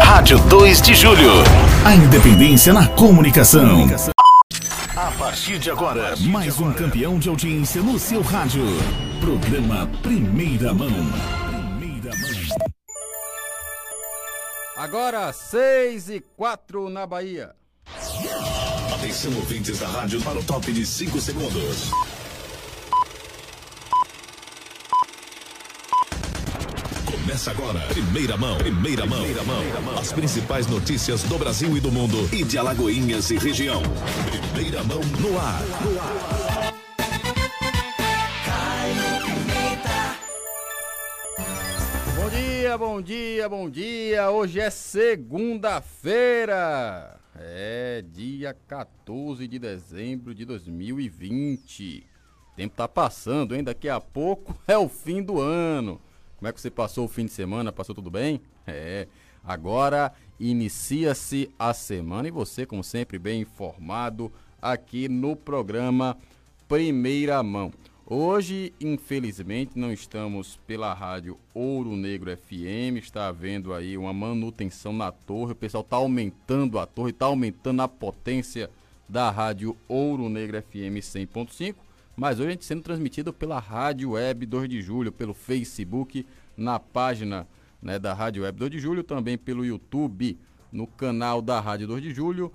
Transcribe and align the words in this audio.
Rádio 0.00 0.38
2 0.48 0.82
de 0.82 0.94
Julho. 0.94 1.30
A 1.84 1.94
independência 1.94 2.72
na 2.72 2.88
comunicação. 2.88 3.86
A 4.96 5.10
partir 5.12 5.58
de 5.58 5.70
agora, 5.70 6.14
Mais 6.20 6.58
um 6.60 6.72
campeão 6.72 7.18
de 7.18 7.28
audiência 7.28 7.82
no 7.82 7.98
seu 7.98 8.22
rádio. 8.22 8.64
Programa 9.20 9.88
Primeira 10.02 10.72
Mão. 10.74 10.88
Primeira 10.88 12.10
Mão. 12.10 12.70
Agora, 14.76 15.32
6 15.32 16.10
e 16.10 16.20
4 16.36 16.88
na 16.88 17.06
Bahia. 17.06 17.50
Atenção, 18.94 19.34
ouvintes 19.36 19.78
da 19.78 19.88
rádio, 19.88 20.20
para 20.22 20.38
o 20.38 20.44
top 20.44 20.72
de 20.72 20.84
5 20.84 21.20
segundos. 21.20 21.90
Começa 27.34 27.50
agora. 27.50 27.80
Primeira 27.88 28.36
mão. 28.36 28.56
Primeira 28.58 29.04
mão. 29.06 29.18
Primeira 29.18 29.42
mão. 29.42 29.64
As 29.98 30.12
principais 30.12 30.68
notícias 30.68 31.24
do 31.24 31.36
Brasil 31.36 31.76
e 31.76 31.80
do 31.80 31.90
mundo 31.90 32.16
e 32.32 32.44
de 32.44 32.56
Alagoinhas 32.56 33.28
e 33.32 33.36
região. 33.36 33.82
Primeira 34.52 34.84
mão 34.84 35.00
no 35.20 35.36
ar. 35.36 35.60
No 35.82 36.00
ar. 36.00 36.14
Bom 42.14 42.30
dia, 42.30 42.78
bom 42.78 43.02
dia, 43.02 43.48
bom 43.48 43.68
dia. 43.68 44.30
Hoje 44.30 44.60
é 44.60 44.70
segunda-feira. 44.70 47.18
É 47.34 48.04
dia 48.12 48.56
14 48.68 49.48
de 49.48 49.58
dezembro 49.58 50.32
de 50.32 50.44
2020. 50.44 52.06
O 52.52 52.54
tempo 52.54 52.76
tá 52.76 52.86
passando, 52.86 53.56
hein? 53.56 53.64
Daqui 53.64 53.88
a 53.88 54.00
pouco 54.00 54.56
é 54.68 54.78
o 54.78 54.88
fim 54.88 55.20
do 55.20 55.40
ano. 55.40 56.00
Como 56.44 56.50
é 56.50 56.52
que 56.52 56.60
você 56.60 56.70
passou 56.70 57.06
o 57.06 57.08
fim 57.08 57.24
de 57.24 57.32
semana? 57.32 57.72
Passou 57.72 57.94
tudo 57.94 58.10
bem? 58.10 58.38
É. 58.66 59.08
Agora 59.42 60.12
inicia-se 60.38 61.48
a 61.58 61.72
semana 61.72 62.28
e 62.28 62.30
você, 62.30 62.66
como 62.66 62.84
sempre, 62.84 63.18
bem 63.18 63.40
informado 63.40 64.30
aqui 64.60 65.08
no 65.08 65.34
programa 65.36 66.18
Primeira 66.68 67.42
Mão. 67.42 67.72
Hoje, 68.04 68.74
infelizmente, 68.78 69.78
não 69.78 69.90
estamos 69.90 70.60
pela 70.66 70.92
rádio 70.92 71.38
Ouro 71.54 71.96
Negro 71.96 72.36
FM. 72.36 72.98
Está 72.98 73.28
havendo 73.28 73.72
aí 73.72 73.96
uma 73.96 74.12
manutenção 74.12 74.92
na 74.92 75.10
torre. 75.10 75.52
O 75.52 75.56
pessoal 75.56 75.80
está 75.82 75.96
aumentando 75.96 76.78
a 76.78 76.84
torre, 76.84 77.08
está 77.08 77.24
aumentando 77.24 77.80
a 77.80 77.88
potência 77.88 78.68
da 79.08 79.30
rádio 79.30 79.74
Ouro 79.88 80.28
Negro 80.28 80.60
FM 80.60 81.00
100.5. 81.00 81.76
Mas 82.16 82.38
hoje 82.38 82.48
a 82.48 82.52
gente 82.52 82.64
sendo 82.64 82.82
transmitido 82.82 83.32
pela 83.32 83.58
Rádio 83.58 84.12
Web 84.12 84.46
2 84.46 84.68
de 84.68 84.80
Julho, 84.80 85.10
pelo 85.10 85.34
Facebook, 85.34 86.24
na 86.56 86.78
página 86.78 87.48
né, 87.82 87.98
da 87.98 88.14
Rádio 88.14 88.44
Web 88.44 88.56
2 88.58 88.70
de 88.70 88.78
Julho, 88.78 89.02
também 89.02 89.36
pelo 89.36 89.62
YouTube, 89.64 90.38
no 90.72 90.86
canal 90.86 91.42
da 91.42 91.60
Rádio 91.60 91.86
2 91.86 92.02
de 92.02 92.14
Julho, 92.14 92.50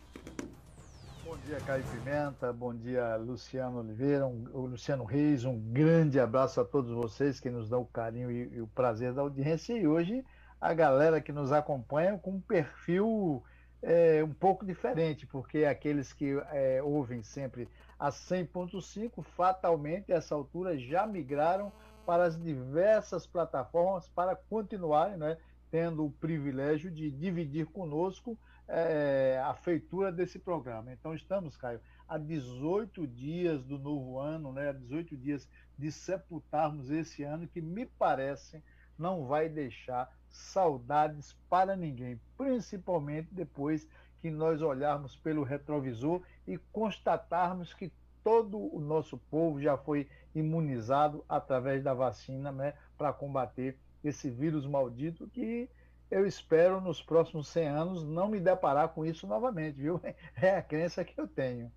Bom 1.25 1.37
dia, 1.47 1.61
Caio 1.61 1.85
Pimenta. 1.85 2.53
Bom 2.53 2.75
dia, 2.75 3.17
Luciano 3.17 3.81
Oliveira, 3.81 4.27
um, 4.27 4.45
Luciano 4.55 5.05
Reis. 5.05 5.45
Um 5.45 5.59
grande 5.59 6.19
abraço 6.19 6.61
a 6.61 6.65
todos 6.65 6.91
vocês 6.91 7.39
que 7.39 7.51
nos 7.51 7.69
dão 7.69 7.83
o 7.83 7.87
carinho 7.87 8.31
e, 8.31 8.57
e 8.57 8.61
o 8.61 8.67
prazer 8.67 9.13
da 9.13 9.23
audiência. 9.23 9.77
E 9.77 9.87
hoje 9.87 10.25
a 10.61 10.75
galera 10.75 11.21
que 11.21 11.33
nos 11.33 11.53
acompanha 11.53 12.19
com 12.19 12.33
um 12.33 12.41
perfil 12.41 13.43
é, 13.83 14.23
um 14.23 14.33
pouco 14.33 14.67
diferente, 14.67 15.27
porque 15.27 15.65
aqueles 15.65 16.13
que 16.13 16.39
é, 16.51 16.83
ouvem 16.83 17.23
sempre 17.23 17.69
a 17.99 18.11
100.5, 18.11 19.23
fatalmente, 19.23 20.13
a 20.13 20.17
essa 20.17 20.35
altura, 20.35 20.79
já 20.79 21.07
migraram 21.07 21.73
para 22.05 22.25
as 22.25 22.41
diversas 22.41 23.27
plataformas 23.27 24.09
para 24.09 24.37
continuarem 24.37 25.17
né, 25.17 25.39
tendo 25.71 26.05
o 26.05 26.11
privilégio 26.11 26.91
de 26.91 27.11
dividir 27.11 27.67
conosco 27.67 28.39
é, 28.69 29.41
a 29.45 29.55
feitura 29.55 30.13
desse 30.13 30.39
programa. 30.39 30.93
Então, 30.93 31.15
estamos, 31.15 31.57
Caio, 31.57 31.81
há 32.07 32.19
18 32.19 33.07
dias 33.07 33.65
do 33.65 33.79
novo 33.79 34.19
ano, 34.19 34.53
né, 34.53 34.73
18 34.73 35.17
dias 35.17 35.49
de 35.79 35.91
sepultarmos 35.91 36.91
esse 36.91 37.23
ano 37.23 37.49
que 37.49 37.61
me 37.61 37.87
parece 37.87 38.63
não 38.99 39.27
vai 39.27 39.49
deixar 39.49 40.11
saudades 40.31 41.37
para 41.49 41.77
ninguém, 41.77 42.21
principalmente 42.37 43.29
depois 43.33 43.87
que 44.21 44.31
nós 44.31 44.63
olharmos 44.63 45.17
pelo 45.17 45.43
retrovisor 45.43 46.23
e 46.47 46.59
constatarmos 46.73 47.75
que 47.75 47.93
todo 48.23 48.59
o 48.59 48.81
nosso 48.81 49.19
povo 49.31 49.61
já 49.61 49.77
foi 49.77 50.09
imunizado 50.35 51.25
através 51.29 51.83
da 51.83 51.95
vacina, 51.95 52.53
né, 52.53 52.75
para 52.97 53.13
combater 53.13 53.79
esse 54.05 54.31
vírus 54.31 54.67
maldito 54.67 55.27
que 55.29 55.69
eu 56.11 56.27
espero 56.27 56.81
nos 56.81 57.03
próximos 57.03 57.49
100 57.49 57.69
anos 57.69 58.05
não 58.05 58.29
me 58.29 58.41
deparar 58.41 58.89
com 58.89 59.07
isso 59.07 59.27
novamente, 59.27 59.77
viu? 59.77 60.01
É 60.37 60.57
a 60.57 60.63
crença 60.63 61.05
que 61.05 61.19
eu 61.19 61.29
tenho. 61.29 61.71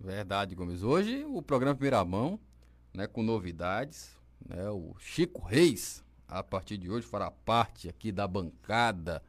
Verdade, 0.00 0.54
Gomes. 0.54 0.82
Hoje 0.82 1.24
o 1.24 1.42
programa 1.42 1.74
Primeira 1.74 2.04
Mão, 2.04 2.38
né, 2.92 3.06
com 3.06 3.22
novidades, 3.22 4.16
né, 4.46 4.68
o 4.70 4.94
Chico 4.98 5.42
Reis, 5.42 6.03
a 6.28 6.42
partir 6.42 6.76
de 6.76 6.90
hoje 6.90 7.06
fará 7.06 7.30
parte 7.30 7.88
aqui 7.88 8.10
da 8.10 8.26
bancada 8.26 9.22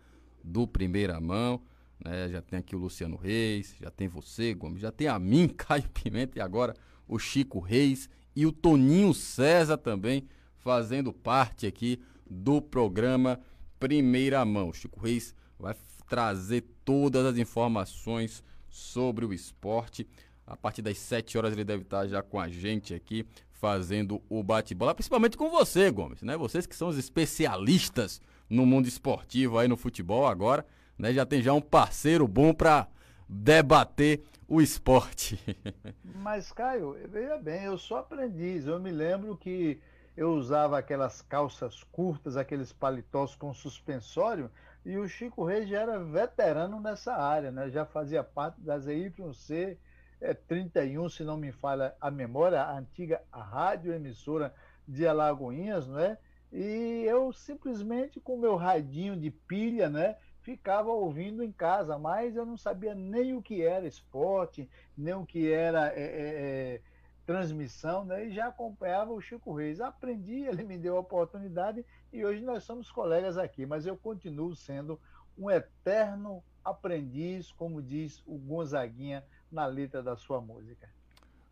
do 0.43 0.67
Primeira 0.67 1.19
Mão. 1.19 1.61
Né? 2.03 2.29
Já 2.29 2.41
tem 2.41 2.59
aqui 2.59 2.75
o 2.75 2.79
Luciano 2.79 3.15
Reis, 3.15 3.75
já 3.79 3.89
tem 3.89 4.07
você, 4.07 4.53
Gomes, 4.53 4.81
já 4.81 4.91
tem 4.91 5.07
a 5.07 5.17
mim, 5.19 5.47
Caio 5.55 5.89
Pimenta, 5.89 6.37
e 6.37 6.41
agora 6.41 6.75
o 7.07 7.19
Chico 7.19 7.59
Reis 7.59 8.09
e 8.35 8.45
o 8.45 8.51
Toninho 8.51 9.13
César 9.13 9.77
também 9.77 10.27
fazendo 10.57 11.13
parte 11.13 11.67
aqui 11.67 12.01
do 12.29 12.61
programa 12.61 13.39
Primeira 13.79 14.43
Mão. 14.43 14.69
O 14.69 14.73
Chico 14.73 14.99
Reis 14.99 15.35
vai 15.59 15.75
trazer 16.07 16.65
todas 16.83 17.25
as 17.25 17.37
informações 17.37 18.43
sobre 18.69 19.25
o 19.25 19.33
esporte. 19.33 20.07
A 20.45 20.55
partir 20.55 20.81
das 20.81 20.97
7 20.97 21.37
horas 21.37 21.53
ele 21.53 21.63
deve 21.63 21.83
estar 21.83 22.07
já 22.07 22.21
com 22.21 22.39
a 22.39 22.49
gente 22.49 22.93
aqui 22.93 23.25
fazendo 23.65 24.21
o 24.29 24.43
bate-bola, 24.43 24.93
principalmente 24.93 25.35
com 25.35 25.49
você, 25.49 25.89
Gomes, 25.89 26.21
né? 26.21 26.37
Vocês 26.37 26.67
que 26.67 26.75
são 26.75 26.87
os 26.87 26.99
especialistas 26.99 28.21
no 28.47 28.63
mundo 28.63 28.87
esportivo 28.87 29.57
aí 29.57 29.67
no 29.67 29.75
futebol 29.75 30.27
agora, 30.27 30.63
né? 30.95 31.11
Já 31.11 31.25
tem 31.25 31.41
já 31.41 31.51
um 31.51 31.59
parceiro 31.59 32.27
bom 32.27 32.53
para 32.53 32.87
debater 33.27 34.21
o 34.47 34.61
esporte. 34.61 35.39
Mas, 36.21 36.51
Caio, 36.51 36.95
veja 37.09 37.39
bem, 37.39 37.63
eu 37.63 37.75
sou 37.75 37.97
aprendiz. 37.97 38.67
Eu 38.67 38.79
me 38.79 38.91
lembro 38.91 39.35
que 39.35 39.79
eu 40.15 40.35
usava 40.35 40.77
aquelas 40.77 41.23
calças 41.23 41.83
curtas, 41.91 42.37
aqueles 42.37 42.71
paletós 42.71 43.35
com 43.35 43.51
suspensório, 43.51 44.51
e 44.85 44.95
o 44.95 45.09
Chico 45.09 45.43
Reis 45.43 45.67
já 45.67 45.81
era 45.81 45.97
veterano 45.97 46.79
nessa 46.79 47.15
área, 47.15 47.51
né? 47.51 47.71
Já 47.71 47.83
fazia 47.83 48.23
parte 48.23 48.61
da 48.61 48.77
ZYC 48.77 49.75
é, 50.21 50.33
31, 50.33 51.09
se 51.09 51.23
não 51.23 51.37
me 51.37 51.51
falha 51.51 51.95
a 51.99 52.09
memória, 52.09 52.61
a 52.61 52.77
antiga 52.77 53.21
rádio 53.31 53.93
emissora 53.93 54.53
de 54.87 55.07
Alagoinhas, 55.07 55.87
né? 55.87 56.17
E 56.51 57.03
eu 57.07 57.33
simplesmente 57.33 58.19
com 58.19 58.37
meu 58.37 58.55
radinho 58.55 59.17
de 59.17 59.29
pilha, 59.29 59.89
né? 59.89 60.15
Ficava 60.41 60.89
ouvindo 60.89 61.43
em 61.43 61.51
casa, 61.51 61.97
mas 61.97 62.35
eu 62.35 62.45
não 62.45 62.55
sabia 62.55 62.93
nem 62.93 63.35
o 63.35 63.41
que 63.41 63.63
era 63.63 63.87
esporte, 63.87 64.69
nem 64.97 65.13
o 65.13 65.25
que 65.25 65.51
era 65.51 65.87
é, 65.89 66.01
é, 66.01 66.75
é 66.75 66.81
transmissão, 67.25 68.05
né? 68.05 68.27
E 68.27 68.31
já 68.33 68.47
acompanhava 68.47 69.11
o 69.11 69.19
Chico 69.19 69.53
Reis. 69.53 69.81
Aprendi, 69.81 70.45
ele 70.47 70.63
me 70.63 70.77
deu 70.77 70.97
a 70.97 71.01
oportunidade 71.01 71.83
e 72.13 72.23
hoje 72.23 72.41
nós 72.41 72.63
somos 72.63 72.91
colegas 72.91 73.37
aqui, 73.37 73.65
mas 73.65 73.85
eu 73.85 73.97
continuo 73.97 74.55
sendo 74.55 74.99
um 75.37 75.49
eterno 75.49 76.43
aprendiz, 76.63 77.51
como 77.51 77.81
diz 77.81 78.23
o 78.25 78.37
Gonzaguinha 78.37 79.23
na 79.55 79.65
letra 79.65 80.03
da 80.03 80.17
sua 80.17 80.41
música. 80.41 80.87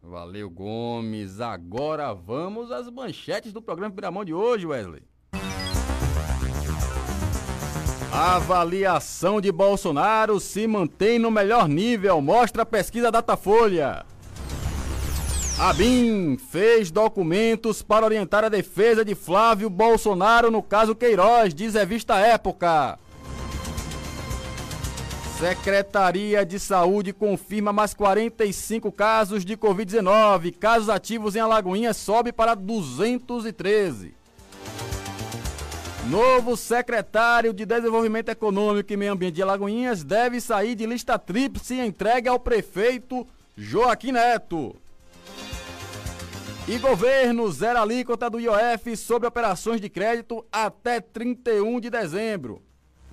Valeu, 0.02 0.50
Gomes. 0.50 1.40
Agora 1.40 2.14
vamos 2.14 2.70
às 2.70 2.90
manchetes 2.90 3.54
do 3.54 3.62
programa 3.62 3.96
Piramão 3.96 4.26
de 4.26 4.34
hoje, 4.34 4.68
Wesley. 4.68 5.02
A 8.12 8.36
avaliação 8.36 9.42
de 9.42 9.52
Bolsonaro 9.52 10.40
se 10.40 10.68
mantém 10.68 11.18
no 11.18 11.32
melhor 11.32 11.68
nível, 11.68 12.22
mostra 12.22 12.62
a 12.62 12.66
pesquisa 12.66 13.10
Datafolha. 13.10 14.06
A 15.58 15.72
BIM 15.72 16.38
fez 16.38 16.92
documentos 16.92 17.82
para 17.82 18.06
orientar 18.06 18.44
a 18.44 18.50
defesa 18.50 19.06
de 19.06 19.16
Flávio 19.16 19.70
Bolsonaro 19.70 20.52
no 20.52 20.62
caso 20.62 20.94
Queiroz, 20.94 21.54
diz 21.54 21.74
revista 21.74 22.20
Época. 22.20 23.00
Secretaria 25.38 26.46
de 26.46 26.60
Saúde 26.60 27.12
confirma 27.12 27.74
mais 27.74 27.94
45 27.94 28.92
casos 28.92 29.44
de 29.44 29.58
Covid-19. 29.58 30.54
Casos 30.58 30.90
ativos 30.90 31.36
em 31.36 31.40
Alagoinhas 31.40 31.98
sobe 31.98 32.32
para 32.32 32.54
213. 32.54 34.14
Novo 36.10 36.56
secretário 36.56 37.54
de 37.54 37.66
Desenvolvimento 37.66 38.30
Econômico 38.30 38.94
e 38.94 38.98
Meio 38.98 39.14
Ambiente 39.14 39.36
de 39.36 39.42
Alagoinhas 39.42 40.04
deve 40.04 40.40
sair 40.40 40.76
de 40.76 40.86
lista 40.86 41.18
tríplice 41.18 41.80
entregue 41.80 42.28
ao 42.28 42.40
prefeito 42.40 43.26
Joaquim 43.58 44.12
Neto. 44.12 44.76
E 46.68 46.78
governo 46.78 47.52
zera 47.52 47.82
alíquota 47.82 48.30
do 48.30 48.40
IOF 48.40 48.96
sobre 48.96 49.28
operações 49.28 49.82
de 49.82 49.90
crédito 49.90 50.46
até 50.52 51.02
31 51.02 51.80
de 51.80 51.90
dezembro. 51.90 52.62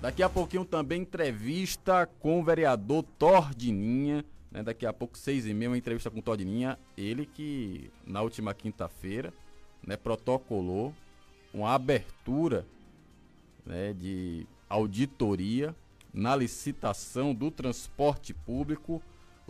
Daqui 0.01 0.23
a 0.23 0.29
pouquinho 0.29 0.65
também 0.65 1.01
entrevista 1.01 2.07
com 2.19 2.39
o 2.39 2.43
vereador 2.43 3.03
Tordininha. 3.19 4.25
Né? 4.51 4.63
Daqui 4.63 4.85
a 4.85 4.91
pouco, 4.91 5.17
seis 5.17 5.45
e 5.45 5.53
meia, 5.53 5.69
uma 5.69 5.77
entrevista 5.77 6.09
com 6.09 6.19
o 6.19 6.23
Tordininha. 6.23 6.77
Ele 6.97 7.25
que, 7.25 7.91
na 8.05 8.21
última 8.21 8.53
quinta-feira, 8.53 9.31
né, 9.85 9.95
protocolou 9.95 10.93
uma 11.53 11.73
abertura 11.73 12.65
né, 13.65 13.93
de 13.93 14.47
auditoria 14.67 15.75
na 16.13 16.35
licitação 16.35 17.33
do 17.33 17.51
transporte 17.51 18.33
público 18.33 19.01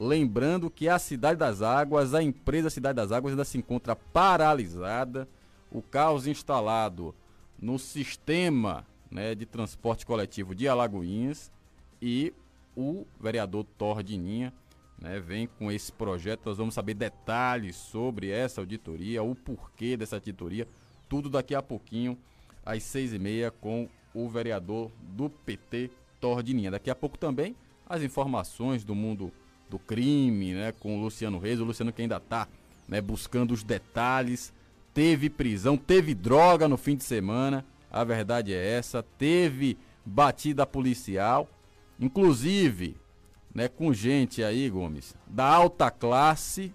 Lembrando 0.04 0.70
que 0.72 0.90
a 0.90 0.98
Cidade 0.98 1.38
das 1.38 1.62
Águas, 1.62 2.16
a 2.16 2.24
empresa 2.24 2.72
Cidade 2.72 2.96
das 2.96 3.12
Águas 3.12 3.34
ainda 3.34 3.46
se 3.46 3.60
encontra 3.60 3.96
paralisada. 3.96 5.28
O 5.72 5.80
caos 5.80 6.26
instalado 6.26 7.14
no 7.60 7.78
sistema 7.78 8.84
né, 9.12 9.36
de 9.36 9.46
transporte 9.46 10.06
coletivo 10.06 10.56
de 10.56 10.68
Alagoinhas 10.68 11.52
e 12.02 12.34
o 12.76 13.06
vereador 13.20 13.66
Tordininha 13.78 14.54
né, 15.00 15.20
vem 15.20 15.48
com 15.48 15.72
esse 15.72 15.92
projeto. 15.92 16.46
Nós 16.46 16.58
vamos 16.58 16.74
saber 16.74 16.94
detalhes 16.94 17.76
sobre 17.76 18.30
essa 18.30 18.62
auditoria, 18.62 19.22
o 19.22 19.36
porquê 19.36 19.98
dessa 19.98 20.16
auditoria, 20.16 20.68
tudo 21.10 21.30
daqui 21.30 21.54
a 21.54 21.62
pouquinho, 21.62 22.18
às 22.66 22.84
seis 22.84 23.14
e 23.14 23.20
meia, 23.20 23.52
com 23.52 23.90
o 24.14 24.30
vereador 24.30 24.92
do 25.02 25.30
PT 25.30 25.90
Tordininha. 26.20 26.72
Daqui 26.72 26.90
a 26.90 26.96
pouco 26.96 27.18
também 27.18 27.56
as 27.90 28.02
informações 28.04 28.86
do 28.86 28.96
mundo 28.96 29.34
do 29.70 29.80
crime, 29.80 30.54
né, 30.54 30.72
com 30.72 30.98
o 30.98 31.02
Luciano 31.02 31.40
Reis, 31.40 31.60
o 31.60 31.66
Luciano 31.66 31.92
que 31.92 32.02
ainda 32.02 32.18
está 32.18 32.48
né, 32.88 33.02
buscando 33.02 33.54
os 33.54 33.64
detalhes. 33.64 34.54
Teve 34.94 35.30
prisão, 35.30 35.78
teve 35.78 36.14
droga 36.14 36.68
no 36.68 36.78
fim 36.78 36.96
de 36.96 37.04
semana, 37.04 37.66
a 37.92 38.04
verdade 38.04 38.54
é 38.54 38.78
essa. 38.78 39.04
Teve 39.04 39.78
batida 40.06 40.66
policial, 40.66 41.48
inclusive, 42.00 42.98
né, 43.54 43.68
com 43.68 43.94
gente 43.94 44.44
aí, 44.44 44.70
Gomes, 44.70 45.16
da 45.28 45.46
alta 45.46 45.92
classe, 45.92 46.74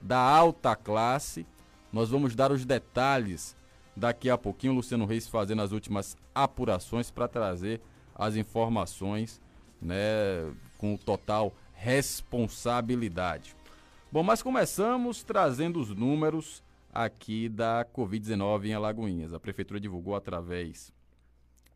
da 0.00 0.18
alta 0.18 0.74
classe. 0.74 1.46
Nós 1.92 2.10
vamos 2.10 2.34
dar 2.34 2.50
os 2.52 2.64
detalhes 2.64 3.56
daqui 3.96 4.28
a 4.28 4.36
pouquinho. 4.36 4.74
Luciano 4.74 5.06
Reis 5.06 5.28
fazendo 5.28 5.62
as 5.62 5.72
últimas 5.72 6.16
apurações 6.34 7.10
para 7.10 7.28
trazer 7.28 7.80
as 8.14 8.36
informações, 8.36 9.40
né, 9.80 10.52
com 10.76 10.96
total 10.96 11.54
responsabilidade. 11.72 13.56
Bom, 14.10 14.22
mas 14.22 14.42
começamos 14.42 15.22
trazendo 15.22 15.80
os 15.80 15.90
números 15.90 16.62
aqui 16.92 17.48
da 17.48 17.86
Covid-19 17.94 18.66
em 18.66 18.74
Alagoinhas. 18.74 19.32
A 19.32 19.40
prefeitura 19.40 19.80
divulgou 19.80 20.14
através 20.14 20.92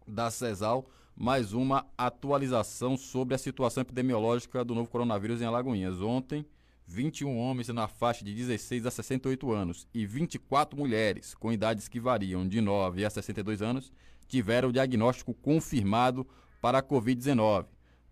da 0.06 0.30
CESAL 0.30 0.86
mais 1.14 1.52
uma 1.52 1.86
atualização 1.96 2.96
sobre 2.96 3.34
a 3.34 3.38
situação 3.38 3.82
epidemiológica 3.82 4.64
do 4.64 4.74
novo 4.74 4.88
coronavírus 4.88 5.40
em 5.40 5.44
Alagoinhas. 5.44 6.00
Ontem, 6.00 6.44
21 6.86 7.38
homens 7.38 7.68
na 7.68 7.86
faixa 7.88 8.24
de 8.24 8.34
16 8.34 8.86
a 8.86 8.90
68 8.90 9.52
anos 9.52 9.86
e 9.94 10.04
24 10.04 10.78
mulheres 10.78 11.34
com 11.34 11.52
idades 11.52 11.88
que 11.88 12.00
variam 12.00 12.46
de 12.46 12.60
9 12.60 13.04
a 13.04 13.10
62 13.10 13.62
anos 13.62 13.92
tiveram 14.26 14.70
o 14.70 14.72
diagnóstico 14.72 15.34
confirmado 15.34 16.26
para 16.60 16.78
a 16.78 16.82
Covid-19. 16.82 17.66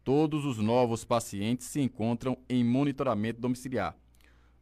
Todos 0.05 0.44
os 0.44 0.58
novos 0.58 1.05
pacientes 1.05 1.67
se 1.67 1.81
encontram 1.81 2.37
em 2.49 2.64
monitoramento 2.64 3.41
domiciliar. 3.41 3.97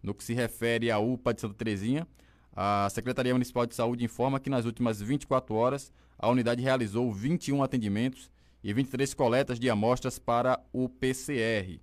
No 0.03 0.15
que 0.15 0.23
se 0.23 0.35
refere 0.35 0.91
à 0.91 0.99
UPA 0.99 1.35
de 1.35 1.41
Santa 1.41 1.55
Terezinha, 1.55 2.07
a 2.55 2.89
Secretaria 2.91 3.33
Municipal 3.33 3.67
de 3.67 3.75
Saúde 3.75 4.05
informa 4.05 4.41
que 4.41 4.51
nas 4.51 4.65
últimas 4.65 5.01
24 5.01 5.55
horas 5.55 5.93
a 6.19 6.29
unidade 6.29 6.63
realizou 6.63 7.13
21 7.13 7.63
atendimentos 7.63 8.31
e 8.63 8.73
23 8.73 9.15
coletas 9.15 9.59
de 9.59 9.71
amostras 9.71 10.19
para 10.19 10.61
o 10.73 10.89
PCR. 10.89 11.81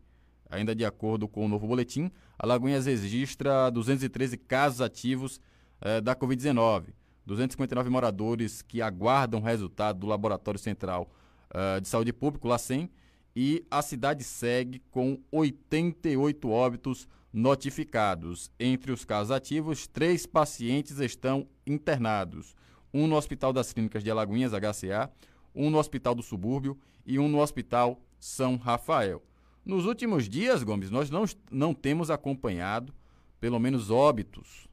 Ainda 0.49 0.75
de 0.75 0.85
acordo 0.85 1.27
com 1.27 1.45
o 1.45 1.47
novo 1.47 1.67
boletim, 1.67 2.11
Alagoinhas 2.37 2.85
registra 2.85 3.69
213 3.69 4.37
casos 4.37 4.81
ativos 4.81 5.39
eh, 5.81 6.01
da 6.01 6.15
Covid-19, 6.15 6.87
259 7.25 7.89
moradores 7.89 8.61
que 8.61 8.81
aguardam 8.81 9.41
resultado 9.41 9.99
do 9.99 10.07
Laboratório 10.07 10.59
Central 10.59 11.09
eh, 11.53 11.79
de 11.79 11.87
Saúde 11.87 12.13
Pública, 12.13 12.47
LACEN, 12.47 12.89
e 13.35 13.65
a 13.69 13.81
cidade 13.81 14.23
segue 14.23 14.81
com 14.91 15.19
88 15.31 16.49
óbitos 16.49 17.07
notificados. 17.35 18.49
Entre 18.57 18.93
os 18.93 19.03
casos 19.03 19.29
ativos, 19.29 19.85
três 19.85 20.25
pacientes 20.25 20.99
estão 20.99 21.45
internados: 21.67 22.55
um 22.93 23.05
no 23.05 23.17
Hospital 23.17 23.51
das 23.51 23.73
Clínicas 23.73 24.03
de 24.03 24.09
Alagoinhas, 24.09 24.53
HCA, 24.53 25.11
um 25.53 25.69
no 25.69 25.77
Hospital 25.77 26.15
do 26.15 26.23
Subúrbio 26.23 26.79
e 27.05 27.19
um 27.19 27.27
no 27.27 27.41
Hospital 27.41 28.01
São 28.17 28.55
Rafael. 28.55 29.21
Nos 29.65 29.85
últimos 29.85 30.29
dias, 30.29 30.63
Gomes, 30.63 30.89
nós 30.89 31.09
não, 31.09 31.25
não 31.51 31.73
temos 31.73 32.09
acompanhado, 32.09 32.93
pelo 33.39 33.59
menos, 33.59 33.91
óbitos 33.91 34.67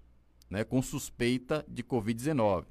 né, 0.48 0.62
com 0.62 0.80
suspeita 0.80 1.64
de 1.66 1.82
Covid-19. 1.82 2.66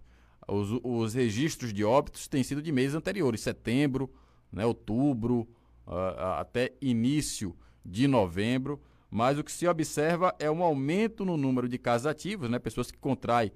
Os, 0.48 0.80
os 0.84 1.14
registros 1.14 1.74
de 1.74 1.84
óbitos 1.84 2.28
têm 2.28 2.44
sido 2.44 2.62
de 2.62 2.72
meses 2.72 2.96
anteriores, 2.96 3.42
setembro, 3.42 4.10
né, 4.52 4.66
outubro, 4.66 5.48
uh, 5.88 6.38
até 6.38 6.74
início 6.82 7.56
de 7.84 8.08
novembro, 8.08 8.80
mas 9.12 9.38
o 9.38 9.44
que 9.44 9.52
se 9.52 9.68
observa 9.68 10.34
é 10.40 10.50
um 10.50 10.64
aumento 10.64 11.26
no 11.26 11.36
número 11.36 11.68
de 11.68 11.78
casos 11.78 12.08
ativos, 12.08 12.50
né, 12.50 12.58
pessoas 12.58 12.90
que 12.90 12.98
contraem 12.98 13.52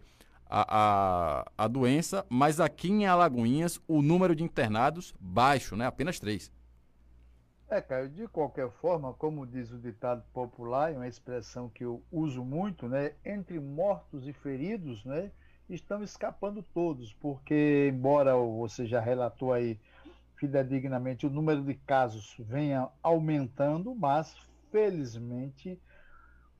a, 0.48 1.40
a, 1.48 1.52
a 1.58 1.68
doença, 1.68 2.26
mas 2.30 2.60
aqui 2.60 2.90
em 2.90 3.06
Alagoinhas 3.08 3.80
o 3.88 4.02
número 4.02 4.36
de 4.36 4.44
internados 4.44 5.16
baixo, 5.20 5.78
né, 5.78 5.86
apenas 5.86 6.20
três. 6.20 6.52
É, 7.68 7.82
Caio, 7.82 8.10
de 8.10 8.28
qualquer 8.28 8.70
forma, 8.70 9.12
como 9.14 9.46
diz 9.46 9.72
o 9.72 9.80
ditado 9.80 10.24
popular, 10.32 10.94
é 10.94 10.96
uma 10.96 11.08
expressão 11.08 11.68
que 11.68 11.84
eu 11.84 12.04
uso 12.12 12.46
muito, 12.46 12.88
né? 12.88 13.14
Entre 13.26 13.60
mortos 13.60 14.28
e 14.28 14.34
feridos, 14.34 15.04
né? 15.04 15.32
Estão 15.68 16.04
escapando 16.04 16.62
todos, 16.62 17.12
porque 17.14 17.90
embora 17.92 18.36
você 18.36 18.86
já 18.86 19.00
relatou 19.00 19.52
aí 19.52 19.80
fidedignamente 20.36 21.26
o 21.26 21.30
número 21.30 21.64
de 21.64 21.74
casos 21.74 22.36
venha 22.38 22.88
aumentando, 23.02 23.96
mas 23.96 24.36
felizmente 24.76 25.82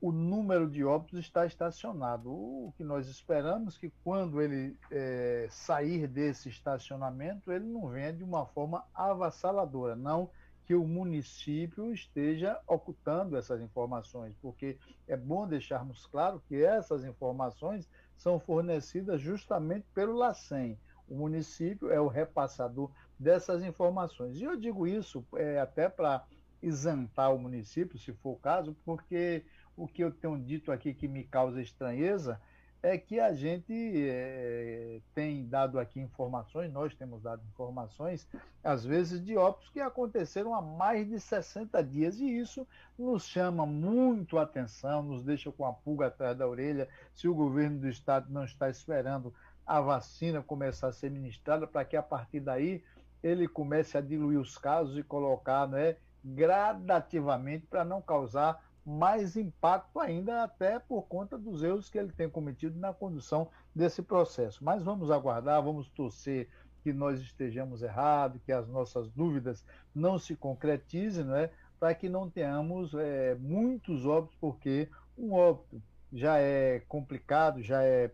o 0.00 0.10
número 0.10 0.70
de 0.70 0.82
óbitos 0.82 1.18
está 1.18 1.44
estacionado. 1.44 2.30
O 2.30 2.72
que 2.74 2.82
nós 2.82 3.08
esperamos 3.08 3.76
é 3.76 3.80
que 3.80 3.92
quando 4.02 4.40
ele 4.40 4.74
é, 4.90 5.46
sair 5.50 6.06
desse 6.06 6.48
estacionamento, 6.48 7.52
ele 7.52 7.66
não 7.66 7.88
venha 7.88 8.14
de 8.14 8.24
uma 8.24 8.46
forma 8.46 8.86
avassaladora, 8.94 9.94
não 9.94 10.30
que 10.64 10.74
o 10.74 10.86
município 10.86 11.92
esteja 11.92 12.58
ocultando 12.66 13.36
essas 13.36 13.60
informações, 13.60 14.34
porque 14.40 14.78
é 15.06 15.16
bom 15.16 15.46
deixarmos 15.46 16.06
claro 16.06 16.42
que 16.48 16.64
essas 16.64 17.04
informações 17.04 17.86
são 18.16 18.40
fornecidas 18.40 19.20
justamente 19.20 19.86
pelo 19.94 20.16
LACEN. 20.16 20.78
O 21.06 21.14
município 21.14 21.92
é 21.92 22.00
o 22.00 22.08
repassador 22.08 22.90
dessas 23.18 23.62
informações. 23.62 24.40
E 24.40 24.44
eu 24.44 24.56
digo 24.56 24.86
isso 24.86 25.24
é, 25.34 25.60
até 25.60 25.88
para 25.88 26.24
isentar 26.68 27.34
o 27.34 27.38
município, 27.38 27.98
se 27.98 28.12
for 28.12 28.32
o 28.32 28.36
caso, 28.36 28.76
porque 28.84 29.44
o 29.76 29.86
que 29.86 30.02
eu 30.02 30.10
tenho 30.10 30.38
dito 30.38 30.72
aqui 30.72 30.94
que 30.94 31.06
me 31.06 31.24
causa 31.24 31.60
estranheza 31.60 32.40
é 32.82 32.96
que 32.96 33.18
a 33.18 33.32
gente 33.32 33.72
é, 33.72 35.00
tem 35.14 35.46
dado 35.48 35.78
aqui 35.78 35.98
informações, 35.98 36.72
nós 36.72 36.94
temos 36.94 37.22
dado 37.22 37.42
informações, 37.48 38.28
às 38.62 38.84
vezes, 38.84 39.24
de 39.24 39.36
óbitos 39.36 39.70
que 39.70 39.80
aconteceram 39.80 40.54
há 40.54 40.62
mais 40.62 41.08
de 41.08 41.18
60 41.18 41.82
dias, 41.82 42.20
e 42.20 42.38
isso 42.38 42.66
nos 42.96 43.26
chama 43.26 43.66
muito 43.66 44.38
a 44.38 44.42
atenção, 44.42 45.02
nos 45.02 45.24
deixa 45.24 45.50
com 45.50 45.66
a 45.66 45.72
pulga 45.72 46.06
atrás 46.06 46.36
da 46.36 46.46
orelha, 46.46 46.88
se 47.12 47.26
o 47.26 47.34
governo 47.34 47.80
do 47.80 47.88
estado 47.88 48.32
não 48.32 48.44
está 48.44 48.70
esperando 48.70 49.34
a 49.66 49.80
vacina 49.80 50.42
começar 50.42 50.88
a 50.88 50.92
ser 50.92 51.10
ministrada, 51.10 51.66
para 51.66 51.84
que 51.84 51.96
a 51.96 52.02
partir 52.02 52.38
daí 52.40 52.84
ele 53.22 53.48
comece 53.48 53.98
a 53.98 54.00
diluir 54.00 54.38
os 54.38 54.56
casos 54.56 54.96
e 54.96 55.02
colocar 55.02 55.66
né, 55.66 55.96
gradativamente 56.34 57.66
para 57.66 57.84
não 57.84 58.02
causar 58.02 58.64
mais 58.84 59.36
impacto 59.36 59.98
ainda, 59.98 60.44
até 60.44 60.78
por 60.78 61.02
conta 61.02 61.36
dos 61.36 61.62
erros 61.62 61.90
que 61.90 61.98
ele 61.98 62.12
tem 62.12 62.28
cometido 62.28 62.78
na 62.78 62.92
condução 62.92 63.48
desse 63.74 64.02
processo. 64.02 64.64
Mas 64.64 64.82
vamos 64.82 65.10
aguardar, 65.10 65.62
vamos 65.62 65.88
torcer 65.90 66.48
que 66.82 66.92
nós 66.92 67.20
estejamos 67.20 67.82
errados, 67.82 68.40
que 68.44 68.52
as 68.52 68.68
nossas 68.68 69.08
dúvidas 69.10 69.64
não 69.92 70.18
se 70.18 70.36
concretizem, 70.36 71.24
não 71.24 71.36
é? 71.36 71.50
para 71.78 71.94
que 71.94 72.08
não 72.08 72.30
tenhamos 72.30 72.94
é, 72.94 73.34
muitos 73.34 74.06
óbitos, 74.06 74.36
porque 74.40 74.88
um 75.18 75.32
óbito 75.32 75.82
já 76.12 76.38
é 76.38 76.80
complicado, 76.88 77.62
já 77.62 77.82
é 77.82 78.10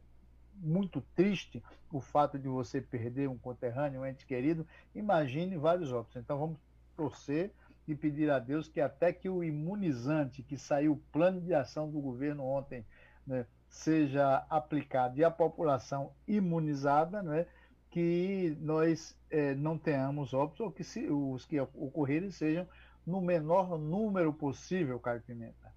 muito 0.54 1.00
triste 1.14 1.62
o 1.90 2.00
fato 2.00 2.38
de 2.38 2.48
você 2.48 2.80
perder 2.80 3.28
um 3.28 3.38
conterrâneo, 3.38 4.00
um 4.00 4.06
ente 4.06 4.26
querido, 4.26 4.66
imagine 4.94 5.56
vários 5.56 5.92
óbitos. 5.92 6.16
Então 6.16 6.38
vamos 6.38 6.58
torcer 6.96 7.52
e 7.86 7.94
pedir 7.94 8.30
a 8.30 8.38
Deus 8.38 8.68
que 8.68 8.80
até 8.80 9.12
que 9.12 9.28
o 9.28 9.42
imunizante 9.42 10.42
que 10.42 10.56
saiu 10.56 10.92
o 10.92 11.02
plano 11.12 11.40
de 11.40 11.52
ação 11.54 11.90
do 11.90 12.00
governo 12.00 12.44
ontem 12.44 12.84
né, 13.26 13.46
seja 13.68 14.46
aplicado 14.48 15.18
e 15.18 15.24
a 15.24 15.30
população 15.30 16.12
imunizada, 16.26 17.22
né, 17.22 17.46
que 17.90 18.56
nós 18.60 19.16
é, 19.30 19.54
não 19.54 19.76
tenhamos 19.76 20.32
óbitos 20.32 20.60
ou 20.60 20.70
que 20.70 20.84
se, 20.84 21.08
os 21.10 21.44
que 21.44 21.60
ocorrerem 21.60 22.30
sejam 22.30 22.66
no 23.06 23.20
menor 23.20 23.78
número 23.78 24.32
possível, 24.32 24.98
Caio 25.00 25.20
Pimenta. 25.22 25.72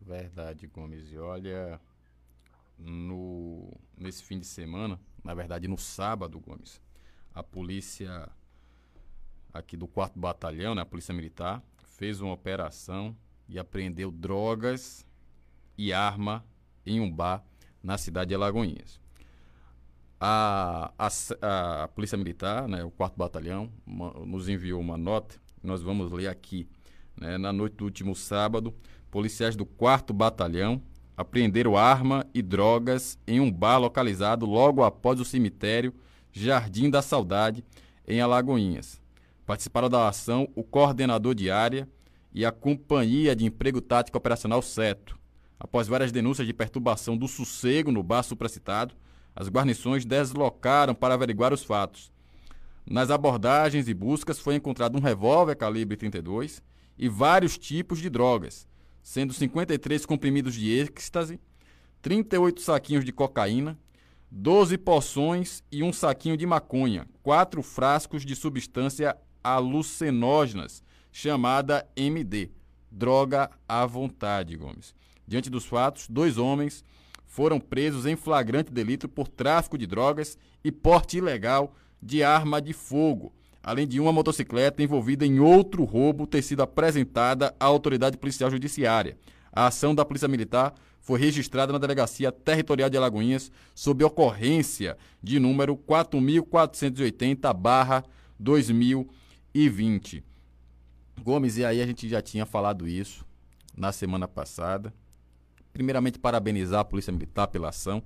Verdade, 0.00 0.66
Gomes. 0.66 1.12
E 1.12 1.18
olha, 1.18 1.80
no, 2.78 3.70
nesse 3.96 4.22
fim 4.24 4.40
de 4.40 4.46
semana, 4.46 4.98
na 5.22 5.34
verdade 5.34 5.68
no 5.68 5.78
sábado, 5.78 6.40
Gomes, 6.40 6.80
a 7.34 7.42
polícia 7.42 8.28
aqui 9.52 9.76
do 9.76 9.86
4 9.86 10.18
Batalhão, 10.18 10.74
né, 10.74 10.82
a 10.82 10.86
Polícia 10.86 11.14
Militar, 11.14 11.62
fez 11.96 12.20
uma 12.20 12.32
operação 12.32 13.16
e 13.48 13.58
apreendeu 13.58 14.10
drogas 14.10 15.06
e 15.76 15.92
arma 15.92 16.44
em 16.86 17.00
um 17.00 17.10
bar 17.10 17.44
na 17.82 17.98
cidade 17.98 18.28
de 18.28 18.34
Alagoinhas. 18.34 19.00
A, 20.20 20.92
a, 20.98 21.84
a 21.84 21.88
Polícia 21.88 22.16
Militar, 22.16 22.68
né, 22.68 22.84
o 22.84 22.90
4 22.90 23.16
Batalhão, 23.18 23.70
uma, 23.86 24.12
nos 24.24 24.48
enviou 24.48 24.80
uma 24.80 24.96
nota, 24.96 25.36
nós 25.62 25.82
vamos 25.82 26.10
ler 26.12 26.28
aqui. 26.28 26.68
Né, 27.16 27.36
na 27.36 27.52
noite 27.52 27.76
do 27.76 27.84
último 27.84 28.14
sábado, 28.14 28.74
policiais 29.10 29.56
do 29.56 29.66
4 29.66 30.14
Batalhão 30.14 30.80
apreenderam 31.16 31.76
arma 31.76 32.26
e 32.32 32.40
drogas 32.40 33.18
em 33.26 33.40
um 33.40 33.50
bar 33.50 33.78
localizado 33.78 34.46
logo 34.46 34.82
após 34.82 35.20
o 35.20 35.24
cemitério 35.24 35.92
Jardim 36.32 36.88
da 36.88 37.02
Saudade, 37.02 37.62
em 38.08 38.20
Alagoinhas. 38.20 39.01
Participaram 39.46 39.88
da 39.88 40.08
ação 40.08 40.48
o 40.54 40.62
coordenador 40.62 41.34
de 41.34 41.50
área 41.50 41.88
e 42.32 42.46
a 42.46 42.52
Companhia 42.52 43.34
de 43.34 43.44
Emprego 43.44 43.80
Tático 43.80 44.16
Operacional 44.16 44.62
CETO. 44.62 45.18
Após 45.58 45.86
várias 45.86 46.10
denúncias 46.10 46.46
de 46.46 46.52
perturbação 46.52 47.16
do 47.16 47.28
sossego 47.28 47.92
no 47.92 48.02
bar 48.02 48.22
supracitado, 48.22 48.94
as 49.34 49.48
guarnições 49.48 50.04
deslocaram 50.04 50.94
para 50.94 51.14
averiguar 51.14 51.52
os 51.52 51.64
fatos. 51.64 52.12
Nas 52.84 53.10
abordagens 53.10 53.88
e 53.88 53.94
buscas 53.94 54.38
foi 54.38 54.56
encontrado 54.56 54.96
um 54.96 55.00
revólver 55.00 55.54
calibre 55.54 55.96
32 55.96 56.62
e 56.98 57.08
vários 57.08 57.56
tipos 57.56 57.98
de 57.98 58.10
drogas, 58.10 58.66
sendo 59.02 59.32
53 59.32 60.04
comprimidos 60.04 60.54
de 60.54 60.70
êxtase, 60.70 61.40
38 62.00 62.60
saquinhos 62.60 63.04
de 63.04 63.12
cocaína, 63.12 63.78
12 64.30 64.78
poções 64.78 65.62
e 65.70 65.82
um 65.82 65.92
saquinho 65.92 66.36
de 66.36 66.46
maconha, 66.46 67.06
quatro 67.22 67.62
frascos 67.62 68.24
de 68.24 68.34
substância 68.34 69.16
alucinógenas, 69.42 70.82
chamada 71.10 71.86
MD, 71.96 72.50
droga 72.90 73.50
à 73.68 73.84
vontade, 73.86 74.56
Gomes. 74.56 74.94
Diante 75.26 75.48
dos 75.48 75.64
fatos, 75.64 76.08
dois 76.08 76.38
homens 76.38 76.84
foram 77.26 77.58
presos 77.58 78.04
em 78.04 78.16
flagrante 78.16 78.72
delito 78.72 79.08
por 79.08 79.28
tráfico 79.28 79.78
de 79.78 79.86
drogas 79.86 80.36
e 80.62 80.70
porte 80.70 81.18
ilegal 81.18 81.74
de 82.02 82.22
arma 82.22 82.60
de 82.60 82.72
fogo, 82.72 83.32
além 83.62 83.86
de 83.86 84.00
uma 84.00 84.12
motocicleta 84.12 84.82
envolvida 84.82 85.24
em 85.24 85.40
outro 85.40 85.84
roubo 85.84 86.26
ter 86.26 86.42
sido 86.42 86.62
apresentada 86.62 87.54
à 87.58 87.64
autoridade 87.64 88.18
policial 88.18 88.50
judiciária. 88.50 89.16
A 89.52 89.66
ação 89.68 89.94
da 89.94 90.04
Polícia 90.04 90.28
Militar 90.28 90.74
foi 91.00 91.18
registrada 91.18 91.72
na 91.72 91.78
Delegacia 91.78 92.30
Territorial 92.30 92.90
de 92.90 92.96
Alagoinhas 92.96 93.50
sob 93.74 94.04
ocorrência 94.04 94.96
de 95.22 95.38
número 95.38 95.76
44.480/2020. 99.54 100.22
Gomes, 101.22 101.56
e 101.56 101.64
aí 101.64 101.80
a 101.80 101.86
gente 101.86 102.08
já 102.08 102.20
tinha 102.20 102.46
falado 102.46 102.88
isso 102.88 103.24
na 103.76 103.92
semana 103.92 104.26
passada. 104.26 104.92
Primeiramente, 105.72 106.18
parabenizar 106.18 106.80
a 106.80 106.84
Polícia 106.84 107.12
Militar 107.12 107.46
pela 107.48 107.68
ação, 107.68 108.02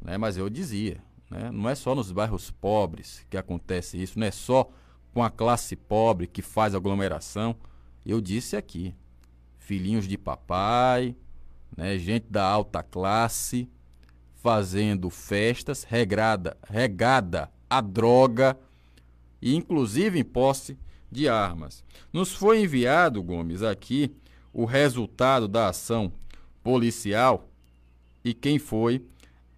né? 0.00 0.18
mas 0.18 0.36
eu 0.36 0.50
dizia, 0.50 1.00
né? 1.30 1.50
Não 1.50 1.68
é 1.68 1.74
só 1.74 1.94
nos 1.94 2.12
bairros 2.12 2.50
pobres 2.50 3.24
que 3.30 3.36
acontece 3.36 4.02
isso, 4.02 4.18
não 4.18 4.26
é 4.26 4.30
só 4.30 4.70
com 5.12 5.22
a 5.22 5.30
classe 5.30 5.76
pobre 5.76 6.26
que 6.26 6.42
faz 6.42 6.74
aglomeração. 6.74 7.56
Eu 8.04 8.20
disse 8.20 8.56
aqui, 8.56 8.94
filhinhos 9.58 10.06
de 10.06 10.18
papai, 10.18 11.16
né? 11.74 11.96
gente 11.98 12.26
da 12.28 12.44
alta 12.44 12.82
classe 12.82 13.68
fazendo 14.34 15.08
festas 15.08 15.84
regrada, 15.84 16.58
regada 16.68 17.50
a 17.70 17.80
droga 17.80 18.58
e 19.44 19.54
inclusive 19.54 20.18
em 20.18 20.24
posse 20.24 20.78
de 21.12 21.28
armas. 21.28 21.84
Nos 22.10 22.32
foi 22.32 22.62
enviado, 22.62 23.22
Gomes, 23.22 23.62
aqui 23.62 24.10
o 24.54 24.64
resultado 24.64 25.46
da 25.46 25.68
ação 25.68 26.10
policial 26.62 27.46
e 28.24 28.32
quem 28.32 28.58
foi 28.58 29.04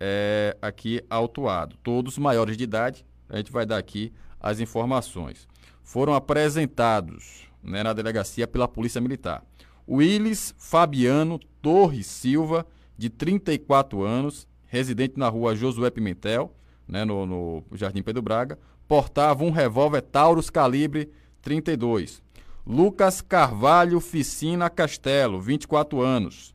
é, 0.00 0.56
aqui 0.60 1.00
autuado. 1.08 1.76
Todos 1.84 2.18
maiores 2.18 2.56
de 2.56 2.64
idade, 2.64 3.06
a 3.28 3.36
gente 3.36 3.52
vai 3.52 3.64
dar 3.64 3.78
aqui 3.78 4.12
as 4.40 4.58
informações. 4.58 5.46
Foram 5.84 6.14
apresentados 6.14 7.46
né, 7.62 7.84
na 7.84 7.92
delegacia 7.92 8.48
pela 8.48 8.66
Polícia 8.66 9.00
Militar. 9.00 9.44
Willis 9.88 10.52
Fabiano 10.58 11.38
Torres 11.62 12.08
Silva, 12.08 12.66
de 12.98 13.08
34 13.08 14.02
anos, 14.02 14.48
residente 14.64 15.16
na 15.16 15.28
rua 15.28 15.54
Josué 15.54 15.90
Pimentel, 15.90 16.52
né, 16.88 17.04
no, 17.04 17.24
no 17.24 17.64
Jardim 17.72 18.02
Pedro 18.02 18.20
Braga, 18.20 18.58
portava 18.88 19.44
um 19.44 19.50
revólver 19.50 20.02
Taurus 20.02 20.50
calibre 20.50 21.10
32. 21.42 22.22
Lucas 22.66 23.20
Carvalho 23.20 24.00
Ficina 24.00 24.68
Castelo, 24.68 25.40
24 25.40 26.00
anos, 26.00 26.54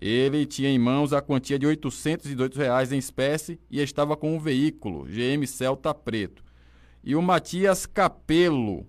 ele 0.00 0.46
tinha 0.46 0.68
em 0.68 0.78
mãos 0.78 1.12
a 1.12 1.20
quantia 1.20 1.58
de 1.58 1.66
818 1.66 2.56
reais 2.56 2.92
em 2.92 2.98
espécie 2.98 3.58
e 3.70 3.80
estava 3.80 4.16
com 4.16 4.34
um 4.34 4.40
veículo, 4.40 5.04
GM 5.04 5.44
Celta 5.46 5.92
Preto. 5.92 6.42
E 7.02 7.16
o 7.16 7.22
Matias 7.22 7.86
Capelo, 7.86 8.86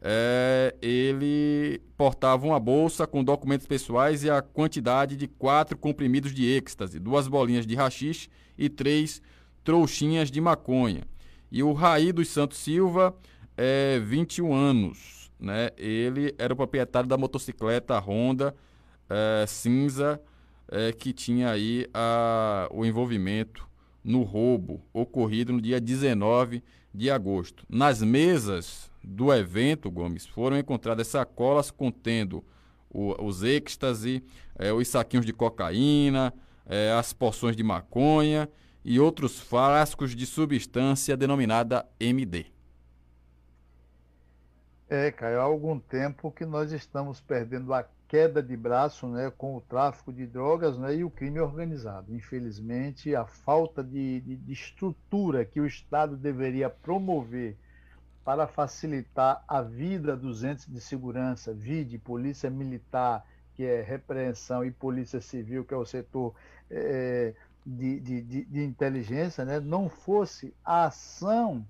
é, 0.00 0.74
ele 0.80 1.82
portava 1.96 2.46
uma 2.46 2.60
bolsa 2.60 3.06
com 3.06 3.24
documentos 3.24 3.66
pessoais 3.66 4.22
e 4.22 4.30
a 4.30 4.40
quantidade 4.40 5.16
de 5.16 5.26
quatro 5.26 5.76
comprimidos 5.76 6.32
de 6.32 6.46
êxtase, 6.46 6.98
duas 6.98 7.26
bolinhas 7.28 7.66
de 7.66 7.74
rachixe 7.74 8.28
e 8.56 8.68
três 8.68 9.20
trouxinhas 9.64 10.30
de 10.30 10.40
maconha. 10.40 11.02
E 11.50 11.62
o 11.62 11.72
Raí 11.72 12.12
dos 12.12 12.28
Santos 12.28 12.58
Silva, 12.58 13.16
é, 13.56 13.98
21 14.00 14.54
anos. 14.54 15.30
Né? 15.38 15.70
Ele 15.76 16.34
era 16.38 16.52
o 16.52 16.56
proprietário 16.56 17.08
da 17.08 17.16
motocicleta 17.16 17.98
Honda 17.98 18.54
é, 19.08 19.46
cinza 19.46 20.20
é, 20.70 20.92
que 20.92 21.12
tinha 21.12 21.50
aí 21.50 21.86
a, 21.94 22.68
o 22.70 22.84
envolvimento 22.84 23.66
no 24.04 24.22
roubo 24.22 24.82
ocorrido 24.92 25.52
no 25.52 25.60
dia 25.60 25.80
19 25.80 26.62
de 26.94 27.10
agosto. 27.10 27.64
Nas 27.68 28.02
mesas 28.02 28.90
do 29.02 29.32
evento, 29.32 29.90
Gomes, 29.90 30.26
foram 30.26 30.58
encontradas 30.58 31.08
sacolas 31.08 31.70
contendo 31.70 32.44
o, 32.90 33.14
os 33.24 33.42
êxtase, 33.42 34.22
é, 34.58 34.72
os 34.72 34.88
saquinhos 34.88 35.26
de 35.26 35.32
cocaína, 35.32 36.32
é, 36.66 36.92
as 36.92 37.12
porções 37.12 37.56
de 37.56 37.62
maconha 37.62 38.48
e 38.88 38.98
outros 38.98 39.38
frascos 39.38 40.16
de 40.16 40.24
substância 40.24 41.14
denominada 41.14 41.86
MD. 42.00 42.46
É, 44.88 45.12
Caio, 45.12 45.40
há 45.40 45.42
algum 45.42 45.78
tempo 45.78 46.32
que 46.32 46.46
nós 46.46 46.72
estamos 46.72 47.20
perdendo 47.20 47.74
a 47.74 47.86
queda 48.08 48.42
de 48.42 48.56
braço 48.56 49.06
né, 49.06 49.30
com 49.36 49.54
o 49.54 49.60
tráfico 49.60 50.10
de 50.10 50.26
drogas 50.26 50.78
né, 50.78 50.96
e 50.96 51.04
o 51.04 51.10
crime 51.10 51.38
organizado. 51.38 52.14
Infelizmente, 52.14 53.14
a 53.14 53.26
falta 53.26 53.84
de, 53.84 54.22
de, 54.22 54.36
de 54.36 54.52
estrutura 54.54 55.44
que 55.44 55.60
o 55.60 55.66
Estado 55.66 56.16
deveria 56.16 56.70
promover 56.70 57.58
para 58.24 58.46
facilitar 58.46 59.44
a 59.46 59.60
vida 59.60 60.16
dos 60.16 60.44
entes 60.44 60.66
de 60.66 60.80
segurança, 60.80 61.52
vide 61.52 61.98
polícia 61.98 62.48
militar, 62.48 63.22
que 63.54 63.64
é 63.64 63.82
repreensão, 63.82 64.64
e 64.64 64.70
polícia 64.70 65.20
civil, 65.20 65.62
que 65.62 65.74
é 65.74 65.76
o 65.76 65.84
setor 65.84 66.34
é, 66.70 67.34
de, 67.68 68.00
de, 68.00 68.44
de, 68.44 68.64
inteligência, 68.64 69.44
né, 69.44 69.60
não 69.60 69.90
fosse 69.90 70.54
a 70.64 70.86
ação 70.86 71.66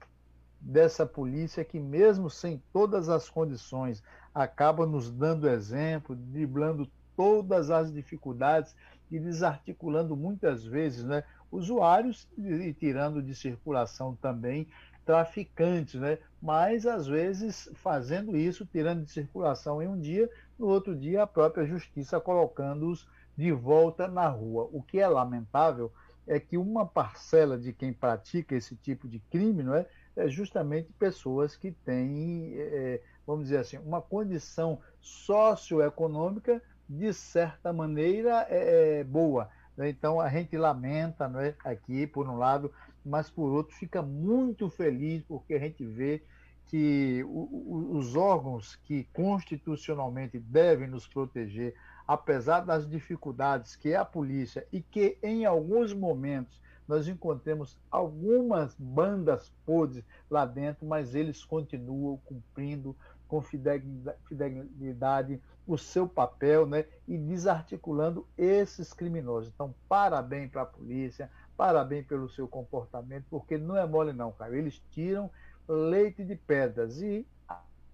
dessa 0.61 1.05
polícia 1.05 1.64
que, 1.64 1.81
mesmo 1.81 2.31
sem 2.31 2.62
todas 2.73 3.09
as 3.09 3.28
condições, 3.28 4.02
acaba 4.33 4.87
nos 4.87 5.11
dando 5.11 5.49
exemplo, 5.49 6.14
driblando 6.14 6.88
todas 7.17 7.69
as 7.69 7.93
dificuldades 7.93 8.76
e 9.11 9.19
desarticulando 9.19 10.17
muitas 10.17 10.64
vezes 10.64 11.02
né, 11.02 11.25
usuários 11.50 12.28
e 12.38 12.73
tirando 12.73 13.21
de 13.21 13.35
circulação 13.35 14.14
também 14.14 14.69
traficantes, 15.05 16.00
né? 16.00 16.19
mas 16.40 16.87
às 16.87 17.09
vezes 17.09 17.69
fazendo 17.75 18.37
isso, 18.37 18.67
tirando 18.67 19.02
de 19.02 19.11
circulação 19.11 19.83
em 19.83 19.88
um 19.88 19.99
dia, 19.99 20.31
no 20.59 20.67
outro 20.67 20.95
dia 20.95 21.23
a 21.23 21.26
própria 21.26 21.64
justiça 21.64 22.21
colocando-os 22.21 23.09
de 23.38 23.52
volta 23.52 24.09
na 24.09 24.28
rua. 24.28 24.68
O 24.73 24.83
que 24.83 24.99
é 24.99 25.07
lamentável 25.07 25.92
é 26.26 26.40
que 26.40 26.59
uma 26.59 26.85
parcela 26.85 27.57
de 27.57 27.73
quem 27.73 27.92
pratica 27.92 28.57
esse 28.57 28.75
tipo 28.75 29.07
de 29.07 29.21
crime 29.30 29.62
não 29.62 29.76
é, 29.76 29.87
é 30.16 30.28
justamente 30.28 30.92
pessoas 30.99 31.54
que 31.54 31.71
têm, 31.71 32.54
é, 32.57 33.00
vamos 33.25 33.45
dizer 33.45 33.59
assim, 33.59 33.78
uma 33.78 34.02
condição 34.02 34.80
socioeconômica 35.00 36.61
de 36.88 37.12
certa 37.12 37.73
maneira 37.73 38.45
é, 38.50 38.99
é 38.99 39.04
boa. 39.04 39.49
Né? 39.76 39.88
Então 39.88 40.21
a 40.21 40.28
gente 40.28 40.57
lamenta 40.57 41.28
não 41.28 41.38
é, 41.38 41.54
aqui, 41.64 42.09
por 42.09 42.28
um 42.28 42.37
lado, 42.37 42.73
mas 43.04 43.30
por 43.30 43.52
outro 43.52 43.76
fica 43.76 44.02
muito 44.02 44.68
feliz 44.68 45.23
porque 45.23 45.54
a 45.54 45.61
gente 45.61 45.85
vê 45.85 46.25
que 46.66 47.25
os 47.25 48.14
órgãos 48.14 48.76
que 48.85 49.04
constitucionalmente 49.14 50.38
devem 50.38 50.87
nos 50.87 51.07
proteger, 51.07 51.75
apesar 52.09 52.61
das 52.61 52.88
dificuldades 52.88 53.77
que 53.77 53.91
é 53.91 53.97
a 53.97 54.05
polícia 54.05 54.67
e 54.73 54.81
que 54.81 55.19
em 55.23 55.45
alguns 55.45 55.93
momentos 55.93 56.59
nós 56.88 57.07
encontramos 57.07 57.79
algumas 57.91 58.75
bandas 58.79 59.53
podres 59.67 60.03
lá 60.31 60.47
dentro, 60.47 60.87
mas 60.87 61.15
eles 61.15 61.45
continuam 61.45 62.17
cumprindo 62.25 62.97
com 63.29 63.43
fidelidade 63.43 65.38
o 65.67 65.77
seu 65.77 66.09
papel 66.09 66.67
né, 66.67 66.87
e 67.07 67.19
desarticulando 67.19 68.27
esses 68.38 68.95
criminosos. 68.95 69.53
Então, 69.55 69.75
parabéns 69.87 70.50
para 70.50 70.62
a 70.62 70.67
polícia, 70.67 71.31
parabéns 71.59 72.07
pelo 72.07 72.27
seu 72.31 72.49
comportamento, 72.49 73.27
porque 73.29 73.59
não 73.59 73.77
é 73.77 73.87
mole 73.87 74.15
não, 74.15 74.33
cara. 74.33 74.57
Eles 74.57 74.83
tiram 74.91 75.31
leite 75.69 76.25
de 76.25 76.37
pedras 76.37 77.03
e 77.03 77.27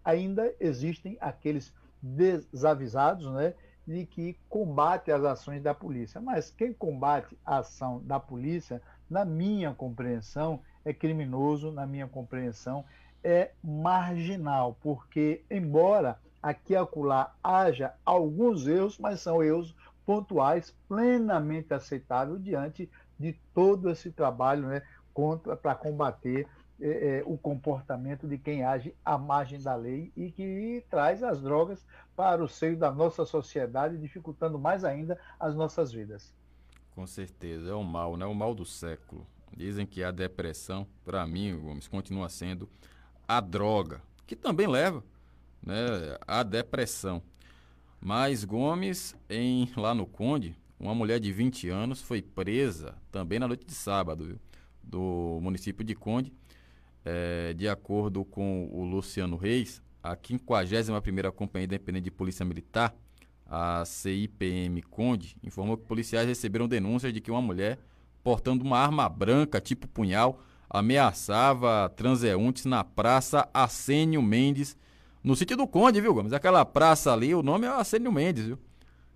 ainda 0.04 0.54
existem 0.60 1.18
aqueles 1.20 1.74
desavisados, 2.00 3.28
né, 3.32 3.54
de 3.86 4.06
que 4.06 4.36
combate 4.48 5.10
as 5.10 5.22
ações 5.24 5.62
da 5.62 5.74
polícia. 5.74 6.20
Mas 6.20 6.50
quem 6.50 6.72
combate 6.72 7.36
a 7.44 7.58
ação 7.58 8.00
da 8.04 8.18
polícia, 8.18 8.80
na 9.08 9.24
minha 9.24 9.74
compreensão, 9.74 10.60
é 10.84 10.92
criminoso, 10.92 11.70
na 11.70 11.86
minha 11.86 12.06
compreensão, 12.06 12.84
é 13.22 13.50
marginal, 13.62 14.76
porque 14.82 15.42
embora 15.50 16.18
aqui 16.42 16.74
e 16.74 16.76
acolá 16.76 17.34
haja 17.42 17.94
alguns 18.04 18.66
erros, 18.66 18.98
mas 18.98 19.20
são 19.20 19.42
erros 19.42 19.74
pontuais, 20.04 20.74
plenamente 20.86 21.72
aceitáveis 21.72 22.42
diante 22.42 22.90
de 23.18 23.32
todo 23.54 23.90
esse 23.90 24.10
trabalho 24.10 24.66
né, 24.68 24.82
para 25.62 25.74
combater 25.74 26.46
é, 26.86 27.20
é, 27.20 27.22
o 27.24 27.38
comportamento 27.38 28.28
de 28.28 28.36
quem 28.36 28.62
age 28.62 28.94
à 29.02 29.16
margem 29.16 29.58
da 29.58 29.74
lei 29.74 30.12
e 30.14 30.30
que 30.30 30.84
traz 30.90 31.22
as 31.22 31.40
drogas 31.40 31.82
para 32.14 32.44
o 32.44 32.48
seio 32.48 32.76
da 32.76 32.92
nossa 32.92 33.24
sociedade, 33.24 33.96
dificultando 33.96 34.58
mais 34.58 34.84
ainda 34.84 35.18
as 35.40 35.54
nossas 35.54 35.90
vidas. 35.90 36.34
Com 36.94 37.06
certeza, 37.06 37.70
é 37.70 37.72
o 37.72 37.82
mal, 37.82 38.18
né? 38.18 38.26
O 38.26 38.34
mal 38.34 38.54
do 38.54 38.66
século. 38.66 39.26
Dizem 39.56 39.86
que 39.86 40.04
a 40.04 40.10
depressão, 40.10 40.86
para 41.02 41.26
mim, 41.26 41.58
Gomes, 41.58 41.88
continua 41.88 42.28
sendo 42.28 42.68
a 43.26 43.40
droga, 43.40 44.02
que 44.26 44.36
também 44.36 44.66
leva 44.66 45.02
né, 45.62 46.18
à 46.26 46.42
depressão. 46.42 47.22
Mas 47.98 48.44
Gomes, 48.44 49.16
em, 49.30 49.72
lá 49.74 49.94
no 49.94 50.04
Conde, 50.04 50.54
uma 50.78 50.94
mulher 50.94 51.18
de 51.18 51.32
20 51.32 51.70
anos 51.70 52.02
foi 52.02 52.20
presa 52.20 52.94
também 53.10 53.38
na 53.38 53.48
noite 53.48 53.64
de 53.64 53.72
sábado, 53.72 54.26
viu? 54.26 54.38
do 54.86 55.38
município 55.40 55.84
de 55.84 55.94
Conde. 55.94 56.32
É, 57.04 57.52
de 57.52 57.68
acordo 57.68 58.24
com 58.24 58.68
o 58.72 58.84
Luciano 58.84 59.36
Reis, 59.36 59.82
a 60.02 60.16
51ª 60.16 61.30
Companhia 61.32 61.66
Independente 61.66 62.04
de 62.04 62.10
Polícia 62.10 62.44
Militar, 62.44 62.94
a 63.46 63.84
CIPM 63.84 64.80
Conde, 64.82 65.36
informou 65.42 65.76
que 65.76 65.84
policiais 65.84 66.26
receberam 66.26 66.66
denúncias 66.66 67.12
de 67.12 67.20
que 67.20 67.30
uma 67.30 67.42
mulher 67.42 67.78
portando 68.22 68.64
uma 68.64 68.78
arma 68.78 69.06
branca, 69.08 69.60
tipo 69.60 69.86
punhal, 69.86 70.40
ameaçava 70.68 71.92
transeuntes 71.94 72.64
na 72.64 72.82
Praça 72.82 73.46
Assênio 73.52 74.22
Mendes, 74.22 74.76
no 75.22 75.36
sítio 75.36 75.56
do 75.56 75.66
Conde, 75.66 76.00
viu, 76.00 76.14
Gomes? 76.14 76.32
Aquela 76.32 76.64
praça 76.64 77.12
ali, 77.12 77.34
o 77.34 77.42
nome 77.42 77.66
é 77.66 77.70
Assênio 77.70 78.10
Mendes, 78.10 78.46
viu? 78.46 78.58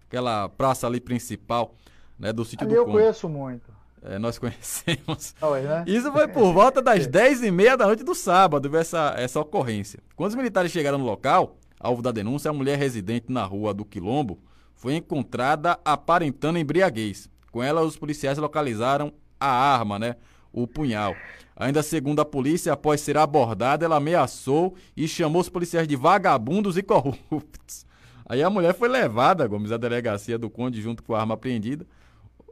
aquela 0.09 0.48
praça 0.48 0.87
ali 0.87 1.01
principal 1.01 1.74
né, 2.18 2.33
do 2.33 2.44
sítio 2.44 2.64
ali 2.64 2.74
do 2.74 2.81
eu 2.81 2.85
Conde. 2.85 2.96
Eu 2.96 3.03
conheço 3.03 3.29
muito. 3.29 3.78
É, 4.02 4.18
nós 4.18 4.38
conhecemos. 4.38 5.34
Oi, 5.40 5.62
né? 5.62 5.84
Isso 5.87 6.12
foi 6.12 6.28
por 6.28 6.52
volta 6.52 6.80
das 6.80 7.06
10 7.08 7.42
e 7.42 7.50
meia 7.50 7.76
da 7.76 7.87
noite 7.87 8.04
do 8.04 8.14
sábado, 8.14 8.74
essa, 8.76 9.14
essa 9.16 9.40
ocorrência. 9.40 10.00
Quando 10.16 10.30
os 10.30 10.37
militares 10.37 10.70
chegaram 10.70 10.98
no 10.98 11.04
local, 11.04 11.56
alvo 11.78 12.02
da 12.02 12.12
denúncia, 12.12 12.50
a 12.50 12.54
mulher 12.54 12.78
residente 12.78 13.32
na 13.32 13.44
rua 13.44 13.74
do 13.74 13.84
Quilombo 13.84 14.38
foi 14.74 14.94
encontrada 14.94 15.78
aparentando 15.84 16.58
embriaguez. 16.58 17.28
Com 17.50 17.62
ela, 17.62 17.82
os 17.82 17.96
policiais 17.96 18.38
localizaram 18.38 19.12
a 19.40 19.48
arma, 19.48 19.98
né? 19.98 20.16
O 20.52 20.66
punhal. 20.66 21.14
Ainda 21.56 21.82
segundo 21.82 22.20
a 22.20 22.24
polícia, 22.24 22.72
após 22.72 23.00
ser 23.00 23.16
abordada, 23.16 23.84
ela 23.84 23.96
ameaçou 23.96 24.76
e 24.96 25.08
chamou 25.08 25.40
os 25.40 25.48
policiais 25.48 25.88
de 25.88 25.96
vagabundos 25.96 26.76
e 26.76 26.82
corruptos. 26.82 27.84
Aí 28.28 28.42
a 28.42 28.50
mulher 28.50 28.74
foi 28.74 28.88
levada, 28.88 29.46
Gomes, 29.46 29.72
à 29.72 29.76
delegacia 29.76 30.38
do 30.38 30.48
Conde 30.48 30.80
junto 30.80 31.02
com 31.02 31.14
a 31.14 31.20
arma 31.20 31.34
apreendida, 31.34 31.87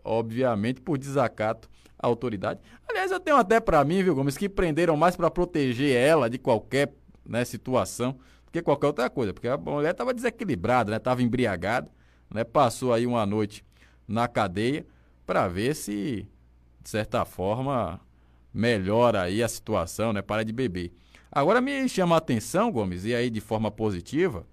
obviamente 0.07 0.81
por 0.81 0.97
desacato 0.97 1.69
à 1.99 2.07
autoridade. 2.07 2.61
Aliás, 2.89 3.11
eu 3.11 3.21
tenho 3.21 3.37
até 3.37 3.59
para 3.61 3.85
mim, 3.85 4.03
viu, 4.03 4.15
Gomes, 4.15 4.37
que 4.37 4.49
prenderam 4.49 4.97
mais 4.97 5.17
para 5.17 5.31
proteger 5.31 5.97
ela 5.97 6.31
de 6.31 6.39
qualquer 6.39 6.95
né, 7.25 7.45
situação 7.45 8.13
do 8.45 8.53
que 8.53 8.63
qualquer 8.63 8.87
outra 8.87 9.11
coisa, 9.11 9.35
porque 9.35 9.49
a 9.49 9.57
mulher 9.57 9.91
estava 9.91 10.15
desequilibrada, 10.15 10.91
né, 10.91 10.97
estava 10.97 11.23
embriagada, 11.23 11.91
né, 12.33 12.45
passou 12.45 12.93
aí 12.93 13.07
uma 13.07 13.27
noite 13.27 13.65
na 14.07 14.29
cadeia 14.29 14.87
para 15.27 15.49
ver 15.49 15.75
se, 15.75 16.29
de 16.81 16.89
certa 16.89 17.25
forma, 17.25 18.01
melhora 18.55 19.23
aí 19.23 19.43
a 19.43 19.49
situação, 19.49 20.13
né, 20.13 20.23
para 20.23 20.45
de 20.45 20.53
beber. 20.53 20.93
Agora 21.31 21.61
me 21.61 21.89
chama 21.89 22.15
a 22.15 22.19
atenção, 22.19 22.71
Gomes, 22.71 23.05
e 23.05 23.15
aí 23.15 23.29
de 23.29 23.41
forma 23.41 23.71
positiva, 23.71 24.47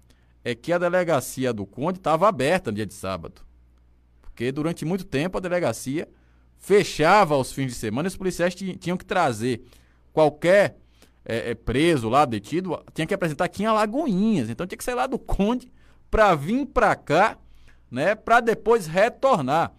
é 0.44 0.54
que 0.54 0.72
a 0.72 0.78
delegacia 0.78 1.52
do 1.52 1.64
Conde 1.64 1.98
estava 1.98 2.28
aberta 2.28 2.70
no 2.70 2.74
dia 2.74 2.84
de 2.84 2.92
sábado. 2.92 3.40
Porque 4.34 4.50
durante 4.50 4.84
muito 4.84 5.04
tempo 5.04 5.38
a 5.38 5.40
delegacia 5.40 6.08
fechava 6.58 7.36
aos 7.36 7.52
fins 7.52 7.68
de 7.68 7.74
semana 7.74 8.08
e 8.08 8.10
os 8.10 8.16
policiais 8.16 8.52
tinham 8.52 8.96
que 8.96 9.04
trazer 9.04 9.64
qualquer 10.12 10.76
é, 11.24 11.50
é, 11.50 11.54
preso 11.54 12.08
lá, 12.08 12.24
detido, 12.24 12.76
tinha 12.92 13.06
que 13.06 13.14
apresentar 13.14 13.44
aqui 13.44 13.62
em 13.62 13.66
Alagoinhas. 13.66 14.50
Então 14.50 14.66
tinha 14.66 14.76
que 14.76 14.82
sair 14.82 14.96
lá 14.96 15.06
do 15.06 15.20
Conde 15.20 15.70
para 16.10 16.34
vir 16.34 16.66
para 16.66 16.96
cá, 16.96 17.38
né, 17.88 18.16
para 18.16 18.40
depois 18.40 18.88
retornar. 18.88 19.72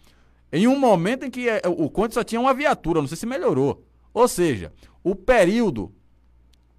Em 0.54 0.68
um 0.68 0.80
momento 0.80 1.26
em 1.26 1.30
que 1.30 1.50
é, 1.50 1.62
o 1.66 1.90
Conde 1.90 2.14
só 2.14 2.24
tinha 2.24 2.40
uma 2.40 2.54
viatura, 2.54 3.02
não 3.02 3.10
sei 3.10 3.18
se 3.18 3.26
melhorou. 3.26 3.86
Ou 4.14 4.26
seja, 4.26 4.72
o 5.04 5.14
período 5.14 5.94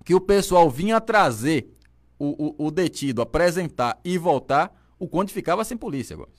que 0.02 0.14
o 0.14 0.20
pessoal 0.20 0.70
vinha 0.70 0.98
trazer 0.98 1.76
o, 2.18 2.64
o, 2.64 2.68
o 2.68 2.70
detido 2.70 3.20
apresentar 3.20 4.00
e 4.02 4.16
voltar, 4.16 4.74
o 4.98 5.06
Conde 5.06 5.30
ficava 5.30 5.62
sem 5.62 5.76
polícia 5.76 6.14
agora. 6.14 6.30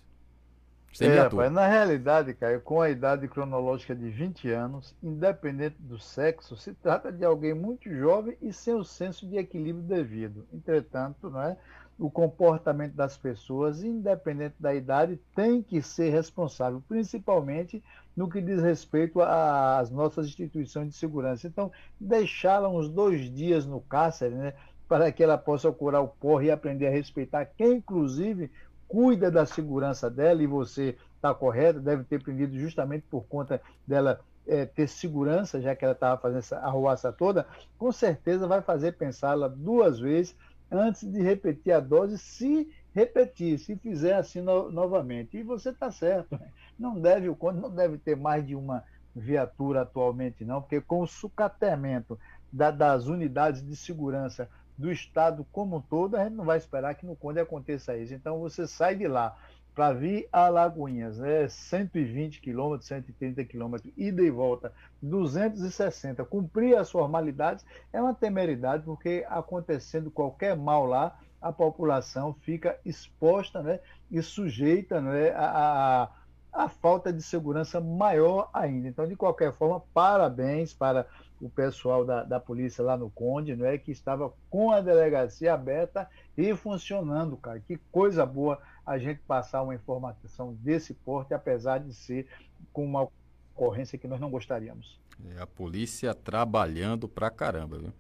Sem 0.98 1.10
é, 1.10 1.20
rapaz, 1.20 1.52
na 1.52 1.68
realidade, 1.68 2.34
Caio, 2.34 2.60
com 2.60 2.82
a 2.82 2.90
idade 2.90 3.28
cronológica 3.28 3.96
de 3.96 4.10
20 4.10 4.50
anos, 4.50 4.96
independente 5.04 5.76
do 5.80 6.00
sexo, 6.00 6.58
se 6.58 6.74
trata 6.74 7.12
de 7.12 7.24
alguém 7.24 7.54
muito 7.54 7.88
jovem 7.88 8.36
e 8.42 8.52
sem 8.52 8.74
o 8.74 8.84
senso 8.84 9.28
de 9.28 9.38
equilíbrio 9.38 9.84
devido. 9.84 10.48
Entretanto, 10.52 11.30
não 11.30 11.40
é? 11.40 11.56
o 12.00 12.10
comportamento 12.10 12.94
das 12.94 13.16
pessoas, 13.16 13.84
independente 13.84 14.56
da 14.60 14.74
idade, 14.74 15.20
tem 15.36 15.62
que 15.62 15.84
ser 15.84 16.10
responsável, 16.10 16.82
principalmente 16.88 17.84
no 18.16 18.28
que 18.28 18.42
diz 18.42 18.62
respeito 18.62 19.22
às 19.22 19.92
nossas 19.92 20.26
instituições 20.26 20.90
de 20.90 20.96
segurança. 20.96 21.46
Então, 21.46 21.72
deixá-la 22.00 22.70
uns 22.70 22.90
dois 22.90 23.32
dias 23.32 23.68
no 23.68 23.82
cárcere, 23.82 24.34
né, 24.34 24.54
para 24.88 25.12
que 25.12 25.24
ela 25.24 25.38
possa 25.38 25.72
curar 25.72 26.02
o 26.02 26.08
porre 26.08 26.48
e 26.48 26.52
aprender 26.52 26.88
a 26.88 26.92
respeitar 26.92 27.46
quem, 27.46 27.74
inclusive, 27.74 28.50
cuida 28.88 29.30
da 29.30 29.46
segurança 29.46 30.10
dela, 30.10 30.42
e 30.42 30.48
você 30.48 30.98
está 31.16 31.34
correto, 31.34 31.80
deve 31.80 32.04
ter 32.04 32.22
prendido 32.22 32.58
justamente 32.58 33.06
por 33.10 33.26
conta 33.26 33.62
dela 33.86 34.20
é, 34.48 34.66
ter 34.66 34.88
segurança, 34.88 35.62
já 35.62 35.76
que 35.76 35.84
ela 35.84 35.94
estava 35.94 36.20
fazendo 36.20 36.40
essa 36.40 36.58
arruaça 36.60 37.12
toda, 37.12 37.46
com 37.78 37.92
certeza 37.92 38.48
vai 38.48 38.62
fazer 38.62 38.94
pensá-la 38.94 39.48
duas 39.48 40.00
vezes 40.00 40.36
antes 40.72 41.10
de 41.10 41.22
repetir 41.22 41.74
a 41.74 41.80
dose, 41.80 42.18
se 42.18 42.70
repetir, 42.94 43.60
se 43.60 43.76
fizer 43.76 44.14
assim 44.14 44.42
no, 44.42 44.72
novamente. 44.72 45.38
E 45.38 45.44
você 45.44 45.70
está 45.70 45.92
certo, 45.92 46.38
né? 46.38 46.50
não 46.80 47.00
deve, 47.00 47.28
não 47.54 47.70
deve 47.70 47.98
ter 47.98 48.16
mais 48.16 48.46
de 48.46 48.56
uma 48.56 48.84
viatura 49.16 49.82
atualmente, 49.82 50.46
não, 50.46 50.62
porque 50.62 50.80
com 50.80 51.02
o 51.02 51.08
sucateamento 51.08 52.20
da, 52.52 52.72
das 52.72 53.08
unidades 53.08 53.66
de 53.66 53.76
segurança 53.76 54.50
do 54.78 54.92
Estado 54.92 55.46
como 55.52 55.78
um 55.78 55.82
todo, 55.82 56.16
a 56.16 56.24
gente 56.24 56.36
não 56.36 56.46
vai 56.46 56.58
esperar 56.58 56.96
que 56.96 57.06
no 57.06 57.16
Conde 57.16 57.40
aconteça 57.40 57.98
isso. 57.98 58.14
Então 58.14 58.40
você 58.40 58.68
sai 58.68 58.96
de 58.96 59.08
lá 59.08 59.36
para 59.74 59.94
vir 59.94 60.28
a 60.32 60.50
Lagoinhas, 60.50 61.20
né, 61.20 61.48
120 61.48 62.42
quilômetros, 62.42 62.88
130 62.88 63.44
quilômetros, 63.46 63.94
ida 63.96 64.24
e 64.24 64.30
volta, 64.32 64.74
260, 65.04 66.26
cumprir 66.26 66.76
as 66.76 66.90
formalidades, 66.90 67.64
é 67.94 68.02
uma 68.02 68.16
temeridade, 68.16 68.84
porque 68.84 69.24
acontecendo 69.30 70.10
qualquer 70.10 70.58
mal 70.58 70.88
lá, 70.88 71.20
a 71.40 71.52
população 71.52 72.34
fica 72.34 72.80
exposta 72.84 73.62
né, 73.62 73.80
e 74.10 74.20
sujeita 74.24 75.00
né, 75.00 75.30
a, 75.30 76.04
a 76.04 76.10
a 76.58 76.68
falta 76.68 77.14
de 77.14 77.22
segurança 77.22 77.80
maior 77.80 78.50
ainda. 78.52 78.88
Então, 78.88 79.08
de 79.08 79.16
qualquer 79.16 79.54
forma, 79.54 79.80
parabéns 79.94 80.74
para 80.74 81.06
o 81.40 81.48
pessoal 81.48 82.04
da, 82.04 82.24
da 82.24 82.40
polícia 82.40 82.84
lá 82.84 82.98
no 82.98 83.12
Conde, 83.12 83.56
não 83.56 83.68
é 83.68 83.78
que 83.78 83.92
estava 83.92 84.34
com 84.50 84.72
a 84.72 84.82
delegacia 84.82 85.54
aberta 85.54 86.10
e 86.36 86.56
funcionando, 86.56 87.38
cara. 87.38 87.60
Que 87.60 87.78
coisa 87.92 88.26
boa 88.26 88.60
a 88.84 88.98
gente 88.98 89.22
passar 89.28 89.62
uma 89.62 89.76
informação 89.76 90.56
desse 90.56 90.96
porte, 90.96 91.32
apesar 91.32 91.78
de 91.78 91.94
ser 91.94 92.28
com 92.74 92.84
uma 92.84 93.08
ocorrência 93.54 94.00
que 94.00 94.08
nós 94.08 94.20
não 94.20 94.32
gostaríamos. 94.32 95.00
É 95.36 95.40
a 95.40 95.46
polícia 95.46 96.12
trabalhando 96.16 97.08
pra 97.08 97.30
caramba, 97.30 97.78
viu? 97.78 97.94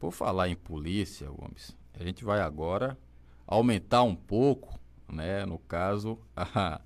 Por 0.00 0.10
falar 0.10 0.48
em 0.48 0.56
polícia, 0.56 1.28
Gomes, 1.30 1.76
a 1.94 2.02
gente 2.02 2.24
vai 2.24 2.40
agora 2.40 2.98
aumentar 3.46 4.02
um 4.02 4.16
pouco, 4.16 4.76
né, 5.08 5.46
no 5.46 5.60
caso, 5.60 6.18
a 6.34 6.80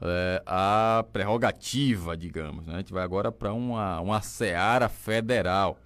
é, 0.00 0.42
a 0.46 1.04
prerrogativa, 1.12 2.16
digamos. 2.16 2.66
Né? 2.66 2.74
A 2.74 2.78
gente 2.78 2.92
vai 2.92 3.04
agora 3.04 3.30
para 3.30 3.52
uma, 3.52 4.00
uma 4.00 4.20
seara 4.20 4.88
federal, 4.88 5.78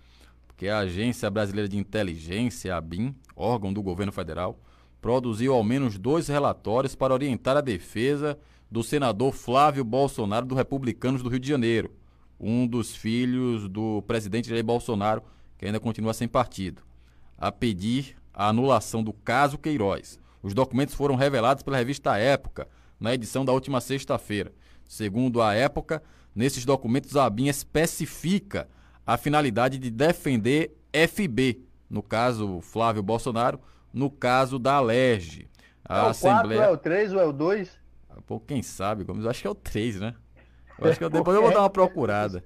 porque 0.47 0.69
a 0.69 0.79
Agência 0.79 1.31
Brasileira 1.31 1.69
de 1.69 1.77
Inteligência, 1.77 2.77
a 2.77 2.81
BIM, 2.81 3.14
órgão 3.35 3.73
do 3.73 3.83
governo 3.83 4.12
federal, 4.12 4.59
produziu 5.01 5.55
ao 5.55 5.62
menos 5.62 5.99
dois 5.99 6.29
relatórios 6.29 6.95
para 6.95 7.12
orientar 7.12 7.57
a 7.57 7.61
defesa 7.61 8.38
do 8.71 8.83
senador 8.83 9.33
Flávio 9.33 9.85
Bolsonaro 9.85 10.47
do 10.47 10.55
Republicanos 10.55 11.23
do 11.23 11.29
Rio 11.29 11.38
de 11.38 11.49
Janeiro, 11.49 11.92
um 12.40 12.66
dos 12.66 12.95
filhos 12.95 13.69
do 13.69 14.03
presidente 14.03 14.49
Jair 14.49 14.64
Bolsonaro, 14.64 15.23
que 15.57 15.66
ainda 15.66 15.81
continua 15.81 16.12
sem 16.12 16.27
partido, 16.27 16.83
a 17.38 17.53
pedir 17.53 18.16
a 18.35 18.49
anulação 18.49 19.03
do 19.03 19.12
caso 19.12 19.59
Queiroz. 19.59 20.19
Os 20.42 20.53
documentos 20.53 20.95
foram 20.95 21.14
revelados 21.14 21.62
pela 21.62 21.79
revista 21.79 22.19
Época, 22.19 22.69
na 22.98 23.14
edição 23.14 23.44
da 23.44 23.52
última 23.52 23.80
sexta-feira. 23.80 24.52
Segundo 24.85 25.42
a 25.42 25.54
época, 25.54 26.02
nesses 26.35 26.64
documentos 26.64 27.16
a 27.16 27.26
ABIN 27.26 27.48
especifica 27.48 28.68
a 29.06 29.16
finalidade 29.16 29.78
de 29.78 29.90
defender 29.90 30.76
FB, 30.92 31.61
no 31.88 32.02
caso 32.02 32.61
Flávio 32.61 33.02
Bolsonaro, 33.02 33.61
no 33.92 34.11
caso 34.11 34.59
da 34.59 34.74
Alerj. 34.74 35.48
A 35.85 35.98
é 35.98 36.02
o 36.02 36.06
Assembleia... 36.06 36.61
4, 36.62 36.70
é 36.70 36.74
o 36.74 36.76
3 36.76 37.12
ou 37.12 37.20
é 37.20 37.24
o 37.24 37.32
2? 37.32 37.78
Ah, 38.11 38.20
pô, 38.26 38.40
quem 38.40 38.62
sabe, 38.62 39.04
Gomes? 39.04 39.24
Eu 39.24 39.30
acho 39.30 39.40
que 39.40 39.46
é 39.46 39.50
o 39.50 39.54
3, 39.54 40.00
né? 40.00 40.14
Eu 40.78 40.90
acho 40.90 40.98
que 40.98 41.04
eu... 41.04 41.11
depois 41.11 41.37
eu 41.37 41.42
vou 41.42 41.52
dar 41.52 41.61
uma 41.61 41.70
procurada. 41.70 42.42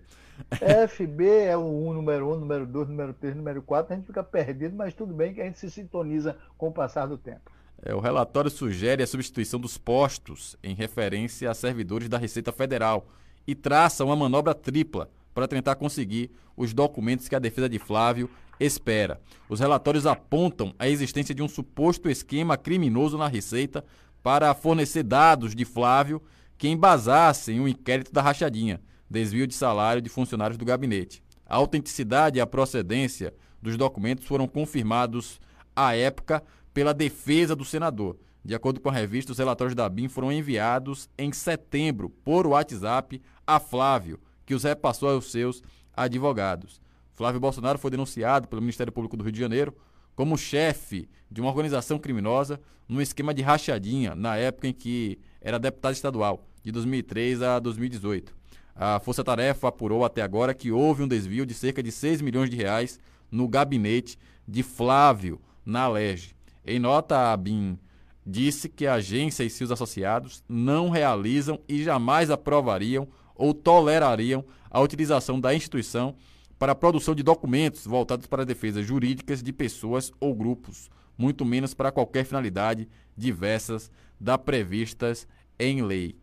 FB 0.89 1.27
é 1.27 1.57
o 1.57 1.89
1, 1.89 1.93
número 1.95 2.33
1, 2.33 2.37
número 2.39 2.67
2, 2.67 2.89
número 2.89 3.13
3, 3.15 3.37
número 3.37 3.63
4, 3.63 3.93
a 3.93 3.97
gente 3.97 4.07
fica 4.07 4.23
perdido, 4.23 4.75
mas 4.75 4.95
tudo 4.95 5.13
bem 5.13 5.35
que 5.35 5.41
a 5.41 5.45
gente 5.45 5.59
se 5.59 5.71
sintoniza 5.71 6.37
com 6.57 6.69
o 6.69 6.73
passar 6.73 7.07
do 7.07 7.19
tempo. 7.19 7.51
É, 7.83 7.95
o 7.95 8.01
relatório 8.01 8.51
sugere 8.51 9.03
a 9.03 9.07
substituição 9.07 9.59
dos 9.59 9.79
postos 9.79 10.57
em 10.63 10.75
referência 10.75 11.51
a 11.51 11.55
servidores 11.55 12.09
da 12.09 12.19
Receita 12.19 12.53
Federal 12.53 13.09
e 13.47 13.55
traça 13.55 14.05
uma 14.05 14.15
manobra 14.15 14.55
tripla 14.55 15.11
para 15.33 15.49
tentar 15.49 15.77
conseguir 15.77 16.31
os 16.57 16.75
documentos 16.75 17.29
que 17.29 17.35
a 17.35 17.39
defesa 17.39 17.69
de 17.69 17.79
Flávio 17.79 18.29
espera. 18.59 19.21
Os 19.49 19.61
relatórios 19.61 20.07
apontam 20.07 20.75
a 20.79 20.87
existência 20.87 21.35
de 21.35 21.43
um 21.43 21.49
suposto 21.49 22.11
esquema 22.11 22.57
criminoso 22.57 23.17
na 23.17 23.29
Receita 23.29 23.85
para 24.23 24.55
fornecer 24.55 25.03
dados 25.03 25.55
de 25.55 25.65
Flávio 25.65 26.23
que 26.59 26.69
embasassem 26.69 27.59
o 27.59 27.63
um 27.63 27.69
inquérito 27.69 28.13
da 28.13 28.21
rachadinha, 28.21 28.83
desvio 29.09 29.47
de 29.47 29.55
salário 29.55 30.03
de 30.03 30.11
funcionários 30.11 30.59
do 30.59 30.65
gabinete. 30.67 31.23
A 31.47 31.57
autenticidade 31.57 32.37
e 32.37 32.41
a 32.41 32.47
procedência 32.47 33.33
dos 33.63 33.79
documentos 33.79 34.27
foram 34.27 34.47
confirmados 34.47 35.41
à 35.75 35.97
época 35.97 36.43
pela 36.73 36.95
defesa 36.95 37.55
do 37.57 37.65
senador. 37.65 38.17
De 38.45 38.55
acordo 38.55 38.81
com 38.81 38.89
a 38.89 38.93
revista, 38.93 39.33
os 39.33 39.39
relatórios 39.39 39.75
da 39.75 39.89
BIM 39.89 40.09
foram 40.09 40.33
enviados 40.33 41.09
em 41.19 41.31
setembro 41.33 42.11
por 42.25 42.47
WhatsApp 42.47 43.21
a 43.47 43.61
Flávio, 43.61 44.19
que 44.47 44.55
os 44.55 44.65
repassou 44.65 45.11
aos 45.11 45.31
seus 45.31 45.63
advogados. 45.95 46.81
Flávio 47.13 47.41
Bolsonaro 47.41 47.79
foi 47.79 47.91
denunciado 47.91 48.49
pelo 48.49 48.63
Ministério 48.63 48.93
Público 48.93 49.17
do 49.17 49.23
Rio 49.23 49.33
de 49.33 49.41
Janeiro 49.41 49.77
como 50.17 50.39
chefe 50.39 51.09
de 51.31 51.41
uma 51.41 51.51
organização 51.51 51.99
criminosa 51.99 52.61
num 52.89 53.01
esquema 53.01 53.33
de 53.35 53.43
rachadinha, 53.43 54.15
na 54.15 54.37
época 54.37 54.69
em 54.69 54.73
que 54.73 55.19
era 55.41 55.59
deputado 55.59 55.93
estadual, 55.93 56.47
de 56.63 56.73
2003 56.73 57.43
a 57.43 57.59
2018. 57.59 58.35
A 58.75 58.99
Força 58.99 59.23
Tarefa 59.23 59.69
apurou 59.69 60.05
até 60.05 60.23
agora 60.23 60.55
que 60.55 60.73
houve 60.73 61.03
um 61.03 61.09
desvio 61.09 61.45
de 61.45 61.53
cerca 61.53 61.83
de 61.83 61.93
6 61.93 62.23
milhões 62.23 62.49
de 62.49 62.57
reais 62.57 62.99
no 63.31 63.47
gabinete 63.47 64.19
de 64.49 64.63
Flávio 64.63 65.41
na 65.65 65.87
Lege. 65.87 66.35
Em 66.65 66.79
nota, 66.79 67.33
a 67.33 67.37
BIM 67.37 67.79
disse 68.25 68.69
que 68.69 68.87
a 68.87 68.95
agência 68.95 69.45
e 69.45 69.51
seus 69.51 69.71
associados 69.71 70.45
não 70.49 70.91
realizam 70.91 71.61
e 71.69 71.83
jamais 71.83 72.31
aprovariam 72.31 73.09
ou 73.35 73.55
tolerariam 73.55 74.45
a 74.71 74.81
utilização 74.81 75.41
da 75.41 75.55
instituição 75.55 76.15
para 76.59 76.73
a 76.73 76.75
produção 76.75 77.15
de 77.15 77.23
documentos 77.23 77.87
voltados 77.87 78.27
para 78.27 78.45
defesas 78.45 78.87
jurídicas 78.87 79.43
de 79.43 79.53
pessoas 79.53 80.13
ou 80.21 80.35
grupos, 80.35 80.91
muito 81.17 81.45
menos 81.45 81.73
para 81.73 81.91
qualquer 81.91 82.25
finalidade 82.25 82.87
diversas 83.17 83.91
da 84.21 84.37
previstas 84.37 85.27
em 85.59 85.83
lei. 85.83 86.17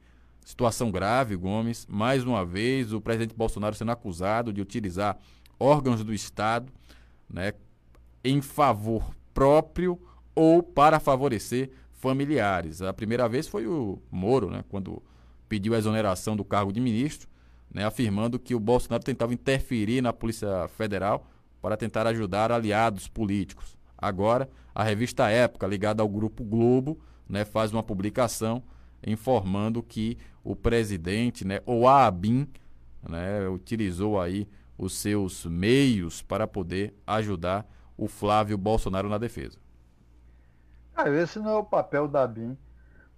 Situação 0.46 0.92
grave, 0.92 1.36
Gomes. 1.36 1.86
Mais 1.90 2.24
uma 2.24 2.46
vez, 2.46 2.94
o 2.94 3.02
presidente 3.02 3.36
Bolsonaro 3.36 3.76
sendo 3.76 3.92
acusado 3.92 4.54
de 4.54 4.62
utilizar 4.62 5.18
órgãos 5.60 6.04
do 6.04 6.14
Estado 6.14 6.72
né, 7.30 7.54
em 8.24 8.42
favor 8.42 9.14
próprio 9.34 10.00
ou 10.38 10.62
para 10.62 11.00
favorecer 11.00 11.72
familiares. 11.94 12.84
A 12.84 12.94
primeira 12.94 13.28
vez 13.28 13.48
foi 13.48 13.66
o 13.66 14.00
Moro, 14.12 14.52
né, 14.52 14.64
quando 14.70 15.02
pediu 15.50 15.74
a 15.74 15.80
exoneração 15.80 16.36
do 16.36 16.46
cargo 16.46 16.72
de 16.72 16.80
ministro, 16.80 17.28
né, 17.74 17.84
afirmando 17.84 18.38
que 18.38 18.54
o 18.54 18.60
Bolsonaro 18.60 19.04
tentava 19.04 19.34
interferir 19.34 20.00
na 20.00 20.14
Polícia 20.14 20.68
Federal 20.68 21.28
para 21.60 21.76
tentar 21.76 22.06
ajudar 22.06 22.52
aliados 22.52 23.08
políticos. 23.08 23.76
Agora, 23.98 24.48
a 24.76 24.84
revista 24.84 25.28
Época, 25.28 25.66
ligada 25.66 26.04
ao 26.04 26.08
Grupo 26.08 26.44
Globo, 26.44 27.00
né, 27.28 27.44
faz 27.44 27.74
uma 27.74 27.82
publicação 27.82 28.62
informando 29.04 29.82
que 29.82 30.20
o 30.44 30.56
presidente, 30.56 31.44
né, 31.46 31.62
ou 31.66 31.88
a 31.88 32.06
ABIN, 32.06 32.48
né, 33.10 33.50
utilizou 33.50 34.22
aí 34.22 34.48
os 34.78 34.94
seus 34.94 35.48
meios 35.48 36.22
para 36.22 36.46
poder 36.46 36.94
ajudar 37.08 37.68
o 37.98 38.08
Flávio 38.08 38.56
Bolsonaro 38.56 39.10
na 39.10 39.18
defesa. 39.18 39.58
Ah, 41.00 41.08
esse 41.12 41.38
não 41.38 41.52
é 41.52 41.56
o 41.56 41.64
papel 41.64 42.08
da 42.08 42.26
BIM, 42.26 42.58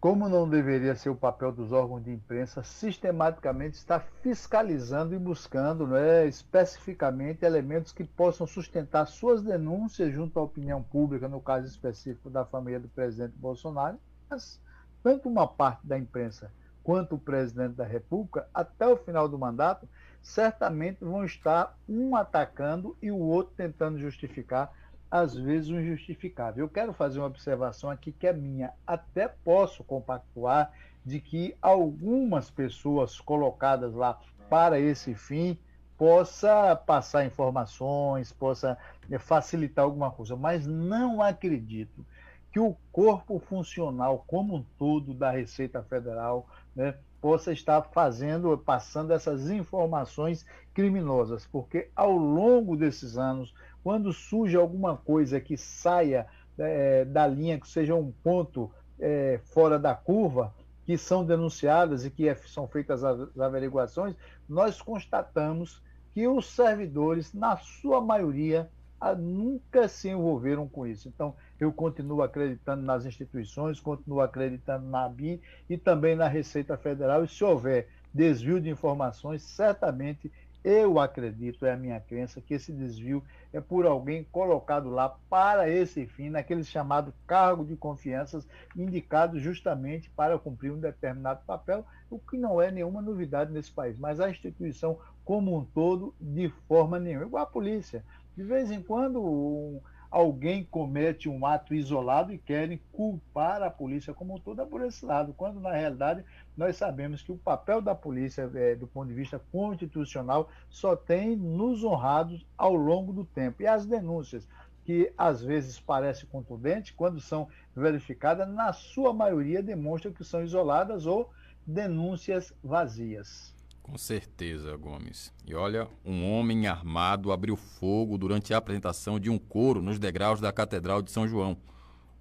como 0.02 0.28
não 0.28 0.50
deveria 0.50 0.94
ser 0.96 1.12
o 1.12 1.16
papel 1.16 1.50
dos 1.50 1.72
órgãos 1.72 2.04
de 2.04 2.12
imprensa, 2.12 2.62
sistematicamente 2.62 3.78
estar 3.78 4.02
fiscalizando 4.22 5.16
e 5.16 5.18
buscando 5.18 5.88
né, 5.88 6.28
especificamente 6.28 7.46
elementos 7.46 7.94
que 7.94 8.04
possam 8.04 8.46
sustentar 8.46 9.06
suas 9.06 9.42
denúncias 9.42 10.14
junto 10.14 10.38
à 10.38 10.44
opinião 10.44 10.84
pública, 10.84 11.30
no 11.30 11.40
caso 11.40 11.68
específico 11.68 12.30
da 12.30 12.44
família 12.44 12.82
do 12.82 12.90
presidente 12.90 13.38
Bolsonaro, 13.38 13.98
mas 14.30 14.62
tanto 15.02 15.30
uma 15.30 15.48
parte 15.48 15.88
da 15.88 15.98
imprensa 15.98 16.52
quanto 16.84 17.16
o 17.16 17.20
presidente 17.20 17.76
da 17.76 17.86
República, 17.86 18.46
até 18.54 18.86
o 18.90 18.98
final 18.98 19.30
do 19.30 19.40
mandato, 19.40 19.88
certamente 20.22 21.06
vão 21.06 21.24
estar 21.24 21.78
um 21.88 22.14
atacando 22.18 22.98
e 23.02 23.10
o 23.10 23.18
outro 23.18 23.54
tentando 23.56 23.98
justificar 23.98 24.70
às 25.10 25.36
vezes, 25.36 25.70
um 25.70 25.80
injustificável. 25.80 26.66
Eu 26.66 26.70
quero 26.70 26.94
fazer 26.94 27.20
uma 27.20 27.28
observação 27.28 27.90
aqui 27.90 28.12
que 28.12 28.28
é 28.28 28.34
minha. 28.34 28.72
Até 28.86 29.28
posso 29.28 29.84
compactuar 29.84 30.72
de 31.06 31.20
que 31.20 31.56
algumas 31.62 32.52
pessoas 32.52 33.20
colocadas 33.20 33.94
lá 33.94 34.20
para 34.50 34.80
esse 34.80 35.16
fim 35.16 35.58
possa 35.98 36.76
passar 36.76 37.26
informações, 37.26 38.32
possa 38.32 38.78
né, 39.08 39.18
facilitar 39.18 39.84
alguma 39.84 40.12
coisa, 40.12 40.36
mas 40.36 40.66
não 40.66 41.22
acredito 41.22 42.06
que 42.52 42.60
o 42.60 42.76
corpo 42.92 43.38
funcional 43.40 44.24
como 44.26 44.56
um 44.56 44.66
todo 44.78 45.14
da 45.14 45.30
Receita 45.30 45.84
Federal 45.84 46.48
né, 46.76 46.96
possa 47.22 47.52
estar 47.52 47.82
fazendo, 47.82 48.58
passando 48.58 49.12
essas 49.12 49.50
informações 49.50 50.46
criminosas, 50.74 51.46
porque 51.46 51.90
ao 51.96 52.16
longo 52.16 52.78
desses 52.78 53.18
anos 53.18 53.54
quando 53.90 54.14
surge 54.14 54.56
alguma 54.56 54.96
coisa 54.96 55.42
que 55.42 55.58
saia 55.58 56.28
é, 56.60 57.06
da 57.06 57.26
linha, 57.26 57.60
que 57.60 57.68
seja 57.68 57.96
um 57.96 58.12
ponto 58.24 58.70
é, 59.00 59.40
fora 59.46 59.80
da 59.80 59.96
curva, 59.96 60.54
que 60.86 60.96
são 60.96 61.26
denunciadas 61.26 62.06
e 62.06 62.12
que 62.12 62.30
é, 62.30 62.36
são 62.36 62.68
feitas 62.68 63.04
as 63.04 63.36
averiguações, 63.40 64.16
nós 64.48 64.80
constatamos 64.80 65.82
que 66.14 66.28
os 66.28 66.46
servidores, 66.46 67.34
na 67.34 67.58
sua 67.58 68.00
maioria, 68.00 68.70
nunca 69.18 69.88
se 69.88 70.08
envolveram 70.10 70.68
com 70.68 70.86
isso. 70.86 71.08
Então, 71.08 71.34
eu 71.60 71.74
continuo 71.74 72.22
acreditando 72.22 72.84
nas 72.84 73.08
instituições, 73.08 73.80
continuo 73.80 74.22
acreditando 74.22 74.86
na 74.86 75.06
ABIN 75.06 75.42
e 75.68 75.80
também 75.80 76.16
na 76.16 76.28
Receita 76.28 76.78
Federal. 76.78 77.24
E 77.24 77.28
se 77.28 77.44
houver 77.44 77.88
desvio 78.14 78.62
de 78.62 78.70
informações, 78.70 79.42
certamente 79.42 80.32
eu 80.64 81.00
acredito, 81.00 81.66
é 81.66 81.72
a 81.72 81.78
minha 81.78 82.00
crença, 82.00 82.42
que 82.42 82.54
esse 82.54 82.72
desvio 82.72 83.24
é 83.54 83.62
por 83.62 83.86
alguém 83.86 84.24
colocado 84.26 84.90
lá 84.90 85.10
para 85.30 85.70
esse 85.70 86.06
fim, 86.06 86.30
naquele 86.30 86.64
chamado 86.64 87.14
cargo 87.26 87.66
de 87.66 87.76
confianças, 87.76 88.48
indicado 88.76 89.40
justamente 89.40 90.10
para 90.10 90.38
cumprir 90.38 90.72
um 90.72 90.80
determinado 90.80 91.42
papel, 91.46 91.86
o 92.10 92.20
que 92.20 92.38
não 92.38 92.62
é 92.62 92.72
nenhuma 92.72 93.02
novidade 93.02 93.52
nesse 93.52 93.72
país, 93.72 93.98
mas 93.98 94.20
a 94.20 94.30
instituição 94.30 95.00
como 95.24 95.56
um 95.56 95.64
todo, 95.64 96.14
de 96.20 96.50
forma 96.68 97.00
nenhuma. 97.00 97.26
Igual 97.26 97.44
a 97.44 97.48
polícia. 97.48 98.04
De 98.36 98.44
vez 98.44 98.72
em 98.72 98.82
quando, 98.82 99.24
um, 99.24 99.80
alguém 100.10 100.64
comete 100.64 101.30
um 101.30 101.46
ato 101.46 101.74
isolado 101.74 102.34
e 102.34 102.38
querem 102.38 102.82
culpar 102.92 103.62
a 103.62 103.70
polícia 103.70 104.14
como 104.14 104.36
um 104.36 104.40
todo 104.40 104.62
é 104.62 104.66
por 104.66 104.82
esse 104.82 105.06
lado, 105.06 105.34
quando 105.38 105.60
na 105.60 105.72
realidade 105.72 106.24
nós 106.60 106.76
sabemos 106.76 107.22
que 107.22 107.32
o 107.32 107.38
papel 107.38 107.82
da 107.82 107.96
polícia, 107.96 108.52
é, 108.54 108.76
do 108.76 108.86
ponto 108.86 109.08
de 109.08 109.14
vista 109.14 109.40
constitucional, 109.50 110.50
só 110.70 110.94
tem 110.94 111.34
nos 111.34 111.86
honrados 111.86 112.46
ao 112.58 112.76
longo 112.76 113.14
do 113.14 113.24
tempo. 113.24 113.62
E 113.64 113.66
as 113.66 113.86
denúncias, 113.86 114.46
que 114.84 115.10
às 115.18 115.42
vezes 115.42 115.80
parecem 115.80 116.28
contundentes, 116.28 116.94
quando 116.94 117.22
são 117.22 117.48
verificadas, 117.74 118.46
na 118.50 118.74
sua 118.74 119.14
maioria 119.14 119.64
demonstram 119.64 120.12
que 120.12 120.26
são 120.26 120.44
isoladas 120.44 121.06
ou 121.06 121.30
denúncias 121.66 122.54
vazias. 122.62 123.56
Com 123.82 123.98
certeza, 123.98 124.76
Gomes. 124.76 125.34
E 125.48 125.56
olha, 125.56 125.88
um 126.04 126.30
homem 126.30 126.68
armado 126.68 127.32
abriu 127.32 127.56
fogo 127.56 128.18
durante 128.18 128.54
a 128.54 128.58
apresentação 128.58 129.18
de 129.18 129.30
um 129.30 129.40
coro 129.40 129.82
nos 129.82 129.98
degraus 129.98 130.42
da 130.42 130.52
Catedral 130.52 131.02
de 131.02 131.10
São 131.10 131.26
João, 131.26 131.56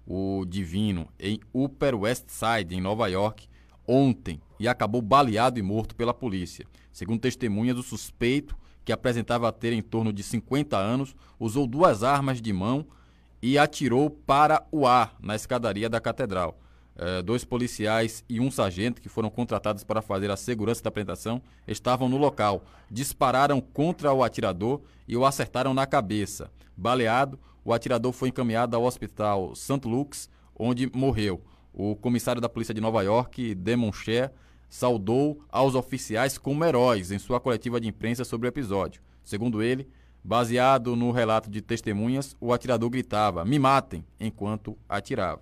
o 0.07 0.45
Divino, 0.45 1.09
em 1.19 1.41
Upper 1.53 1.93
West 1.99 2.29
Side, 2.29 2.73
em 2.73 2.79
Nova 2.79 3.07
York, 3.09 3.49
ontem 3.89 4.39
e 4.59 4.67
acabou 4.67 5.01
baleado 5.01 5.57
e 5.57 5.63
morto 5.63 5.95
pela 5.95 6.13
polícia. 6.13 6.67
Segundo 6.93 7.19
testemunhas, 7.19 7.77
o 7.77 7.83
suspeito, 7.83 8.55
que 8.85 8.91
apresentava 8.91 9.51
ter 9.51 9.73
em 9.73 9.81
torno 9.81 10.13
de 10.13 10.21
50 10.21 10.77
anos, 10.77 11.15
usou 11.39 11.65
duas 11.65 12.03
armas 12.03 12.41
de 12.41 12.53
mão 12.53 12.85
e 13.41 13.57
atirou 13.57 14.09
para 14.09 14.65
o 14.71 14.85
ar 14.85 15.15
na 15.19 15.35
escadaria 15.35 15.89
da 15.89 15.99
catedral. 15.99 16.59
É, 16.95 17.21
dois 17.21 17.45
policiais 17.45 18.25
e 18.27 18.39
um 18.39 18.51
sargento, 18.51 19.01
que 19.01 19.07
foram 19.07 19.29
contratados 19.29 19.83
para 19.83 20.01
fazer 20.01 20.29
a 20.29 20.35
segurança 20.35 20.83
da 20.83 20.89
apresentação, 20.89 21.41
estavam 21.67 22.09
no 22.09 22.17
local. 22.17 22.63
Dispararam 22.91 23.61
contra 23.61 24.13
o 24.13 24.23
atirador 24.23 24.81
e 25.07 25.15
o 25.15 25.25
acertaram 25.25 25.73
na 25.73 25.85
cabeça. 25.85 26.51
Baleado, 26.75 27.39
o 27.63 27.73
atirador 27.73 28.11
foi 28.11 28.29
encaminhado 28.29 28.75
ao 28.75 28.83
hospital 28.83 29.55
St. 29.55 29.87
Luke's, 29.87 30.29
onde 30.57 30.91
morreu. 30.93 31.41
O 31.73 31.95
comissário 31.95 32.41
da 32.41 32.49
polícia 32.49 32.73
de 32.73 32.81
Nova 32.81 33.01
York, 33.03 33.55
Demon 33.55 33.91
Cher, 33.91 34.31
saudou 34.69 35.43
aos 35.49 35.75
oficiais 35.75 36.37
como 36.37 36.63
heróis 36.63 37.11
em 37.11 37.19
sua 37.19 37.39
coletiva 37.39 37.79
de 37.79 37.87
imprensa 37.87 38.23
sobre 38.23 38.47
o 38.47 38.49
episódio. 38.49 39.01
Segundo 39.23 39.61
ele, 39.61 39.87
baseado 40.23 40.95
no 40.95 41.11
relato 41.11 41.49
de 41.49 41.61
testemunhas, 41.61 42.35
o 42.39 42.53
atirador 42.53 42.89
gritava: 42.89 43.45
"Me 43.45 43.57
matem!" 43.57 44.05
enquanto 44.19 44.77
atirava. 44.87 45.41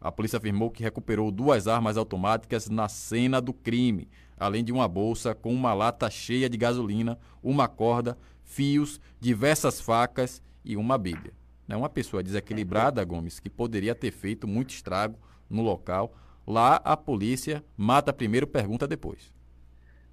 A 0.00 0.12
polícia 0.12 0.36
afirmou 0.36 0.70
que 0.70 0.82
recuperou 0.82 1.30
duas 1.30 1.66
armas 1.66 1.96
automáticas 1.96 2.68
na 2.68 2.88
cena 2.88 3.40
do 3.40 3.52
crime, 3.52 4.08
além 4.36 4.62
de 4.62 4.72
uma 4.72 4.86
bolsa 4.86 5.34
com 5.34 5.52
uma 5.52 5.72
lata 5.72 6.08
cheia 6.10 6.48
de 6.48 6.56
gasolina, 6.58 7.18
uma 7.42 7.66
corda, 7.66 8.16
fios, 8.44 9.00
diversas 9.18 9.80
facas 9.80 10.42
e 10.64 10.76
uma 10.76 10.98
Bíblia. 10.98 11.32
É 11.68 11.76
uma 11.76 11.88
pessoa 11.88 12.22
desequilibrada, 12.22 13.02
Gomes, 13.04 13.40
que 13.40 13.50
poderia 13.50 13.94
ter 13.94 14.12
feito 14.12 14.46
muito 14.46 14.70
estrago 14.70 15.18
no 15.48 15.62
local. 15.62 16.12
Lá 16.46 16.76
a 16.84 16.96
polícia 16.96 17.64
mata 17.76 18.12
primeiro, 18.12 18.46
pergunta 18.46 18.86
depois. 18.86 19.34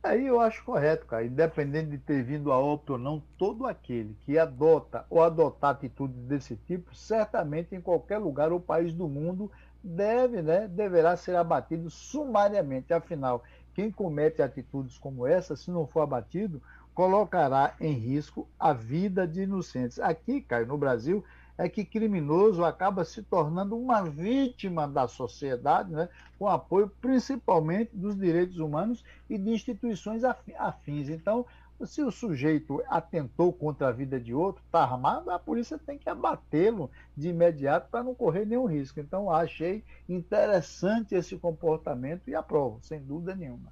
Aí 0.03 0.27
eu 0.27 0.41
acho 0.41 0.65
correto, 0.65 1.05
cara. 1.05 1.25
Independente 1.25 1.91
de 1.91 1.97
ter 1.97 2.23
vindo 2.23 2.51
a 2.51 2.59
óbito 2.59 2.93
ou 2.93 2.99
não, 2.99 3.23
todo 3.37 3.65
aquele 3.65 4.17
que 4.25 4.37
adota 4.37 5.05
ou 5.09 5.23
adotar 5.23 5.71
atitudes 5.71 6.21
desse 6.23 6.57
tipo, 6.57 6.93
certamente 6.93 7.73
em 7.73 7.79
qualquer 7.79 8.17
lugar 8.17 8.51
ou 8.51 8.59
país 8.59 8.93
do 8.93 9.07
mundo 9.07 9.49
deve, 9.81 10.41
né, 10.41 10.67
deverá 10.67 11.15
ser 11.15 11.37
abatido 11.37 11.89
sumariamente. 11.89 12.93
Afinal, 12.93 13.43
quem 13.73 13.89
comete 13.89 14.41
atitudes 14.41 14.97
como 14.97 15.25
essa, 15.25 15.55
se 15.55 15.71
não 15.71 15.87
for 15.87 16.01
abatido, 16.01 16.61
colocará 16.93 17.73
em 17.79 17.93
risco 17.93 18.47
a 18.59 18.73
vida 18.73 19.25
de 19.25 19.43
inocentes. 19.43 19.99
Aqui, 19.99 20.41
Caio, 20.41 20.67
no 20.67 20.77
Brasil, 20.77 21.23
é 21.57 21.69
que 21.69 21.85
criminoso 21.85 22.63
acaba 22.63 23.05
se 23.05 23.21
tornando 23.21 23.77
uma 23.77 24.01
vítima 24.03 24.87
da 24.87 25.07
sociedade, 25.07 25.91
né, 25.91 26.09
com 26.37 26.47
apoio 26.47 26.91
principalmente 27.01 27.91
dos 27.93 28.17
direitos 28.17 28.57
humanos 28.57 29.03
e 29.29 29.37
de 29.37 29.51
instituições 29.51 30.23
afins. 30.23 31.09
Então, 31.09 31.45
se 31.85 32.01
o 32.01 32.11
sujeito 32.11 32.81
atentou 32.87 33.51
contra 33.51 33.89
a 33.89 33.91
vida 33.91 34.19
de 34.19 34.33
outro, 34.33 34.63
está 34.65 34.83
armado, 34.83 35.29
a 35.29 35.37
polícia 35.37 35.77
tem 35.77 35.97
que 35.97 36.09
abatê-lo 36.09 36.89
de 37.15 37.29
imediato 37.29 37.89
para 37.89 38.03
não 38.03 38.15
correr 38.15 38.45
nenhum 38.45 38.65
risco. 38.65 38.99
Então, 38.99 39.29
achei 39.29 39.83
interessante 40.07 41.13
esse 41.13 41.35
comportamento 41.37 42.27
e 42.27 42.35
aprovo, 42.35 42.79
sem 42.81 43.01
dúvida 43.01 43.35
nenhuma. 43.35 43.71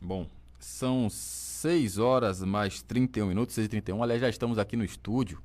Bom, 0.00 0.26
são 0.58 1.08
6 1.10 1.98
horas 1.98 2.42
mais 2.42 2.82
31 2.82 3.26
minutos, 3.26 3.54
6 3.54 3.66
e 3.66 3.70
31. 3.70 4.02
Aliás, 4.02 4.20
já 4.20 4.28
estamos 4.28 4.58
aqui 4.58 4.76
no 4.76 4.84
estúdio 4.84 5.40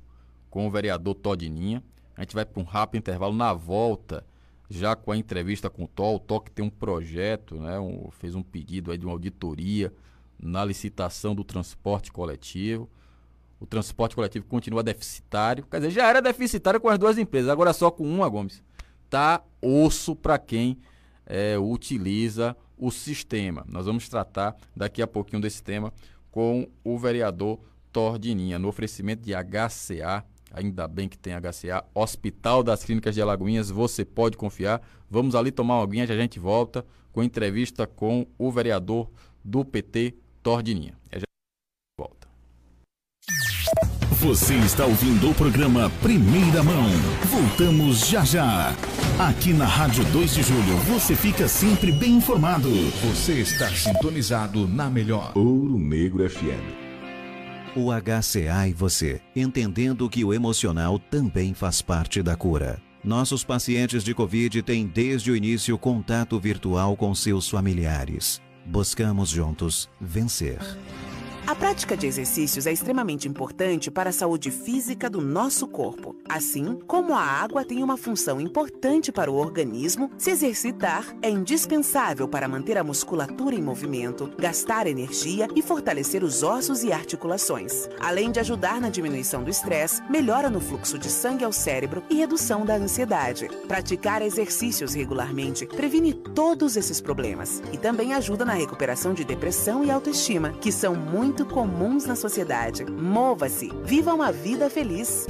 com 0.50 0.66
o 0.66 0.70
vereador 0.70 1.14
Todininha. 1.14 1.82
A 2.16 2.22
gente 2.22 2.34
vai 2.34 2.44
para 2.44 2.60
um 2.60 2.64
rápido 2.64 2.98
intervalo 2.98 3.34
na 3.34 3.54
volta, 3.54 4.26
já 4.68 4.94
com 4.94 5.12
a 5.12 5.16
entrevista 5.16 5.70
com 5.70 5.84
o 5.84 5.88
Tó. 5.88 6.16
O 6.16 6.18
Tó 6.18 6.40
que 6.40 6.50
tem 6.50 6.64
um 6.64 6.70
projeto, 6.70 7.54
né, 7.54 7.78
um, 7.78 8.10
fez 8.10 8.34
um 8.34 8.42
pedido 8.42 8.90
aí 8.90 8.98
de 8.98 9.06
uma 9.06 9.12
auditoria 9.12 9.92
na 10.38 10.64
licitação 10.64 11.34
do 11.34 11.44
transporte 11.44 12.12
coletivo. 12.12 12.88
O 13.58 13.66
transporte 13.66 14.14
coletivo 14.14 14.46
continua 14.46 14.82
deficitário. 14.82 15.64
Quer 15.64 15.78
dizer, 15.78 15.90
já 15.90 16.08
era 16.08 16.20
deficitário 16.20 16.80
com 16.80 16.88
as 16.88 16.98
duas 16.98 17.18
empresas, 17.18 17.48
agora 17.48 17.72
só 17.72 17.90
com 17.90 18.04
uma, 18.04 18.28
Gomes. 18.28 18.62
Tá 19.08 19.42
osso 19.60 20.16
para 20.16 20.38
quem 20.38 20.78
é, 21.26 21.58
utiliza 21.58 22.56
o 22.76 22.90
sistema. 22.90 23.64
Nós 23.68 23.86
vamos 23.86 24.08
tratar 24.08 24.56
daqui 24.74 25.02
a 25.02 25.06
pouquinho 25.06 25.42
desse 25.42 25.62
tema 25.62 25.92
com 26.30 26.68
o 26.82 26.98
vereador 26.98 27.60
Tordininha, 27.92 28.58
no 28.58 28.68
oferecimento 28.68 29.22
de 29.22 29.32
HCA 29.32 30.24
Ainda 30.52 30.88
bem 30.88 31.08
que 31.08 31.16
tem 31.16 31.32
HCA, 31.34 31.84
Hospital 31.94 32.62
das 32.62 32.84
Clínicas 32.84 33.14
de 33.14 33.22
Alagoinhas, 33.22 33.70
você 33.70 34.04
pode 34.04 34.36
confiar. 34.36 34.82
Vamos 35.08 35.34
ali 35.34 35.50
tomar 35.50 35.76
uma 35.76 35.84
aguinha, 35.84 36.06
já 36.06 36.14
a 36.14 36.16
gente 36.16 36.38
volta 36.38 36.84
com 37.12 37.22
entrevista 37.22 37.86
com 37.86 38.26
o 38.38 38.50
vereador 38.50 39.08
do 39.44 39.64
PT, 39.64 40.14
Tordininha. 40.42 40.94
É 41.10 41.18
já 41.18 41.24
volta. 41.98 42.28
Você 44.20 44.54
está 44.56 44.84
ouvindo 44.84 45.30
o 45.30 45.34
programa 45.34 45.90
Primeira 46.02 46.62
Mão. 46.62 46.90
Voltamos 47.30 48.06
já 48.06 48.24
já. 48.24 48.74
Aqui 49.18 49.52
na 49.52 49.66
Rádio 49.66 50.04
2 50.12 50.34
de 50.34 50.42
Julho, 50.42 50.76
você 50.86 51.14
fica 51.16 51.48
sempre 51.48 51.92
bem 51.92 52.16
informado. 52.16 52.68
Você 53.06 53.40
está 53.40 53.68
sintonizado 53.68 54.68
na 54.68 54.90
melhor. 54.90 55.32
Ouro 55.34 55.78
Negro 55.78 56.28
FM. 56.28 56.89
O 57.76 57.92
HCA 57.92 58.66
e 58.66 58.72
você, 58.72 59.20
entendendo 59.34 60.10
que 60.10 60.24
o 60.24 60.34
emocional 60.34 60.98
também 60.98 61.54
faz 61.54 61.80
parte 61.80 62.20
da 62.20 62.34
cura. 62.34 62.82
Nossos 63.02 63.44
pacientes 63.44 64.02
de 64.02 64.12
Covid 64.12 64.60
têm 64.62 64.86
desde 64.86 65.30
o 65.30 65.36
início 65.36 65.78
contato 65.78 66.38
virtual 66.40 66.96
com 66.96 67.14
seus 67.14 67.48
familiares. 67.48 68.42
Buscamos 68.66 69.30
juntos 69.30 69.88
vencer. 70.00 70.58
A 71.46 71.54
prática 71.54 71.96
de 71.96 72.06
exercícios 72.06 72.66
é 72.66 72.72
extremamente 72.72 73.26
importante 73.26 73.90
para 73.90 74.10
a 74.10 74.12
saúde 74.12 74.50
física 74.50 75.10
do 75.10 75.20
nosso 75.20 75.66
corpo. 75.66 76.14
Assim 76.28 76.78
como 76.86 77.12
a 77.12 77.20
água 77.20 77.64
tem 77.64 77.82
uma 77.82 77.96
função 77.96 78.40
importante 78.40 79.10
para 79.10 79.30
o 79.30 79.34
organismo, 79.34 80.10
se 80.16 80.30
exercitar 80.30 81.04
é 81.20 81.28
indispensável 81.28 82.28
para 82.28 82.46
manter 82.46 82.78
a 82.78 82.84
musculatura 82.84 83.56
em 83.56 83.62
movimento, 83.62 84.30
gastar 84.38 84.86
energia 84.86 85.48
e 85.56 85.60
fortalecer 85.60 86.22
os 86.22 86.42
ossos 86.44 86.84
e 86.84 86.92
articulações. 86.92 87.88
Além 87.98 88.30
de 88.30 88.38
ajudar 88.38 88.80
na 88.80 88.88
diminuição 88.88 89.42
do 89.42 89.50
estresse, 89.50 90.02
melhora 90.08 90.48
no 90.48 90.60
fluxo 90.60 90.98
de 90.98 91.10
sangue 91.10 91.44
ao 91.44 91.52
cérebro 91.52 92.04
e 92.08 92.14
redução 92.14 92.64
da 92.64 92.76
ansiedade. 92.76 93.48
Praticar 93.66 94.22
exercícios 94.22 94.94
regularmente 94.94 95.66
previne 95.66 96.14
todos 96.14 96.76
esses 96.76 97.00
problemas 97.00 97.60
e 97.72 97.78
também 97.78 98.14
ajuda 98.14 98.44
na 98.44 98.52
recuperação 98.52 99.12
de 99.12 99.24
depressão 99.24 99.84
e 99.84 99.90
autoestima, 99.90 100.50
que 100.60 100.70
são 100.70 100.94
muito 100.94 101.39
muito 101.40 101.46
comuns 101.46 102.04
na 102.04 102.14
sociedade. 102.14 102.84
Mova-se, 102.84 103.70
viva 103.82 104.12
uma 104.12 104.30
vida 104.30 104.68
feliz. 104.68 105.26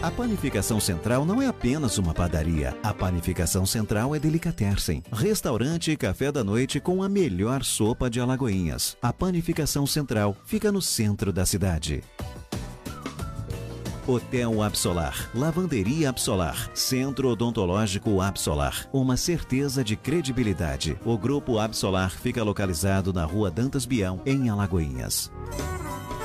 A 0.00 0.10
Panificação 0.10 0.78
Central 0.78 1.24
não 1.24 1.42
é 1.42 1.46
apenas 1.46 1.98
uma 1.98 2.14
padaria. 2.14 2.76
A 2.82 2.94
Panificação 2.94 3.66
Central 3.66 4.14
é 4.14 4.20
Delicatessen, 4.20 5.02
restaurante 5.10 5.90
e 5.90 5.96
café 5.96 6.30
da 6.30 6.44
noite 6.44 6.78
com 6.78 7.02
a 7.02 7.08
melhor 7.08 7.64
sopa 7.64 8.08
de 8.08 8.20
Alagoinhas. 8.20 8.96
A 9.02 9.12
Panificação 9.12 9.86
Central 9.86 10.36
fica 10.44 10.70
no 10.70 10.80
centro 10.80 11.32
da 11.32 11.44
cidade. 11.44 12.04
Hotel 14.08 14.62
Absolar, 14.62 15.28
Lavanderia 15.34 16.10
Absolar, 16.10 16.70
Centro 16.72 17.28
Odontológico 17.28 18.20
Absolar. 18.20 18.88
Uma 18.92 19.16
certeza 19.16 19.82
de 19.82 19.96
credibilidade. 19.96 20.96
O 21.04 21.18
Grupo 21.18 21.58
Absolar 21.58 22.12
fica 22.12 22.44
localizado 22.44 23.12
na 23.12 23.24
Rua 23.24 23.50
Dantas 23.50 23.84
Bião, 23.84 24.20
em 24.24 24.48
Alagoinhas. 24.48 25.32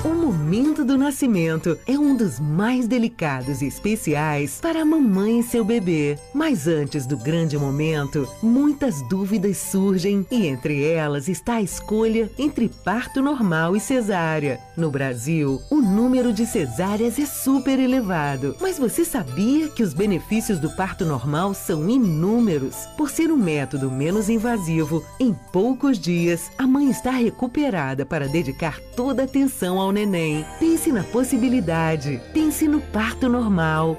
O 0.04 0.08
momento 0.08 0.84
do 0.84 0.98
nascimento 0.98 1.78
é 1.86 1.96
um 1.96 2.16
dos 2.16 2.40
mais 2.40 2.88
delicados 2.88 3.62
e 3.62 3.68
especiais 3.68 4.58
para 4.60 4.82
a 4.82 4.84
mamãe 4.84 5.38
e 5.38 5.42
seu 5.44 5.64
bebê. 5.64 6.18
Mas 6.34 6.66
antes 6.66 7.06
do 7.06 7.16
grande 7.16 7.56
momento, 7.56 8.28
muitas 8.42 9.00
dúvidas 9.08 9.58
surgem 9.58 10.26
e 10.28 10.48
entre 10.48 10.84
elas 10.84 11.28
está 11.28 11.54
a 11.54 11.62
escolha 11.62 12.28
entre 12.36 12.68
parto 12.68 13.22
normal 13.22 13.76
e 13.76 13.80
cesárea. 13.80 14.58
No 14.76 14.90
Brasil, 14.90 15.62
o 15.70 15.80
número 15.80 16.32
de 16.32 16.46
cesáreas 16.46 17.16
é 17.20 17.24
super 17.24 17.78
elevado. 17.78 18.56
Mas 18.60 18.80
você 18.80 19.04
sabia 19.04 19.68
que 19.68 19.84
os 19.84 19.94
benefícios 19.94 20.58
do 20.58 20.70
parto 20.70 21.04
normal 21.04 21.54
são 21.54 21.88
inúmeros? 21.88 22.74
Por 22.96 23.08
ser 23.08 23.30
um 23.30 23.36
método 23.36 23.88
menos 23.88 24.28
invasivo, 24.28 25.04
em 25.20 25.32
poucos 25.52 25.96
dias 25.96 26.50
a 26.58 26.66
mãe 26.66 26.90
está 26.90 27.12
recuperada 27.12 28.04
para 28.04 28.26
dedicar 28.26 28.80
toda 28.96 29.22
a 29.22 29.26
atenção 29.26 29.78
ao 29.78 29.91
neném. 29.92 30.44
Pense 30.58 30.90
na 30.90 31.04
possibilidade. 31.04 32.20
Pense 32.32 32.66
no 32.66 32.80
parto 32.80 33.28
normal. 33.28 33.98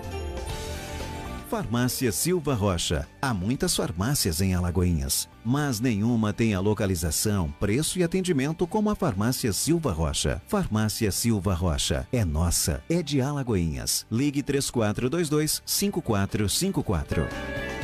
Farmácia 1.53 2.12
Silva 2.12 2.56
Rocha. 2.56 3.08
Há 3.21 3.32
muitas 3.32 3.75
farmácias 3.75 4.41
em 4.41 4.56
Alagoinhas, 4.56 5.29
mas 5.45 5.79
nenhuma 5.79 6.34
tem 6.34 6.56
a 6.56 6.60
localização, 6.60 7.53
preço 7.60 7.99
e 7.99 8.03
atendimento 8.03 8.65
como 8.65 8.89
a 8.89 8.95
Farmácia 8.95 9.53
Silva 9.53 9.91
Rocha. 9.91 10.41
Farmácia 10.47 11.12
Silva 11.12 11.53
Rocha 11.53 12.08
é 12.12 12.25
nossa, 12.25 12.84
é 12.89 13.03
de 13.03 13.21
Alagoinhas. 13.21 14.03
Ligue 14.12 14.41
3422 14.41 15.62
5454. 15.63 17.27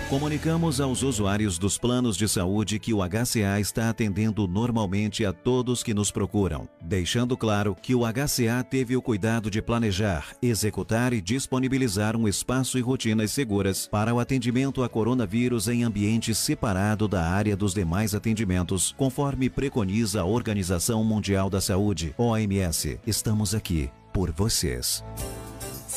Comunicamos 0.09 0.81
aos 0.81 1.03
usuários 1.03 1.59
dos 1.59 1.77
planos 1.77 2.17
de 2.17 2.27
saúde 2.27 2.79
que 2.79 2.95
o 2.95 3.07
HCA 3.07 3.59
está 3.59 3.91
atendendo 3.91 4.47
normalmente 4.47 5.23
a 5.23 5.31
todos 5.31 5.83
que 5.83 5.93
nos 5.93 6.09
procuram, 6.09 6.67
deixando 6.81 7.37
claro 7.37 7.75
que 7.79 7.93
o 7.93 7.99
HCA 7.99 8.63
teve 8.67 8.97
o 8.97 9.03
cuidado 9.03 9.51
de 9.51 9.61
planejar, 9.61 10.35
executar 10.41 11.13
e 11.13 11.21
disponibilizar 11.21 12.17
um 12.17 12.27
espaço 12.27 12.79
e 12.79 12.81
rotinas 12.81 13.29
seguras 13.29 13.87
para 13.87 14.11
o 14.11 14.19
atendimento 14.19 14.81
a 14.81 14.89
coronavírus 14.89 15.67
em 15.67 15.83
ambiente 15.83 16.33
separado 16.33 17.07
da 17.07 17.29
área 17.29 17.55
dos 17.55 17.75
demais 17.75 18.15
atendimentos, 18.15 18.95
conforme 18.97 19.47
preconiza 19.47 20.21
a 20.21 20.25
Organização 20.25 21.03
Mundial 21.03 21.51
da 21.51 21.61
Saúde, 21.61 22.15
OMS. 22.17 22.99
Estamos 23.05 23.53
aqui 23.53 23.91
por 24.11 24.31
vocês. 24.31 25.03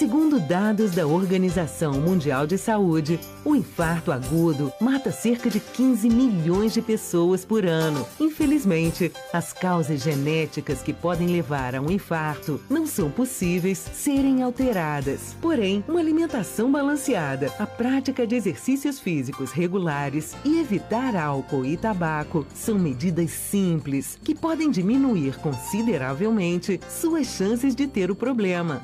Segundo 0.02 0.40
dados 0.40 0.90
da 0.90 1.06
Organização 1.06 1.92
Mundial 1.92 2.44
de 2.44 2.58
Saúde, 2.58 3.20
o 3.44 3.54
infarto 3.54 4.10
agudo 4.10 4.72
mata 4.80 5.12
cerca 5.12 5.48
de 5.48 5.60
15 5.60 6.10
milhões 6.10 6.74
de 6.74 6.82
pessoas 6.82 7.44
por 7.44 7.64
ano. 7.64 8.04
Infelizmente, 8.18 9.12
as 9.32 9.52
causas 9.52 10.02
genéticas 10.02 10.82
que 10.82 10.92
podem 10.92 11.28
levar 11.28 11.76
a 11.76 11.80
um 11.80 11.88
infarto 11.88 12.60
não 12.68 12.84
são 12.84 13.12
possíveis 13.12 13.78
serem 13.78 14.42
alteradas. 14.42 15.36
Porém, 15.40 15.84
uma 15.86 16.00
alimentação 16.00 16.72
balanceada, 16.72 17.52
a 17.56 17.64
prática 17.64 18.26
de 18.26 18.34
exercícios 18.34 18.98
físicos 18.98 19.52
regulares 19.52 20.34
e 20.44 20.58
evitar 20.58 21.14
álcool 21.14 21.64
e 21.64 21.76
tabaco 21.76 22.44
são 22.52 22.76
medidas 22.76 23.30
simples 23.30 24.18
que 24.24 24.34
podem 24.34 24.68
diminuir 24.68 25.36
consideravelmente 25.36 26.80
suas 26.90 27.28
chances 27.28 27.72
de 27.72 27.86
ter 27.86 28.10
o 28.10 28.16
problema. 28.16 28.82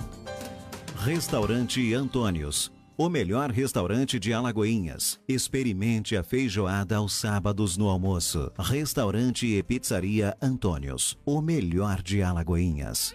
Restaurante 0.98 1.94
Antônios. 1.94 2.72
O 2.96 3.08
melhor 3.08 3.52
restaurante 3.52 4.18
de 4.18 4.32
Alagoinhas. 4.32 5.20
Experimente 5.28 6.16
a 6.16 6.24
feijoada 6.24 6.96
aos 6.96 7.12
sábados 7.12 7.76
no 7.76 7.88
almoço. 7.88 8.50
Restaurante 8.58 9.46
e 9.46 9.62
Pizzaria 9.62 10.36
Antônios. 10.42 11.16
O 11.24 11.40
melhor 11.40 12.02
de 12.02 12.20
Alagoinhas. 12.20 13.14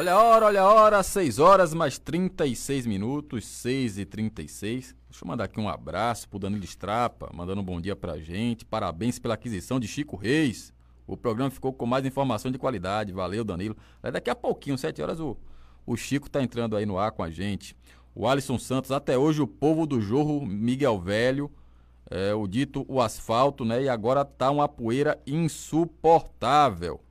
Olha 0.00 0.14
a 0.14 0.22
hora, 0.22 0.46
olha 0.46 0.62
a 0.62 0.72
hora, 0.72 1.02
6 1.02 1.38
horas 1.38 1.74
mais 1.74 1.98
36 1.98 2.86
minutos, 2.86 3.44
6 3.46 3.98
e 3.98 4.06
36. 4.06 4.96
Deixa 5.10 5.22
eu 5.22 5.28
mandar 5.28 5.44
aqui 5.44 5.60
um 5.60 5.68
abraço 5.68 6.26
pro 6.26 6.38
Danilo 6.38 6.64
Strapa, 6.64 7.30
mandando 7.34 7.60
um 7.60 7.64
bom 7.64 7.78
dia 7.78 7.94
pra 7.94 8.18
gente. 8.18 8.64
Parabéns 8.64 9.18
pela 9.18 9.34
aquisição 9.34 9.78
de 9.78 9.86
Chico 9.86 10.16
Reis. 10.16 10.72
O 11.06 11.18
programa 11.18 11.50
ficou 11.50 11.70
com 11.70 11.84
mais 11.84 12.06
informação 12.06 12.50
de 12.50 12.56
qualidade. 12.56 13.12
Valeu, 13.12 13.44
Danilo. 13.44 13.76
Daqui 14.02 14.30
a 14.30 14.34
pouquinho, 14.34 14.78
7 14.78 15.02
horas, 15.02 15.20
o, 15.20 15.36
o 15.84 15.94
Chico 15.98 16.30
tá 16.30 16.42
entrando 16.42 16.78
aí 16.78 16.86
no 16.86 16.98
ar 16.98 17.12
com 17.12 17.22
a 17.22 17.28
gente. 17.28 17.76
O 18.14 18.26
Alisson 18.26 18.58
Santos, 18.58 18.90
até 18.90 19.18
hoje 19.18 19.42
o 19.42 19.46
povo 19.46 19.86
do 19.86 20.00
Jorro 20.00 20.46
Miguel 20.46 20.98
Velho, 20.98 21.50
é, 22.10 22.32
o 22.32 22.46
dito 22.46 22.86
o 22.88 23.02
asfalto, 23.02 23.66
né? 23.66 23.82
E 23.82 23.88
agora 23.90 24.24
tá 24.24 24.50
uma 24.50 24.66
poeira 24.66 25.20
insuportável. 25.26 27.02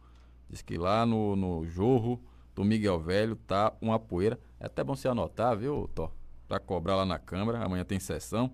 Diz 0.49 0.63
que 0.63 0.75
lá 0.75 1.06
no, 1.06 1.36
no 1.36 1.67
Jorro 1.67 2.19
do 2.60 2.65
Miguel 2.65 3.00
Velho 3.00 3.38
tá 3.38 3.72
uma 3.80 3.98
poeira. 3.98 4.38
É 4.60 4.65
até 4.65 4.84
bom 4.84 4.93
você 4.93 5.08
anotar, 5.08 5.56
viu, 5.56 5.89
Tó? 5.95 6.12
Para 6.45 6.60
cobrar 6.60 6.98
lá 6.98 7.06
na 7.06 7.17
Câmara. 7.17 7.63
Amanhã 7.63 7.86
tem 7.86 8.02
sessão. 8.02 8.52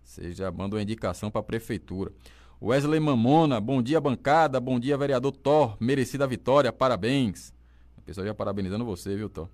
Você 0.00 0.30
já 0.30 0.48
manda 0.52 0.76
uma 0.76 0.82
indicação 0.82 1.28
para 1.28 1.40
a 1.40 1.42
Prefeitura. 1.42 2.12
Wesley 2.62 3.00
Mamona, 3.00 3.60
bom 3.60 3.82
dia, 3.82 4.00
bancada. 4.00 4.60
Bom 4.60 4.78
dia, 4.78 4.96
vereador 4.96 5.32
Thor. 5.32 5.76
Merecida 5.80 6.24
vitória, 6.24 6.72
parabéns. 6.72 7.52
A 7.98 8.02
pessoa 8.02 8.24
já 8.24 8.32
parabenizando 8.32 8.84
você, 8.84 9.16
viu, 9.16 9.28
Thor? 9.28 9.48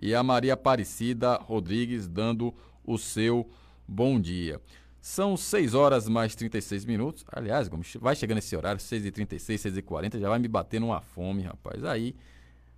E 0.00 0.14
a 0.14 0.22
Maria 0.22 0.54
Aparecida 0.54 1.34
Rodrigues 1.34 2.06
dando 2.06 2.54
o 2.84 2.96
seu 2.96 3.50
bom 3.88 4.20
dia. 4.20 4.60
São 5.00 5.36
6 5.36 5.74
horas 5.74 6.08
mais 6.08 6.36
36 6.36 6.84
minutos. 6.84 7.24
Aliás, 7.26 7.68
vai 8.00 8.14
chegando 8.14 8.38
esse 8.38 8.54
horário, 8.54 8.80
6h36, 8.80 9.82
6h40, 9.82 10.20
já 10.20 10.28
vai 10.28 10.38
me 10.38 10.46
bater 10.46 10.80
numa 10.80 11.00
fome, 11.00 11.42
rapaz. 11.42 11.82
Aí 11.82 12.14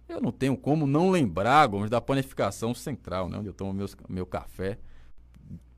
eu 0.09 0.21
não 0.21 0.33
tenho 0.33 0.57
como 0.57 0.87
não 0.87 1.11
lembrar, 1.11 1.67
Gomes, 1.67 1.91
da 1.91 2.01
panificação 2.01 2.75
central, 2.75 3.29
né? 3.29 3.39
Onde 3.39 3.49
eu 3.49 3.55
tomo 3.55 3.73
meus, 3.73 3.97
meu 4.09 4.27
café 4.27 4.79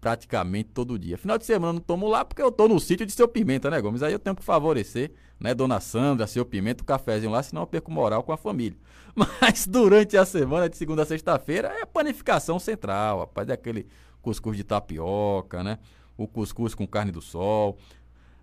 praticamente 0.06 0.70
todo 0.72 0.96
dia. 0.96 1.18
Final 1.18 1.36
de 1.36 1.44
semana 1.44 1.70
eu 1.70 1.72
não 1.74 1.80
tomo 1.80 2.06
lá 2.06 2.24
porque 2.24 2.40
eu 2.40 2.52
tô 2.52 2.68
no 2.68 2.78
sítio 2.78 3.04
de 3.04 3.12
seu 3.12 3.26
Pimenta, 3.26 3.68
né, 3.68 3.80
Gomes? 3.80 4.04
Aí 4.04 4.12
eu 4.12 4.20
tenho 4.20 4.36
que 4.36 4.44
favorecer, 4.44 5.10
né, 5.40 5.52
Dona 5.52 5.80
Sandra, 5.80 6.28
seu 6.28 6.44
Pimenta, 6.44 6.84
o 6.84 6.86
cafezinho 6.86 7.32
lá, 7.32 7.42
senão 7.42 7.62
eu 7.62 7.66
perco 7.66 7.90
moral 7.90 8.22
com 8.22 8.30
a 8.30 8.36
família. 8.36 8.78
Mas 9.16 9.66
durante 9.66 10.16
a 10.16 10.24
semana, 10.24 10.68
de 10.68 10.76
segunda 10.76 11.02
a 11.02 11.06
sexta-feira, 11.06 11.68
é 11.80 11.84
panificação 11.84 12.58
central, 12.58 13.20
rapaz. 13.20 13.48
É 13.48 13.54
aquele 13.54 13.86
cuscuz 14.22 14.56
de 14.56 14.62
tapioca, 14.62 15.64
né? 15.64 15.78
O 16.16 16.28
cuscuz 16.28 16.72
com 16.72 16.86
carne 16.86 17.10
do 17.10 17.20
sol, 17.20 17.76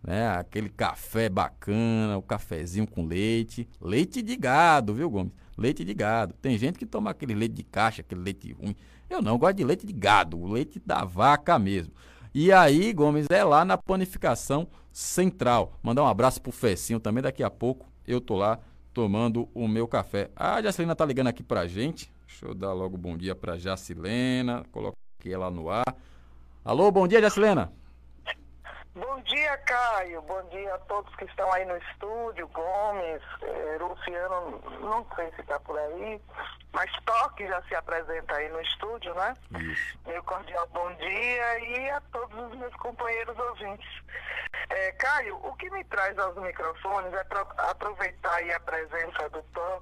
né? 0.03 0.29
Aquele 0.35 0.67
café 0.67 1.29
bacana, 1.29 2.17
o 2.17 2.21
cafezinho 2.21 2.85
com 2.85 3.05
leite. 3.05 3.69
Leite 3.79 4.21
de 4.21 4.35
gado, 4.35 4.93
viu, 4.93 5.09
Gomes? 5.09 5.31
Leite 5.57 5.83
de 5.83 5.93
gado. 5.93 6.33
Tem 6.41 6.57
gente 6.57 6.79
que 6.79 6.85
toma 6.85 7.11
aquele 7.11 7.33
leite 7.33 7.53
de 7.53 7.63
caixa, 7.63 8.01
aquele 8.01 8.21
leite 8.21 8.51
ruim. 8.53 8.75
Eu 9.09 9.21
não, 9.21 9.37
gosto 9.37 9.57
de 9.57 9.63
leite 9.63 9.85
de 9.85 9.93
gado, 9.93 10.39
o 10.39 10.51
leite 10.51 10.81
da 10.85 11.03
vaca 11.03 11.59
mesmo. 11.59 11.93
E 12.33 12.51
aí, 12.51 12.91
Gomes, 12.93 13.27
é 13.29 13.43
lá 13.43 13.63
na 13.63 13.77
panificação 13.77 14.67
central. 14.91 15.77
Mandar 15.83 16.03
um 16.03 16.07
abraço 16.07 16.41
pro 16.41 16.51
Fecinho 16.51 16.99
também, 16.99 17.21
daqui 17.21 17.43
a 17.43 17.49
pouco 17.49 17.85
eu 18.07 18.19
tô 18.19 18.35
lá 18.35 18.59
tomando 18.93 19.47
o 19.53 19.67
meu 19.67 19.87
café. 19.87 20.29
A 20.35 20.61
Jacilena 20.61 20.95
tá 20.95 21.05
ligando 21.05 21.27
aqui 21.27 21.43
pra 21.43 21.67
gente. 21.67 22.11
Deixa 22.27 22.45
eu 22.45 22.53
dar 22.53 22.73
logo 22.73 22.97
bom 22.97 23.17
dia 23.17 23.35
pra 23.35 23.57
Jacilena. 23.57 24.63
Coloquei 24.71 25.33
ela 25.33 25.49
no 25.49 25.69
ar. 25.69 25.95
Alô, 26.65 26.91
bom 26.91 27.07
dia, 27.07 27.21
Jacilena. 27.21 27.71
Bom 28.95 29.19
dia, 29.21 29.57
Caio. 29.57 30.21
Bom 30.21 30.43
dia 30.49 30.75
a 30.75 30.77
todos 30.79 31.15
que 31.15 31.25
estão 31.25 31.51
aí 31.51 31.65
no 31.65 31.75
estúdio. 31.77 32.47
Gomes, 32.49 33.23
eh, 33.41 33.77
Luciano, 33.79 34.61
não 34.81 35.03
sei 35.15 35.31
se 35.31 35.41
está 35.41 35.59
por 35.61 35.79
aí, 35.79 36.21
mas 36.71 36.91
Toque 37.03 37.47
já 37.47 37.59
se 37.63 37.73
apresenta 37.73 38.35
aí 38.35 38.49
no 38.49 38.61
estúdio, 38.61 39.15
né? 39.15 39.35
Isso. 39.59 39.97
Meu 40.05 40.23
cordial 40.23 40.67
bom 40.67 40.93
dia 40.93 41.59
e 41.59 41.89
a 41.89 42.01
todos 42.11 42.37
os 42.37 42.55
meus 42.55 42.75
companheiros 42.75 43.35
ouvintes. 43.39 43.89
Eh, 44.69 44.91
Caio, 44.91 45.37
o 45.43 45.55
que 45.55 45.71
me 45.71 45.83
traz 45.85 46.15
aos 46.19 46.35
microfones 46.37 47.11
é 47.13 47.25
aproveitar 47.69 48.35
aí 48.35 48.53
a 48.53 48.59
presença 48.59 49.27
do 49.29 49.41
Tom 49.55 49.81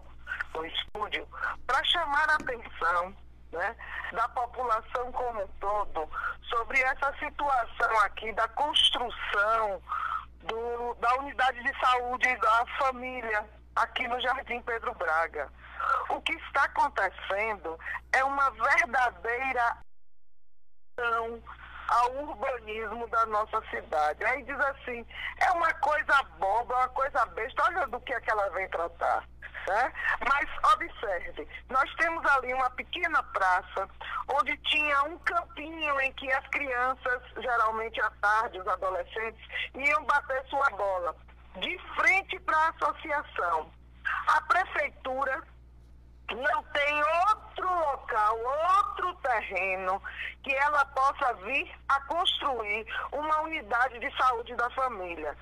no 0.55 0.66
estúdio 0.66 1.28
para 1.68 1.84
chamar 1.84 2.30
a 2.30 2.36
atenção 2.36 3.14
né, 3.52 3.76
da 4.14 4.28
população 4.30 5.12
como 5.12 5.43
um 5.43 5.47
todo 5.60 6.10
sobre 6.43 6.80
essa 6.82 7.14
situação 7.18 7.99
aqui 8.02 8.32
da 8.34 8.47
construção 8.49 9.82
do, 10.43 10.93
da 10.95 11.16
unidade 11.16 11.62
de 11.64 11.80
saúde 11.80 12.36
da 12.38 12.66
família 12.80 13.45
aqui 13.76 14.08
no 14.08 14.20
Jardim 14.22 14.62
Pedro 14.62 14.93
Braga. 14.95 15.49
O 16.10 16.22
que 16.22 16.34
está 16.34 16.64
acontecendo 16.66 17.80
é 18.14 18.24
uma 18.24 18.49
verdadeira 18.52 19.78
ao 21.92 22.12
urbanismo 22.24 23.08
da 23.10 23.26
nossa 23.28 23.62
cidade. 23.70 24.24
Aí 24.24 24.42
diz 24.44 24.60
assim, 24.60 25.06
é 25.39 25.52
uma 25.52 25.74
coisa 25.76 26.24
boba, 26.39 26.76
uma 26.76 26.89
coisa 26.89 27.26
besta, 27.28 27.64
olha 27.66 27.88
do 27.88 28.00
que, 28.00 28.14
é 28.14 28.22
que 28.22 28.32
ela 28.32 28.50
vem 28.52 28.68
tratar. 28.70 29.28
Né? 29.68 29.94
Mas 30.28 30.50
observe, 30.74 31.48
nós 31.70 31.94
temos 31.96 32.26
ali 32.26 32.54
uma 32.54 32.70
pequena 32.72 33.22
praça 33.24 33.88
onde 34.30 34.58
tinha 34.58 35.04
um 35.04 35.18
campinho 35.20 36.02
em 36.02 36.12
que 36.14 36.32
as 36.32 36.48
crianças, 36.48 37.22
geralmente 37.38 38.02
à 38.02 38.10
tarde, 38.22 38.60
os 38.60 38.68
adolescentes, 38.68 39.42
iam 39.76 40.04
bater 40.06 40.44
sua 40.48 40.70
bola, 40.72 41.16
de 41.58 41.78
frente 41.96 42.39
para 42.39 42.58
a 42.58 42.70
associação. 42.70 43.70
A 44.28 44.42
prefeitura 44.42 45.44
não 46.36 46.63
tem 46.63 47.03
outro 47.27 47.69
local, 47.69 48.38
outro 48.77 49.13
terreno 49.15 50.01
que 50.43 50.53
ela 50.53 50.86
possa 50.86 51.34
vir 51.45 51.71
a 51.89 51.99
construir 52.01 52.86
uma 53.11 53.41
unidade 53.41 53.99
de 53.99 54.17
saúde 54.17 54.55
da 54.55 54.69
família. 54.71 55.36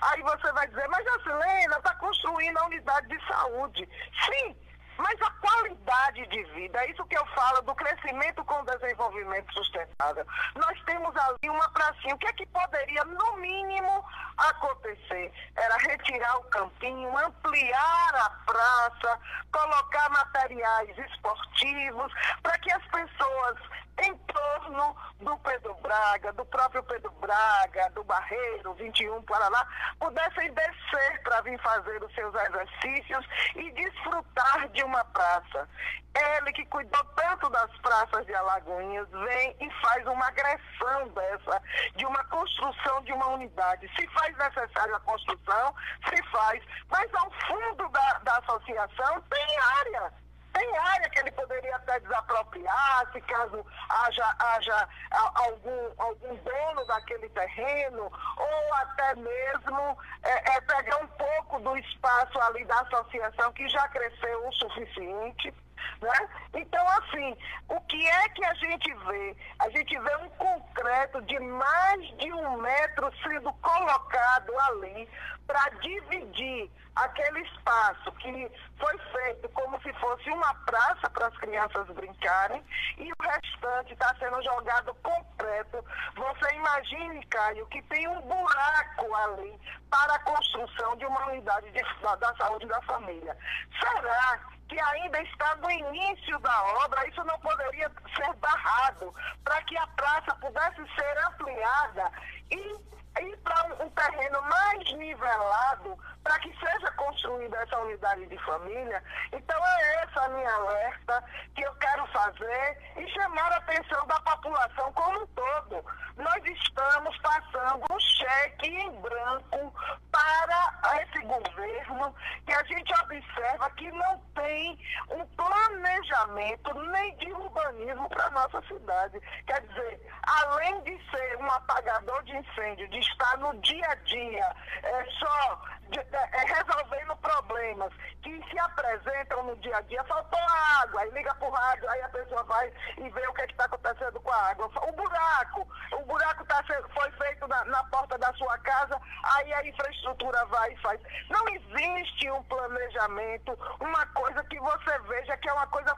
Aí 0.00 0.22
você 0.22 0.52
vai 0.52 0.66
dizer, 0.68 0.86
mas 0.88 1.06
a 1.06 1.22
Silena 1.22 1.76
está 1.76 1.94
construindo 1.96 2.58
a 2.58 2.66
unidade 2.66 3.08
de 3.08 3.26
saúde. 3.26 3.88
Sim, 4.24 4.56
mas 4.98 5.20
a 5.22 5.30
qualidade 5.30 6.26
de 6.26 6.42
vida, 6.54 6.78
é 6.80 6.90
isso 6.90 7.04
que 7.06 7.16
eu 7.16 7.26
falo 7.26 7.62
do 7.62 7.74
crescimento 7.74 8.44
com 8.44 8.64
desenvolvimento 8.64 9.52
sustentável. 9.52 10.26
Nós 10.54 10.80
temos 10.84 11.14
ali 11.16 11.50
uma 11.50 11.68
pracinha. 11.70 12.14
O 12.14 12.18
que 12.18 12.26
é 12.26 12.32
que 12.32 12.46
poderia, 12.46 13.04
no 13.04 13.36
mínimo, 13.36 14.04
acontecer? 14.36 15.32
Era 15.56 15.76
retirar 15.78 16.38
o 16.38 16.44
campinho, 16.44 17.16
ampliar 17.18 18.14
a 18.14 18.30
praça, 18.44 19.20
colocar 19.52 20.08
materiais 20.10 20.98
esportivos, 20.98 22.12
para 22.42 22.58
que 22.58 22.72
as 22.72 22.84
pessoas 22.86 23.58
em 24.04 24.14
torno 24.18 24.96
do 25.20 25.36
Pedro 25.38 25.74
Braga, 25.76 26.32
do 26.34 26.44
próprio 26.46 26.82
Pedro 26.84 27.10
Braga, 27.12 27.90
do 27.90 28.04
Barreiro, 28.04 28.74
21 28.74 29.22
Paraná, 29.22 29.66
pudessem 29.98 30.52
descer 30.52 31.22
para 31.22 31.40
vir 31.40 31.58
fazer 31.60 32.02
os 32.02 32.14
seus 32.14 32.34
exercícios 32.34 33.26
e 33.56 33.70
desfrutar 33.72 34.68
de 34.68 34.84
uma 34.84 35.04
praça. 35.06 35.68
Ele 36.14 36.52
que 36.52 36.64
cuidou 36.66 37.04
tanto 37.14 37.48
das 37.50 37.70
praças 37.78 38.24
de 38.26 38.34
Alagoinhas 38.34 39.08
vem 39.10 39.56
e 39.60 39.70
faz 39.82 40.06
uma 40.06 40.26
agressão 40.26 41.08
dessa, 41.08 41.62
de 41.94 42.06
uma 42.06 42.24
construção 42.24 43.02
de 43.02 43.12
uma 43.12 43.28
unidade. 43.28 43.90
Se 43.98 44.06
faz 44.08 44.36
necessária 44.36 44.96
a 44.96 45.00
construção, 45.00 45.74
se 46.08 46.22
faz, 46.30 46.62
mas 46.90 47.12
ao 47.14 47.30
fundo 47.46 47.88
da, 47.88 48.12
da 48.24 48.38
associação 48.38 49.20
tem 49.22 49.58
área 49.78 50.25
tem 50.56 50.76
área 50.78 51.10
que 51.10 51.18
ele 51.18 51.30
poderia 51.32 51.76
até 51.76 52.00
desapropriar, 52.00 53.12
se 53.12 53.20
caso 53.20 53.64
haja, 53.90 54.36
haja 54.38 54.88
algum, 55.34 55.90
algum 55.98 56.34
dono 56.36 56.86
daquele 56.86 57.28
terreno, 57.28 58.10
ou 58.38 58.74
até 58.74 59.14
mesmo 59.16 59.98
é, 60.22 60.56
é, 60.56 60.60
pegar 60.62 60.96
um 60.96 61.08
pouco 61.08 61.60
do 61.60 61.76
espaço 61.76 62.40
ali 62.40 62.64
da 62.64 62.80
associação 62.80 63.52
que 63.52 63.68
já 63.68 63.86
cresceu 63.88 64.48
o 64.48 64.52
suficiente. 64.52 65.52
Né? 66.00 66.28
Então, 66.54 66.86
assim, 66.98 67.36
o 67.68 67.80
que 67.82 68.06
é 68.06 68.28
que 68.30 68.44
a 68.44 68.54
gente 68.54 68.94
vê? 68.94 69.36
A 69.58 69.68
gente 69.70 69.98
vê 69.98 70.16
um 70.16 70.28
concreto 70.30 71.22
de 71.22 71.38
mais 71.40 72.18
de 72.18 72.32
um 72.32 72.56
metro 72.58 73.10
sendo 73.22 73.52
colocado 73.54 74.52
ali 74.68 75.08
para 75.46 75.68
dividir 75.80 76.70
aquele 76.96 77.40
espaço 77.42 78.10
que 78.12 78.50
foi 78.78 78.98
feito 79.12 79.48
como 79.50 79.80
se 79.82 79.92
fosse 79.94 80.30
uma 80.30 80.54
praça 80.64 81.08
para 81.10 81.28
as 81.28 81.36
crianças 81.36 81.86
brincarem 81.88 82.64
e 82.96 83.12
o 83.12 83.16
restante 83.20 83.92
está 83.92 84.14
sendo 84.18 84.42
jogado 84.42 84.94
completo. 84.96 85.84
Você 86.14 86.54
imagine, 86.54 87.24
Caio, 87.26 87.66
que 87.66 87.82
tem 87.82 88.08
um 88.08 88.20
buraco 88.22 89.14
ali 89.14 89.60
para 89.90 90.14
a 90.14 90.18
construção 90.20 90.96
de 90.96 91.04
uma 91.04 91.26
unidade 91.26 91.70
de, 91.70 91.82
da, 92.00 92.16
da 92.16 92.34
saúde 92.36 92.66
da 92.66 92.80
família. 92.82 93.36
Será 93.78 94.40
que 94.68 94.80
ainda 94.80 95.22
está 95.22 95.56
no 95.56 95.70
início 95.70 96.38
da 96.40 96.64
obra, 96.84 97.08
isso 97.08 97.22
não 97.24 97.38
poderia 97.38 97.90
ser 98.16 98.32
barrado. 98.34 99.14
Para 99.44 99.62
que 99.62 99.76
a 99.76 99.86
praça 99.88 100.34
pudesse 100.36 100.82
ser 100.94 101.18
ampliada 101.28 102.10
e 102.50 102.95
ir 103.22 103.36
para 103.38 103.66
um, 103.66 103.86
um 103.86 103.90
terreno 103.90 104.42
mais 104.42 104.92
nivelado 104.92 105.98
para 106.26 106.38
que 106.40 106.52
seja 106.58 106.90
construída 106.92 107.56
essa 107.58 107.78
unidade 107.78 108.26
de 108.26 108.38
família. 108.38 109.02
Então 109.32 109.66
é 109.66 110.02
essa 110.02 110.22
a 110.22 110.28
minha 110.28 110.52
alerta 110.52 111.24
que 111.54 111.62
eu 111.62 111.74
quero 111.76 112.06
fazer 112.08 112.78
e 112.96 113.08
chamar 113.10 113.52
a 113.52 113.56
atenção 113.58 114.06
da 114.06 114.20
população 114.20 114.92
como 114.92 115.22
um 115.22 115.26
todo. 115.28 115.84
Nós 116.16 116.44
estamos 116.44 117.16
passando 117.18 117.84
um 117.90 118.00
cheque 118.00 118.68
em 118.68 118.90
branco 119.00 119.72
para 120.10 121.02
esse 121.02 121.20
governo 121.20 122.14
que 122.44 122.52
a 122.52 122.64
gente 122.64 122.92
observa 123.02 123.70
que 123.70 123.90
não 123.92 124.18
tem 124.34 124.78
um 125.10 125.26
planejamento 125.36 126.74
nem 126.90 127.16
de 127.18 127.32
urbanismo 127.32 128.08
para 128.08 128.26
a 128.26 128.30
nossa 128.30 128.62
cidade. 128.62 129.20
Quer 129.46 129.60
dizer, 129.60 130.00
além 130.22 130.82
de 130.82 131.10
ser 131.10 131.36
um 131.38 131.50
apagador 131.50 132.22
de 132.24 132.36
incêndio, 132.36 132.88
de 132.88 132.98
estar 133.08 133.38
no 133.38 133.54
dia 133.60 133.86
a 133.88 133.94
dia, 133.94 134.56
é, 134.82 135.04
só 135.18 135.60
de, 135.90 135.98
é, 135.98 136.54
resolvendo 136.54 137.16
problemas 137.16 137.92
que 138.22 138.42
se 138.50 138.58
apresentam 138.58 139.42
no 139.44 139.56
dia 139.56 139.76
a 139.76 139.80
dia. 139.82 140.02
Faltou 140.04 140.40
água, 140.82 141.00
aí 141.00 141.10
liga 141.10 141.34
para 141.34 141.48
o 141.48 141.50
rádio, 141.50 141.88
aí 141.88 142.02
a 142.02 142.08
pessoa 142.08 142.42
vai 142.44 142.72
e 142.98 143.08
vê 143.10 143.26
o 143.28 143.34
que 143.34 143.42
é 143.42 143.46
está 143.56 143.64
acontecendo 143.64 144.20
com 144.20 144.30
a 144.30 144.50
água. 144.50 144.66
O 144.66 144.92
buraco, 144.92 145.68
o 145.92 146.02
buraco 146.04 146.44
tá, 146.44 146.62
foi 146.64 147.10
feito 147.12 147.48
na, 147.48 147.64
na 147.64 147.84
porta 147.84 148.18
da 148.18 148.32
sua 148.34 148.58
casa, 148.58 149.00
aí 149.24 149.52
a 149.52 149.66
infraestrutura 149.66 150.44
vai 150.46 150.72
e 150.72 150.76
faz. 150.78 151.00
Não 151.30 151.48
existe 151.48 152.30
um 152.30 152.42
planejamento, 152.44 153.58
uma 153.80 154.06
coisa 154.06 154.44
que 154.44 154.58
você 154.60 154.98
veja 155.08 155.36
que 155.38 155.48
é 155.48 155.52
uma 155.52 155.66
coisa 155.68 155.94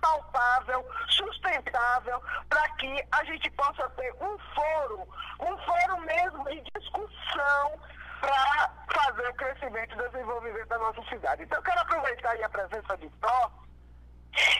palpável, 0.00 0.86
sustentável, 1.08 2.22
para 2.48 2.68
que 2.76 3.04
a 3.12 3.24
gente 3.24 3.50
possa 3.50 3.88
ter 3.90 4.12
um 4.14 4.38
foro, 4.54 5.08
um 5.40 5.58
foro 5.58 6.00
mesmo 6.00 6.44
de 6.48 6.62
discussão 6.74 7.78
para 8.20 8.70
fazer 8.92 9.28
o 9.28 9.34
crescimento 9.34 9.94
e 9.94 10.10
desenvolvimento 10.10 10.68
da 10.68 10.78
nossa 10.78 11.02
cidade. 11.08 11.42
Então, 11.42 11.58
eu 11.58 11.62
quero 11.62 11.80
aproveitar 11.80 12.42
a 12.42 12.48
presença 12.48 12.96
de 12.96 13.08
Tó 13.20 13.52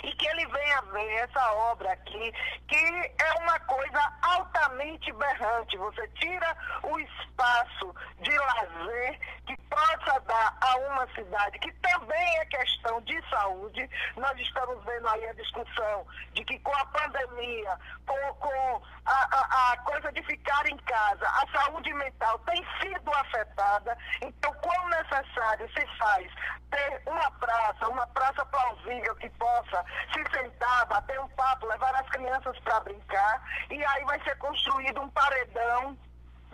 e 0.03 0.13
que 0.13 0.27
ele 0.27 0.47
venha 0.47 0.83
ver 0.93 1.13
essa 1.19 1.53
obra 1.53 1.93
aqui, 1.93 2.33
que 2.67 2.77
é 2.77 3.33
uma 3.41 3.59
coisa 3.61 4.13
altamente 4.23 5.13
berrante. 5.13 5.77
Você 5.77 6.09
tira 6.15 6.57
o 6.83 6.99
espaço 6.99 7.95
de 8.21 8.37
lazer 8.37 9.19
que 9.47 9.57
possa 9.69 10.21
dar 10.21 10.57
a 10.61 10.77
uma 10.79 11.07
cidade, 11.15 11.59
que 11.59 11.73
também 11.75 12.39
é 12.39 12.45
questão 12.47 13.01
de 13.03 13.21
saúde. 13.29 13.89
Nós 14.17 14.39
estamos 14.39 14.85
vendo 14.85 15.09
aí 15.09 15.29
a 15.29 15.33
discussão 15.35 16.07
de 16.33 16.45
que 16.45 16.59
com 16.61 16.75
a 16.75 16.87
pandemia, 16.87 17.79
com, 18.07 18.35
com 18.35 18.83
a, 19.09 19.29
a, 19.33 19.73
a 19.73 19.77
coisa 19.79 20.13
de 20.13 20.23
ficar 20.23 20.67
em 20.69 20.77
casa, 20.79 21.27
a 21.27 21.45
saúde 21.59 21.93
mental 21.95 22.39
tem 22.41 22.63
sido 22.81 23.11
afetada. 23.15 23.97
Então, 24.21 24.53
quão 24.55 24.89
necessário 24.89 25.69
se 25.73 25.87
faz 25.99 26.31
ter 26.71 27.03
uma 27.07 27.31
praça, 27.33 27.89
uma 27.89 28.07
praça 28.09 28.45
plausível 28.45 29.17
que 29.17 29.31
possa 29.31 29.85
se 30.13 30.23
sentar, 30.31 30.87
bater 30.87 31.19
um 31.21 31.29
papo, 31.29 31.67
levar 31.67 31.95
as 31.95 32.09
crianças 32.11 32.59
para 32.61 32.81
brincar, 32.81 33.43
e 33.71 33.83
aí 33.83 34.05
vai 34.05 34.23
ser 34.23 34.37
construído 34.37 35.01
um 35.01 35.09
paredão 35.09 35.97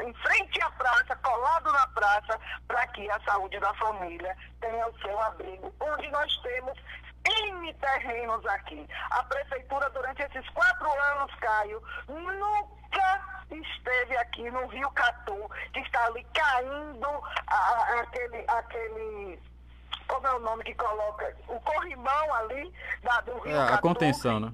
em 0.00 0.14
frente 0.14 0.60
à 0.62 0.70
praça, 0.70 1.16
colado 1.16 1.72
na 1.72 1.86
praça, 1.88 2.40
para 2.66 2.86
que 2.88 3.08
a 3.10 3.20
saúde 3.20 3.58
da 3.58 3.72
família 3.74 4.36
tenha 4.60 4.88
o 4.88 4.98
seu 5.00 5.20
abrigo, 5.22 5.72
onde 5.80 6.10
nós 6.10 6.36
temos 6.38 6.78
N 7.26 7.74
terrenos 7.74 8.44
aqui. 8.46 8.86
A 9.10 9.22
prefeitura, 9.24 9.88
durante 9.90 10.22
esses 10.22 10.48
quatro 10.50 10.86
anos, 11.14 11.34
Caio, 11.36 11.82
nunca 12.08 13.44
esteve 13.50 14.16
aqui 14.18 14.50
no 14.50 14.66
Rio 14.66 14.90
Catu, 14.92 15.50
que 15.72 15.80
está 15.80 16.04
ali 16.06 16.24
caindo 16.34 17.06
a, 17.46 17.54
a, 17.54 18.00
aquele, 18.00 18.44
aquele 18.48 19.42
como 20.06 20.26
é 20.26 20.34
o 20.34 20.40
nome 20.40 20.64
que 20.64 20.74
coloca? 20.74 21.34
O 21.48 21.58
corrimão 21.60 22.34
ali 22.34 22.72
da, 23.02 23.20
do 23.22 23.38
Rio 23.40 23.54
É, 23.54 23.58
Catu. 23.66 23.74
a 23.74 23.78
contenção, 23.78 24.40
né? 24.40 24.52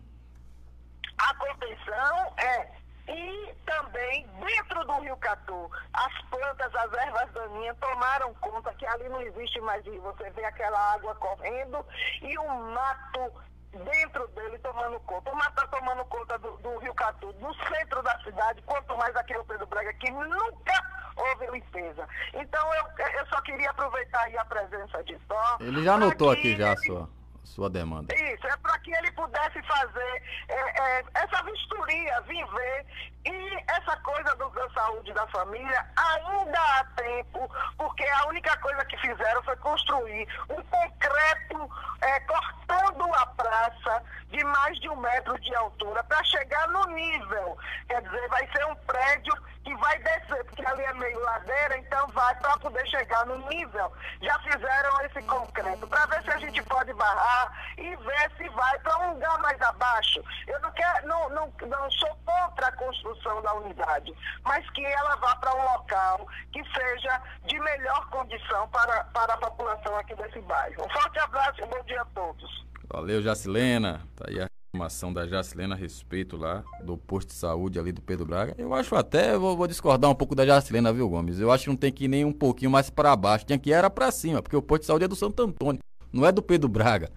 A 1.19 1.35
contenção 1.35 2.35
é. 2.39 2.80
E 3.13 3.55
também 3.67 4.27
dentro 4.41 4.85
do 4.85 5.01
Rio 5.01 5.17
Catu, 5.17 5.71
as 5.93 6.23
plantas, 6.31 6.73
as 6.75 6.93
ervas 6.93 7.31
daninhas 7.33 7.77
tomaram 7.79 8.33
conta 8.35 8.73
que 8.75 8.87
ali 8.87 9.09
não 9.09 9.21
existe 9.21 9.61
mais 9.63 9.85
rio. 9.85 10.01
Você 10.03 10.31
vê 10.31 10.45
aquela 10.45 10.79
água 10.95 11.15
correndo 11.17 11.85
e 12.23 12.39
o 12.39 12.49
mato 12.73 13.33
dentro 13.73 14.27
dele 14.29 14.59
tomando 14.59 14.99
conta. 15.01 15.31
O 15.33 15.37
mato 15.37 15.51
está 15.51 15.67
tomando 15.79 16.05
conta 16.05 16.39
do, 16.39 16.57
do 16.59 16.79
Rio 16.79 16.95
Catu, 16.95 17.33
no 17.41 17.53
centro 17.67 18.01
da 18.03 18.17
cidade, 18.21 18.63
quanto 18.63 18.97
mais 18.97 19.15
aqui 19.17 19.35
no 19.35 19.45
Pedro 19.45 19.67
Braga, 19.67 19.93
que 19.95 20.11
nunca 20.11 20.73
houve 21.17 21.47
limpeza. 21.51 22.09
Então 22.35 22.75
eu, 22.75 23.07
eu 23.19 23.27
só 23.27 23.41
queria 23.43 23.71
aproveitar 23.71 24.21
aí 24.23 24.37
a 24.39 24.45
presença 24.45 25.03
de 25.05 25.19
Tó. 25.21 25.57
Ele 25.61 25.83
já 25.85 25.95
anotou 25.95 26.31
aqui 26.31 26.57
já 26.57 26.73
ele- 26.73 27.09
sua, 27.45 27.69
demanda. 27.69 28.15
isso, 28.15 28.47
é 28.47 28.57
para 28.59 28.79
que 28.79 28.93
ele 28.93 29.11
pudesse 29.13 29.63
fazer 29.63 30.23
é, 30.49 30.99
é, 30.99 31.05
essa 31.15 31.43
vistoria, 31.43 32.21
vir 32.23 32.47
ver. 32.47 32.87
E 33.25 33.65
essa 33.69 33.97
coisa 33.99 34.35
do, 34.37 34.49
da 34.51 34.71
saúde 34.71 35.13
da 35.13 35.27
família 35.27 35.87
ainda 35.97 36.59
há 36.59 36.85
tempo, 36.97 37.51
porque 37.77 38.05
a 38.05 38.27
única 38.29 38.57
coisa 38.59 38.85
que 38.87 38.97
fizeram 38.97 39.43
foi 39.43 39.57
construir 39.57 40.27
um 40.49 40.63
concreto 40.63 41.71
é, 42.01 42.21
cortando 42.21 43.15
a 43.15 43.27
praça 43.27 44.03
de 44.29 44.43
mais 44.45 44.79
de 44.81 44.89
um 44.89 44.97
metro 44.97 45.39
de 45.41 45.55
altura 45.55 46.03
para 46.05 46.23
chegar 46.25 46.69
no 46.69 46.87
nível. 46.87 47.59
Quer 47.89 48.01
dizer, 48.03 48.29
vai 48.29 48.49
ser 48.53 48.65
um 48.67 48.75
prédio 48.77 49.35
que 49.65 49.75
vai 49.77 49.99
descer, 49.99 50.45
porque 50.45 50.65
ali 50.65 50.83
é 50.83 50.95
meio 50.95 51.21
ladeira, 51.21 51.79
então 51.79 52.07
vai 52.09 52.35
para 52.37 52.57
poder 52.59 52.87
chegar 52.89 53.27
no 53.27 53.37
nível. 53.49 53.93
Já 54.23 54.39
fizeram 54.41 55.01
esse 55.03 55.23
concreto, 55.23 55.87
para 55.87 56.07
ver 56.07 56.23
se 56.23 56.31
a 56.31 56.39
gente 56.39 56.63
pode 56.65 56.93
barrar 56.95 57.75
e 57.77 57.95
ver 57.97 58.33
se 58.37 58.49
vai 58.51 58.79
para 58.81 58.99
um 58.99 59.15
lugar 59.15 59.39
mais 59.41 59.61
abaixo. 59.61 60.23
Eu 60.47 60.61
não, 60.61 60.71
quero, 60.73 61.07
não, 61.07 61.29
não, 61.31 61.53
não 61.67 61.91
sou 61.91 62.17
contra 62.25 62.69
a 62.69 62.73
construção 62.73 63.43
da 63.43 63.55
unidade, 63.55 64.15
mas 64.45 64.69
que 64.71 64.85
ela 64.85 65.17
vá 65.17 65.37
para 65.37 65.55
um 65.55 65.63
local 65.73 66.27
que 66.53 66.63
seja 66.73 67.23
de 67.45 67.59
melhor 67.61 68.09
condição 68.11 68.69
para, 68.69 69.05
para 69.05 69.35
a 69.35 69.39
população 69.39 69.97
aqui 69.97 70.15
desse 70.15 70.41
bairro. 70.41 70.85
Um 70.85 70.91
forte 70.91 71.19
abraço 71.19 71.61
e 71.61 71.65
um 71.65 71.69
bom 71.69 71.83
dia 71.85 72.03
a 72.03 72.07
todos. 72.07 72.67
Valeu, 72.89 73.23
Jacilena. 73.23 74.01
Tá 74.17 74.25
aí 74.29 74.41
a 74.41 74.51
informação 74.73 75.13
da 75.13 75.27
Jacilena 75.27 75.75
a 75.75 75.79
respeito 75.79 76.37
lá 76.37 76.63
do 76.85 76.97
posto 76.97 77.29
de 77.29 77.35
saúde 77.35 77.79
ali 77.79 77.91
do 77.91 78.01
Pedro 78.01 78.25
Braga. 78.25 78.55
Eu 78.57 78.73
acho 78.73 78.95
até, 78.95 79.37
vou, 79.37 79.57
vou 79.57 79.67
discordar 79.67 80.09
um 80.11 80.15
pouco 80.15 80.35
da 80.35 80.47
Jacilena, 80.47 80.93
viu, 80.93 81.09
Gomes? 81.09 81.41
Eu 81.41 81.51
acho 81.51 81.65
que 81.65 81.71
não 81.71 81.77
tem 81.77 81.93
que 81.93 82.05
ir 82.05 82.09
nem 82.09 82.25
um 82.25 82.33
pouquinho 82.33 82.71
mais 82.71 82.89
para 82.89 83.15
baixo. 83.17 83.45
Tinha 83.45 83.59
que 83.59 83.71
ir 83.71 83.73
era 83.73 83.91
para 83.91 84.11
cima, 84.13 84.41
porque 84.41 84.57
o 84.57 84.63
posto 84.63 84.83
de 84.83 84.87
saúde 84.87 85.05
é 85.05 85.09
do 85.09 85.17
Santo 85.17 85.43
Antônio, 85.43 85.81
não 86.13 86.25
é 86.25 86.31
do 86.31 86.41
Pedro 86.41 86.69
Braga. 86.69 87.11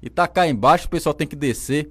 E 0.00 0.08
tá 0.08 0.26
cá 0.28 0.46
embaixo, 0.46 0.86
o 0.86 0.90
pessoal 0.90 1.12
tem 1.12 1.26
que 1.26 1.36
descer, 1.36 1.90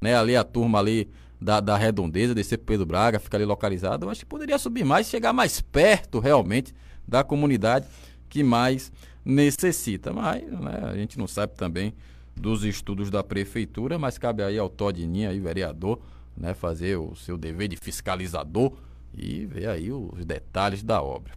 né? 0.00 0.14
Ali 0.14 0.36
a 0.36 0.44
turma 0.44 0.78
ali 0.78 1.10
da, 1.40 1.60
da 1.60 1.76
redondeza, 1.76 2.34
descer 2.34 2.58
pro 2.58 2.66
Pedro 2.66 2.86
Braga, 2.86 3.18
fica 3.18 3.36
ali 3.38 3.46
localizado. 3.46 4.04
Eu 4.04 4.10
acho 4.10 4.20
que 4.20 4.26
poderia 4.26 4.58
subir 4.58 4.84
mais, 4.84 5.08
chegar 5.08 5.32
mais 5.32 5.60
perto 5.62 6.18
realmente 6.18 6.74
da 7.06 7.24
comunidade 7.24 7.86
que 8.28 8.42
mais 8.42 8.92
necessita. 9.24 10.12
Mas 10.12 10.42
né, 10.42 10.80
a 10.84 10.94
gente 10.94 11.18
não 11.18 11.26
sabe 11.26 11.54
também 11.54 11.94
dos 12.38 12.64
estudos 12.64 13.10
da 13.10 13.22
prefeitura, 13.22 13.98
mas 13.98 14.16
cabe 14.18 14.42
aí 14.42 14.58
ao 14.58 14.68
Todininho, 14.68 15.28
aí, 15.30 15.38
vereador, 15.40 15.98
né, 16.36 16.54
fazer 16.54 16.96
o 16.96 17.14
seu 17.16 17.36
dever 17.36 17.68
de 17.68 17.76
fiscalizador 17.76 18.72
e 19.16 19.44
ver 19.46 19.68
aí 19.68 19.90
os 19.92 20.24
detalhes 20.24 20.82
da 20.82 21.02
obra. 21.02 21.32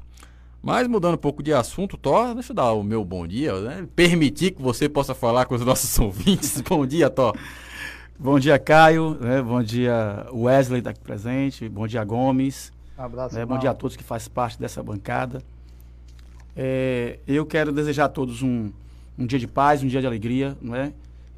Mas 0.61 0.87
mudando 0.87 1.15
um 1.15 1.17
pouco 1.17 1.41
de 1.41 1.51
assunto, 1.51 1.97
Thor, 1.97 2.35
deixa 2.35 2.51
eu 2.51 2.55
dar 2.55 2.71
o 2.73 2.83
meu 2.83 3.03
bom 3.03 3.25
dia, 3.25 3.59
né? 3.61 3.87
Permitir 3.95 4.51
que 4.51 4.61
você 4.61 4.87
possa 4.87 5.15
falar 5.15 5.45
com 5.45 5.55
os 5.55 5.65
nossos 5.65 5.97
ouvintes. 5.97 6.61
bom 6.61 6.85
dia, 6.85 7.09
Thor. 7.09 7.35
Bom 8.19 8.37
dia, 8.39 8.59
Caio. 8.59 9.17
né? 9.19 9.41
Bom 9.41 9.63
dia, 9.63 10.27
Wesley, 10.31 10.77
está 10.77 10.91
aqui 10.91 10.99
presente. 10.99 11.67
Bom 11.67 11.87
dia, 11.87 12.03
Gomes. 12.03 12.71
Um 12.95 13.01
abraço. 13.01 13.33
né? 13.33 13.43
Bom 13.43 13.57
dia 13.57 13.71
a 13.71 13.73
todos 13.73 13.97
que 13.97 14.03
fazem 14.03 14.29
parte 14.29 14.59
dessa 14.59 14.83
bancada. 14.83 15.41
É, 16.55 17.17
eu 17.27 17.43
quero 17.45 17.71
desejar 17.71 18.05
a 18.05 18.09
todos 18.09 18.43
um, 18.43 18.71
um 19.17 19.25
dia 19.25 19.39
de 19.39 19.47
paz, 19.47 19.83
um 19.83 19.87
dia 19.87 20.01
de 20.01 20.07
alegria, 20.07 20.57
não 20.61 20.75
é? 20.75 20.93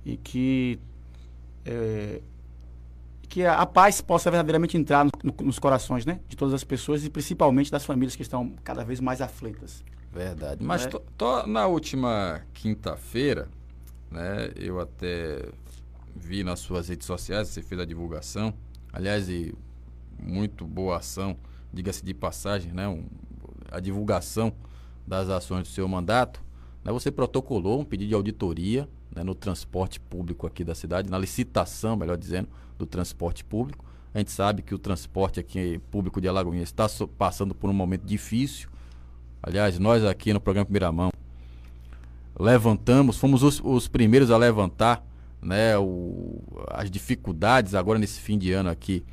E 0.05 0.17
que, 0.17 0.79
é, 1.65 2.21
que 3.29 3.45
a, 3.45 3.55
a 3.61 3.65
paz 3.65 4.01
possa 4.01 4.29
verdadeiramente 4.29 4.77
entrar 4.77 5.05
no- 5.05 5.11
no- 5.23 5.45
nos 5.45 5.59
corações, 5.59 6.05
né? 6.05 6.19
De 6.27 6.35
todas 6.35 6.53
as 6.53 6.63
pessoas 6.63 7.03
e 7.05 7.09
principalmente 7.09 7.71
das 7.71 7.85
famílias 7.85 8.15
que 8.15 8.21
estão 8.21 8.51
cada 8.63 8.83
vez 8.83 8.99
mais 8.99 9.21
aflitas. 9.21 9.83
Verdade. 10.11 10.63
Mas 10.63 10.85
É. 10.85 11.47
Na 11.47 11.65
última 11.67 12.41
quinta-feira, 12.53 13.47
né, 14.11 14.51
eu 14.55 14.79
até 14.79 15.49
vi 16.15 16.43
nas 16.43 16.59
suas 16.59 16.89
redes 16.89 17.07
sociais, 17.07 17.47
você 17.47 17.61
fez 17.63 17.81
a 17.81 17.85
divulgação. 17.85 18.53
Aliás, 18.91 19.27
e 19.27 19.53
muito 20.21 20.65
boa 20.67 20.97
ação, 20.97 21.35
diga-se 21.73 22.05
de 22.05 22.13
passagem, 22.13 22.71
né? 22.71 22.87
um- 22.87 23.05
a 23.71 23.79
divulgação 23.79 24.53
das 25.07 25.27
ações 25.29 25.63
do 25.63 25.73
seu 25.73 25.87
mandato. 25.87 26.42
Né, 26.83 26.91
você 26.91 27.11
protocolou 27.11 27.79
um 27.79 27.85
pedido 27.85 28.09
de 28.09 28.15
auditoria 28.15 28.87
né, 29.15 29.23
no 29.23 29.33
transporte 29.33 29.99
público 29.99 30.45
aqui 30.45 30.63
da 30.63 30.75
cidade, 30.75 31.09
na 31.09 31.17
licitação, 31.17 31.95
melhor 31.95 32.17
dizendo, 32.17 32.49
do 32.77 32.85
transporte 32.85 33.43
público. 33.43 33.85
A 34.13 34.19
gente 34.19 34.31
sabe 34.31 34.61
que 34.61 34.75
o 34.75 34.77
transporte 34.77 35.39
aqui 35.39 35.79
público 35.89 36.19
de 36.21 36.27
Alagoinhas 36.27 36.69
está 36.69 36.87
so- 36.87 37.07
passando 37.07 37.55
por 37.55 37.69
um 37.69 37.73
momento 37.73 38.03
difícil. 38.03 38.69
Aliás, 39.41 39.79
nós 39.79 40.03
aqui 40.03 40.33
no 40.33 40.39
programa 40.39 40.65
Primeira 40.65 40.91
levantamos, 42.39 43.17
fomos 43.17 43.43
os, 43.43 43.61
os 43.63 43.87
primeiros 43.87 44.31
a 44.31 44.37
levantar 44.37 45.05
né, 45.41 45.77
o- 45.77 46.41
as 46.69 46.89
dificuldades 46.89 47.75
agora 47.75 47.99
nesse 47.99 48.19
fim 48.19 48.37
de 48.37 48.51
ano 48.51 48.69
aqui 48.69 49.03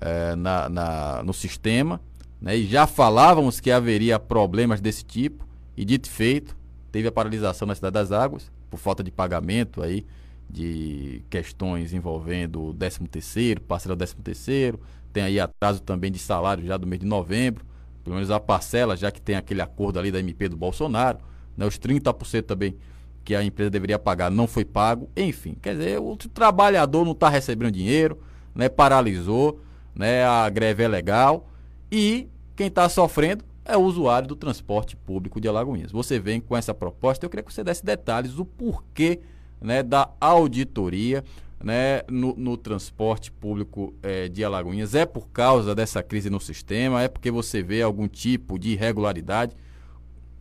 eh, 0.00 0.34
na, 0.36 0.68
na- 0.68 1.22
no 1.22 1.32
sistema. 1.32 2.00
Né, 2.40 2.56
e 2.56 2.66
já 2.66 2.86
falávamos 2.86 3.58
que 3.60 3.70
haveria 3.70 4.18
problemas 4.18 4.80
desse 4.80 5.04
tipo, 5.04 5.46
e 5.76 5.84
dito 5.84 6.06
e 6.06 6.10
feito, 6.10 6.56
teve 6.90 7.08
a 7.08 7.12
paralisação 7.12 7.66
na 7.66 7.74
Cidade 7.74 7.94
das 7.94 8.12
Águas, 8.12 8.50
por 8.70 8.78
falta 8.78 9.02
de 9.02 9.10
pagamento 9.10 9.82
aí 9.82 10.06
de 10.48 11.22
questões 11.28 11.92
envolvendo 11.92 12.68
o 12.68 12.74
13 12.74 13.00
terceiro, 13.08 13.60
parcela 13.60 13.94
do 13.94 13.98
13 13.98 14.14
terceiro, 14.16 14.80
tem 15.12 15.22
aí 15.22 15.40
atraso 15.40 15.82
também 15.82 16.10
de 16.10 16.18
salário 16.18 16.64
já 16.64 16.76
do 16.76 16.86
mês 16.86 17.00
de 17.00 17.06
novembro, 17.06 17.64
pelo 18.02 18.16
menos 18.16 18.30
a 18.30 18.40
parcela, 18.40 18.96
já 18.96 19.10
que 19.10 19.20
tem 19.20 19.36
aquele 19.36 19.60
acordo 19.60 19.98
ali 19.98 20.10
da 20.10 20.18
MP 20.18 20.48
do 20.48 20.56
Bolsonaro, 20.56 21.18
né, 21.56 21.66
os 21.66 21.78
30% 21.78 22.44
também 22.44 22.76
que 23.24 23.34
a 23.34 23.44
empresa 23.44 23.68
deveria 23.68 23.98
pagar 23.98 24.30
não 24.30 24.46
foi 24.46 24.64
pago, 24.64 25.10
enfim, 25.14 25.54
quer 25.60 25.76
dizer, 25.76 26.00
o 26.00 26.16
trabalhador 26.16 27.04
não 27.04 27.12
está 27.12 27.28
recebendo 27.28 27.70
dinheiro, 27.70 28.18
né, 28.54 28.70
paralisou, 28.70 29.60
né, 29.94 30.24
a 30.24 30.48
greve 30.48 30.82
é 30.82 30.88
legal 30.88 31.50
e 31.92 32.28
quem 32.56 32.68
está 32.68 32.88
sofrendo 32.88 33.44
é 33.68 33.76
o 33.76 33.82
usuário 33.82 34.26
do 34.26 34.34
transporte 34.34 34.96
público 34.96 35.38
de 35.38 35.46
Alagoinhas. 35.46 35.92
Você 35.92 36.18
vem 36.18 36.40
com 36.40 36.56
essa 36.56 36.72
proposta, 36.72 37.26
eu 37.26 37.30
queria 37.30 37.44
que 37.44 37.52
você 37.52 37.62
desse 37.62 37.84
detalhes 37.84 38.32
do 38.32 38.44
porquê 38.44 39.20
né, 39.60 39.82
da 39.82 40.10
auditoria 40.18 41.22
né, 41.62 42.02
no, 42.08 42.34
no 42.34 42.56
transporte 42.56 43.30
público 43.30 43.94
eh, 44.02 44.28
de 44.28 44.42
Alagoinhas. 44.42 44.94
É 44.94 45.04
por 45.04 45.28
causa 45.28 45.74
dessa 45.74 46.02
crise 46.02 46.30
no 46.30 46.40
sistema? 46.40 47.02
É 47.02 47.08
porque 47.08 47.30
você 47.30 47.62
vê 47.62 47.82
algum 47.82 48.08
tipo 48.08 48.58
de 48.58 48.70
irregularidade? 48.70 49.54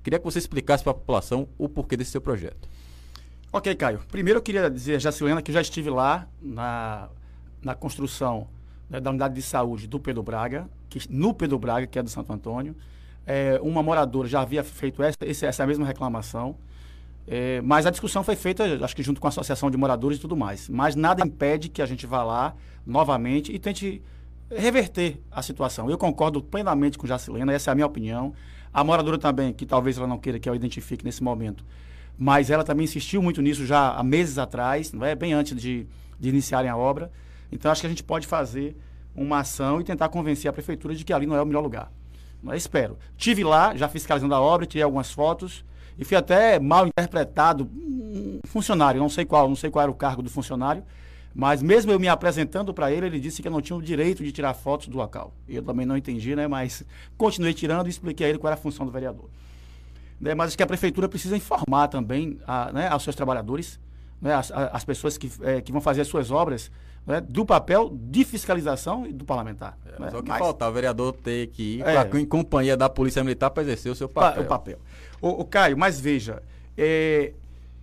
Queria 0.01 0.19
que 0.19 0.25
você 0.25 0.39
explicasse 0.39 0.83
para 0.83 0.91
a 0.91 0.95
população 0.95 1.49
o 1.57 1.67
porquê 1.67 1.97
desse 1.97 2.11
seu 2.11 2.21
projeto. 2.21 2.69
Ok, 3.51 3.75
Caio. 3.75 3.99
Primeiro 4.09 4.37
eu 4.37 4.43
queria 4.43 4.69
dizer, 4.69 5.01
Jacilena, 5.01 5.41
que 5.41 5.51
já 5.51 5.59
estive 5.59 5.89
lá 5.89 6.29
na, 6.41 7.09
na 7.61 7.75
construção 7.75 8.47
né, 8.89 9.01
da 9.01 9.09
unidade 9.09 9.35
de 9.35 9.41
saúde 9.41 9.85
do 9.85 9.99
Pedro 9.99 10.23
Braga, 10.23 10.69
que, 10.89 11.01
no 11.09 11.33
Pedro 11.33 11.59
Braga, 11.59 11.87
que 11.87 11.99
é 11.99 12.03
do 12.03 12.09
Santo 12.09 12.31
Antônio. 12.31 12.73
É, 13.29 13.59
uma 13.61 13.83
moradora 13.83 14.25
já 14.25 14.39
havia 14.39 14.63
feito 14.63 15.03
essa, 15.03 15.45
essa 15.45 15.67
mesma 15.67 15.85
reclamação, 15.85 16.55
é, 17.27 17.59
mas 17.59 17.85
a 17.85 17.89
discussão 17.89 18.23
foi 18.23 18.37
feita, 18.37 18.63
acho 18.81 18.95
que 18.95 19.03
junto 19.03 19.19
com 19.19 19.27
a 19.27 19.29
Associação 19.29 19.69
de 19.69 19.75
Moradores 19.75 20.17
e 20.17 20.21
tudo 20.21 20.37
mais. 20.37 20.69
Mas 20.69 20.95
nada 20.95 21.21
impede 21.21 21.67
que 21.67 21.81
a 21.81 21.85
gente 21.85 22.07
vá 22.07 22.23
lá 22.23 22.55
novamente 22.85 23.53
e 23.53 23.59
tente 23.59 24.01
reverter 24.49 25.19
a 25.29 25.41
situação. 25.41 25.89
Eu 25.89 25.97
concordo 25.97 26.41
plenamente 26.41 26.97
com 26.97 27.05
Jacilena, 27.05 27.51
essa 27.51 27.69
é 27.69 27.73
a 27.73 27.75
minha 27.75 27.85
opinião. 27.85 28.33
A 28.73 28.81
moradora 28.81 29.17
também, 29.17 29.51
que 29.51 29.65
talvez 29.65 29.97
ela 29.97 30.07
não 30.07 30.17
queira 30.17 30.39
que 30.39 30.47
eu 30.49 30.55
identifique 30.55 31.03
nesse 31.03 31.21
momento, 31.21 31.65
mas 32.17 32.49
ela 32.49 32.63
também 32.63 32.85
insistiu 32.85 33.21
muito 33.21 33.41
nisso 33.41 33.65
já 33.65 33.91
há 33.91 34.03
meses 34.03 34.37
atrás, 34.37 34.93
não 34.93 35.05
é? 35.05 35.13
bem 35.13 35.33
antes 35.33 35.59
de, 35.59 35.85
de 36.17 36.29
iniciarem 36.29 36.69
a 36.69 36.77
obra. 36.77 37.11
Então 37.51 37.69
acho 37.69 37.81
que 37.81 37.87
a 37.87 37.89
gente 37.89 38.03
pode 38.03 38.25
fazer 38.25 38.77
uma 39.13 39.39
ação 39.39 39.81
e 39.81 39.83
tentar 39.83 40.07
convencer 40.07 40.47
a 40.49 40.53
prefeitura 40.53 40.95
de 40.95 41.03
que 41.03 41.11
ali 41.11 41.25
não 41.25 41.35
é 41.35 41.41
o 41.41 41.45
melhor 41.45 41.61
lugar. 41.61 41.91
É? 42.49 42.57
Espero. 42.57 42.97
Tive 43.17 43.43
lá, 43.43 43.75
já 43.75 43.87
fiscalizando 43.87 44.33
a 44.33 44.41
obra, 44.41 44.65
tirei 44.65 44.83
algumas 44.83 45.11
fotos 45.11 45.65
e 45.97 46.05
fui 46.05 46.15
até 46.15 46.59
mal 46.59 46.87
interpretado 46.87 47.69
um 47.73 48.39
funcionário, 48.45 48.99
não 48.99 49.09
sei 49.09 49.25
qual, 49.25 49.47
não 49.47 49.55
sei 49.55 49.69
qual 49.69 49.83
era 49.83 49.91
o 49.91 49.95
cargo 49.95 50.21
do 50.21 50.29
funcionário, 50.29 50.83
Mas 51.33 51.61
mesmo 51.61 51.91
eu 51.91 51.99
me 51.99 52.07
apresentando 52.07 52.73
para 52.73 52.91
ele, 52.91 53.05
ele 53.05 53.19
disse 53.19 53.41
que 53.41 53.47
eu 53.47 53.51
não 53.51 53.61
tinha 53.61 53.77
o 53.77 53.81
direito 53.81 54.23
de 54.23 54.31
tirar 54.31 54.55
fotos 54.55 54.87
do 54.87 54.97
local. 54.97 55.33
Eu 55.47 55.61
também 55.61 55.85
não 55.85 55.95
entendi, 55.95 56.35
né? 56.35 56.47
Mas 56.47 56.83
continuei 57.15 57.53
tirando 57.53 57.85
e 57.85 57.89
expliquei 57.91 58.25
a 58.25 58.29
ele 58.29 58.39
qual 58.39 58.49
era 58.49 58.59
a 58.59 58.61
função 58.61 58.85
do 58.85 58.91
vereador. 58.91 59.29
Né? 60.19 60.33
Mas 60.33 60.47
acho 60.47 60.57
que 60.57 60.63
a 60.63 60.67
prefeitura 60.67 61.07
precisa 61.07 61.37
informar 61.37 61.89
também 61.89 62.39
a, 62.47 62.71
né, 62.71 62.87
aos 62.87 63.03
seus 63.03 63.15
trabalhadores, 63.15 63.79
né, 64.19 64.33
as, 64.33 64.51
as 64.51 64.83
pessoas 64.83 65.15
que, 65.17 65.31
é, 65.41 65.61
que 65.61 65.71
vão 65.71 65.79
fazer 65.79 66.01
as 66.01 66.07
suas 66.07 66.31
obras, 66.31 66.71
né, 67.07 67.21
do 67.21 67.45
papel 67.45 67.89
de 67.89 68.25
fiscalização 68.25 69.07
e 69.07 69.13
do 69.13 69.23
parlamentar. 69.23 69.77
É, 69.85 69.91
né? 69.91 69.95
mas 69.99 70.13
é 70.13 70.17
o 70.17 70.21
que 70.23 70.29
Mas- 70.29 70.41
o 70.41 70.71
vereador 70.71 71.13
ter 71.13 71.47
que 71.47 71.77
ir 71.77 71.81
É. 71.81 72.03
pra- 72.03 72.19
em 72.19 72.25
companhia 72.25 72.75
da 72.75 72.89
Polícia 72.89 73.23
Militar 73.23 73.49
para 73.49 73.63
exercer 73.63 73.89
o 73.91 73.95
seu 73.95 74.09
Pa- 74.09 74.21
papel. 74.31 74.43
o 74.43 74.45
papel. 74.45 74.79
O, 75.21 75.29
o 75.41 75.45
Caio, 75.45 75.77
mas 75.77 75.99
veja, 76.01 76.43
é, 76.77 77.31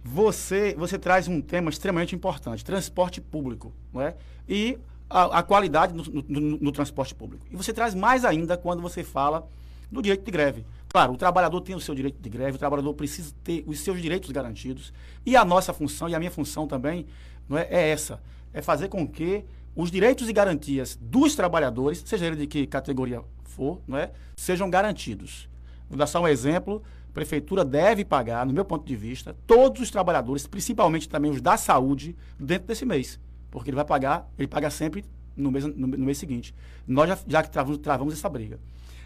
você, 0.05 0.75
você 0.77 0.99
traz 0.99 1.27
um 1.29 1.41
tema 1.41 1.70
extremamente 1.70 2.14
importante, 2.14 2.64
transporte 2.64 3.20
público, 3.20 3.72
não 3.93 4.03
é? 4.03 4.14
E 4.49 4.79
a, 5.09 5.39
a 5.39 5.43
qualidade 5.43 5.95
no, 5.95 6.03
no- 6.05 6.41
no- 6.41 6.59
no 6.59 6.72
transporte 6.72 7.14
público. 7.14 7.47
E 7.51 7.57
você 7.57 7.72
traz 7.72 7.95
mais 7.95 8.25
ainda 8.25 8.57
quando 8.59 8.83
você 8.83 9.03
fala 9.03 9.47
do 9.91 10.03
direito 10.03 10.25
de 10.25 10.31
greve. 10.31 10.66
Claro, 10.89 11.14
o 11.14 11.16
trabalhador 11.16 11.61
tem 11.62 11.75
o 11.75 11.81
seu 11.81 11.95
direito 11.95 12.20
de 12.20 12.29
greve, 12.29 12.57
o 12.57 12.59
trabalhador 12.59 12.93
precisa 12.95 13.33
ter 13.43 13.64
os 13.66 13.81
seus 13.81 14.01
direitos 14.01 14.31
garantidos. 14.31 14.93
E 15.25 15.35
a 15.37 15.45
nossa 15.45 15.72
função, 15.72 16.09
e 16.09 16.14
a 16.14 16.18
minha 16.18 16.31
função 16.31 16.66
também, 16.68 17.07
não 17.49 17.57
é, 17.59 17.66
é 17.70 17.89
essa, 17.89 18.20
é 18.55 18.63
fazer 18.63 18.89
com 18.89 19.07
que 19.07 19.45
os 19.77 19.91
direitos 19.91 20.29
e 20.29 20.33
garantias 20.33 20.97
dos 21.01 21.35
trabalhadores, 21.35 22.03
seja 22.07 22.27
ele 22.27 22.37
de 22.37 22.47
que 22.47 22.67
categoria 22.67 23.21
for, 23.43 23.81
não 23.87 23.99
é, 23.99 24.13
sejam 24.37 24.71
garantidos. 24.71 25.49
Vou 25.89 25.99
dar 25.99 26.07
só 26.07 26.23
um 26.23 26.29
exemplo. 26.29 26.83
A 27.11 27.13
prefeitura 27.13 27.65
deve 27.65 28.05
pagar, 28.05 28.47
no 28.47 28.53
meu 28.53 28.65
ponto 28.65 28.87
de 28.87 28.97
vista, 28.97 29.37
todos 29.47 29.83
os 29.83 29.91
trabalhadores, 29.91 30.47
principalmente 30.47 31.09
também 31.09 31.31
os 31.31 31.41
da 31.41 31.57
saúde, 31.57 32.17
dentro 32.39 32.69
desse 32.69 32.85
mês. 32.85 33.21
Porque 33.51 33.71
ele 33.71 33.77
vai 33.77 33.85
pagar, 33.85 34.29
ele 34.39 34.49
paga 34.49 34.71
sempre 34.71 35.05
no 35.37 35.51
mês, 35.51 35.65
no, 35.65 35.87
no 35.87 35.99
mês 35.99 36.19
seguinte. 36.19 36.55
Nós 36.87 37.09
já, 37.09 37.19
já 37.27 37.43
travamos, 37.43 37.79
travamos 37.79 38.15
essa 38.15 38.29
briga. 38.29 38.59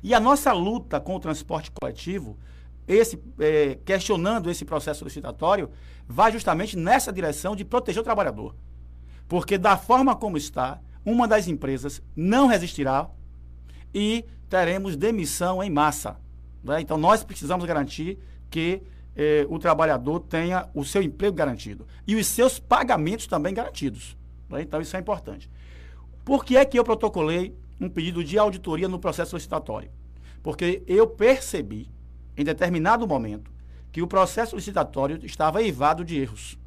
E 0.02 0.14
a 0.14 0.20
nossa 0.20 0.52
luta 0.52 1.00
com 1.00 1.16
o 1.16 1.20
transporte 1.20 1.70
coletivo, 1.70 2.38
esse, 2.86 3.18
eh, 3.38 3.78
questionando 3.84 4.50
esse 4.50 4.64
processo 4.64 5.04
licitatório, 5.04 5.70
vai 6.06 6.30
justamente 6.32 6.76
nessa 6.76 7.12
direção 7.12 7.56
de 7.56 7.64
proteger 7.64 8.00
o 8.00 8.04
trabalhador. 8.04 8.54
Porque 9.28 9.58
da 9.58 9.76
forma 9.76 10.16
como 10.16 10.36
está, 10.36 10.80
uma 11.04 11.28
das 11.28 11.46
empresas 11.46 12.02
não 12.16 12.46
resistirá 12.46 13.08
e 13.94 14.24
teremos 14.48 14.96
demissão 14.96 15.62
em 15.62 15.70
massa. 15.70 16.16
né? 16.64 16.80
Então, 16.80 16.96
nós 16.96 17.22
precisamos 17.22 17.64
garantir 17.66 18.18
que 18.50 18.82
eh, 19.14 19.46
o 19.48 19.58
trabalhador 19.58 20.20
tenha 20.20 20.68
o 20.74 20.84
seu 20.84 21.02
emprego 21.02 21.36
garantido 21.36 21.86
e 22.06 22.16
os 22.16 22.26
seus 22.26 22.58
pagamentos 22.58 23.26
também 23.26 23.52
garantidos. 23.52 24.16
né? 24.48 24.62
Então, 24.62 24.80
isso 24.80 24.96
é 24.96 25.00
importante. 25.00 25.50
Por 26.24 26.44
que 26.44 26.56
é 26.56 26.64
que 26.64 26.78
eu 26.78 26.84
protocolei 26.84 27.54
um 27.80 27.88
pedido 27.88 28.24
de 28.24 28.38
auditoria 28.38 28.88
no 28.88 28.98
processo 28.98 29.36
licitatório? 29.36 29.90
Porque 30.42 30.82
eu 30.86 31.06
percebi, 31.06 31.90
em 32.36 32.44
determinado 32.44 33.06
momento, 33.06 33.50
que 33.92 34.02
o 34.02 34.06
processo 34.06 34.56
licitatório 34.56 35.24
estava 35.24 35.62
eivado 35.62 36.04
de 36.04 36.18
erros. 36.18 36.58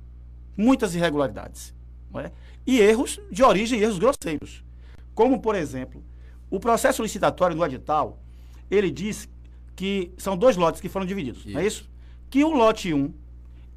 Muitas 0.58 0.96
irregularidades. 0.96 1.74
é? 2.16 2.32
E 2.66 2.80
erros 2.80 3.20
de 3.32 3.44
origem, 3.44 3.80
erros 3.80 4.00
grosseiros. 4.00 4.64
Como, 5.14 5.42
por 5.42 5.56
exemplo, 5.56 6.04
o 6.50 6.60
processo 6.60 7.02
licitatório 7.02 7.56
no 7.56 7.66
edital, 7.66 8.20
ele 8.70 8.92
diz 8.92 9.30
que 9.76 10.12
são 10.18 10.38
dois 10.38 10.58
lotes 10.58 10.82
que 10.82 10.90
foram 10.90 11.06
divididos, 11.06 11.46
não 11.46 11.60
é 11.60 11.66
isso? 11.66 11.90
Que 12.30 12.44
o 12.44 12.52
lote 12.52 12.94
1, 12.94 13.14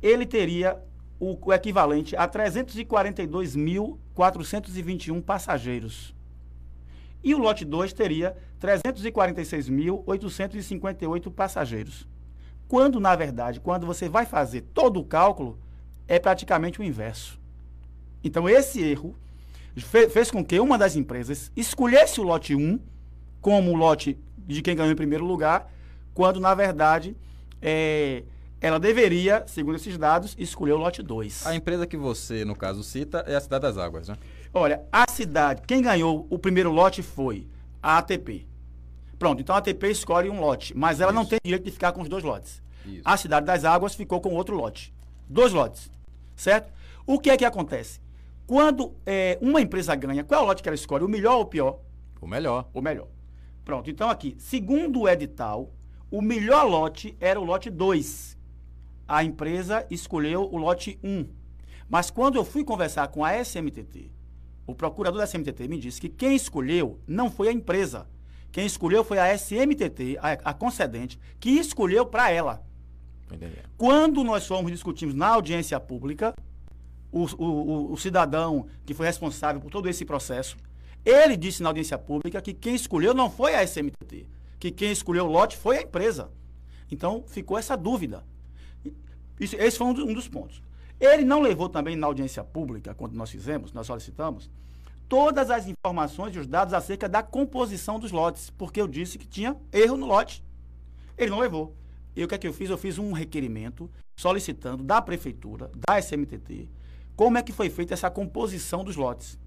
ele 0.02 0.26
teria 0.26 0.78
o, 1.18 1.38
o 1.40 1.52
equivalente 1.52 2.16
a 2.16 2.28
342.421 2.28 5.22
passageiros. 5.22 6.12
E 7.22 7.32
o 7.34 7.38
lote 7.38 7.64
2 7.64 7.92
teria 7.94 8.36
346.858 8.60 11.32
passageiros. 11.32 12.06
Quando, 12.68 13.00
na 13.00 13.16
verdade, 13.16 13.60
quando 13.60 13.86
você 13.86 14.06
vai 14.08 14.26
fazer 14.26 14.62
todo 14.74 15.00
o 15.00 15.04
cálculo, 15.04 15.58
é 16.06 16.18
praticamente 16.18 16.80
o 16.80 16.84
inverso. 16.84 17.40
Então, 18.24 18.48
esse 18.48 18.82
erro 18.82 19.14
fe- 19.76 20.08
fez 20.08 20.30
com 20.30 20.44
que 20.44 20.58
uma 20.58 20.76
das 20.78 20.96
empresas 20.96 21.52
escolhesse 21.54 22.20
o 22.20 22.24
lote 22.24 22.54
1 22.54 22.80
como 23.40 23.72
o 23.72 23.76
lote 23.76 24.18
de 24.38 24.62
quem 24.62 24.74
ganhou 24.74 24.90
em 24.92 24.96
primeiro 24.96 25.24
lugar, 25.24 25.70
quando, 26.14 26.40
na 26.40 26.54
verdade, 26.54 27.14
é, 27.60 28.22
ela 28.60 28.80
deveria, 28.80 29.44
segundo 29.46 29.76
esses 29.76 29.98
dados, 29.98 30.34
escolher 30.38 30.72
o 30.72 30.78
lote 30.78 31.02
2. 31.02 31.46
A 31.46 31.54
empresa 31.54 31.86
que 31.86 31.96
você, 31.96 32.44
no 32.44 32.56
caso, 32.56 32.82
cita 32.82 33.24
é 33.26 33.36
a 33.36 33.40
Cidade 33.40 33.62
das 33.62 33.76
Águas, 33.76 34.08
né? 34.08 34.16
Olha, 34.52 34.82
a 34.92 35.04
cidade, 35.10 35.62
quem 35.66 35.82
ganhou 35.82 36.26
o 36.30 36.38
primeiro 36.38 36.70
lote 36.70 37.02
foi 37.02 37.46
a 37.82 37.98
ATP. 37.98 38.46
Pronto, 39.18 39.40
então 39.42 39.54
a 39.54 39.58
ATP 39.58 39.90
escolhe 39.90 40.30
um 40.30 40.40
lote, 40.40 40.76
mas 40.76 41.00
ela 41.00 41.12
não 41.12 41.24
tem 41.26 41.38
direito 41.44 41.64
de 41.64 41.70
ficar 41.72 41.92
com 41.92 42.00
os 42.02 42.08
dois 42.08 42.22
lotes. 42.22 42.62
Isso. 42.86 43.02
A 43.04 43.16
Cidade 43.16 43.46
das 43.46 43.64
Águas 43.64 43.94
ficou 43.94 44.20
com 44.20 44.32
outro 44.34 44.56
lote. 44.56 44.94
Dois 45.28 45.52
lotes, 45.52 45.90
certo? 46.36 46.72
O 47.06 47.18
que 47.18 47.30
é 47.30 47.36
que 47.36 47.44
acontece? 47.44 48.00
Quando 48.46 48.94
eh, 49.06 49.38
uma 49.40 49.60
empresa 49.60 49.94
ganha, 49.94 50.22
qual 50.22 50.40
é 50.40 50.44
o 50.44 50.46
lote 50.46 50.62
que 50.62 50.68
ela 50.68 50.74
escolhe? 50.74 51.04
O 51.04 51.08
melhor 51.08 51.36
ou 51.36 51.42
o 51.42 51.46
pior? 51.46 51.80
O 52.20 52.26
melhor. 52.26 52.68
O 52.74 52.82
melhor. 52.82 53.08
Pronto, 53.64 53.90
então 53.90 54.10
aqui, 54.10 54.36
segundo 54.38 55.00
o 55.00 55.08
edital, 55.08 55.72
o 56.10 56.20
melhor 56.20 56.64
lote 56.64 57.16
era 57.18 57.40
o 57.40 57.44
lote 57.44 57.70
2. 57.70 58.36
A 59.08 59.24
empresa 59.24 59.86
escolheu 59.90 60.42
o 60.42 60.56
lote 60.58 60.98
1. 61.02 61.26
Mas 61.88 62.10
quando 62.10 62.36
eu 62.36 62.44
fui 62.44 62.64
conversar 62.64 63.08
com 63.08 63.24
a 63.24 63.32
SMTT, 63.42 64.10
o 64.66 64.74
procurador 64.74 65.18
da 65.18 65.26
SMTT 65.26 65.68
me 65.68 65.78
disse 65.78 66.00
que 66.00 66.08
quem 66.08 66.34
escolheu 66.34 66.98
não 67.06 67.30
foi 67.30 67.48
a 67.48 67.52
empresa. 67.52 68.06
Quem 68.52 68.66
escolheu 68.66 69.02
foi 69.02 69.18
a 69.18 69.34
SMTT, 69.36 70.18
a, 70.20 70.32
a 70.50 70.54
concedente, 70.54 71.18
que 71.40 71.50
escolheu 71.50 72.06
para 72.06 72.30
ela. 72.30 72.62
Tô 73.26 73.34
entendendo. 73.34 73.68
Quando 73.76 74.22
nós 74.22 74.46
fomos 74.46 74.70
discutimos 74.70 75.14
na 75.14 75.28
audiência 75.28 75.78
pública, 75.80 76.34
o, 77.22 77.26
o- 77.44 77.92
o- 77.92 77.96
cidadão 77.96 78.66
que 78.84 78.92
foi 78.94 79.06
responsável 79.06 79.60
por 79.60 79.70
todo 79.70 79.88
esse 79.88 80.04
processo, 80.04 80.56
ele 81.04 81.36
disse 81.36 81.62
na 81.62 81.68
audiência 81.70 81.96
pública 81.98 82.40
que 82.42 82.52
quem 82.52 82.74
escolheu 82.74 83.14
não 83.14 83.30
foi 83.30 83.54
a 83.54 83.62
SMTT, 83.62 84.26
que 84.58 84.70
quem 84.70 84.90
escolheu 84.90 85.26
o 85.26 85.30
lote 85.30 85.56
foi 85.56 85.78
a 85.78 85.82
empresa. 85.82 86.30
Então 86.90 87.24
ficou 87.26 87.56
essa 87.58 87.76
dúvida. 87.76 88.24
Isso- 89.38 89.56
esse 89.56 89.76
foi 89.78 89.86
um, 89.86 89.90
um 90.10 90.14
dos 90.14 90.28
pontos. 90.28 90.62
Ele 91.00 91.24
não 91.24 91.40
levou 91.40 91.68
também 91.68 91.96
na 91.96 92.06
audiência 92.06 92.42
pública, 92.44 92.94
quando 92.94 93.14
nós 93.14 93.30
fizemos, 93.30 93.72
nós 93.72 93.86
solicitamos, 93.86 94.50
todas 95.08 95.50
as 95.50 95.66
informações 95.66 96.34
e 96.34 96.38
os 96.38 96.46
dados 96.46 96.72
acerca 96.72 97.08
da 97.08 97.22
composição 97.22 97.98
dos 97.98 98.12
lotes, 98.12 98.50
porque 98.50 98.80
eu 98.80 98.88
disse 98.88 99.18
que 99.18 99.26
tinha 99.26 99.56
erro 99.72 99.96
no 99.96 100.06
lote. 100.06 100.42
Ele 101.18 101.30
não 101.30 101.38
levou. 101.40 101.74
E 102.16 102.22
o 102.24 102.28
que 102.28 102.34
é 102.34 102.38
que 102.38 102.46
eu 102.46 102.52
fiz? 102.52 102.70
Eu 102.70 102.78
fiz 102.78 102.96
um 102.98 103.12
requerimento 103.12 103.90
solicitando 104.16 104.82
da 104.84 105.02
prefeitura, 105.02 105.70
da 105.88 105.98
SMTT, 106.00 106.68
como 107.16 107.38
é 107.38 107.42
que 107.42 107.52
foi 107.52 107.70
feita 107.70 107.94
essa 107.94 108.10
composição 108.10 108.82
dos 108.82 108.96
lotes. 108.96 109.38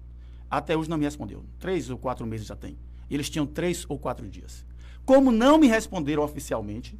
Até 0.50 0.76
hoje 0.76 0.88
não 0.88 0.96
me 0.96 1.04
respondeu. 1.04 1.44
Três 1.58 1.90
ou 1.90 1.98
quatro 1.98 2.26
meses 2.26 2.46
já 2.46 2.56
tem. 2.56 2.78
Eles 3.10 3.28
tinham 3.28 3.46
três 3.46 3.84
ou 3.88 3.98
quatro 3.98 4.28
dias. 4.28 4.64
Como 5.04 5.30
não 5.30 5.58
me 5.58 5.66
responderam 5.66 6.22
oficialmente, 6.22 6.98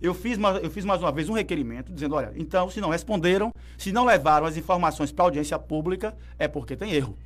eu 0.00 0.14
fiz, 0.14 0.38
eu 0.62 0.70
fiz 0.70 0.84
mais 0.84 1.00
uma 1.02 1.10
vez 1.10 1.28
um 1.28 1.32
requerimento 1.32 1.92
dizendo, 1.92 2.14
olha, 2.14 2.32
então, 2.36 2.70
se 2.70 2.80
não 2.80 2.88
responderam, 2.88 3.52
se 3.76 3.90
não 3.90 4.04
levaram 4.04 4.46
as 4.46 4.56
informações 4.56 5.10
para 5.10 5.24
audiência 5.24 5.58
pública, 5.58 6.16
é 6.38 6.46
porque 6.46 6.76
tem 6.76 6.92
erro. 6.92 7.16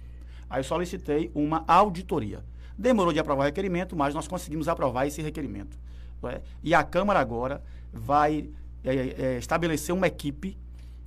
Aí 0.49 0.61
eu 0.61 0.64
solicitei 0.64 1.30
uma 1.34 1.64
auditoria. 1.66 2.43
Demorou 2.76 3.12
de 3.12 3.18
aprovar 3.18 3.43
o 3.43 3.47
requerimento, 3.47 3.95
mas 3.95 4.14
nós 4.14 4.26
conseguimos 4.26 4.68
aprovar 4.68 5.07
esse 5.07 5.20
requerimento. 5.20 5.78
é? 6.24 6.40
E 6.62 6.74
a 6.74 6.82
Câmara 6.82 7.20
agora 7.20 7.62
vai 7.93 8.49
é, 8.82 8.95
é, 8.95 9.38
estabelecer 9.38 9.95
uma 9.95 10.07
equipe 10.07 10.57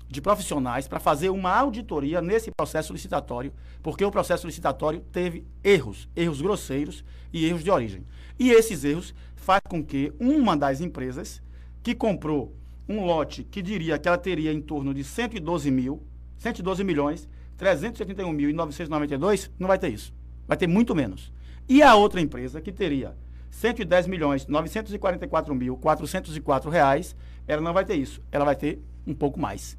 de 0.08 0.22
profissionais 0.22 0.88
para 0.88 1.00
fazer 1.00 1.30
uma 1.30 1.54
auditoria 1.56 2.22
nesse 2.22 2.52
processo 2.52 2.94
licitatório, 2.94 3.52
porque 3.82 4.06
o 4.06 4.12
processo 4.12 4.46
licitatório 4.46 5.02
teve 5.12 5.46
erros, 5.64 6.08
erros 6.16 6.42
grosseiros 6.42 7.04
e 7.34 7.46
erros 7.46 7.64
de 7.64 7.72
origem. 7.72 8.06
E 8.38 8.52
esses 8.52 8.84
erros 8.84 9.14
faz 9.36 9.62
com 9.68 9.84
que 9.84 10.14
uma 10.20 10.56
das 10.56 10.82
empresas 10.82 11.42
que 11.82 11.96
comprou 11.96 12.56
um 12.88 13.04
lote 13.06 13.44
que 13.44 13.62
diria 13.62 13.98
que 13.98 14.08
ela 14.08 14.18
teria 14.18 14.54
em 14.54 14.62
torno 14.62 14.94
de 14.94 15.04
112 15.04 15.72
mil, 15.72 16.02
112 16.38 16.84
milhões, 16.84 17.28
381.992, 17.58 19.50
não 19.58 19.68
vai 19.68 19.80
ter 19.80 19.90
isso. 19.90 20.14
Vai 20.48 20.58
ter 20.58 20.68
muito 20.68 20.94
menos. 20.94 21.34
E 21.68 21.82
a 21.82 21.96
outra 21.96 22.22
empresa 22.22 22.62
que 22.62 22.72
teria 22.72 23.16
110 23.50 24.08
milhões 24.08 24.46
944 24.46 25.56
mil 25.56 25.78
404 25.78 26.70
reais, 26.70 27.16
ela 27.48 27.62
não 27.62 27.74
vai 27.74 27.86
ter 27.86 27.96
isso. 27.96 28.22
Ela 28.32 28.46
vai 28.46 28.56
ter 28.56 28.80
um 29.08 29.14
pouco 29.14 29.40
mais. 29.40 29.78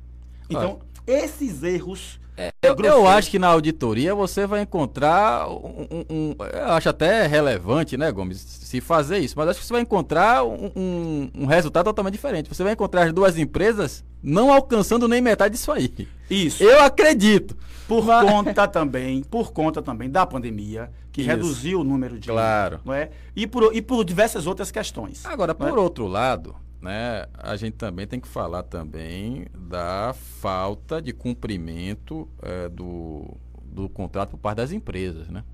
Então, 0.49 0.79
esses 1.07 1.63
erros 1.63 2.19
É, 2.37 2.51
eu, 2.63 2.77
eu, 2.85 3.09
acho 3.09 3.31
que 3.31 3.39
na 3.39 3.47
auditoria 3.47 4.15
você 4.15 4.47
vai 4.47 4.61
encontrar 4.61 5.49
um, 5.49 5.87
um, 5.91 6.05
um, 6.11 6.37
Eu 6.53 6.73
acho 6.73 6.89
até 6.89 7.27
relevante, 7.27 7.97
né, 7.97 8.13
Gomes, 8.13 8.39
se 8.39 8.81
fazer 8.81 9.19
isso, 9.19 9.35
mas 9.39 9.49
acho 9.49 9.61
que 9.61 9.67
você 9.67 9.73
vai 9.73 9.81
encontrar 9.83 10.45
um, 10.45 11.31
um, 11.35 11.47
resultado 11.47 11.87
totalmente 11.87 12.13
diferente. 12.13 12.49
Você 12.49 12.63
vai 12.63 12.75
encontrar 12.75 13.05
as 13.05 13.13
duas 13.13 13.39
empresas 13.39 14.05
não 14.23 14.53
alcançando 14.53 15.09
nem 15.09 15.21
metade 15.23 15.55
disso 15.55 15.73
aí. 15.73 16.07
Isso. 16.29 16.63
Eu 16.63 16.83
acredito. 16.83 17.57
Por 17.89 18.05
mas... 18.05 18.29
conta 18.29 18.67
também, 18.67 19.23
por 19.23 19.53
conta 19.53 19.81
também 19.81 20.11
da 20.11 20.27
pandemia, 20.27 20.91
que 21.13 21.23
isso. 21.23 21.31
reduziu 21.31 21.81
o 21.81 21.85
número 21.85 22.19
de. 22.19 22.29
Claro. 22.29 22.81
Não 22.85 22.93
é? 22.93 23.11
e, 23.35 23.47
por, 23.47 23.75
e 23.75 23.81
por 23.81 24.05
diversas 24.05 24.47
outras 24.47 24.71
questões. 24.71 25.25
Agora, 25.25 25.55
por 25.55 25.69
é? 25.69 25.73
outro 25.73 26.07
lado, 26.07 26.57
né, 26.81 27.27
a 27.35 27.57
gente 27.57 27.75
também 27.75 28.07
tem 28.07 28.21
que 28.21 28.29
falar 28.29 28.63
também 28.63 29.47
da 29.55 30.15
falta 30.15 31.01
de 31.01 31.13
cumprimento 31.13 32.29
é, 32.43 32.69
do, 32.69 33.37
do 33.65 33.89
contrato 33.89 34.31
por 34.31 34.39
parte 34.39 34.59
das 34.59 34.73
empresas, 34.73 35.29
né? 35.29 35.45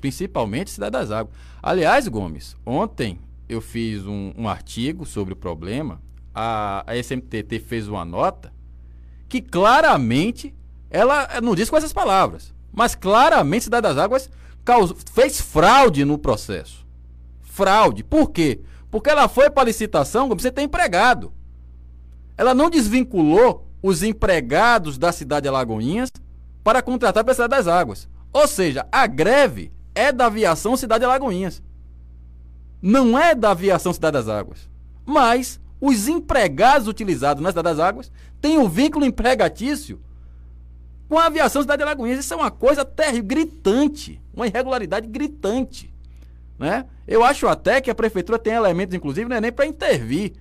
Principalmente 0.00 0.70
Cidade 0.70 0.92
das 0.92 1.10
Águas. 1.10 1.34
Aliás, 1.62 2.06
Gomes, 2.06 2.56
ontem 2.64 3.18
eu 3.48 3.60
fiz 3.60 4.06
um, 4.06 4.32
um 4.36 4.48
artigo 4.48 5.04
sobre 5.04 5.32
o 5.32 5.36
problema. 5.36 6.00
A, 6.34 6.84
a 6.86 6.96
SMTT 6.96 7.58
fez 7.58 7.88
uma 7.88 8.04
nota 8.04 8.52
que 9.28 9.40
claramente 9.40 10.54
ela 10.90 11.40
não 11.42 11.54
diz 11.54 11.68
com 11.68 11.76
essas 11.76 11.92
palavras, 11.92 12.54
mas 12.72 12.94
claramente 12.94 13.64
Cidade 13.64 13.82
das 13.82 13.98
Águas 13.98 14.30
causou, 14.64 14.96
fez 15.12 15.40
fraude 15.40 16.04
no 16.04 16.18
processo. 16.18 16.86
Fraude. 17.42 18.04
Por 18.04 18.30
quê? 18.30 18.60
Porque 18.90 19.10
ela 19.10 19.28
foi 19.28 19.50
para 19.50 19.64
licitação, 19.64 20.28
você 20.28 20.50
tem 20.50 20.64
empregado. 20.64 21.32
Ela 22.36 22.54
não 22.54 22.70
desvinculou 22.70 23.66
os 23.82 24.02
empregados 24.02 24.98
da 24.98 25.12
cidade 25.12 25.42
de 25.42 25.48
Alagoinhas 25.48 26.10
para 26.64 26.82
contratar 26.82 27.24
para 27.24 27.32
a 27.32 27.34
cidade 27.34 27.50
das 27.50 27.66
águas. 27.66 28.08
Ou 28.32 28.46
seja, 28.46 28.86
a 28.92 29.06
greve 29.06 29.72
é 29.94 30.12
da 30.12 30.26
aviação 30.26 30.76
Cidade 30.76 31.00
de 31.00 31.06
Alagoinhas. 31.06 31.62
Não 32.80 33.18
é 33.18 33.34
da 33.34 33.50
aviação 33.50 33.92
Cidade 33.92 34.12
das 34.12 34.28
Águas. 34.28 34.68
Mas 35.04 35.60
os 35.80 36.06
empregados 36.06 36.86
utilizados 36.86 37.42
na 37.42 37.50
Cidade 37.50 37.76
das 37.76 37.80
Águas 37.80 38.12
têm 38.40 38.58
um 38.58 38.68
vínculo 38.68 39.04
empregatício 39.04 40.00
com 41.08 41.18
a 41.18 41.26
aviação 41.26 41.62
Cidade 41.62 41.78
de 41.78 41.84
Alagoinhas. 41.84 42.20
Isso 42.20 42.34
é 42.34 42.36
uma 42.36 42.50
coisa 42.50 42.84
terrível, 42.84 43.24
gritante, 43.24 44.22
uma 44.32 44.46
irregularidade 44.46 45.08
gritante. 45.08 45.92
Né? 46.58 46.84
Eu 47.06 47.22
acho 47.22 47.46
até 47.46 47.80
que 47.80 47.90
a 47.90 47.94
prefeitura 47.94 48.38
tem 48.38 48.54
elementos, 48.54 48.94
inclusive, 48.94 49.28
não 49.28 49.36
é 49.36 49.40
nem 49.40 49.52
para 49.52 49.66
intervir. 49.66 50.32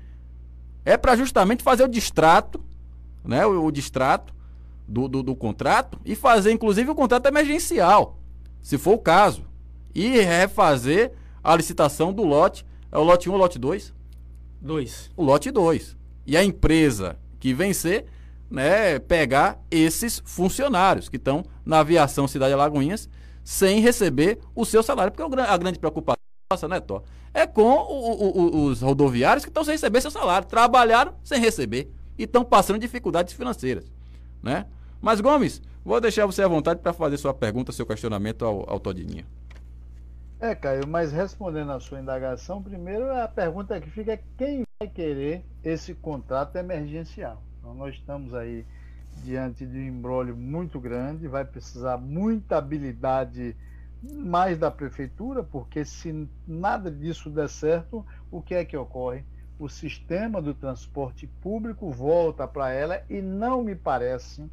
É 0.83 0.97
para 0.97 1.15
justamente 1.15 1.63
fazer 1.63 1.83
o 1.83 1.87
distrato, 1.87 2.63
né? 3.23 3.45
o, 3.45 3.65
o 3.65 3.71
distrato 3.71 4.33
do, 4.87 5.07
do, 5.07 5.21
do, 5.21 5.35
contrato 5.35 5.99
e 6.03 6.15
fazer, 6.15 6.51
inclusive, 6.51 6.89
o 6.89 6.95
contrato 6.95 7.27
emergencial, 7.27 8.17
se 8.61 8.77
for 8.77 8.93
o 8.93 8.99
caso. 8.99 9.45
E 9.93 10.19
refazer 10.19 11.11
a 11.43 11.55
licitação 11.55 12.13
do 12.13 12.23
lote. 12.23 12.65
É 12.91 12.97
o 12.97 13.03
lote 13.03 13.29
1 13.29 13.33
ou 13.33 13.39
lote 13.39 13.57
2? 13.57 13.93
2. 14.61 15.11
O 15.15 15.23
lote 15.23 15.49
2. 15.49 15.97
E 16.25 16.37
a 16.37 16.43
empresa 16.43 17.17
que 17.39 17.53
vencer, 17.53 18.05
né, 18.49 18.99
pegar 18.99 19.59
esses 19.71 20.21
funcionários 20.25 21.09
que 21.09 21.15
estão 21.15 21.43
na 21.65 21.79
aviação 21.79 22.27
Cidade 22.27 22.49
de 22.49 22.53
Alagoinhas 22.53 23.09
sem 23.47 23.79
receber 23.79 24.39
o 24.53 24.65
seu 24.65 24.83
salário. 24.83 25.09
Porque 25.09 25.39
a 25.39 25.57
grande 25.57 25.79
preocupação 25.79 26.17
nossa, 26.51 26.67
né, 26.67 26.81
Tó? 26.81 27.01
É 27.33 27.47
com 27.47 27.61
o, 27.61 28.11
o, 28.11 28.65
os 28.65 28.81
rodoviários 28.81 29.45
que 29.45 29.49
estão 29.49 29.63
sem 29.63 29.71
receber 29.75 30.01
seu 30.01 30.11
salário. 30.11 30.45
Trabalharam 30.45 31.13
sem 31.23 31.39
receber 31.39 31.89
e 32.17 32.23
estão 32.23 32.43
passando 32.43 32.77
dificuldades 32.77 33.33
financeiras. 33.33 33.89
Né? 34.43 34.65
Mas, 35.01 35.21
Gomes, 35.21 35.61
vou 35.85 36.01
deixar 36.01 36.25
você 36.25 36.43
à 36.43 36.47
vontade 36.47 36.81
para 36.81 36.91
fazer 36.91 37.17
sua 37.17 37.33
pergunta, 37.33 37.71
seu 37.71 37.85
questionamento 37.85 38.43
ao, 38.43 38.69
ao. 38.69 38.81
É, 40.41 40.53
Caio, 40.53 40.85
mas 40.85 41.13
respondendo 41.13 41.71
a 41.71 41.79
sua 41.79 42.01
indagação, 42.01 42.61
primeiro 42.61 43.09
a 43.13 43.29
pergunta 43.29 43.79
que 43.79 43.89
fica 43.89 44.11
é 44.11 44.19
quem 44.37 44.63
vai 44.77 44.89
querer 44.89 45.45
esse 45.63 45.93
contrato 45.93 46.57
emergencial? 46.57 47.41
Então, 47.59 47.73
nós 47.73 47.95
estamos 47.95 48.33
aí 48.33 48.65
diante 49.23 49.65
de 49.65 49.77
um 49.77 49.87
embrólio 49.87 50.35
muito 50.35 50.79
grande, 50.79 51.27
vai 51.27 51.45
precisar 51.45 51.97
muita 51.97 52.57
habilidade 52.57 53.55
mais 54.01 54.57
da 54.57 54.69
prefeitura, 54.69 55.43
porque 55.43 55.83
se 55.83 56.27
nada 56.47 56.91
disso 56.91 57.29
der 57.29 57.49
certo, 57.49 58.05
o 58.31 58.41
que 58.41 58.53
é 58.53 58.63
que 58.63 58.77
ocorre? 58.77 59.25
O 59.59 59.67
sistema 59.67 60.41
do 60.41 60.53
transporte 60.53 61.25
público 61.41 61.89
volta 61.91 62.47
para 62.47 62.71
ela 62.71 63.01
e 63.09 63.21
não 63.21 63.63
me 63.63 63.75
parece, 63.75 64.49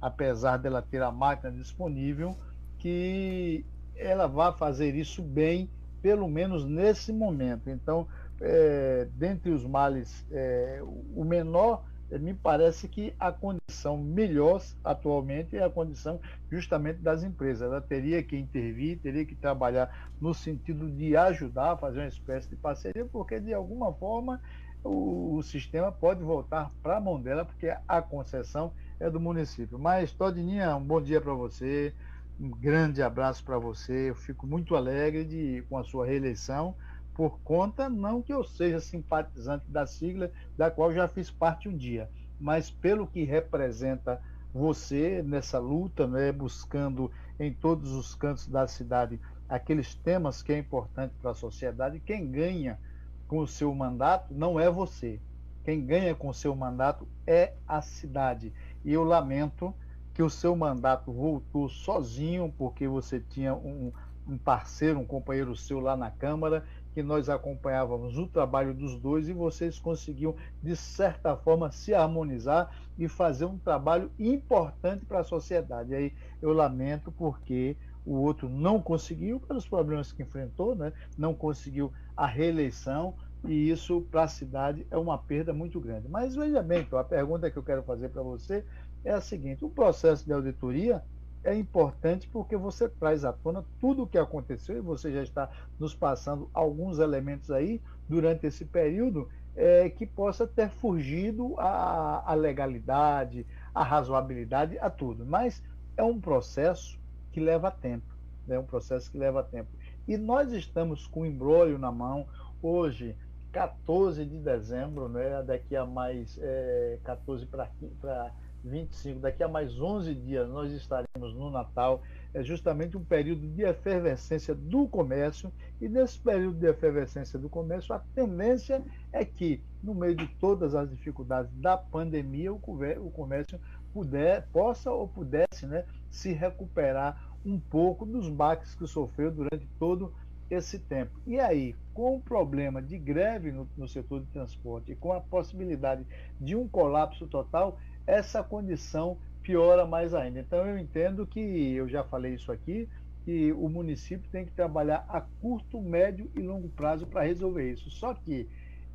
apesar 0.00 0.56
dela 0.56 0.82
ter 0.82 1.02
a 1.02 1.12
máquina 1.12 1.52
disponível, 1.52 2.36
que 2.78 3.64
ela 3.96 4.26
vá 4.26 4.52
fazer 4.52 4.94
isso 4.94 5.22
bem, 5.22 5.70
pelo 6.02 6.28
menos 6.28 6.64
nesse 6.64 7.12
momento. 7.12 7.70
Então, 7.70 8.06
é, 8.40 9.08
dentre 9.14 9.50
os 9.50 9.64
males, 9.64 10.26
é, 10.30 10.80
o 11.14 11.24
menor 11.24 11.84
me 12.10 12.32
parece 12.32 12.88
que 12.88 13.14
a 13.18 13.30
condição 13.30 13.98
melhor 13.98 14.62
atualmente 14.82 15.56
é 15.56 15.62
a 15.62 15.68
condição 15.68 16.20
justamente 16.50 17.00
das 17.00 17.22
empresas. 17.22 17.62
Ela 17.62 17.80
teria 17.80 18.22
que 18.22 18.36
intervir, 18.36 18.98
teria 18.98 19.26
que 19.26 19.34
trabalhar 19.34 20.10
no 20.20 20.32
sentido 20.32 20.90
de 20.90 21.16
ajudar, 21.16 21.76
fazer 21.76 22.00
uma 22.00 22.08
espécie 22.08 22.48
de 22.48 22.56
parceria, 22.56 23.04
porque 23.04 23.38
de 23.38 23.52
alguma 23.52 23.92
forma 23.92 24.40
o, 24.82 25.36
o 25.36 25.42
sistema 25.42 25.92
pode 25.92 26.22
voltar 26.22 26.70
para 26.82 26.96
a 26.96 27.00
mão 27.00 27.20
dela, 27.20 27.44
porque 27.44 27.74
a 27.86 28.00
concessão 28.00 28.72
é 28.98 29.10
do 29.10 29.20
município. 29.20 29.78
Mas, 29.78 30.12
Todininha, 30.12 30.74
um 30.76 30.82
bom 30.84 31.00
dia 31.02 31.20
para 31.20 31.34
você, 31.34 31.94
um 32.40 32.50
grande 32.50 33.02
abraço 33.02 33.44
para 33.44 33.58
você. 33.58 34.10
Eu 34.10 34.14
fico 34.14 34.46
muito 34.46 34.76
alegre 34.76 35.24
de, 35.24 35.62
com 35.68 35.76
a 35.76 35.84
sua 35.84 36.06
reeleição 36.06 36.74
por 37.18 37.40
conta, 37.40 37.88
não 37.88 38.22
que 38.22 38.32
eu 38.32 38.44
seja 38.44 38.78
simpatizante 38.78 39.64
da 39.68 39.84
sigla, 39.88 40.30
da 40.56 40.70
qual 40.70 40.92
já 40.92 41.08
fiz 41.08 41.28
parte 41.28 41.68
um 41.68 41.76
dia, 41.76 42.08
mas 42.38 42.70
pelo 42.70 43.08
que 43.08 43.24
representa 43.24 44.22
você 44.54 45.20
nessa 45.20 45.58
luta, 45.58 46.06
né, 46.06 46.30
buscando 46.30 47.10
em 47.36 47.52
todos 47.52 47.90
os 47.90 48.14
cantos 48.14 48.46
da 48.46 48.68
cidade 48.68 49.20
aqueles 49.48 49.96
temas 49.96 50.42
que 50.42 50.52
é 50.52 50.58
importante 50.58 51.12
para 51.20 51.32
a 51.32 51.34
sociedade. 51.34 51.98
Quem 51.98 52.30
ganha 52.30 52.78
com 53.26 53.38
o 53.38 53.48
seu 53.48 53.74
mandato 53.74 54.32
não 54.32 54.60
é 54.60 54.70
você. 54.70 55.18
Quem 55.64 55.84
ganha 55.84 56.14
com 56.14 56.28
o 56.28 56.34
seu 56.34 56.54
mandato 56.54 57.08
é 57.26 57.54
a 57.66 57.82
cidade. 57.82 58.52
E 58.84 58.92
eu 58.92 59.02
lamento 59.02 59.74
que 60.14 60.22
o 60.22 60.30
seu 60.30 60.54
mandato 60.54 61.12
voltou 61.12 61.68
sozinho, 61.68 62.54
porque 62.56 62.86
você 62.86 63.18
tinha 63.18 63.56
um, 63.56 63.92
um 64.28 64.36
parceiro, 64.36 65.00
um 65.00 65.04
companheiro 65.04 65.56
seu 65.56 65.80
lá 65.80 65.96
na 65.96 66.10
Câmara, 66.10 66.64
que 66.98 67.02
nós 67.04 67.28
acompanhávamos 67.28 68.18
o 68.18 68.26
trabalho 68.26 68.74
dos 68.74 68.98
dois 68.98 69.28
e 69.28 69.32
vocês 69.32 69.78
conseguiam, 69.78 70.34
de 70.60 70.74
certa 70.74 71.36
forma, 71.36 71.70
se 71.70 71.94
harmonizar 71.94 72.76
e 72.98 73.06
fazer 73.06 73.44
um 73.44 73.56
trabalho 73.56 74.10
importante 74.18 75.06
para 75.06 75.20
a 75.20 75.24
sociedade. 75.24 75.92
E 75.92 75.94
aí 75.94 76.12
eu 76.42 76.52
lamento 76.52 77.12
porque 77.12 77.76
o 78.04 78.14
outro 78.14 78.48
não 78.48 78.82
conseguiu, 78.82 79.38
pelos 79.38 79.64
problemas 79.64 80.10
que 80.10 80.24
enfrentou, 80.24 80.74
né? 80.74 80.92
não 81.16 81.34
conseguiu 81.34 81.92
a 82.16 82.26
reeleição, 82.26 83.14
e 83.44 83.70
isso 83.70 84.00
para 84.10 84.24
a 84.24 84.28
cidade 84.28 84.84
é 84.90 84.96
uma 84.96 85.16
perda 85.16 85.52
muito 85.52 85.78
grande. 85.78 86.08
Mas 86.08 86.34
veja 86.34 86.60
bem, 86.64 86.84
a 86.90 87.04
pergunta 87.04 87.48
que 87.48 87.56
eu 87.56 87.62
quero 87.62 87.84
fazer 87.84 88.08
para 88.08 88.22
você 88.22 88.64
é 89.04 89.12
a 89.12 89.20
seguinte: 89.20 89.64
o 89.64 89.70
processo 89.70 90.26
de 90.26 90.32
auditoria 90.32 91.00
é 91.44 91.54
importante 91.54 92.28
porque 92.28 92.56
você 92.56 92.88
traz 92.88 93.24
à 93.24 93.32
tona 93.32 93.64
tudo 93.80 94.02
o 94.02 94.06
que 94.06 94.18
aconteceu 94.18 94.76
e 94.76 94.80
você 94.80 95.12
já 95.12 95.22
está 95.22 95.50
nos 95.78 95.94
passando 95.94 96.50
alguns 96.52 96.98
elementos 96.98 97.50
aí 97.50 97.80
durante 98.08 98.46
esse 98.46 98.64
período 98.64 99.28
é, 99.56 99.88
que 99.90 100.06
possa 100.06 100.46
ter 100.46 100.68
fugido 100.68 101.54
a 101.58 102.32
legalidade, 102.34 103.46
a 103.74 103.82
razoabilidade, 103.82 104.78
a 104.78 104.88
tudo. 104.88 105.26
Mas 105.26 105.62
é 105.96 106.02
um 106.02 106.20
processo 106.20 106.98
que 107.32 107.40
leva 107.40 107.70
tempo, 107.70 108.06
né? 108.46 108.56
é 108.56 108.58
um 108.58 108.64
processo 108.64 109.10
que 109.10 109.18
leva 109.18 109.42
tempo. 109.42 109.68
E 110.06 110.16
nós 110.16 110.52
estamos 110.52 111.06
com 111.06 111.22
o 111.22 111.26
embrólio 111.26 111.78
na 111.78 111.92
mão 111.92 112.26
hoje, 112.62 113.16
14 113.52 114.24
de 114.24 114.38
dezembro, 114.38 115.08
né? 115.08 115.42
daqui 115.42 115.74
a 115.76 115.84
mais 115.84 116.38
é, 116.40 116.98
14 117.04 117.46
para 117.46 118.32
25, 118.64 119.20
daqui 119.20 119.42
a 119.42 119.48
mais 119.48 119.80
11 119.80 120.14
dias 120.14 120.48
nós 120.48 120.72
estaremos 120.72 121.34
no 121.34 121.50
Natal. 121.50 122.02
É 122.34 122.42
justamente 122.42 122.96
um 122.96 123.04
período 123.04 123.46
de 123.48 123.62
efervescência 123.62 124.54
do 124.54 124.86
comércio, 124.86 125.52
e 125.80 125.88
nesse 125.88 126.18
período 126.18 126.58
de 126.58 126.66
efervescência 126.66 127.38
do 127.38 127.48
comércio, 127.48 127.94
a 127.94 128.00
tendência 128.14 128.82
é 129.12 129.24
que, 129.24 129.62
no 129.82 129.94
meio 129.94 130.14
de 130.14 130.26
todas 130.40 130.74
as 130.74 130.90
dificuldades 130.90 131.50
da 131.54 131.76
pandemia, 131.76 132.52
o 132.52 132.58
comércio 132.58 133.58
puder, 133.92 134.46
possa 134.52 134.90
ou 134.90 135.08
pudesse 135.08 135.66
né, 135.66 135.84
se 136.10 136.32
recuperar 136.32 137.28
um 137.44 137.58
pouco 137.58 138.04
dos 138.04 138.28
baques 138.28 138.74
que 138.74 138.86
sofreu 138.86 139.30
durante 139.30 139.66
todo 139.78 140.12
esse 140.50 140.78
tempo. 140.78 141.12
E 141.26 141.38
aí, 141.38 141.74
com 141.92 142.16
o 142.16 142.20
problema 142.20 142.80
de 142.80 142.98
greve 142.98 143.52
no, 143.52 143.68
no 143.76 143.86
setor 143.86 144.20
de 144.20 144.26
transporte 144.26 144.92
e 144.92 144.96
com 144.96 145.12
a 145.12 145.20
possibilidade 145.20 146.06
de 146.40 146.56
um 146.56 146.66
colapso 146.66 147.26
total, 147.26 147.78
essa 148.08 148.42
condição 148.42 149.18
piora 149.42 149.86
mais 149.86 150.14
ainda. 150.14 150.40
Então 150.40 150.66
eu 150.66 150.78
entendo 150.78 151.26
que, 151.26 151.40
eu 151.40 151.86
já 151.86 152.02
falei 152.02 152.34
isso 152.34 152.50
aqui, 152.50 152.88
que 153.24 153.52
o 153.52 153.68
município 153.68 154.28
tem 154.30 154.46
que 154.46 154.52
trabalhar 154.52 155.04
a 155.08 155.20
curto, 155.20 155.80
médio 155.80 156.30
e 156.34 156.40
longo 156.40 156.70
prazo 156.70 157.06
para 157.06 157.22
resolver 157.22 157.70
isso. 157.70 157.90
Só 157.90 158.14
que, 158.14 158.48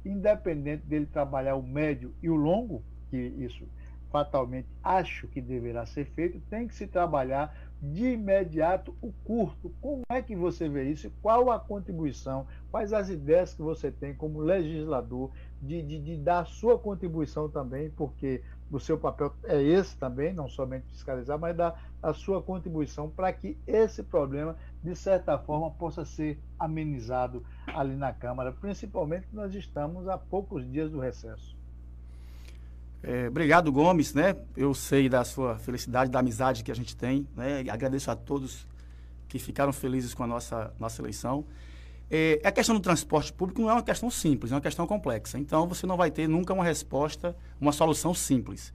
independente 0.03 0.83
dele 0.87 1.05
trabalhar 1.05 1.55
o 1.55 1.61
médio 1.61 2.11
e 2.23 2.29
o 2.29 2.35
longo, 2.35 2.83
que 3.11 3.17
isso 3.17 3.67
fatalmente 4.11 4.67
acho 4.83 5.27
que 5.27 5.41
deverá 5.41 5.87
ser 5.87 6.05
feito, 6.05 6.39
tem 6.49 6.67
que 6.67 6.75
se 6.75 6.85
trabalhar 6.85 7.55
de 7.81 8.11
imediato 8.11 8.95
o 9.01 9.11
curto. 9.23 9.73
Como 9.81 10.03
é 10.07 10.21
que 10.21 10.35
você 10.35 10.69
vê 10.69 10.83
isso? 10.89 11.11
Qual 11.21 11.51
a 11.51 11.59
contribuição? 11.59 12.47
Quais 12.71 12.93
as 12.93 13.09
ideias 13.09 13.53
que 13.53 13.61
você 13.61 13.91
tem 13.91 14.13
como 14.13 14.39
legislador 14.39 15.31
de, 15.61 15.81
de, 15.81 15.99
de 15.99 16.17
dar 16.17 16.45
sua 16.45 16.77
contribuição 16.77 17.49
também, 17.49 17.89
porque 17.89 18.43
o 18.75 18.79
seu 18.79 18.97
papel 18.97 19.33
é 19.43 19.61
esse 19.61 19.95
também, 19.97 20.33
não 20.33 20.49
somente 20.49 20.87
fiscalizar, 20.87 21.37
mas 21.37 21.55
dar 21.55 21.81
a 22.01 22.13
sua 22.13 22.41
contribuição 22.41 23.09
para 23.09 23.31
que 23.31 23.57
esse 23.67 24.03
problema, 24.03 24.55
de 24.83 24.95
certa 24.95 25.37
forma, 25.37 25.69
possa 25.71 26.03
ser 26.03 26.39
amenizado 26.57 27.43
ali 27.67 27.95
na 27.95 28.11
Câmara, 28.11 28.51
principalmente 28.51 29.27
que 29.27 29.35
nós 29.35 29.53
estamos 29.53 30.07
a 30.07 30.17
poucos 30.17 30.69
dias 30.69 30.89
do 30.91 30.99
recesso. 30.99 31.55
É, 33.01 33.27
obrigado, 33.27 33.71
Gomes, 33.71 34.13
né? 34.13 34.35
Eu 34.55 34.73
sei 34.73 35.09
da 35.09 35.23
sua 35.25 35.57
felicidade, 35.59 36.09
da 36.09 36.19
amizade 36.19 36.63
que 36.63 36.71
a 36.71 36.75
gente 36.75 36.95
tem, 36.95 37.27
né? 37.35 37.59
Agradeço 37.69 38.09
a 38.09 38.15
todos 38.15 38.65
que 39.27 39.37
ficaram 39.37 39.73
felizes 39.73 40.13
com 40.13 40.23
a 40.23 40.27
nossa, 40.27 40.73
nossa 40.79 41.01
eleição. 41.01 41.45
É, 42.09 42.39
a 42.43 42.51
questão 42.51 42.75
do 42.75 42.81
transporte 42.81 43.33
público 43.33 43.61
não 43.61 43.69
é 43.69 43.73
uma 43.73 43.83
questão 43.83 44.09
simples, 44.09 44.51
é 44.51 44.55
uma 44.55 44.61
questão 44.61 44.85
complexa. 44.85 45.39
Então, 45.39 45.67
você 45.67 45.85
não 45.85 45.97
vai 45.97 46.11
ter 46.11 46.27
nunca 46.27 46.53
uma 46.53 46.63
resposta, 46.63 47.35
uma 47.59 47.71
solução 47.71 48.13
simples. 48.13 48.73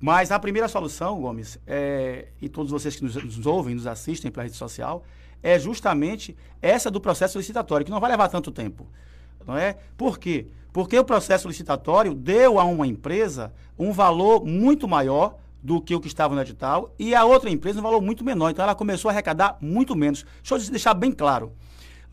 Mas 0.00 0.30
a 0.30 0.38
primeira 0.38 0.66
solução, 0.66 1.20
Gomes, 1.20 1.58
é, 1.66 2.28
e 2.40 2.48
todos 2.48 2.72
vocês 2.72 2.96
que 2.96 3.04
nos, 3.04 3.14
nos 3.16 3.44
ouvem, 3.44 3.74
nos 3.74 3.86
assistem 3.86 4.30
pela 4.30 4.44
rede 4.44 4.56
social, 4.56 5.04
é 5.42 5.58
justamente 5.58 6.36
essa 6.62 6.90
do 6.90 7.00
processo 7.00 7.36
licitatório, 7.36 7.84
que 7.84 7.90
não 7.90 8.00
vai 8.00 8.10
levar 8.10 8.28
tanto 8.28 8.50
tempo. 8.50 8.86
Não 9.46 9.56
é? 9.56 9.76
Por 9.96 10.18
quê? 10.18 10.46
Porque 10.72 10.98
o 10.98 11.04
processo 11.04 11.48
licitatório 11.48 12.14
deu 12.14 12.58
a 12.58 12.64
uma 12.64 12.86
empresa 12.86 13.52
um 13.78 13.92
valor 13.92 14.44
muito 14.44 14.86
maior 14.86 15.36
do 15.62 15.80
que 15.80 15.94
o 15.94 16.00
que 16.00 16.06
estava 16.06 16.34
no 16.34 16.40
edital 16.40 16.94
e 16.98 17.14
a 17.14 17.24
outra 17.24 17.50
empresa 17.50 17.80
um 17.80 17.82
valor 17.82 18.00
muito 18.00 18.24
menor. 18.24 18.50
Então 18.50 18.62
ela 18.62 18.74
começou 18.74 19.08
a 19.08 19.12
arrecadar 19.12 19.58
muito 19.60 19.94
menos. 19.96 20.24
Deixa 20.42 20.54
eu 20.54 20.70
deixar 20.70 20.94
bem 20.94 21.12
claro. 21.12 21.52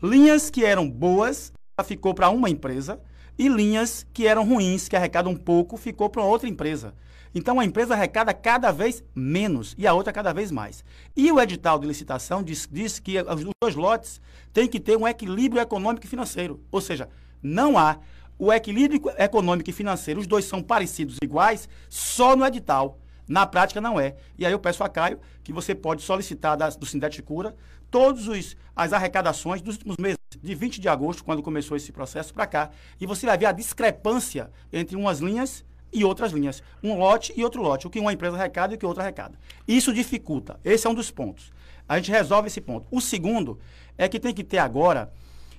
Linhas 0.02 0.48
que 0.48 0.64
eram 0.64 0.88
boas, 0.88 1.52
ficou 1.84 2.14
para 2.14 2.30
uma 2.30 2.48
empresa, 2.48 3.00
e 3.36 3.48
linhas 3.48 4.06
que 4.12 4.26
eram 4.26 4.46
ruins, 4.46 4.88
que 4.88 4.94
arrecadam 4.94 5.32
um 5.32 5.36
pouco, 5.36 5.76
ficou 5.76 6.08
para 6.08 6.22
outra 6.22 6.48
empresa. 6.48 6.94
Então 7.34 7.58
a 7.58 7.64
empresa 7.64 7.94
arrecada 7.94 8.32
cada 8.32 8.70
vez 8.70 9.02
menos 9.14 9.74
e 9.76 9.86
a 9.86 9.92
outra 9.92 10.12
cada 10.12 10.32
vez 10.32 10.50
mais. 10.50 10.84
E 11.16 11.30
o 11.32 11.40
edital 11.40 11.78
de 11.78 11.86
licitação 11.86 12.42
diz, 12.42 12.68
diz 12.70 12.98
que 13.00 13.16
os 13.20 13.44
dois 13.60 13.74
lotes 13.74 14.20
têm 14.52 14.68
que 14.68 14.80
ter 14.80 14.96
um 14.96 15.06
equilíbrio 15.06 15.60
econômico 15.60 16.06
e 16.06 16.08
financeiro. 16.08 16.60
Ou 16.70 16.80
seja, 16.80 17.08
não 17.42 17.76
há 17.76 17.98
o 18.38 18.52
equilíbrio 18.52 19.00
econômico 19.18 19.68
e 19.68 19.72
financeiro, 19.72 20.20
os 20.20 20.26
dois 20.26 20.44
são 20.44 20.62
parecidos, 20.62 21.16
iguais, 21.22 21.68
só 21.88 22.36
no 22.36 22.46
edital. 22.46 22.98
Na 23.28 23.46
prática 23.46 23.80
não 23.80 24.00
é. 24.00 24.16
E 24.38 24.46
aí 24.46 24.52
eu 24.52 24.58
peço 24.58 24.82
a 24.82 24.88
Caio 24.88 25.20
que 25.44 25.52
você 25.52 25.74
pode 25.74 26.02
solicitar 26.02 26.56
da, 26.56 26.70
do 26.70 26.86
Sindete 26.86 27.22
Cura 27.22 27.54
todas 27.90 28.56
as 28.76 28.92
arrecadações 28.92 29.60
dos 29.60 29.76
últimos 29.76 29.96
meses, 29.98 30.18
de 30.40 30.54
20 30.54 30.80
de 30.80 30.88
agosto, 30.88 31.24
quando 31.24 31.42
começou 31.42 31.76
esse 31.76 31.90
processo, 31.92 32.32
para 32.32 32.46
cá. 32.46 32.70
E 33.00 33.06
você 33.06 33.26
vai 33.26 33.36
ver 33.36 33.46
a 33.46 33.52
discrepância 33.52 34.50
entre 34.72 34.96
umas 34.96 35.20
linhas 35.20 35.64
e 35.92 36.04
outras 36.04 36.32
linhas. 36.32 36.62
Um 36.82 36.96
lote 36.96 37.32
e 37.36 37.42
outro 37.42 37.62
lote. 37.62 37.86
O 37.86 37.90
que 37.90 37.98
uma 37.98 38.12
empresa 38.12 38.36
arrecada 38.36 38.72
e 38.72 38.76
o 38.76 38.78
que 38.78 38.86
outra 38.86 39.02
arrecada. 39.02 39.38
Isso 39.66 39.92
dificulta. 39.92 40.60
Esse 40.64 40.86
é 40.86 40.90
um 40.90 40.94
dos 40.94 41.10
pontos. 41.10 41.52
A 41.88 41.96
gente 41.96 42.10
resolve 42.10 42.48
esse 42.48 42.60
ponto. 42.60 42.86
O 42.90 43.00
segundo 43.00 43.58
é 43.96 44.08
que 44.08 44.20
tem 44.20 44.34
que 44.34 44.44
ter 44.44 44.58
agora. 44.58 45.12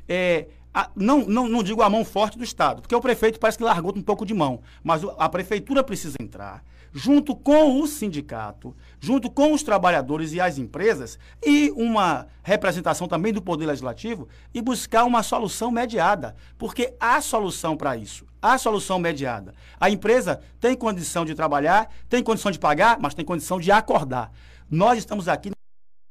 É, 0.08 0.48
a, 0.74 0.90
não, 0.96 1.26
não, 1.26 1.48
não 1.48 1.64
digo 1.64 1.82
a 1.82 1.90
mão 1.90 2.06
forte 2.06 2.38
do 2.38 2.44
Estado, 2.44 2.82
porque 2.82 2.96
o 2.96 3.02
prefeito 3.02 3.40
parece 3.40 3.58
que 3.58 3.64
largou 3.64 3.92
um 3.96 4.02
pouco 4.02 4.26
de 4.26 4.34
mão, 4.34 4.62
mas 4.84 5.02
a 5.18 5.28
prefeitura 5.28 5.84
precisa 5.84 6.16
entrar 6.20 6.64
junto 6.92 7.36
com 7.36 7.82
o 7.82 7.88
sindicato, 7.88 8.76
junto 9.00 9.30
com 9.30 9.54
os 9.54 9.64
trabalhadores 9.64 10.34
e 10.34 10.42
as 10.42 10.58
empresas, 10.58 11.18
e 11.46 11.72
uma 11.76 12.28
representação 12.44 13.08
também 13.08 13.32
do 13.34 13.42
Poder 13.42 13.66
Legislativo, 13.66 14.28
e 14.54 14.62
buscar 14.62 15.04
uma 15.04 15.24
solução 15.24 15.72
mediada, 15.72 16.36
porque 16.58 16.94
há 17.00 17.22
solução 17.22 17.76
para 17.78 17.96
isso. 17.96 18.26
Há 18.42 18.58
solução 18.58 18.98
mediada. 19.00 19.54
A 19.80 19.90
empresa 19.90 20.40
tem 20.60 20.76
condição 20.76 21.26
de 21.26 21.36
trabalhar, 21.36 21.90
tem 22.08 22.24
condição 22.24 22.52
de 22.52 22.60
pagar, 22.60 22.98
mas 23.00 23.14
tem 23.14 23.26
condição 23.26 23.60
de 23.60 23.72
acordar. 23.72 24.32
Nós 24.70 24.98
estamos 24.98 25.28
aqui 25.28 25.50
na 25.50 25.56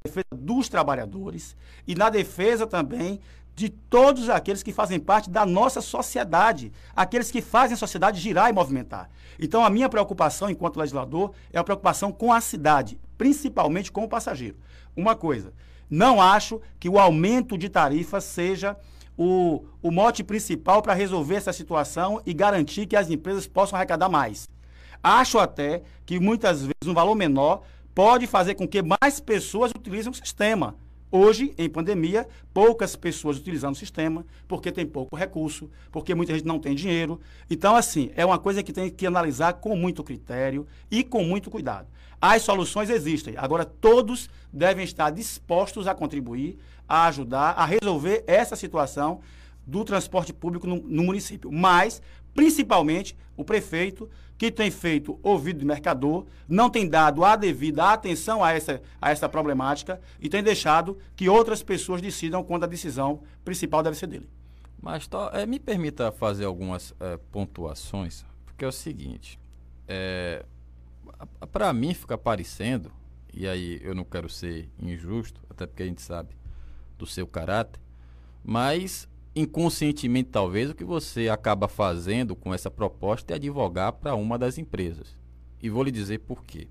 defesa 0.05 0.27
dos 0.35 0.69
trabalhadores 0.69 1.57
e 1.87 1.95
na 1.95 2.11
defesa 2.11 2.67
também 2.67 3.21
de 3.59 3.69
todos 3.69 4.31
aqueles 4.31 4.63
que 4.63 4.73
fazem 4.73 5.01
parte 5.01 5.29
da 5.29 5.45
nossa 5.45 5.81
sociedade, 5.81 6.73
aqueles 6.95 7.29
que 7.29 7.43
fazem 7.43 7.75
a 7.75 7.77
sociedade 7.77 8.21
girar 8.21 8.49
e 8.49 8.53
movimentar. 8.53 9.11
Então, 9.37 9.65
a 9.65 9.69
minha 9.69 9.89
preocupação 9.89 10.49
enquanto 10.49 10.79
legislador 10.79 11.33
é 11.53 11.59
a 11.59 11.65
preocupação 11.65 12.13
com 12.13 12.33
a 12.33 12.41
cidade, 12.41 13.01
principalmente 13.17 13.91
com 13.91 14.05
o 14.05 14.09
passageiro. 14.09 14.57
Uma 14.97 15.17
coisa, 15.17 15.53
não 15.91 16.23
acho 16.23 16.61
que 16.79 16.89
o 16.89 17.01
aumento 17.01 17.59
de 17.59 17.69
tarifa 17.69 18.21
seja 18.21 18.77
o, 19.17 19.65
o 19.83 19.91
mote 19.91 20.23
principal 20.23 20.81
para 20.81 20.95
resolver 20.95 21.35
essa 21.35 21.53
situação 21.53 22.23
e 22.25 22.33
garantir 22.33 22.87
que 22.87 22.95
as 22.95 23.11
empresas 23.11 23.49
possam 23.49 23.77
arrecadar 23.77 24.09
mais. 24.09 24.49
Acho 25.03 25.37
até 25.41 25.83
que 26.07 26.21
muitas 26.21 26.61
vezes 26.61 26.87
um 26.87 26.95
valor 26.95 27.17
menor 27.17 27.63
pode 27.93 28.29
fazer 28.29 28.55
com 28.55 28.69
que 28.69 28.83
mais 28.83 29.19
pessoas 29.19 29.73
utilizem 29.73 30.13
o 30.13 30.15
sistema. 30.15 30.77
Hoje, 31.11 31.55
em 31.57 31.71
pandemia, 31.71 32.29
poucas 32.53 32.95
pessoas 32.95 33.39
utilizando 33.39 33.75
o 33.75 33.79
sistema, 33.79 34.27
porque 34.47 34.71
tem 34.71 34.85
pouco 34.85 35.17
recurso, 35.17 35.71
porque 35.91 36.15
muita 36.15 36.35
gente 36.35 36.47
não 36.47 36.59
tem 36.59 36.75
dinheiro. 36.75 37.19
Então, 37.49 37.75
assim, 37.75 38.11
é 38.15 38.27
uma 38.27 38.39
coisa 38.39 38.63
que 38.63 38.73
tem 38.73 38.91
que 38.91 39.07
analisar 39.07 39.55
com 39.55 39.75
muito 39.75 40.05
critério 40.05 40.67
e 40.91 41.03
com 41.03 41.25
muito 41.25 41.51
cuidado. 41.51 41.89
As 42.21 42.43
soluções 42.43 42.91
existem, 42.91 43.35
agora 43.37 43.65
todos 43.65 44.29
devem 44.53 44.85
estar 44.85 45.11
dispostos 45.11 45.87
a 45.87 45.95
contribuir, 45.95 46.59
a 46.87 47.07
ajudar, 47.07 47.53
a 47.53 47.65
resolver 47.65 48.25
essa 48.27 48.57
situação 48.57 49.21
do 49.67 49.85
transporte 49.85 50.33
público 50.33 50.67
no, 50.67 50.77
no 50.77 51.05
município. 51.05 51.51
Mas, 51.51 52.03
principalmente, 52.35 53.17
o 53.37 53.45
prefeito 53.45 54.11
que 54.39 54.53
tem 54.53 54.71
feito 54.71 55.19
ouvido 55.21 55.59
de 55.59 55.67
mercador, 55.67 56.25
não 56.49 56.71
tem 56.71 56.89
dado 56.89 57.25
a 57.25 57.35
devida 57.35 57.93
atenção 57.93 58.43
a 58.43 58.53
essa, 58.53 58.81
a 59.03 59.11
essa 59.11 59.29
problemática 59.29 60.01
e 60.21 60.29
tem 60.29 60.43
deixado 60.43 60.97
que 61.17 61.29
outras 61.29 61.61
pessoas 61.61 62.01
decidam 62.01 62.45
quando 62.45 62.63
a 62.63 62.69
decisão 62.69 63.21
principal 63.45 63.83
deve 63.83 63.97
ser 63.97 64.07
dele. 64.07 64.29
Mas 64.81 65.11
é, 65.33 65.45
me 65.45 65.59
permita 65.59 66.13
fazer 66.13 66.45
algumas 66.45 66.95
é, 67.01 67.17
pontuações, 67.33 68.25
porque 68.47 68.65
é 68.65 68.69
o 68.69 68.73
seguinte, 68.73 69.41
é, 69.89 70.45
para 71.51 71.73
mim 71.73 71.93
fica 71.93 72.17
parecendo, 72.17 72.93
e 73.35 73.49
aí 73.49 73.81
eu 73.83 73.93
não 73.93 74.05
quero 74.05 74.29
ser 74.29 74.71
injusto, 74.81 75.41
até 75.51 75.67
porque 75.67 75.83
a 75.83 75.87
gente 75.87 76.01
sabe 76.01 76.37
do 76.97 77.07
seu 77.07 77.27
caráter, 77.27 77.81
mas 78.45 79.09
inconscientemente 79.39 80.31
talvez 80.31 80.69
o 80.69 80.75
que 80.75 80.85
você 80.85 81.29
acaba 81.29 81.69
fazendo 81.69 82.35
com 82.35 82.53
essa 82.53 82.71
proposta 82.71 83.33
é 83.33 83.37
advogar 83.37 83.93
para 83.93 84.15
uma 84.15 84.37
das 84.37 84.59
empresas. 84.59 85.17
E 85.63 85.71
vou 85.71 85.85
lhe 85.85 85.93
dizer 85.93 86.19
por 86.19 86.45
quê. 86.45 86.67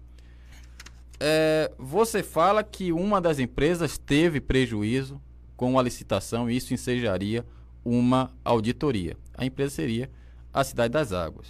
É, 1.20 1.72
você 1.78 2.22
fala 2.22 2.64
que 2.64 2.92
uma 2.92 3.22
das 3.22 3.40
empresas 3.40 3.98
teve 3.98 4.42
prejuízo 4.42 5.22
com 5.56 5.80
a 5.80 5.82
licitação 5.82 6.50
e 6.50 6.58
isso 6.58 6.74
ensejaria 6.74 7.46
uma 7.86 8.32
auditoria. 8.44 9.18
A 9.34 9.46
empresa 9.46 9.76
seria 9.76 10.12
a 10.54 10.64
Cidade 10.64 10.92
das 10.92 11.14
Águas. 11.14 11.48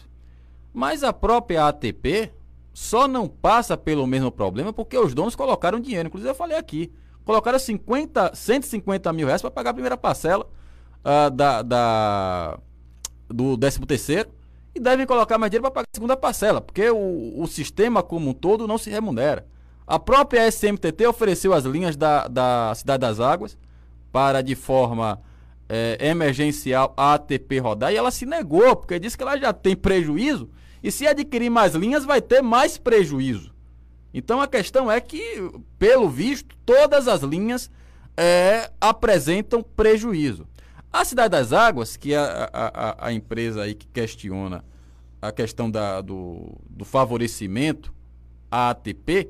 Mas 0.71 1.03
a 1.03 1.11
própria 1.11 1.67
ATP 1.67 2.31
só 2.73 3.07
não 3.07 3.27
passa 3.27 3.75
pelo 3.75 4.05
mesmo 4.05 4.31
problema 4.31 4.71
porque 4.71 4.97
os 4.97 5.15
donos 5.15 5.35
colocaram 5.35 5.79
dinheiro. 5.79 6.07
Inclusive 6.07 6.29
eu 6.29 6.35
falei 6.35 6.57
aqui, 6.57 6.91
colocaram 7.25 7.57
50, 7.57 8.35
150 8.35 9.11
mil 9.13 9.25
reais 9.25 9.41
para 9.41 9.49
pagar 9.49 9.71
a 9.71 9.73
primeira 9.73 9.97
parcela 9.97 10.47
uh, 11.03 11.29
da, 11.31 11.61
da, 11.61 12.59
do 13.29 13.57
13 13.57 13.79
terceiro 13.81 14.29
e 14.75 14.79
devem 14.79 15.05
colocar 15.05 15.37
mais 15.37 15.49
dinheiro 15.49 15.63
para 15.63 15.71
pagar 15.71 15.87
a 15.91 15.95
segunda 15.95 16.15
parcela, 16.15 16.61
porque 16.61 16.89
o, 16.89 17.41
o 17.41 17.47
sistema 17.47 18.03
como 18.03 18.29
um 18.29 18.33
todo 18.33 18.67
não 18.67 18.77
se 18.77 18.89
remunera. 18.89 19.45
A 19.85 19.97
própria 19.97 20.47
SMTT 20.47 21.07
ofereceu 21.07 21.53
as 21.53 21.63
linhas 21.63 21.95
da, 21.95 22.27
da 22.27 22.73
Cidade 22.75 23.01
das 23.01 23.19
Águas 23.19 23.57
para, 24.11 24.41
de 24.41 24.53
forma 24.53 25.21
é, 25.69 25.97
emergencial, 26.09 26.93
a 26.95 27.13
ATP 27.13 27.59
rodar, 27.59 27.91
e 27.91 27.95
ela 27.95 28.11
se 28.11 28.25
negou, 28.25 28.75
porque 28.75 28.99
disse 28.99 29.17
que 29.17 29.23
ela 29.23 29.37
já 29.37 29.53
tem 29.53 29.75
prejuízo, 29.75 30.49
e 30.83 30.91
se 30.91 31.07
adquirir 31.07 31.49
mais 31.49 31.73
linhas, 31.73 32.05
vai 32.05 32.21
ter 32.21 32.41
mais 32.41 32.77
prejuízo. 32.77 33.53
Então 34.13 34.41
a 34.41 34.47
questão 34.47 34.91
é 34.91 34.99
que, 34.99 35.51
pelo 35.77 36.09
visto, 36.09 36.55
todas 36.65 37.07
as 37.07 37.21
linhas 37.21 37.69
é, 38.15 38.71
apresentam 38.79 39.61
prejuízo. 39.61 40.47
A 40.91 41.03
Cidade 41.05 41.29
das 41.29 41.53
Águas, 41.53 41.97
que 41.97 42.13
é 42.13 42.17
a, 42.17 42.49
a, 42.53 43.07
a 43.07 43.13
empresa 43.13 43.63
aí 43.63 43.75
que 43.75 43.87
questiona 43.87 44.63
a 45.21 45.31
questão 45.31 45.69
da, 45.69 46.01
do, 46.01 46.57
do 46.69 46.85
favorecimento 46.85 47.93
a 48.49 48.69
ATP, 48.69 49.29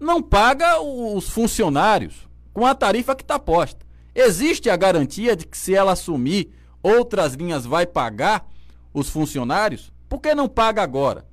não 0.00 0.20
paga 0.20 0.80
os 0.80 1.28
funcionários 1.28 2.28
com 2.52 2.66
a 2.66 2.74
tarifa 2.74 3.14
que 3.14 3.22
está 3.22 3.38
posta. 3.38 3.86
Existe 4.14 4.68
a 4.68 4.76
garantia 4.76 5.36
de 5.36 5.46
que 5.46 5.56
se 5.56 5.74
ela 5.74 5.92
assumir 5.92 6.52
outras 6.82 7.34
linhas 7.34 7.64
vai 7.64 7.86
pagar 7.86 8.46
os 8.92 9.08
funcionários? 9.08 9.92
Por 10.08 10.20
que 10.20 10.34
não 10.34 10.48
paga 10.48 10.82
agora? 10.82 11.26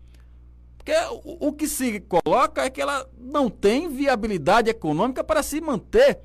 Porque 0.78 0.94
o, 1.26 1.48
o 1.48 1.54
que 1.54 1.68
se 1.68 2.00
coloca 2.02 2.64
é 2.64 2.70
que 2.70 2.82
ela 2.82 3.10
não 3.18 3.50
tem 3.50 3.90
viabilidade 3.90 4.70
econômica 4.70 5.24
para 5.24 5.44
se 5.44 5.60
manter 5.60 6.20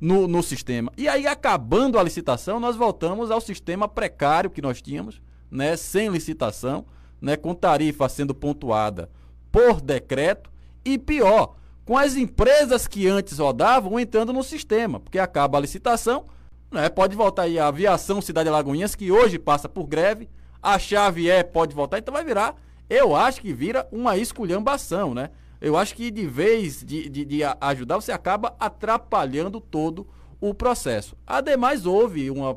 no, 0.00 0.28
no 0.28 0.42
sistema. 0.42 0.92
E 0.96 1.08
aí, 1.08 1.26
acabando 1.26 1.98
a 1.98 2.02
licitação, 2.02 2.60
nós 2.60 2.76
voltamos 2.76 3.30
ao 3.30 3.40
sistema 3.40 3.88
precário 3.88 4.50
que 4.50 4.62
nós 4.62 4.80
tínhamos, 4.80 5.20
né, 5.50 5.76
sem 5.76 6.08
licitação, 6.08 6.84
né, 7.20 7.36
com 7.36 7.54
tarifa 7.54 8.08
sendo 8.08 8.34
pontuada 8.34 9.10
por 9.50 9.80
decreto 9.80 10.50
e 10.84 10.98
pior, 10.98 11.56
com 11.84 11.96
as 11.96 12.16
empresas 12.16 12.86
que 12.86 13.08
antes 13.08 13.38
rodavam 13.38 13.98
entrando 13.98 14.32
no 14.32 14.44
sistema, 14.44 15.00
porque 15.00 15.18
acaba 15.18 15.58
a 15.58 15.60
licitação, 15.60 16.26
né, 16.70 16.88
pode 16.88 17.16
voltar 17.16 17.42
aí 17.42 17.58
a 17.58 17.68
aviação 17.68 18.20
Cidade 18.20 18.50
Lagoinhas, 18.50 18.94
que 18.94 19.10
hoje 19.10 19.38
passa 19.38 19.68
por 19.68 19.86
greve, 19.86 20.28
a 20.62 20.78
chave 20.78 21.30
é 21.30 21.42
pode 21.42 21.74
voltar, 21.74 21.98
então 21.98 22.12
vai 22.12 22.24
virar, 22.24 22.54
eu 22.90 23.16
acho 23.16 23.40
que 23.40 23.52
vira 23.52 23.86
uma 23.90 24.16
esculhambação, 24.16 25.14
né? 25.14 25.30
Eu 25.60 25.76
acho 25.76 25.94
que 25.94 26.10
de 26.10 26.26
vez 26.26 26.84
de, 26.84 27.08
de, 27.08 27.24
de 27.24 27.40
ajudar, 27.60 27.96
você 27.96 28.12
acaba 28.12 28.54
atrapalhando 28.60 29.60
todo 29.60 30.06
o 30.40 30.54
processo. 30.54 31.16
Ademais, 31.26 31.84
houve 31.84 32.30
uma. 32.30 32.56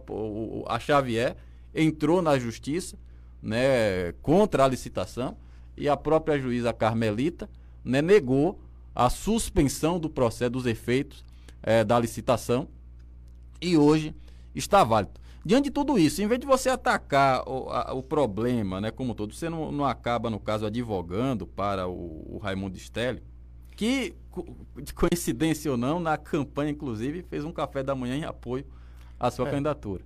A 0.67 0.79
Xavier 0.79 1.35
entrou 1.73 2.21
na 2.21 2.37
justiça 2.37 2.97
né, 3.41 4.11
contra 4.21 4.65
a 4.65 4.67
licitação 4.67 5.35
e 5.75 5.89
a 5.89 5.97
própria 5.97 6.39
juíza 6.39 6.71
Carmelita 6.73 7.49
né, 7.83 8.01
negou 8.01 8.59
a 8.93 9.09
suspensão 9.09 9.99
do 9.99 10.09
processo 10.09 10.51
dos 10.51 10.65
efeitos 10.65 11.23
é, 11.63 11.83
da 11.83 11.97
licitação 11.97 12.67
e 13.59 13.77
hoje 13.77 14.13
está 14.53 14.83
válido. 14.83 15.20
Diante 15.43 15.65
de 15.65 15.71
tudo 15.71 15.97
isso, 15.97 16.21
em 16.21 16.27
vez 16.27 16.39
de 16.39 16.45
você 16.45 16.69
atacar 16.69 17.43
o, 17.47 17.69
a, 17.69 17.93
o 17.93 18.03
problema, 18.03 18.79
né, 18.79 18.91
como 18.91 19.15
todo, 19.15 19.33
você 19.33 19.49
não, 19.49 19.71
não, 19.71 19.85
acaba, 19.85 20.29
no 20.29 20.39
caso, 20.39 20.65
advogando 20.65 21.47
para 21.47 21.87
o, 21.87 22.35
o 22.35 22.37
Raimundo 22.37 22.77
Stelli, 22.77 23.23
que, 23.75 24.13
de 24.83 24.93
coincidência 24.93 25.71
ou 25.71 25.77
não, 25.77 25.99
na 25.99 26.15
campanha, 26.17 26.69
inclusive, 26.69 27.23
fez 27.23 27.43
um 27.43 27.51
café 27.51 27.81
da 27.81 27.95
manhã 27.95 28.15
em 28.15 28.23
apoio 28.23 28.65
à 29.19 29.31
sua 29.31 29.47
é. 29.47 29.51
candidatura. 29.51 30.03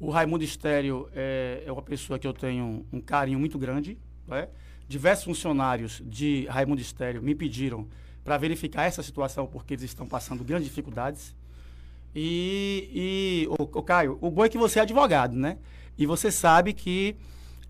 O 0.00 0.10
Raimundo 0.10 0.42
Estéreo 0.42 1.08
é, 1.14 1.62
é, 1.64 1.70
uma 1.70 1.80
pessoa 1.80 2.18
que 2.18 2.26
eu 2.26 2.32
tenho 2.32 2.84
um 2.92 3.00
carinho 3.00 3.38
muito 3.38 3.56
grande. 3.56 3.96
Né? 4.26 4.48
Diversos 4.88 5.24
funcionários 5.24 6.02
de 6.04 6.44
Raimundo 6.46 6.80
Estéreo 6.80 7.22
me 7.22 7.36
pediram 7.36 7.86
para 8.24 8.36
verificar 8.36 8.84
essa 8.84 9.00
situação, 9.00 9.46
porque 9.46 9.74
eles 9.74 9.84
estão 9.84 10.08
passando 10.08 10.42
grandes 10.42 10.66
dificuldades. 10.66 11.36
E, 12.14 12.90
e 12.92 13.48
o, 13.48 13.62
o 13.62 13.82
Caio, 13.82 14.18
o 14.20 14.30
bom 14.30 14.44
é 14.44 14.48
que 14.48 14.58
você 14.58 14.78
é 14.78 14.82
advogado, 14.82 15.36
né? 15.36 15.58
E 15.96 16.06
você 16.06 16.30
sabe 16.30 16.72
que 16.72 17.16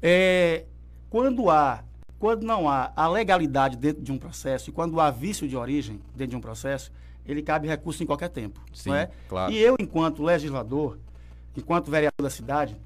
é, 0.00 0.64
quando 1.08 1.48
há, 1.50 1.84
quando 2.18 2.44
não 2.44 2.68
há 2.68 2.92
a 2.96 3.08
legalidade 3.08 3.76
dentro 3.76 4.02
de 4.02 4.10
um 4.10 4.18
processo 4.18 4.70
e 4.70 4.72
quando 4.72 5.00
há 5.00 5.10
vício 5.10 5.46
de 5.48 5.56
origem 5.56 6.00
dentro 6.14 6.30
de 6.30 6.36
um 6.36 6.40
processo, 6.40 6.90
ele 7.24 7.42
cabe 7.42 7.68
recurso 7.68 8.02
em 8.02 8.06
qualquer 8.06 8.28
tempo. 8.28 8.60
Sim, 8.72 8.90
não 8.90 8.96
é? 8.96 9.10
claro. 9.28 9.52
E 9.52 9.58
eu, 9.58 9.76
enquanto 9.78 10.22
legislador, 10.22 10.98
enquanto 11.56 11.90
vereador 11.90 12.22
da 12.22 12.30
cidade, 12.30 12.76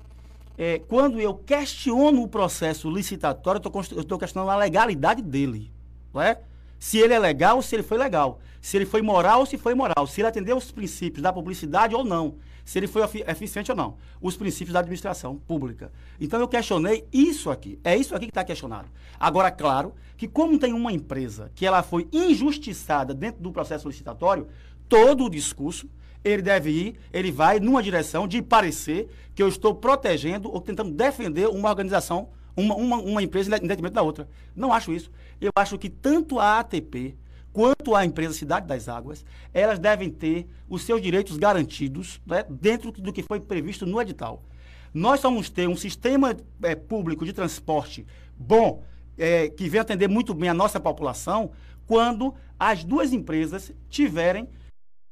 é, 0.59 0.79
quando 0.79 1.21
eu 1.21 1.35
questiono 1.35 2.23
o 2.23 2.29
processo 2.29 2.91
licitatório, 2.91 3.61
eu 3.93 4.01
estou 4.01 4.19
questionando 4.19 4.51
a 4.51 4.57
legalidade 4.57 5.23
dele. 5.23 5.71
Não 6.13 6.21
é? 6.21 6.41
Se 6.79 6.99
ele 6.99 7.15
é 7.15 7.19
legal 7.19 7.57
ou 7.57 7.63
se 7.63 7.75
ele 7.75 7.83
foi 7.83 7.99
legal. 7.99 8.41
Se 8.67 8.77
ele 8.77 8.85
foi 8.85 9.01
moral 9.01 9.39
ou 9.39 9.47
se 9.47 9.57
foi 9.57 9.77
moral. 9.77 10.09
Se 10.09 10.21
ele 10.21 10.27
atendeu 10.27 10.57
os 10.57 10.73
princípios 10.73 11.23
da 11.23 11.33
publicidade 11.33 11.95
ou 11.95 12.03
não. 12.03 12.35
Se 12.65 12.81
ele 12.81 12.89
foi 12.89 13.03
eficiente 13.29 13.71
ou 13.71 13.77
não. 13.77 13.97
Os 14.21 14.37
princípios 14.37 14.73
da 14.73 14.81
administração 14.81 15.37
pública. 15.37 15.93
Então 16.21 16.41
eu 16.41 16.49
questionei 16.49 17.07
isso 17.13 17.49
aqui. 17.49 17.79
É 17.85 17.97
isso 17.97 18.13
aqui 18.13 18.27
que 18.27 18.33
está 18.33 18.43
questionado. 18.43 18.89
Agora, 19.21 19.53
claro 19.53 19.95
que 20.17 20.27
como 20.27 20.59
tem 20.59 20.73
uma 20.73 20.93
empresa 20.93 21.49
que 21.55 21.65
ela 21.65 21.81
foi 21.81 22.09
injustiçada 22.13 23.15
dentro 23.15 23.41
do 23.41 23.53
processo 23.53 23.87
licitatório, 23.87 24.49
todo 24.89 25.27
o 25.27 25.31
discurso 25.31 25.89
ele 26.25 26.43
deve 26.43 26.71
ir, 26.71 26.97
ele 27.13 27.31
vai 27.31 27.61
numa 27.61 27.81
direção 27.81 28.27
de 28.27 28.43
parecer 28.43 29.09
que 29.33 29.45
eu 29.45 29.47
estou 29.47 29.77
protegendo 29.77 30.53
ou 30.53 30.61
tentando 30.61 30.91
defender 30.91 31.47
uma 31.47 31.69
organização 31.69 32.31
uma, 32.57 32.75
uma, 32.75 32.97
uma 32.97 33.23
empresa 33.23 33.57
em 33.59 33.69
detrimento 33.69 33.95
da 33.95 34.03
outra. 34.03 34.29
Não 34.57 34.73
acho 34.73 34.93
isso. 34.93 35.09
Eu 35.41 35.53
acho 35.55 35.79
que 35.79 35.89
tanto 35.89 36.41
a 36.41 36.59
ATP 36.59 37.15
quanto 37.57 37.95
a 37.95 38.05
empresa 38.05 38.35
Cidade 38.35 38.67
das 38.67 38.87
Águas, 38.87 39.25
elas 39.55 39.79
devem 39.79 40.11
ter 40.11 40.47
os 40.69 40.83
seus 40.83 41.01
direitos 41.01 41.39
garantidos 41.39 42.21
né, 42.27 42.45
dentro 42.51 42.93
do 42.93 43.11
que 43.11 43.23
foi 43.23 43.41
previsto 43.41 43.87
no 43.87 43.99
edital. 43.99 44.45
Nós 44.93 45.23
vamos 45.23 45.49
ter 45.49 45.67
um 45.67 45.75
sistema 45.75 46.37
é, 46.63 46.75
público 46.75 47.25
de 47.25 47.33
transporte 47.33 48.07
bom, 48.37 48.85
é, 49.17 49.49
que 49.49 49.71
venha 49.71 49.81
atender 49.81 50.07
muito 50.07 50.35
bem 50.35 50.51
a 50.51 50.55
nossa 50.55 50.79
população, 50.79 51.51
quando 51.87 52.35
as 52.59 52.85
duas 52.85 53.15
empresas 53.15 53.73
tiverem 53.89 54.47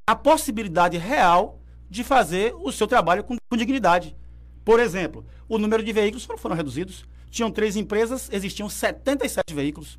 a 0.07 0.15
possibilidade 0.15 0.99
real 0.99 1.63
de 1.89 2.05
fazer 2.05 2.55
o 2.57 2.71
seu 2.71 2.87
trabalho 2.87 3.25
com, 3.25 3.39
com 3.51 3.57
dignidade. 3.57 4.15
Por 4.63 4.81
exemplo, 4.81 5.25
o 5.49 5.57
número 5.57 5.83
de 5.83 5.93
veículos 5.95 6.29
foram 6.37 6.55
reduzidos. 6.55 7.07
Tinham 7.31 7.51
três 7.51 7.75
empresas, 7.75 8.29
existiam 8.31 8.69
77 8.69 9.55
veículos. 9.55 9.99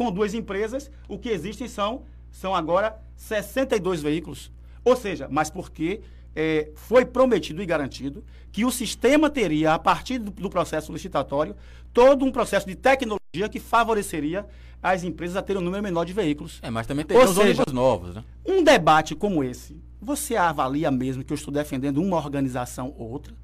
Com 0.00 0.10
duas 0.10 0.32
empresas, 0.32 0.90
o 1.06 1.18
que 1.18 1.28
existem 1.28 1.68
são, 1.68 2.04
são 2.30 2.54
agora 2.54 2.98
62 3.16 4.00
veículos. 4.00 4.50
Ou 4.82 4.96
seja, 4.96 5.28
mas 5.30 5.50
porque 5.50 6.00
é, 6.34 6.70
foi 6.74 7.04
prometido 7.04 7.62
e 7.62 7.66
garantido 7.66 8.24
que 8.50 8.64
o 8.64 8.70
sistema 8.70 9.28
teria, 9.28 9.74
a 9.74 9.78
partir 9.78 10.18
do, 10.18 10.30
do, 10.30 10.48
processo 10.48 10.90
licitatório, 10.90 11.54
todo 11.92 12.24
um 12.24 12.32
processo 12.32 12.66
de 12.66 12.74
tecnologia 12.76 13.46
que 13.50 13.60
favoreceria 13.60 14.46
as 14.82 15.04
empresas 15.04 15.36
a 15.36 15.42
terem 15.42 15.60
um 15.60 15.64
número 15.66 15.82
menor 15.82 16.06
de 16.06 16.14
veículos. 16.14 16.60
É, 16.62 16.70
mas 16.70 16.86
também 16.86 17.04
tem 17.04 17.18
os 17.18 17.36
ônibus 17.36 17.70
novos, 17.70 18.14
né? 18.14 18.24
Um 18.46 18.64
debate 18.64 19.14
como 19.14 19.44
esse, 19.44 19.76
você 20.00 20.34
avalia 20.34 20.90
mesmo 20.90 21.22
que 21.22 21.30
eu 21.30 21.36
estou 21.36 21.52
defendendo 21.52 22.00
uma 22.00 22.16
organização 22.16 22.94
ou 22.96 23.10
outra? 23.10 23.34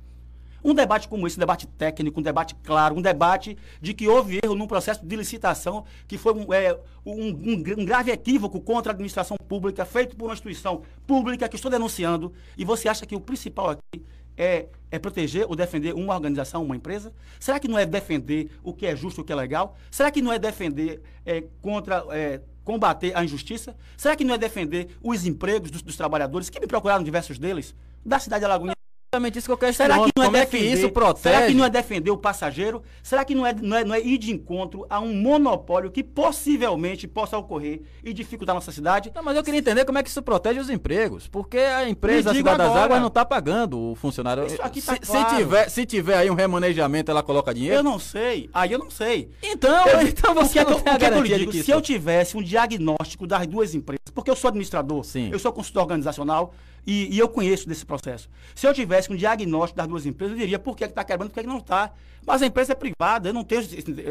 Um 0.67 0.75
debate 0.75 1.07
como 1.07 1.29
esse, 1.29 1.37
um 1.37 1.39
debate 1.39 1.65
técnico, 1.65 2.19
um 2.19 2.23
debate 2.25 2.57
claro, 2.57 2.97
um 2.97 3.01
debate 3.01 3.57
de 3.81 3.95
que 3.95 4.09
houve 4.09 4.41
erro 4.43 4.57
num 4.57 4.67
processo 4.67 5.07
de 5.07 5.15
licitação, 5.15 5.85
que 6.09 6.19
foi 6.19 6.35
um, 6.35 6.53
é, 6.53 6.77
um, 7.05 7.29
um, 7.29 7.53
um 7.79 7.85
grave 7.85 8.11
equívoco 8.11 8.61
contra 8.61 8.91
a 8.91 8.93
administração 8.93 9.37
pública, 9.37 9.85
feito 9.85 10.17
por 10.17 10.25
uma 10.25 10.33
instituição 10.33 10.83
pública 11.07 11.49
que 11.49 11.55
estou 11.55 11.71
denunciando, 11.71 12.33
e 12.59 12.65
você 12.65 12.89
acha 12.89 13.07
que 13.07 13.15
o 13.15 13.21
principal 13.21 13.71
aqui 13.71 14.05
é, 14.37 14.67
é, 14.91 14.99
proteger 14.99 15.47
ou 15.49 15.55
defender 15.55 15.95
uma 15.95 16.13
organização, 16.13 16.65
uma 16.65 16.75
empresa? 16.75 17.13
Será 17.39 17.61
que 17.61 17.69
não 17.69 17.79
é 17.79 17.87
defender 17.87 18.51
o 18.65 18.75
que 18.75 18.87
é 18.87 18.97
justo, 18.97 19.21
o 19.21 19.25
que 19.25 19.33
é 19.33 19.37
legal? 19.37 19.77
Será 19.89 20.11
que 20.11 20.21
não 20.21 20.33
é 20.33 20.39
defender 20.39 21.01
é, 21.25 21.45
contra. 21.63 22.05
É, 22.11 22.41
combater 22.65 23.17
a 23.17 23.23
injustiça? 23.23 23.77
Será 23.97 24.17
que 24.17 24.25
não 24.25 24.35
é 24.35 24.39
defender 24.39 24.89
os 25.01 25.25
empregos 25.25 25.71
dos, 25.71 25.83
dos 25.83 25.97
trabalhadores, 25.97 26.51
que 26.51 26.59
me 26.59 26.67
procuraram 26.67 27.05
diversos 27.05 27.39
deles, 27.39 27.73
da 28.05 28.19
cidade 28.19 28.41
de 28.41 28.47
Alagoinha? 28.47 28.76
Exatamente 29.07 29.39
isso 29.39 29.47
que 29.47 29.53
eu 29.53 29.57
quero 29.57 29.73
Será 29.73 29.95
que 29.95 30.13
não 30.17 30.23
é 30.23 30.27
Como 30.27 30.33
defender, 30.33 30.67
é 30.67 30.71
que 30.71 30.79
isso 30.79 30.91
protege? 30.91 31.35
Será 31.35 31.47
que 31.47 31.55
não 31.55 31.65
é 31.65 31.71
defender 31.71 32.11
o 32.11 32.17
passageiro? 32.17 32.83
Será 33.03 33.25
que 33.25 33.35
não 33.35 33.47
é, 33.47 33.55
não, 33.55 33.77
é, 33.77 33.85
não 33.85 33.95
é 33.95 34.01
ir 34.01 34.19
de 34.19 34.33
encontro 34.33 34.87
a 34.89 35.01
um 35.01 35.15
monopólio 35.15 35.91
que 35.91 36.03
possivelmente 36.03 37.07
possa 37.07 37.39
ocorrer 37.39 37.83
e 38.05 38.13
dificultar 38.13 38.55
a 38.55 38.57
nossa 38.57 38.73
cidade? 38.73 39.11
Não, 39.15 39.23
mas 39.23 39.37
eu 39.37 39.43
queria 39.43 39.61
entender 39.61 39.85
como 39.85 39.99
é 39.99 40.03
que 40.03 40.09
isso 40.09 40.23
protege 40.23 40.61
os 40.61 40.71
empregos. 40.71 41.29
Porque 41.29 41.59
a 41.59 41.89
empresa, 41.89 42.31
a 42.31 42.35
Cidade 42.35 42.61
agora, 42.61 42.75
das 42.75 42.85
Águas, 42.85 43.01
não 43.01 43.09
está 43.09 43.25
pagando 43.25 43.79
o 43.79 43.95
funcionário. 43.95 44.47
Isso 44.47 44.61
aqui 44.61 44.83
tá 44.83 44.95
se, 44.95 45.01
claro. 45.01 45.31
se, 45.31 45.37
tiver, 45.37 45.69
se 45.69 45.87
tiver 45.87 46.17
aí 46.17 46.31
um 46.31 46.35
remanejamento, 46.35 47.11
ela 47.11 47.23
coloca 47.23 47.55
dinheiro? 47.55 47.77
Eu 47.77 47.83
não 47.83 47.99
sei. 47.99 48.51
Aí 48.53 48.73
eu 48.73 48.79
não 48.79 48.91
sei. 48.91 49.31
Então, 49.43 49.87
eu, 49.87 50.03
então 50.03 50.35
você 50.35 50.65
não 50.65 50.81
tem 50.81 50.93
a 50.93 50.99
garantia 50.99 51.39
digo, 51.39 51.53
Se 51.53 51.71
eu 51.71 51.81
tivesse 51.81 52.37
um 52.37 52.43
diagnóstico 52.43 53.27
das 53.27 53.47
duas 53.47 53.75
empresas, 53.75 54.01
porque 54.15 54.31
eu 54.31 54.37
sou 54.37 54.49
administrador, 54.49 55.05
Sim. 55.05 55.31
eu 55.33 55.39
sou 55.39 55.53
consultor 55.53 55.83
organizacional, 55.83 56.53
e, 56.87 57.15
e, 57.15 57.19
eu 57.19 57.29
conheço 57.29 57.69
desse 57.69 57.85
processo. 57.85 58.29
Se 58.55 58.67
eu 58.67 58.73
tivesse 58.73 59.13
um 59.13 59.17
diagnóstico 59.17 59.77
das 59.77 59.89
duas 59.89 60.07
empresas, 60.07 60.37
eu 60.37 60.41
diria 60.41 60.59
por 60.59 60.77
que 60.77 60.85
está 60.85 61.03
quebrando, 61.03 61.31
por 61.31 61.35
que, 61.35 61.41
que 61.41 61.49
não 61.49 61.59
está. 61.59 61.93
Mas 62.25 62.43
a 62.43 62.47
empresa 62.47 62.73
é 62.73 62.75
privada, 62.77 63.29
eu 63.29 63.33
não 63.33 63.43
tenho. 63.43 63.63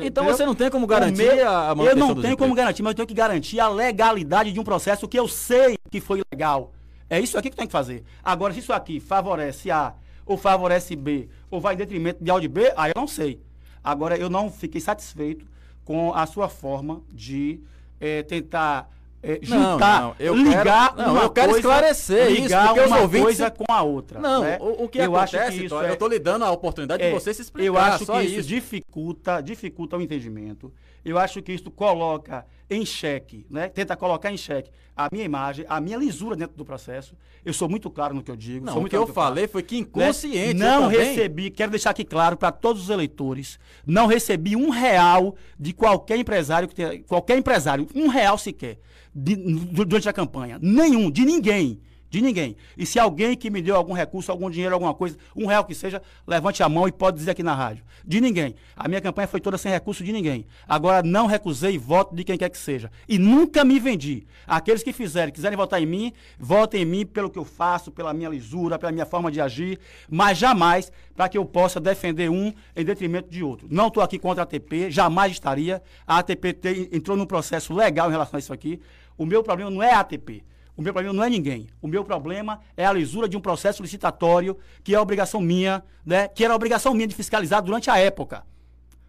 Então 0.04 0.26
você 0.26 0.46
não 0.46 0.54
tem 0.54 0.70
como 0.70 0.86
garantir 0.86 1.18
meu, 1.18 1.50
a 1.50 1.74
manutenção 1.74 1.90
Eu 1.90 2.16
não 2.16 2.22
tenho 2.22 2.38
como 2.38 2.54
garantir, 2.54 2.84
mas 2.84 2.92
eu 2.92 2.96
tenho 2.96 3.08
que 3.08 3.14
garantir 3.14 3.60
a 3.60 3.70
legalidade 3.70 4.52
de 4.52 4.60
um 4.60 4.64
processo 4.64 5.08
que 5.08 5.18
eu 5.18 5.28
sei 5.28 5.78
que 5.90 6.02
foi 6.02 6.22
legal. 6.32 6.74
É 7.10 7.20
isso 7.20 7.38
aqui 7.38 7.50
que 7.50 7.56
tem 7.56 7.68
que 7.68 7.72
fazer. 7.72 8.04
Agora, 8.24 8.54
se 8.54 8.60
isso 8.60 8.74
aqui 8.74 9.00
favorece 9.00 9.72
A 9.72 9.94
ou 10.26 10.38
favorece 10.38 10.96
B, 10.96 11.30
ou 11.52 11.62
vai 11.62 11.76
em 11.76 11.78
detrimento 11.78 12.24
de 12.24 12.30
A 12.30 12.34
ou 12.34 12.40
de 12.40 12.48
B, 12.48 12.74
aí 12.76 12.92
eu 12.96 13.00
não 13.00 13.08
sei. 13.08 13.42
Agora, 13.84 14.18
eu 14.18 14.30
não 14.30 14.50
fiquei 14.50 14.82
satisfeito 14.82 15.46
com 15.84 16.14
a 16.14 16.26
sua 16.26 16.50
forma 16.50 17.02
de 17.12 17.62
é, 18.00 18.24
tentar 18.24 18.90
é, 19.26 19.40
juntar, 19.42 20.02
não, 20.02 20.16
eu 20.20 20.36
ligar 20.36 20.96
quero, 20.96 21.08
não, 21.08 21.22
eu 21.24 21.30
quero 21.32 21.52
coisa, 21.52 21.68
esclarecer 21.68 22.30
ligar 22.30 22.46
isso, 22.46 22.74
porque 22.74 22.80
uma 22.88 22.96
os 22.96 23.02
ouvintes 23.02 23.24
coisa 23.26 23.52
com 23.52 23.66
a 23.68 23.82
outra. 23.82 24.20
Não, 24.20 24.44
né? 24.44 24.58
o, 24.62 24.84
o 24.84 24.88
que 24.88 25.00
eu 25.00 25.16
acontece, 25.16 25.38
acho 25.38 25.58
que 25.58 25.66
isso 25.66 25.82
é, 25.82 25.90
eu 25.90 25.98
tô 25.98 26.08
lhe 26.08 26.20
dando 26.20 26.46
a 26.46 26.52
oportunidade 26.52 27.02
é, 27.02 27.08
de 27.08 27.14
você 27.14 27.34
se 27.34 27.42
explicar, 27.42 27.66
Eu 27.66 27.78
acho 27.78 28.06
que 28.06 28.22
isso. 28.22 28.40
isso 28.40 28.48
dificulta, 28.48 29.42
dificulta 29.42 29.98
o 29.98 30.02
entendimento. 30.02 30.72
Eu 31.06 31.18
acho 31.20 31.42
que 31.42 31.54
isso 31.54 31.70
coloca 31.70 32.46
em 32.70 32.84
xeque, 32.84 33.46
né? 33.50 33.70
Tenta 33.70 33.96
colocar 33.96 34.32
em 34.32 34.38
xeque 34.38 34.72
a 34.98 35.08
minha 35.12 35.24
imagem, 35.24 35.66
a 35.70 35.80
minha 35.80 35.98
lisura 35.98 36.36
dentro 36.36 36.58
do 36.58 36.66
processo. 36.66 37.16
Eu 37.44 37.54
sou 37.54 37.70
muito 37.70 37.92
claro 37.92 38.16
no 38.16 38.24
que 38.24 38.32
eu 38.32 38.36
digo. 38.36 38.66
Não, 38.66 38.74
sou 38.74 38.84
o 38.84 38.90
que 38.90 38.96
eu 38.96 39.06
no 39.06 39.14
falei 39.14 39.48
foi 39.48 39.62
que 39.62 39.76
né? 39.76 39.82
inconsciente. 39.82 40.48
eu 40.50 40.56
Não 40.56 40.88
recebi, 40.88 41.52
quero 41.52 41.70
deixar 41.70 41.92
aqui 41.92 42.04
claro 42.04 42.36
para 42.36 42.52
todos 42.52 42.82
os 42.84 42.90
eleitores, 42.90 43.60
não 43.86 44.08
recebi 44.08 44.56
um 44.56 44.70
real 44.72 45.36
de 45.60 45.74
qualquer 45.74 46.18
empresário 46.18 46.68
que 46.68 46.74
tenha, 46.74 47.00
qualquer 47.04 47.38
empresário, 47.38 47.88
um 47.94 48.08
real 48.08 48.36
sequer, 48.38 48.80
de- 49.14 49.36
du- 49.36 49.86
durante 49.86 50.10
a 50.10 50.14
campanha. 50.14 50.58
Nenhum, 50.60 51.12
de 51.12 51.24
ninguém. 51.24 51.80
De 52.10 52.22
ninguém. 52.22 52.56
E 52.78 52.86
se 52.86 53.00
alguém 53.00 53.36
que 53.36 53.50
me 53.50 53.62
deu 53.62 53.76
algum 53.76 53.94
recurso, 53.94 54.32
algum 54.32 54.50
dinheiro, 54.50 54.74
alguma 54.74 54.94
coisa, 54.94 55.18
um 55.36 55.48
real 55.48 55.66
que 55.66 55.76
seja, 55.76 56.02
levante 56.26 56.64
a 56.64 56.70
mão 56.70 56.88
e 56.88 56.92
pode 56.92 57.18
dizer 57.18 57.32
aqui 57.32 57.44
na 57.44 57.54
rádio. 57.54 57.84
De 58.06 58.22
ninguém. 58.22 58.56
A 58.76 58.88
minha 58.88 59.02
campanha 59.02 59.28
foi 59.28 59.42
toda 59.42 59.58
sem 59.58 59.72
recurso 59.72 60.04
de 60.04 60.12
ninguém. 60.12 60.46
Agora 60.68 61.04
não 61.04 61.26
recusei 61.26 61.78
voto 61.78 62.16
de 62.16 62.24
quem 62.24 62.38
quer 62.38 62.50
que 62.50 62.58
seja. 62.58 62.92
E 63.08 63.18
nunca 63.18 63.64
me 63.66 63.80
vendi. 63.80 64.26
Aqueles 64.48 64.84
que 64.84 64.94
fizerem, 64.94 65.34
quiserem 65.34 65.58
votar 65.58 65.82
em 65.82 65.86
mim, 65.86 66.14
votem 66.40 66.84
em 66.84 66.86
mim 66.86 67.06
pelo 67.06 67.30
que 67.30 67.40
eu 67.40 67.46
faço, 67.46 67.92
pela 67.92 68.14
minha 68.14 68.30
lisura, 68.30 68.78
pela 68.78 68.92
minha 68.92 69.06
forma 69.06 69.32
de 69.32 69.42
agir, 69.42 69.80
mas 70.10 70.38
jamais 70.38 70.92
para 71.16 71.28
que 71.28 71.38
eu 71.38 71.46
possa 71.46 71.80
defender 71.80 72.30
um 72.30 72.54
em 72.76 72.86
detrimento 72.86 73.30
de 73.30 73.44
outro. 73.44 73.68
Não 73.70 73.88
estou 73.88 74.04
aqui 74.04 74.20
contra 74.20 74.44
a 74.44 74.46
ATP, 74.46 74.92
jamais 74.92 75.32
estaria. 75.32 75.82
A 76.06 76.20
ATP 76.20 76.90
entrou 76.92 77.18
num 77.18 77.26
processo 77.26 77.74
legal 77.74 78.08
em 78.10 78.12
relação 78.12 78.38
a 78.38 78.40
isso 78.40 78.54
aqui. 78.54 78.80
O 79.18 79.26
meu 79.26 79.42
problema 79.42 79.72
não 79.72 79.82
é 79.82 79.94
a 79.94 80.02
ATP. 80.02 80.44
O 80.78 80.82
meu 80.82 80.94
problema 80.94 81.14
não 81.14 81.24
é 81.24 81.30
ninguém. 81.30 81.68
O 81.82 81.88
meu 81.88 82.04
problema 82.04 82.60
é 82.76 82.86
a 82.86 82.92
lisura 82.92 83.30
de 83.30 83.38
um 83.38 83.42
processo 83.42 83.82
licitatório 83.82 84.58
que 84.84 84.94
é 84.94 85.00
obrigação 85.00 85.40
minha, 85.40 85.84
né? 86.06 86.28
Que 86.28 86.44
era 86.44 86.54
obrigação 86.54 86.94
minha 86.94 87.08
de 87.08 87.16
fiscalizar 87.16 87.62
durante 87.62 87.90
a 87.90 87.98
época. 87.98 88.44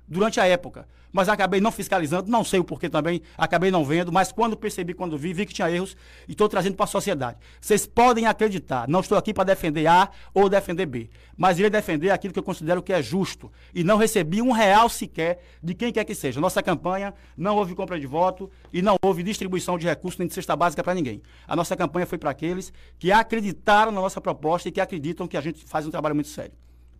Durante 0.06 0.38
a 0.38 0.46
época. 0.46 0.86
Mas 1.16 1.30
acabei 1.30 1.62
não 1.62 1.72
fiscalizando, 1.72 2.30
não 2.30 2.44
sei 2.44 2.60
o 2.60 2.64
porquê 2.64 2.90
também, 2.90 3.22
acabei 3.38 3.70
não 3.70 3.82
vendo, 3.82 4.12
mas 4.12 4.30
quando 4.30 4.54
percebi, 4.54 4.92
quando 4.92 5.16
vi, 5.16 5.32
vi 5.32 5.46
que 5.46 5.54
tinha 5.54 5.70
erros 5.70 5.96
e 6.28 6.32
estou 6.32 6.46
trazendo 6.46 6.76
para 6.76 6.84
a 6.84 6.86
sociedade. 6.86 7.38
Vocês 7.58 7.86
podem 7.86 8.26
acreditar, 8.26 8.86
não 8.86 9.00
estou 9.00 9.16
aqui 9.16 9.32
para 9.32 9.44
defender 9.44 9.86
A 9.86 10.10
ou 10.34 10.46
defender 10.50 10.84
B, 10.84 11.08
mas 11.34 11.58
irei 11.58 11.70
defender 11.70 12.10
aquilo 12.10 12.34
que 12.34 12.38
eu 12.38 12.42
considero 12.42 12.82
que 12.82 12.92
é 12.92 13.02
justo. 13.02 13.50
E 13.74 13.82
não 13.82 13.96
recebi 13.96 14.42
um 14.42 14.52
real 14.52 14.90
sequer 14.90 15.38
de 15.62 15.72
quem 15.72 15.90
quer 15.90 16.04
que 16.04 16.14
seja. 16.14 16.38
Nossa 16.38 16.62
campanha 16.62 17.14
não 17.34 17.56
houve 17.56 17.74
compra 17.74 17.98
de 17.98 18.06
voto 18.06 18.50
e 18.70 18.82
não 18.82 18.96
houve 19.02 19.22
distribuição 19.22 19.78
de 19.78 19.86
recursos 19.86 20.18
nem 20.18 20.28
de 20.28 20.34
cesta 20.34 20.54
básica 20.54 20.84
para 20.84 20.92
ninguém. 20.92 21.22
A 21.48 21.56
nossa 21.56 21.74
campanha 21.74 22.04
foi 22.04 22.18
para 22.18 22.28
aqueles 22.28 22.70
que 22.98 23.10
acreditaram 23.10 23.90
na 23.90 24.02
nossa 24.02 24.20
proposta 24.20 24.68
e 24.68 24.72
que 24.72 24.82
acreditam 24.82 25.26
que 25.26 25.38
a 25.38 25.40
gente 25.40 25.64
faz 25.64 25.86
um 25.86 25.90
trabalho 25.90 26.14
muito 26.14 26.28
sério. 26.28 26.52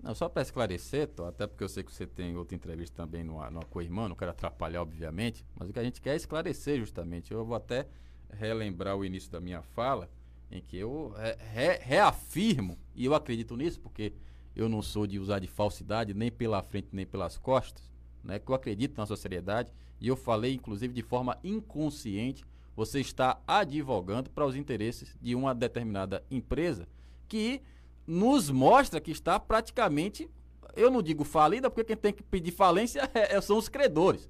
Não, 0.03 0.14
só 0.14 0.28
para 0.28 0.42
esclarecer, 0.42 1.09
Tó, 1.09 1.26
até 1.26 1.47
porque 1.47 1.64
eu 1.64 1.68
sei 1.68 1.82
que 1.82 1.92
você 1.92 2.07
tem 2.07 2.36
outra 2.36 2.55
entrevista 2.55 3.03
também 3.03 3.24
no, 3.24 3.38
no 3.51 3.64
Co-Irmã, 3.66 4.09
não 4.09 4.14
quero 4.16 4.30
atrapalhar, 4.30 4.82
obviamente, 4.82 5.44
mas 5.55 5.68
o 5.68 5.72
que 5.72 5.78
a 5.78 5.84
gente 5.84 6.01
quer 6.01 6.12
é 6.12 6.16
esclarecer 6.16 6.78
justamente. 6.78 7.32
Eu 7.32 7.44
vou 7.44 7.57
até 7.57 7.86
relembrar 8.30 8.97
o 8.97 9.05
início 9.05 9.30
da 9.30 9.40
minha 9.40 9.62
fala, 9.62 10.09
em 10.51 10.61
que 10.61 10.76
eu 10.76 11.12
re- 11.16 11.36
re- 11.53 11.78
reafirmo, 11.82 12.78
e 12.94 13.05
eu 13.05 13.14
acredito 13.14 13.57
nisso, 13.57 13.80
porque 13.80 14.12
eu 14.55 14.68
não 14.68 14.80
sou 14.80 15.07
de 15.07 15.18
usar 15.18 15.38
de 15.40 15.47
falsidade, 15.49 16.14
nem 16.14 16.30
pela 16.30 16.62
frente, 16.62 16.88
nem 16.92 17.05
pelas 17.07 17.36
costas, 17.36 17.90
né? 18.22 18.38
Que 18.38 18.51
eu 18.51 18.55
acredito 18.55 18.97
na 18.97 19.07
sua 19.07 19.16
seriedade, 19.16 19.72
e 20.01 20.07
eu 20.09 20.16
falei, 20.16 20.55
inclusive, 20.55 20.94
de 20.94 21.03
forma 21.03 21.36
inconsciente, 21.42 22.44
você 22.76 23.01
está 23.01 23.40
advogando 23.47 24.30
para 24.30 24.47
os 24.47 24.55
interesses 24.55 25.16
de 25.20 25.34
uma 25.34 25.55
determinada 25.55 26.22
empresa 26.30 26.86
que 27.26 27.61
nos 28.07 28.50
mostra 28.50 29.00
que 29.00 29.11
está 29.11 29.38
praticamente, 29.40 30.30
eu 30.74 30.90
não 30.90 31.02
digo 31.02 31.24
falida, 31.24 31.68
porque 31.70 31.84
quem 31.84 31.96
tem 31.96 32.12
que 32.12 32.22
pedir 32.22 32.52
falência 32.52 33.09
é- 33.14 33.36
é- 33.36 33.40
são 33.40 33.57
os 33.59 33.68
credores. 33.68 34.28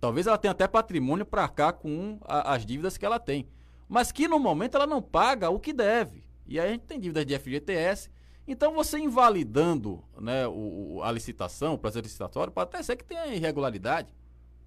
Talvez 0.00 0.26
ela 0.26 0.36
tenha 0.36 0.52
até 0.52 0.66
patrimônio 0.68 1.24
para 1.24 1.42
arcar 1.42 1.72
com 1.74 2.18
a- 2.22 2.54
as 2.54 2.66
dívidas 2.66 2.98
que 2.98 3.06
ela 3.06 3.18
tem. 3.18 3.46
Mas 3.88 4.12
que 4.12 4.28
no 4.28 4.38
momento 4.38 4.74
ela 4.76 4.86
não 4.86 5.00
paga 5.00 5.48
o 5.48 5.58
que 5.60 5.72
deve. 5.72 6.24
E 6.46 6.60
aí 6.60 6.68
a 6.68 6.72
gente 6.72 6.82
tem 6.82 7.00
dívidas 7.00 7.24
de 7.24 7.34
FGTS. 7.38 8.10
Então 8.46 8.74
você 8.74 8.98
invalidando 8.98 10.02
né, 10.20 10.46
o- 10.46 11.00
a 11.02 11.10
licitação, 11.10 11.74
o 11.74 11.78
processo 11.78 12.02
licitatório, 12.02 12.52
pode 12.52 12.68
até 12.68 12.82
ser 12.82 12.96
que 12.96 13.04
tenha 13.04 13.26
irregularidade. 13.28 14.14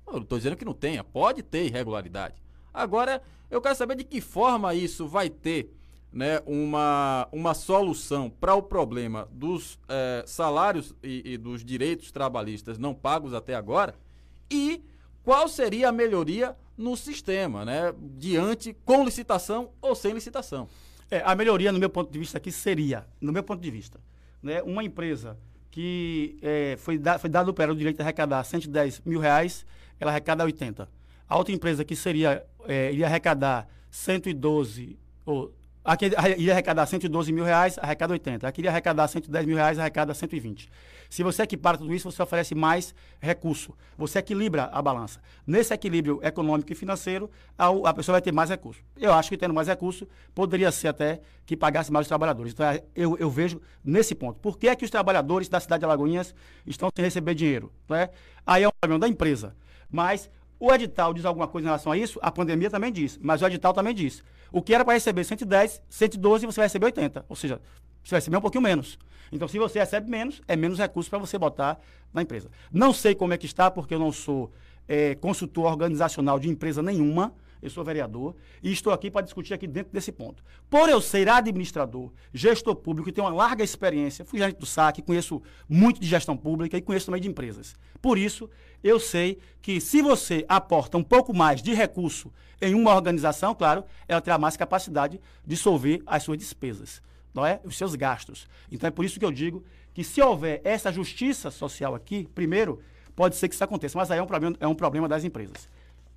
Eu 0.07 0.13
não 0.13 0.21
estou 0.23 0.37
dizendo 0.37 0.57
que 0.57 0.65
não 0.65 0.73
tenha, 0.73 1.03
pode 1.03 1.43
ter 1.43 1.65
irregularidade. 1.65 2.41
Agora, 2.73 3.21
eu 3.49 3.61
quero 3.61 3.75
saber 3.75 3.95
de 3.95 4.03
que 4.03 4.19
forma 4.21 4.73
isso 4.73 5.07
vai 5.07 5.29
ter 5.29 5.73
né, 6.11 6.41
uma, 6.45 7.27
uma 7.31 7.53
solução 7.53 8.29
para 8.29 8.55
o 8.55 8.63
problema 8.63 9.27
dos 9.31 9.79
eh, 9.87 10.23
salários 10.25 10.95
e, 11.03 11.33
e 11.33 11.37
dos 11.37 11.63
direitos 11.63 12.11
trabalhistas 12.11 12.79
não 12.79 12.95
pagos 12.95 13.33
até 13.33 13.53
agora 13.53 13.93
e 14.49 14.83
qual 15.23 15.47
seria 15.47 15.89
a 15.89 15.91
melhoria 15.91 16.55
no 16.75 16.95
sistema, 16.97 17.63
né, 17.63 17.93
diante 18.17 18.75
com 18.85 19.03
licitação 19.03 19.69
ou 19.81 19.93
sem 19.93 20.13
licitação. 20.13 20.67
É, 21.11 21.21
a 21.25 21.35
melhoria, 21.35 21.71
no 21.71 21.79
meu 21.79 21.89
ponto 21.89 22.11
de 22.11 22.17
vista, 22.17 22.37
aqui 22.37 22.51
seria, 22.51 23.05
no 23.19 23.33
meu 23.33 23.43
ponto 23.43 23.61
de 23.61 23.69
vista, 23.69 23.99
né, 24.41 24.61
uma 24.63 24.83
empresa 24.83 25.37
que 25.69 26.37
é, 26.41 26.75
foi, 26.77 26.97
da, 26.97 27.19
foi 27.19 27.29
dado 27.29 27.53
para 27.53 27.71
o 27.71 27.75
direito 27.75 27.97
de 27.97 28.01
arrecadar 28.01 28.43
110 28.43 29.01
mil 29.05 29.19
reais, 29.19 29.65
ela 29.99 30.11
arrecada 30.11 30.43
80. 30.43 30.89
A 31.27 31.37
outra 31.37 31.53
empresa 31.53 31.83
que 31.83 31.95
seria, 31.95 32.45
é, 32.67 32.91
iria 32.91 33.05
arrecadar 33.05 33.67
112, 33.91 34.97
ou, 35.25 35.53
aqui 35.83 36.05
iria 36.37 36.53
arrecadar 36.53 36.85
112 36.85 37.31
mil 37.31 37.43
reais, 37.43 37.77
arrecada 37.77 38.13
80. 38.13 38.47
Aqui 38.47 38.61
iria 38.61 38.71
arrecadar 38.71 39.07
110 39.07 39.45
mil 39.45 39.55
reais, 39.55 39.79
arrecada 39.79 40.13
120. 40.13 40.69
Se 41.09 41.23
você 41.23 41.43
equipara 41.43 41.77
tudo 41.77 41.93
isso, 41.93 42.11
você 42.11 42.21
oferece 42.21 42.53
mais 42.53 42.93
recurso. 43.19 43.73
Você 43.97 44.19
equilibra 44.19 44.65
a 44.65 44.81
balança. 44.81 45.19
Nesse 45.45 45.73
equilíbrio 45.73 46.19
econômico 46.21 46.71
e 46.71 46.75
financeiro, 46.75 47.29
a, 47.57 47.67
a 47.67 47.93
pessoa 47.93 48.13
vai 48.13 48.21
ter 48.21 48.31
mais 48.31 48.49
recurso. 48.49 48.81
Eu 48.95 49.13
acho 49.13 49.29
que 49.29 49.37
tendo 49.37 49.53
mais 49.53 49.67
recurso, 49.67 50.07
poderia 50.35 50.71
ser 50.71 50.89
até 50.89 51.21
que 51.45 51.57
pagasse 51.57 51.91
mais 51.91 52.05
os 52.05 52.07
trabalhadores. 52.07 52.53
Então, 52.53 52.65
é, 52.65 52.83
eu, 52.95 53.17
eu 53.17 53.29
vejo 53.29 53.59
nesse 53.83 54.13
ponto. 54.13 54.39
Por 54.39 54.57
que 54.57 54.67
é 54.67 54.75
que 54.75 54.85
os 54.85 54.91
trabalhadores 54.91 55.49
da 55.49 55.59
cidade 55.59 55.79
de 55.79 55.85
Alagoinhas 55.85 56.35
estão 56.65 56.89
sem 56.95 57.03
receber 57.03 57.33
dinheiro? 57.33 57.71
Não 57.87 57.95
é? 57.95 58.11
Aí 58.45 58.63
é 58.63 58.67
um 58.67 58.71
problema 58.79 58.99
da 58.99 59.07
empresa. 59.07 59.55
Mas 59.89 60.29
o 60.59 60.71
edital 60.73 61.13
diz 61.13 61.25
alguma 61.25 61.47
coisa 61.47 61.65
em 61.65 61.69
relação 61.69 61.91
a 61.91 61.97
isso? 61.97 62.19
A 62.21 62.29
pandemia 62.29 62.69
também 62.69 62.91
diz, 62.91 63.17
mas 63.21 63.41
o 63.41 63.47
edital 63.47 63.73
também 63.73 63.95
diz. 63.95 64.23
O 64.51 64.61
que 64.61 64.73
era 64.73 64.83
para 64.83 64.93
receber 64.93 65.23
110, 65.23 65.81
112, 65.89 66.45
você 66.45 66.55
vai 66.57 66.65
receber 66.65 66.85
80. 66.85 67.25
Ou 67.27 67.35
seja, 67.35 67.61
você 68.03 68.11
vai 68.11 68.19
receber 68.19 68.37
um 68.37 68.41
pouquinho 68.41 68.63
menos. 68.63 68.97
Então, 69.31 69.47
se 69.47 69.59
você 69.59 69.79
recebe 69.79 70.09
menos, 70.09 70.41
é 70.47 70.55
menos 70.55 70.79
recurso 70.79 71.09
para 71.09 71.19
você 71.19 71.37
botar 71.37 71.79
na 72.13 72.21
empresa. 72.21 72.49
Não 72.71 72.91
sei 72.91 73.13
como 73.13 73.33
é 73.33 73.37
que 73.37 73.45
está, 73.45 73.69
porque 73.69 73.93
eu 73.93 73.99
não 73.99 74.11
sou 74.11 74.51
eh, 74.87 75.15
consultor 75.15 75.65
organizacional 75.65 76.39
de 76.39 76.49
empresa 76.49 76.81
nenhuma. 76.81 77.33
Eu 77.61 77.69
sou 77.69 77.83
vereador 77.83 78.35
e 78.63 78.71
estou 78.71 78.93
aqui 78.93 79.11
para 79.11 79.21
discutir 79.21 79.53
aqui 79.53 79.67
dentro 79.67 79.91
desse 79.91 80.11
ponto. 80.11 80.43
Por 80.69 80.87
eu 80.87 81.01
ser 81.01 81.27
administrador, 81.27 82.11
gestor 82.33 82.75
público 82.75 83.09
e 83.09 83.11
ter 83.11 83.21
uma 83.21 83.29
larga 83.29 83.63
experiência, 83.63 84.23
fui 84.23 84.39
gerente 84.39 84.57
do 84.57 84.65
SAC, 84.65 85.01
conheço 85.01 85.41
muito 85.67 85.99
de 85.99 86.07
gestão 86.07 86.37
pública 86.37 86.77
e 86.77 86.81
conheço 86.81 87.07
também 87.07 87.21
de 87.21 87.27
empresas. 87.27 87.75
Por 88.01 88.17
isso, 88.17 88.49
eu 88.83 88.99
sei 88.99 89.39
que 89.61 89.81
se 89.81 90.01
você 90.01 90.45
aporta 90.47 90.97
um 90.97 91.03
pouco 91.03 91.33
mais 91.33 91.61
de 91.61 91.73
recurso 91.73 92.31
em 92.61 92.73
uma 92.73 92.95
organização, 92.95 93.53
claro, 93.53 93.83
ela 94.07 94.21
terá 94.21 94.37
mais 94.37 94.55
capacidade 94.55 95.19
de 95.45 95.57
solver 95.57 96.01
as 96.05 96.23
suas 96.23 96.37
despesas, 96.37 97.01
não 97.33 97.45
é? 97.45 97.59
Os 97.63 97.77
seus 97.77 97.95
gastos. 97.95 98.47
Então 98.71 98.87
é 98.87 98.91
por 98.91 99.03
isso 99.03 99.19
que 99.19 99.25
eu 99.25 99.31
digo 99.31 99.63
que 99.93 100.03
se 100.03 100.21
houver 100.21 100.61
essa 100.63 100.91
justiça 100.91 101.51
social 101.51 101.95
aqui, 101.95 102.27
primeiro, 102.33 102.81
pode 103.15 103.35
ser 103.35 103.49
que 103.49 103.55
isso 103.55 103.63
aconteça, 103.63 103.97
mas 103.97 104.09
aí 104.11 104.19
é 104.19 104.23
um 104.23 104.27
problema, 104.27 104.55
é 104.59 104.67
um 104.67 104.75
problema 104.75 105.07
das 105.07 105.23
empresas. 105.23 105.67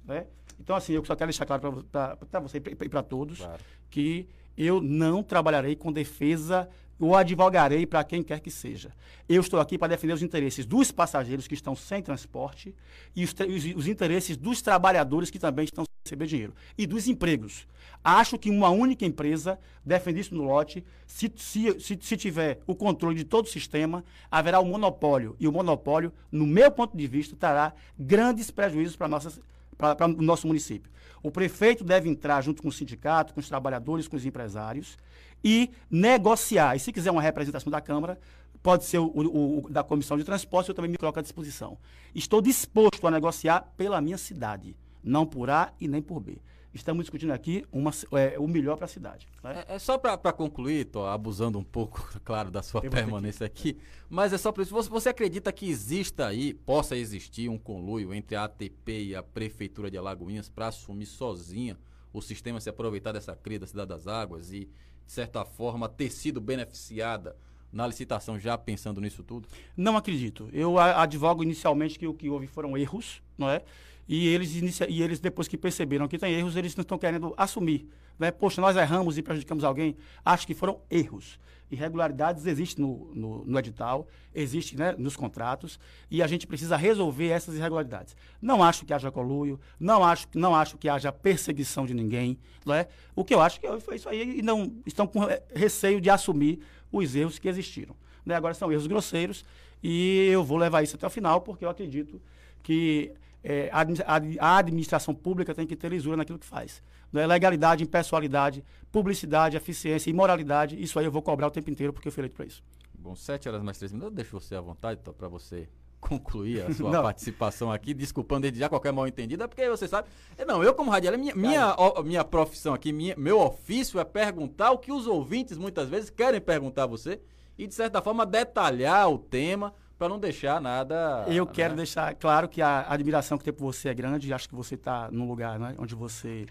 Né? 0.05 0.25
Então, 0.63 0.77
assim, 0.77 0.93
eu 0.93 1.05
só 1.05 1.15
quero 1.17 1.29
deixar 1.29 1.45
claro 1.45 1.85
para 1.91 2.41
você 2.41 2.59
e 2.59 2.89
para 2.89 3.03
todos 3.03 3.39
Claro. 3.39 3.63
que 3.91 4.29
eu 4.57 4.81
não 4.81 5.23
trabalharei 5.23 5.75
com 5.75 5.93
defesa 5.93 6.69
ou 7.01 7.17
advogarei 7.17 7.85
para 7.85 8.05
quem 8.05 8.23
quer 8.23 8.39
que 8.39 8.51
seja. 8.51 8.93
Eu 9.29 9.41
estou 9.41 9.59
aqui 9.59 9.77
para 9.77 9.89
defender 9.89 10.13
os 10.13 10.23
interesses 10.23 10.65
dos 10.65 10.93
passageiros 10.93 11.49
que 11.49 11.55
estão 11.55 11.75
sem 11.75 12.01
transporte 12.01 12.73
e 13.17 13.25
os, 13.25 13.35
os 13.77 13.89
interesses 13.89 14.37
dos 14.37 14.63
trabalhadores 14.63 15.29
que 15.29 15.39
também 15.39 15.65
estão 15.65 15.85
sem 15.85 15.93
receber 16.05 16.27
dinheiro 16.27 16.55
e 16.79 16.87
dos 16.87 17.09
empregos. 17.09 17.67
Acho 18.05 18.39
que 18.39 18.51
uma 18.51 18.69
única 18.69 19.05
empresa 19.05 19.59
defende 19.85 20.21
isso 20.21 20.35
no 20.35 20.45
lote. 20.45 20.85
Se, 21.07 21.33
se, 21.37 21.81
se, 21.81 21.99
se 22.01 22.17
tiver 22.17 22.61
o 22.67 22.75
controle 22.75 23.17
de 23.17 23.25
todo 23.25 23.47
o 23.47 23.49
sistema, 23.49 24.05
haverá 24.31 24.61
um 24.61 24.67
monopólio. 24.67 25.35
E 25.41 25.49
o 25.49 25.53
monopólio, 25.53 26.13
no 26.31 26.47
meu 26.47 26.71
ponto 26.71 26.97
de 26.97 27.07
vista, 27.07 27.35
trará 27.35 27.73
grandes 27.99 28.51
prejuízos 28.51 28.97
para 28.97 29.09
nossas 29.09 29.41
para 29.77 30.07
o 30.07 30.23
nosso 30.23 30.47
município. 30.47 30.91
O 31.23 31.31
prefeito 31.31 31.85
deve 31.85 32.09
entrar 32.09 32.41
junto 32.43 32.63
com 32.63 32.69
o 32.69 32.73
sindicato, 32.73 33.33
com 33.35 33.41
os 33.41 33.49
trabalhadores, 33.49 34.09
com 34.09 34.17
os 34.17 34.27
empresários 34.27 34.97
e 35.45 35.71
negociar. 35.91 36.75
E 36.77 36.81
se 36.81 36.93
quiser 36.93 37.11
uma 37.11 37.23
representação 37.23 37.71
da 37.71 37.81
Câmara, 37.81 38.19
pode 38.63 38.85
ser 38.85 38.99
o, 38.99 39.07
o- 39.07 39.65
o 39.67 39.71
da 39.71 39.83
Comissão 39.83 40.17
de 40.17 40.25
Transporte, 40.25 40.69
eu 40.69 40.75
também 40.75 40.91
me 40.91 40.97
coloco 40.97 41.19
à 41.19 41.23
disposição. 41.23 41.79
Estou 42.15 42.41
disposto 42.41 43.07
a 43.07 43.11
negociar 43.11 43.73
pela 43.77 44.01
minha 44.01 44.19
cidade, 44.19 44.77
não 45.03 45.25
por 45.27 45.51
A 45.51 45.73
e 45.81 45.87
nem 45.89 46.01
por 46.03 46.21
B. 46.21 46.39
estamos 46.75 47.05
discutindo 47.05 47.33
aqui 47.33 47.65
uma, 47.71 47.91
é, 48.13 48.39
o 48.39 48.49
melhor 48.49 48.77
para 48.77 48.87
a 48.87 48.89
cidade. 48.89 49.27
Né? 49.43 49.65
É, 49.69 49.75
é, 49.75 49.79
só 49.79 49.99
para 49.99 50.33
concluir, 50.33 50.87
tô 50.87 51.05
abusando 51.07 51.59
um 51.59 51.65
pouco, 51.65 52.09
claro, 52.25 52.51
da 52.51 52.63
sua 52.63 52.81
permanência 52.81 53.47
aqui. 53.47 53.71
aqui, 53.71 53.81
mas 54.09 54.33
é 54.33 54.39
só 54.39 54.51
para 54.51 54.63
isso. 54.63 54.73
Você, 54.73 54.89
você 54.89 55.09
acredita 55.09 55.53
que 55.53 55.69
exista 55.69 56.27
aí, 56.27 56.55
possa 56.55 56.97
existir 56.97 57.49
um 57.49 57.59
conluio 57.59 58.13
entre 58.15 58.37
a 58.37 58.45
ATP 58.45 59.05
e 59.05 59.15
a 59.15 59.23
Prefeitura 59.23 59.91
de 59.91 59.99
Alagoinhas 59.99 60.49
para 60.49 60.69
assumir 60.69 61.07
sozinha 61.07 61.79
o 62.13 62.21
sistema, 62.21 62.61
se 62.61 62.69
aproveitar 62.69 63.13
dessa 63.13 63.35
cria 63.35 63.59
da 63.59 63.67
Cidade 63.67 63.89
das 63.89 64.07
Águas 64.07 64.53
e, 64.53 64.69
de 65.07 65.13
certa 65.13 65.45
forma, 65.45 65.89
ter 65.89 66.11
sido 66.11 66.41
beneficiada 66.41 67.37
na 67.73 67.87
licitação 67.87 68.39
já 68.39 68.57
pensando 68.59 69.01
nisso 69.01 69.23
tudo? 69.23 69.49
Não 69.77 69.97
acredito. 69.97 70.49
Eu 70.53 70.79
advogo 70.79 71.43
inicialmente 71.43 71.99
que 71.99 72.07
o 72.07 72.13
que 72.13 72.29
houve 72.29 72.47
foram 72.47 72.77
erros, 72.77 73.23
não 73.37 73.49
é? 73.49 73.63
E 74.09 74.29
eles, 74.29 74.57
inicia, 74.57 74.89
e 74.91 75.03
eles, 75.03 75.21
depois 75.21 75.49
que 75.49 75.57
perceberam 75.57 76.09
que 76.09 76.19
tem 76.19 76.35
erros, 76.35 76.57
eles 76.57 76.75
não 76.77 76.83
estão 76.83 76.99
querendo 76.99 77.33
assumir. 77.37 77.89
Né? 78.19 78.31
Poxa, 78.31 78.61
nós 78.61 78.77
erramos 78.77 79.17
e 79.17 79.23
prejudicamos 79.23 79.65
alguém. 79.65 79.97
Acho 80.25 80.47
que 80.47 80.55
foram 80.55 80.81
erros. 80.91 81.39
Irregularidades 81.71 82.45
existem 82.45 82.85
no, 82.85 83.11
no, 83.15 83.45
no 83.47 83.59
edital, 83.59 84.07
existem 84.35 84.79
né, 84.79 84.95
nos 84.99 85.17
contratos, 85.17 85.81
e 86.11 86.23
a 86.23 86.27
gente 86.27 86.47
precisa 86.47 86.77
resolver 86.77 87.29
essas 87.29 87.55
irregularidades. 87.55 88.15
Não 88.43 88.63
acho 88.63 88.85
que 88.85 88.93
haja 88.93 89.11
coluio, 89.11 89.59
não 89.81 90.05
acho, 90.05 90.29
não 90.35 90.55
acho 90.55 90.77
que 90.77 90.87
haja 90.87 91.11
perseguição 91.11 91.87
de 91.87 91.95
ninguém. 91.95 92.39
Não 92.67 92.75
é? 92.75 92.89
O 93.17 93.25
que 93.25 93.35
eu 93.35 93.41
acho 93.41 93.59
que 93.59 93.81
foi 93.81 93.97
isso 93.97 94.09
aí, 94.09 94.41
e 94.41 94.43
não 94.43 94.71
estão 94.85 95.07
com 95.07 95.21
receio 95.55 95.99
de 95.99 96.11
assumir 96.11 96.61
os 96.93 97.17
erros 97.17 97.39
que 97.39 97.49
existiram. 97.49 97.97
Né? 98.25 98.35
Agora 98.35 98.53
são 98.53 98.71
erros 98.71 98.87
grosseiros, 98.87 99.43
e 99.83 100.29
eu 100.31 100.45
vou 100.45 100.59
levar 100.59 100.83
isso 100.83 100.97
até 100.97 101.07
o 101.07 101.11
final, 101.11 101.41
porque 101.41 101.65
eu 101.65 101.71
acredito 101.71 102.21
que 102.63 103.15
é, 103.45 103.71
a, 103.73 104.57
administração 104.57 105.15
pública 105.15 105.55
tem 105.55 105.67
que 105.67 105.75
ter 105.75 105.89
lisura 105.89 106.17
naquilo 106.17 106.39
que 106.39 106.47
faz. 106.47 106.83
Né? 107.13 107.27
Legalidade, 107.27 107.83
impessoalidade, 107.83 108.65
publicidade, 108.91 109.57
eficiência 109.57 110.11
e 110.11 110.13
moralidade, 110.13 110.81
isso 110.81 110.99
aí 110.99 111.05
eu 111.05 111.13
vou 111.13 111.23
cobrar 111.23 111.49
o 111.49 111.51
tempo 111.51 111.71
inteiro 111.71 111.93
porque 111.93 112.09
eu 112.09 112.13
fui 112.13 112.21
eleito 112.21 112.37
para 112.37 112.47
isso. 112.47 112.63
Bom, 112.95 113.17
sete 113.17 113.49
horas 113.49 113.63
mais 113.63 113.79
três 113.79 113.93
minutos, 113.93 114.13
eu 114.13 114.17
deixo 114.17 114.39
você 114.39 114.55
à 114.55 114.61
vontade 114.61 115.01
para 115.01 115.29
você 115.29 115.69
concluir 116.01 116.63
a 116.63 116.71
sua 116.75 117.03
participação 117.03 117.71
aqui, 117.73 117.93
desculpando 117.93 118.43
desde 118.43 118.61
já 118.61 118.69
qualquer 118.69 118.93
mal 118.93 119.07
entendida, 119.07 119.49
porque 119.49 119.69
você 119.69 119.89
sabe. 119.89 120.09
É, 120.37 120.45
não, 120.45 120.63
eu 120.63 120.73
como 120.75 120.91
radialista, 120.91 121.21
minha, 121.21 121.35
minha, 121.35 121.77
minha 122.05 122.25
profissão 122.25 122.75
aqui, 122.75 122.93
minha, 122.93 123.17
meu 123.17 123.41
ofício 123.41 123.99
é 123.99 124.05
perguntar 124.05 124.71
o 124.71 124.79
que 124.79 124.93
os 124.93 125.07
ouvintes 125.07 125.59
muitas 125.59 125.89
vezes 125.89 126.11
querem 126.11 126.41
perguntar 126.41 126.85
a 126.85 126.87
você 126.87 127.21
e, 127.59 127.67
de 127.67 127.75
certa 127.75 128.01
forma, 128.01 128.25
detalhar 128.25 129.11
o 129.11 129.19
tema 129.19 129.75
para 130.03 130.09
não 130.09 130.19
deixar 130.19 130.61
nada. 130.61 131.25
Eu 131.29 131.45
né? 131.45 131.51
quero 131.55 131.77
deixar 131.77 132.13
claro 132.17 132.49
que 132.49 132.61
a 132.61 132.93
admiração 132.93 133.39
que 133.39 133.45
tem 133.45 133.53
por 133.53 133.73
você 133.73 133.89
é 133.89 133.95
grande. 133.95 134.29
E 134.29 134.33
acho 134.33 134.49
que 134.49 134.55
você 134.55 134.75
está 134.75 135.09
num 135.13 135.29
lugar 135.29 135.61
né, 135.61 135.77
onde 135.79 135.95
você 135.95 136.47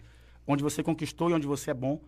onde 0.47 0.63
você 0.63 0.81
conquistou 0.81 1.29
e 1.29 1.33
onde 1.33 1.45
você 1.45 1.71
é 1.71 1.73
bom. 1.73 1.99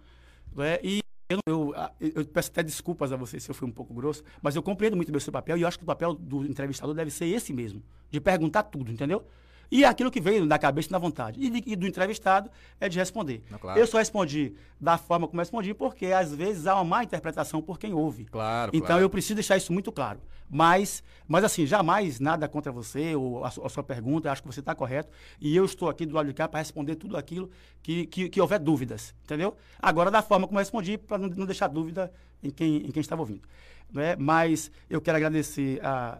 Né? 0.56 0.80
E 0.82 1.02
eu, 1.30 1.40
eu, 1.45 1.76
eu, 1.99 2.26
peço 2.26 2.49
até 2.49 2.64
desculpas 2.64 3.11
a 3.11 3.18
você 3.18 3.41
se 3.41 3.49
eu 3.49 3.56
fui 3.56 3.68
um 3.68 3.72
pouco 3.72 3.94
grosso, 3.94 4.24
mas 4.41 4.56
eu 4.56 4.64
compreendo 4.64 4.95
muito 4.95 5.11
bem 5.11 5.18
o 5.18 5.22
seu 5.22 5.34
papel 5.34 5.57
e 5.57 5.61
eu 5.61 5.68
acho 5.68 5.78
que 5.78 5.84
o 5.84 5.88
papel 5.88 6.14
do 6.14 6.45
entrevistador 6.45 6.95
deve 6.95 7.11
ser 7.11 7.26
esse 7.26 7.52
mesmo, 7.52 7.84
de 8.10 8.22
perguntar 8.22 8.64
tudo, 8.64 8.91
entendeu? 8.91 9.26
E 9.72 9.84
aquilo 9.84 10.11
que 10.11 10.22
veio 10.22 10.45
na 10.45 10.60
cabeça 10.60 10.90
e 10.90 10.91
na 10.91 10.98
vontade. 10.98 11.40
E, 11.40 11.73
e 11.73 11.76
do 11.76 11.88
entrevistado 11.88 12.49
é 12.80 12.88
de 12.88 12.99
responder. 12.99 13.44
Não, 13.49 13.57
claro. 13.57 13.80
Eu 13.80 13.88
só 13.88 13.98
respondi 13.98 14.53
da 14.80 14.98
forma 14.98 15.27
como 15.27 15.41
respondi, 15.41 15.73
porque 15.73 16.07
às 16.07 16.34
vezes 16.34 16.68
há 16.68 16.76
uma 16.76 16.84
má 16.84 17.03
interpretação 17.03 17.61
por 17.61 17.80
quem 17.80 17.94
ouve. 17.94 18.26
Claro. 18.26 18.72
Então 18.73 18.88
claro. 18.88 19.02
eu 19.02 19.10
preciso 19.10 19.35
deixar 19.35 19.57
isso 19.57 19.73
muito 19.73 19.91
claro. 19.91 20.19
Mas, 20.49 21.03
mas 21.27 21.44
assim, 21.44 21.65
jamais 21.65 22.19
nada 22.19 22.48
contra 22.48 22.72
você 22.72 23.15
ou 23.15 23.44
a, 23.44 23.48
a 23.48 23.69
sua 23.69 23.84
pergunta, 23.84 24.31
acho 24.31 24.44
que 24.44 24.48
você 24.48 24.60
está 24.60 24.76
correto. 24.76 25.11
E 25.41 25.56
eu 25.56 25.65
estou 25.65 25.90
aqui 25.90 26.06
do 26.06 26.14
lado 26.14 26.27
de 26.27 26.34
cá 26.34 26.48
para 26.48 26.60
responder 26.60 26.95
tudo 26.95 27.18
aquilo 27.18 27.49
que, 27.81 28.06
que, 28.06 28.30
que, 28.30 28.40
houver 28.40 28.60
dúvidas. 28.60 29.15
Entendeu? 29.23 29.56
Agora, 29.81 30.11
da 30.11 30.22
forma 30.22 30.45
como 30.45 30.60
eu 30.60 30.61
respondi, 30.61 30.98
para 30.98 31.18
não, 31.18 31.27
não, 31.30 31.45
deixar 31.48 31.68
dúvida 31.68 32.11
em 32.44 32.52
quem, 32.52 32.77
em 32.85 32.91
quem 32.91 33.02
estava 33.02 33.23
ouvindo. 33.23 33.41
Né? 33.91 34.15
Mas 34.15 34.72
eu 34.88 35.02
quero 35.02 35.18
agradecer 35.18 35.84
a 35.84 36.19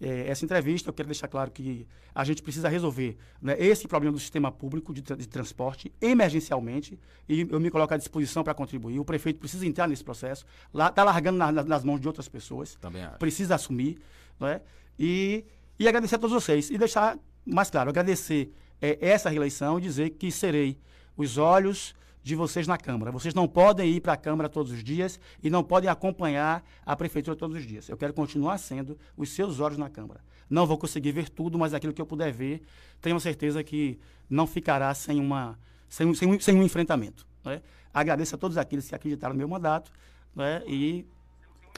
é, 0.00 0.28
essa 0.28 0.44
entrevista, 0.44 0.88
eu 0.88 0.94
quero 0.94 1.08
deixar 1.08 1.28
claro 1.28 1.50
que 1.50 1.86
a 2.14 2.24
gente 2.24 2.42
precisa 2.42 2.68
resolver 2.68 3.16
né, 3.40 3.54
esse 3.58 3.86
problema 3.86 4.12
do 4.12 4.18
sistema 4.18 4.50
público 4.50 4.94
de, 4.94 5.02
de, 5.02 5.28
transporte 5.28 5.92
emergencialmente 6.00 6.98
e 7.28 7.46
eu 7.50 7.60
me 7.60 7.70
coloco 7.70 7.92
à 7.92 7.96
disposição 7.96 8.42
para 8.42 8.54
contribuir. 8.54 8.98
O 8.98 9.04
prefeito 9.04 9.38
precisa 9.38 9.66
entrar 9.66 9.86
nesse 9.86 10.02
processo, 10.02 10.46
está 10.74 11.04
largando 11.04 11.38
na, 11.38 11.52
na, 11.52 11.62
nas 11.62 11.84
mãos 11.84 12.00
de 12.00 12.06
outras 12.06 12.28
pessoas, 12.28 12.76
Também 12.80 13.02
acho. 13.02 13.18
precisa 13.18 13.54
assumir 13.54 13.98
né, 14.38 14.62
e, 14.98 15.44
e 15.78 15.86
agradecer 15.86 16.14
a 16.14 16.18
todos 16.18 16.34
vocês. 16.34 16.70
E 16.70 16.78
deixar 16.78 17.18
mais 17.44 17.70
claro, 17.70 17.90
agradecer 17.90 18.52
é, 18.80 18.96
essa 19.00 19.28
reeleição 19.28 19.78
e 19.78 19.82
dizer 19.82 20.10
que 20.10 20.30
serei 20.30 20.78
os 21.16 21.36
olhos 21.36 21.94
de 22.22 22.34
vocês 22.34 22.66
na 22.66 22.76
Câmara. 22.76 23.10
Vocês 23.10 23.34
não 23.34 23.48
podem 23.48 23.90
ir 23.90 24.00
para 24.00 24.12
a 24.12 24.16
Câmara 24.16 24.48
todos 24.48 24.72
os 24.72 24.84
dias 24.84 25.18
e 25.42 25.48
não 25.48 25.62
podem 25.62 25.88
acompanhar 25.88 26.62
a 26.84 26.94
Prefeitura 26.94 27.36
todos 27.36 27.56
os 27.56 27.66
dias. 27.66 27.88
Eu 27.88 27.96
quero 27.96 28.12
continuar 28.12 28.58
sendo 28.58 28.98
os 29.16 29.30
seus 29.30 29.60
olhos 29.60 29.78
na 29.78 29.88
Câmara. 29.88 30.20
Não 30.48 30.66
vou 30.66 30.76
conseguir 30.76 31.12
ver 31.12 31.28
tudo, 31.28 31.58
mas 31.58 31.72
aquilo 31.72 31.92
que 31.92 32.02
eu 32.02 32.06
puder 32.06 32.32
ver, 32.32 32.62
tenho 33.00 33.18
certeza 33.20 33.62
que 33.62 33.98
não 34.28 34.46
ficará 34.46 34.92
sem, 34.94 35.20
uma, 35.20 35.58
sem, 35.88 36.12
sem, 36.14 36.40
sem 36.40 36.56
um 36.56 36.62
enfrentamento. 36.62 37.26
Né? 37.44 37.62
Agradeço 37.94 38.34
a 38.34 38.38
todos 38.38 38.58
aqueles 38.58 38.88
que 38.88 38.94
acreditaram 38.94 39.34
no 39.34 39.38
meu 39.38 39.48
mandato 39.48 39.92
né? 40.34 40.62
e 40.66 41.06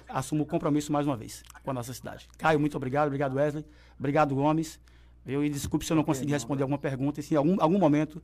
assumo 0.09 0.43
o 0.43 0.47
compromisso 0.47 0.93
mais 0.93 1.07
uma 1.07 1.17
vez 1.17 1.43
com 1.63 1.71
a 1.71 1.75
nossa 1.75 1.93
cidade. 1.93 2.29
Caio, 2.39 2.59
muito 2.59 2.77
obrigado. 2.77 3.07
Obrigado, 3.07 3.35
Wesley. 3.35 3.65
Obrigado, 3.99 4.35
Gomes. 4.35 4.81
Eu, 5.25 5.45
e 5.45 5.49
desculpe 5.49 5.85
se 5.85 5.93
eu 5.93 5.97
não 5.97 6.03
consegui 6.03 6.33
responder 6.33 6.63
alguma 6.63 6.79
pergunta 6.79 7.21
e 7.21 7.23
se 7.23 7.35
em 7.35 7.37
algum, 7.37 7.57
algum 7.61 7.79
momento 7.79 8.21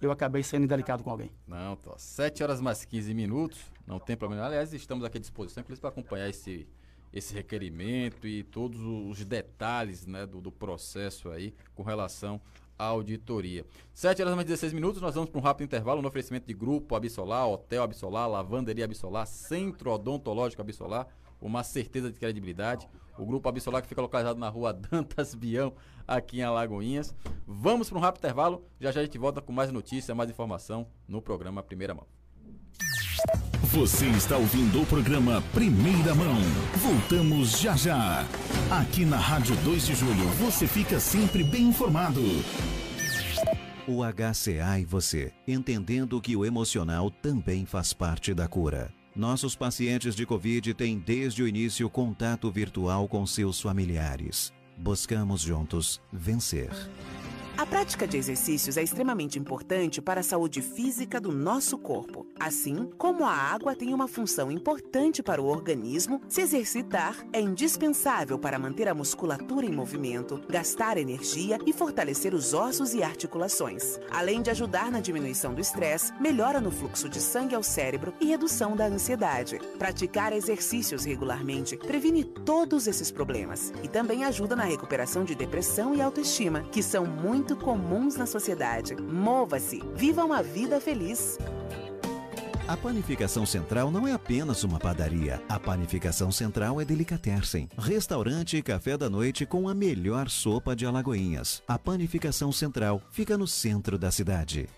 eu 0.00 0.10
acabei 0.10 0.42
sendo 0.42 0.64
indelicado 0.64 1.02
com 1.02 1.10
alguém. 1.10 1.30
Não, 1.46 1.76
tô. 1.76 1.92
7 1.96 2.42
horas 2.42 2.60
mais 2.60 2.84
15 2.84 3.12
minutos, 3.14 3.60
não 3.86 3.98
tem 3.98 4.16
problema. 4.16 4.44
Aliás, 4.44 4.72
estamos 4.72 5.04
aqui 5.04 5.18
à 5.18 5.20
disposição, 5.20 5.60
inclusive, 5.60 5.80
para 5.80 5.90
acompanhar 5.90 6.28
esse, 6.28 6.66
esse 7.12 7.34
requerimento 7.34 8.26
e 8.26 8.42
todos 8.42 8.80
os 8.80 9.24
detalhes 9.24 10.06
né, 10.06 10.26
do, 10.26 10.40
do 10.40 10.50
processo 10.50 11.30
aí 11.30 11.54
com 11.74 11.82
relação 11.82 12.40
à 12.78 12.84
auditoria. 12.84 13.64
7 13.92 14.22
horas 14.22 14.34
mais 14.34 14.46
16 14.46 14.72
minutos, 14.72 15.02
nós 15.02 15.14
vamos 15.14 15.28
para 15.28 15.38
um 15.38 15.42
rápido 15.42 15.66
intervalo 15.66 16.00
no 16.00 16.08
oferecimento 16.08 16.46
de 16.46 16.54
Grupo 16.54 16.94
Absolar, 16.94 17.46
Hotel 17.46 17.82
Absolar, 17.82 18.26
Lavanderia 18.26 18.86
Absolar, 18.86 19.26
Centro 19.26 19.90
Odontológico 19.90 20.62
Absolar, 20.62 21.06
uma 21.40 21.62
certeza 21.62 22.10
de 22.10 22.18
credibilidade. 22.18 22.88
O 23.18 23.26
Grupo 23.26 23.48
Absolar 23.48 23.82
que 23.82 23.88
fica 23.88 24.00
localizado 24.00 24.38
na 24.38 24.48
rua 24.48 24.72
Dantas 24.72 25.34
Bião, 25.34 25.72
aqui 26.06 26.40
em 26.40 26.42
Alagoinhas. 26.42 27.14
Vamos 27.46 27.88
para 27.88 27.98
um 27.98 28.00
rápido 28.00 28.20
intervalo. 28.20 28.64
Já 28.80 28.90
já 28.90 29.00
a 29.00 29.04
gente 29.04 29.18
volta 29.18 29.40
com 29.40 29.52
mais 29.52 29.70
notícia, 29.70 30.14
mais 30.14 30.30
informação 30.30 30.86
no 31.06 31.20
programa 31.20 31.62
Primeira 31.62 31.94
Mão. 31.94 32.06
Você 33.72 34.06
está 34.06 34.36
ouvindo 34.36 34.82
o 34.82 34.86
programa 34.86 35.40
Primeira 35.52 36.12
Mão. 36.12 36.40
Voltamos 36.76 37.60
já 37.60 37.76
já. 37.76 38.26
Aqui 38.68 39.04
na 39.04 39.16
Rádio 39.16 39.54
2 39.58 39.86
de 39.86 39.94
Julho, 39.94 40.26
você 40.40 40.66
fica 40.66 40.98
sempre 40.98 41.44
bem 41.44 41.68
informado. 41.68 42.20
O 43.86 44.02
HCA 44.04 44.80
e 44.80 44.84
você, 44.84 45.32
entendendo 45.46 46.20
que 46.20 46.36
o 46.36 46.44
emocional 46.44 47.10
também 47.10 47.64
faz 47.64 47.92
parte 47.92 48.34
da 48.34 48.48
cura. 48.48 48.92
Nossos 49.14 49.56
pacientes 49.56 50.14
de 50.14 50.24
Covid 50.24 50.72
têm 50.72 50.96
desde 50.96 51.42
o 51.42 51.48
início 51.48 51.90
contato 51.90 52.50
virtual 52.50 53.08
com 53.08 53.26
seus 53.26 53.60
familiares. 53.60 54.52
Buscamos 54.76 55.42
juntos 55.42 56.00
vencer. 56.12 56.70
A 57.56 57.66
prática 57.66 58.06
de 58.06 58.16
exercícios 58.16 58.76
é 58.76 58.82
extremamente 58.82 59.38
importante 59.38 60.00
para 60.00 60.20
a 60.20 60.22
saúde 60.22 60.62
física 60.62 61.20
do 61.20 61.30
nosso 61.30 61.76
corpo. 61.76 62.26
Assim 62.38 62.88
como 62.96 63.24
a 63.24 63.32
água 63.32 63.74
tem 63.74 63.92
uma 63.92 64.08
função 64.08 64.50
importante 64.50 65.22
para 65.22 65.42
o 65.42 65.46
organismo, 65.46 66.22
se 66.26 66.40
exercitar 66.40 67.16
é 67.32 67.40
indispensável 67.40 68.38
para 68.38 68.58
manter 68.58 68.88
a 68.88 68.94
musculatura 68.94 69.66
em 69.66 69.72
movimento, 69.72 70.40
gastar 70.48 70.96
energia 70.96 71.58
e 71.66 71.72
fortalecer 71.72 72.34
os 72.34 72.54
ossos 72.54 72.94
e 72.94 73.02
articulações. 73.02 73.98
Além 74.10 74.40
de 74.40 74.50
ajudar 74.50 74.90
na 74.90 75.00
diminuição 75.00 75.52
do 75.52 75.60
estresse, 75.60 76.12
melhora 76.18 76.60
no 76.60 76.70
fluxo 76.70 77.08
de 77.08 77.20
sangue 77.20 77.54
ao 77.54 77.62
cérebro 77.62 78.14
e 78.20 78.26
redução 78.26 78.74
da 78.74 78.86
ansiedade. 78.86 79.58
Praticar 79.78 80.32
exercícios 80.32 81.04
regularmente 81.04 81.76
previne 81.76 82.24
todos 82.24 82.86
esses 82.86 83.10
problemas 83.10 83.72
e 83.82 83.88
também 83.88 84.24
ajuda 84.24 84.56
na 84.56 84.64
recuperação 84.64 85.24
de 85.24 85.34
depressão 85.34 85.94
e 85.94 86.00
autoestima, 86.00 86.62
que 86.72 86.82
são 86.82 87.04
muito 87.04 87.39
comuns 87.56 88.16
na 88.16 88.26
sociedade. 88.26 88.94
Mova-se, 88.96 89.82
viva 89.94 90.24
uma 90.24 90.42
vida 90.42 90.80
feliz. 90.80 91.38
A 92.70 92.76
Panificação 92.76 93.44
Central 93.44 93.90
não 93.90 94.06
é 94.06 94.12
apenas 94.12 94.62
uma 94.62 94.78
padaria. 94.78 95.42
A 95.48 95.58
Panificação 95.58 96.30
Central 96.30 96.80
é 96.80 96.84
Delicatessen, 96.84 97.68
restaurante 97.76 98.56
e 98.56 98.62
café 98.62 98.96
da 98.96 99.10
noite 99.10 99.44
com 99.44 99.68
a 99.68 99.74
melhor 99.74 100.30
sopa 100.30 100.76
de 100.76 100.86
Alagoinhas. 100.86 101.64
A 101.66 101.76
Panificação 101.76 102.52
Central 102.52 103.02
fica 103.10 103.36
no 103.36 103.48
centro 103.48 103.98
da 103.98 104.12
cidade. 104.12 104.68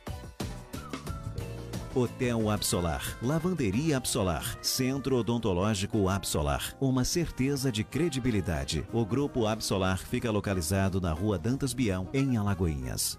Hotel 1.95 2.49
Absolar, 2.49 3.19
Lavanderia 3.23 3.99
Absolar, 3.99 4.57
Centro 4.63 5.17
Odontológico 5.17 6.09
Absolar, 6.09 6.75
uma 6.81 7.05
certeza 7.05 7.71
de 7.71 7.85
credibilidade. 7.85 8.87
O 8.95 9.05
Grupo 9.05 9.47
Absolar 9.47 9.99
fica 9.99 10.31
localizado 10.31 11.03
na 11.03 11.13
Rua 11.13 11.39
Dantas 11.39 11.75
Bião, 11.75 12.09
em 12.15 12.39
Alagoinhas. 12.39 13.19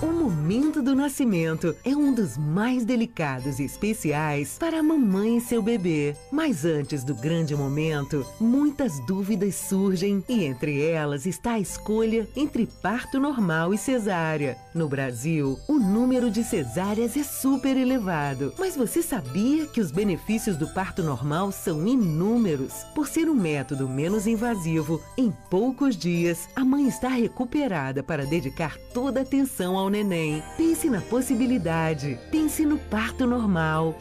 O 0.00 0.06
momento 0.06 0.80
do 0.80 0.94
nascimento 0.94 1.74
é 1.84 1.90
um 1.96 2.14
dos 2.14 2.38
mais 2.38 2.84
delicados 2.84 3.58
e 3.58 3.64
especiais 3.64 4.56
para 4.56 4.78
a 4.78 4.82
mamãe 4.82 5.38
e 5.38 5.40
seu 5.40 5.60
bebê. 5.60 6.14
Mas 6.30 6.64
antes 6.64 7.02
do 7.02 7.16
grande 7.16 7.56
momento, 7.56 8.24
muitas 8.38 9.04
dúvidas 9.06 9.56
surgem 9.56 10.22
e 10.28 10.44
entre 10.44 10.80
elas 10.80 11.26
está 11.26 11.54
a 11.54 11.58
escolha 11.58 12.28
entre 12.36 12.64
parto 12.80 13.18
normal 13.18 13.74
e 13.74 13.78
cesárea. 13.78 14.56
No 14.72 14.88
Brasil, 14.88 15.58
o 15.66 15.80
número 15.80 16.30
de 16.30 16.44
cesáreas 16.44 17.16
é 17.16 17.24
super 17.24 17.76
elevado, 17.76 18.54
mas 18.56 18.76
você 18.76 19.02
sabia 19.02 19.66
que 19.66 19.80
os 19.80 19.90
benefícios 19.90 20.56
do 20.56 20.68
parto 20.68 21.02
normal 21.02 21.50
são 21.50 21.84
inúmeros? 21.84 22.72
Por 22.94 23.08
ser 23.08 23.28
um 23.28 23.34
método 23.34 23.88
menos 23.88 24.28
invasivo, 24.28 25.02
em 25.16 25.32
poucos 25.50 25.96
dias 25.96 26.48
a 26.54 26.64
mãe 26.64 26.86
está 26.86 27.08
recuperada 27.08 28.00
para 28.00 28.24
dedicar 28.24 28.78
toda 28.94 29.18
a 29.18 29.22
atenção 29.24 29.76
ao 29.76 29.87
neném. 29.90 30.42
Pense 30.56 30.88
na 30.88 31.00
possibilidade. 31.00 32.18
Pense 32.30 32.64
no 32.64 32.78
parto 32.78 33.26
normal. 33.26 33.96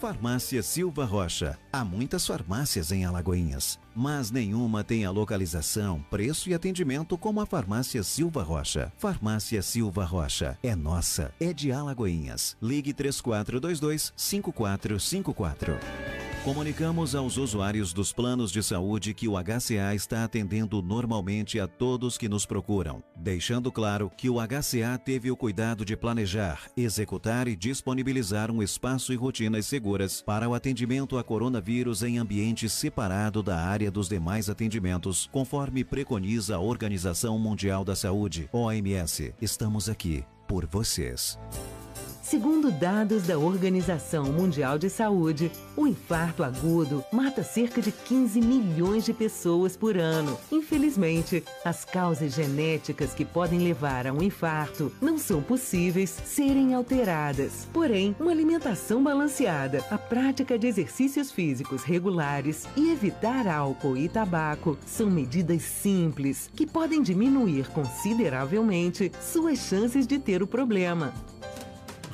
Farmácia 0.00 0.62
Silva 0.62 1.04
Rocha. 1.04 1.58
Há 1.74 1.86
muitas 1.86 2.26
farmácias 2.26 2.92
em 2.92 3.06
Alagoinhas, 3.06 3.80
mas 3.96 4.30
nenhuma 4.30 4.84
tem 4.84 5.06
a 5.06 5.10
localização, 5.10 6.04
preço 6.10 6.50
e 6.50 6.54
atendimento 6.54 7.16
como 7.16 7.40
a 7.40 7.46
Farmácia 7.46 8.02
Silva 8.02 8.42
Rocha. 8.42 8.92
Farmácia 8.98 9.62
Silva 9.62 10.04
Rocha 10.04 10.58
é 10.62 10.76
nossa, 10.76 11.32
é 11.40 11.50
de 11.50 11.72
Alagoinhas. 11.72 12.58
Ligue 12.60 12.92
3422 12.92 14.12
5454. 14.14 15.78
Comunicamos 16.44 17.14
aos 17.14 17.36
usuários 17.36 17.92
dos 17.92 18.12
planos 18.12 18.50
de 18.50 18.64
saúde 18.64 19.14
que 19.14 19.28
o 19.28 19.34
HCA 19.34 19.94
está 19.94 20.24
atendendo 20.24 20.82
normalmente 20.82 21.60
a 21.60 21.68
todos 21.68 22.18
que 22.18 22.28
nos 22.28 22.44
procuram, 22.44 23.00
deixando 23.14 23.70
claro 23.70 24.10
que 24.16 24.28
o 24.28 24.38
HCA 24.40 24.98
teve 24.98 25.30
o 25.30 25.36
cuidado 25.36 25.84
de 25.84 25.96
planejar, 25.96 26.62
executar 26.76 27.46
e 27.46 27.54
disponibilizar 27.54 28.50
um 28.50 28.60
espaço 28.60 29.12
e 29.12 29.16
rotinas 29.16 29.66
seguras 29.66 30.20
para 30.20 30.48
o 30.48 30.54
atendimento 30.54 31.16
a 31.16 31.22
coronavírus 31.22 31.61
em 32.02 32.18
ambiente 32.18 32.68
separado 32.68 33.42
da 33.42 33.56
área 33.56 33.90
dos 33.90 34.08
demais 34.08 34.50
atendimentos, 34.50 35.28
conforme 35.30 35.84
preconiza 35.84 36.56
a 36.56 36.60
Organização 36.60 37.38
Mundial 37.38 37.84
da 37.84 37.94
Saúde, 37.94 38.48
OMS. 38.52 39.34
Estamos 39.40 39.88
aqui 39.88 40.24
por 40.48 40.66
vocês. 40.66 41.38
Segundo 42.22 42.70
dados 42.70 43.24
da 43.24 43.36
Organização 43.36 44.26
Mundial 44.26 44.78
de 44.78 44.88
Saúde, 44.88 45.50
o 45.76 45.88
infarto 45.88 46.44
agudo 46.44 47.04
mata 47.12 47.42
cerca 47.42 47.82
de 47.82 47.90
15 47.90 48.40
milhões 48.40 49.04
de 49.04 49.12
pessoas 49.12 49.76
por 49.76 49.98
ano. 49.98 50.38
Infelizmente, 50.50 51.42
as 51.64 51.84
causas 51.84 52.32
genéticas 52.32 53.12
que 53.12 53.24
podem 53.24 53.58
levar 53.58 54.06
a 54.06 54.12
um 54.12 54.22
infarto 54.22 54.92
não 55.00 55.18
são 55.18 55.42
possíveis 55.42 56.10
serem 56.10 56.74
alteradas. 56.74 57.68
Porém, 57.72 58.14
uma 58.20 58.30
alimentação 58.30 59.02
balanceada, 59.02 59.84
a 59.90 59.98
prática 59.98 60.56
de 60.56 60.68
exercícios 60.68 61.32
físicos 61.32 61.82
regulares 61.82 62.68
e 62.76 62.92
evitar 62.92 63.48
álcool 63.48 63.96
e 63.96 64.08
tabaco 64.08 64.78
são 64.86 65.10
medidas 65.10 65.62
simples 65.62 66.48
que 66.54 66.68
podem 66.68 67.02
diminuir 67.02 67.68
consideravelmente 67.70 69.10
suas 69.20 69.58
chances 69.58 70.06
de 70.06 70.20
ter 70.20 70.40
o 70.40 70.46
problema. 70.46 71.12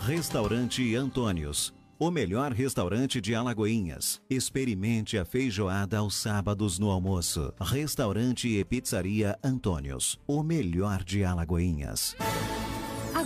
Restaurante 0.00 0.94
Antônios. 0.94 1.74
O 1.98 2.08
melhor 2.08 2.52
restaurante 2.52 3.20
de 3.20 3.34
Alagoinhas. 3.34 4.22
Experimente 4.30 5.18
a 5.18 5.24
feijoada 5.24 5.98
aos 5.98 6.14
sábados 6.14 6.78
no 6.78 6.88
almoço. 6.88 7.52
Restaurante 7.60 8.48
e 8.48 8.64
Pizzaria 8.64 9.36
Antônios. 9.42 10.18
O 10.26 10.42
melhor 10.44 11.02
de 11.02 11.24
Alagoinhas. 11.24 12.14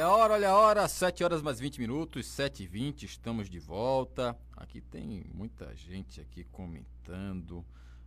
Olha 0.00 0.06
a 0.06 0.16
hora, 0.16 0.32
olha 0.32 0.48
a 0.48 0.56
hora, 0.56 0.88
7 0.88 1.22
horas 1.22 1.42
mais 1.42 1.60
20 1.60 1.78
minutos, 1.78 2.24
7 2.24 2.62
e 2.62 2.66
20 2.66 3.02
estamos 3.02 3.50
de 3.50 3.58
volta. 3.58 4.34
Aqui 4.56 4.80
tem 4.80 5.26
muita 5.34 5.76
gente 5.76 6.22
aqui 6.22 6.42
comentando 6.44 7.62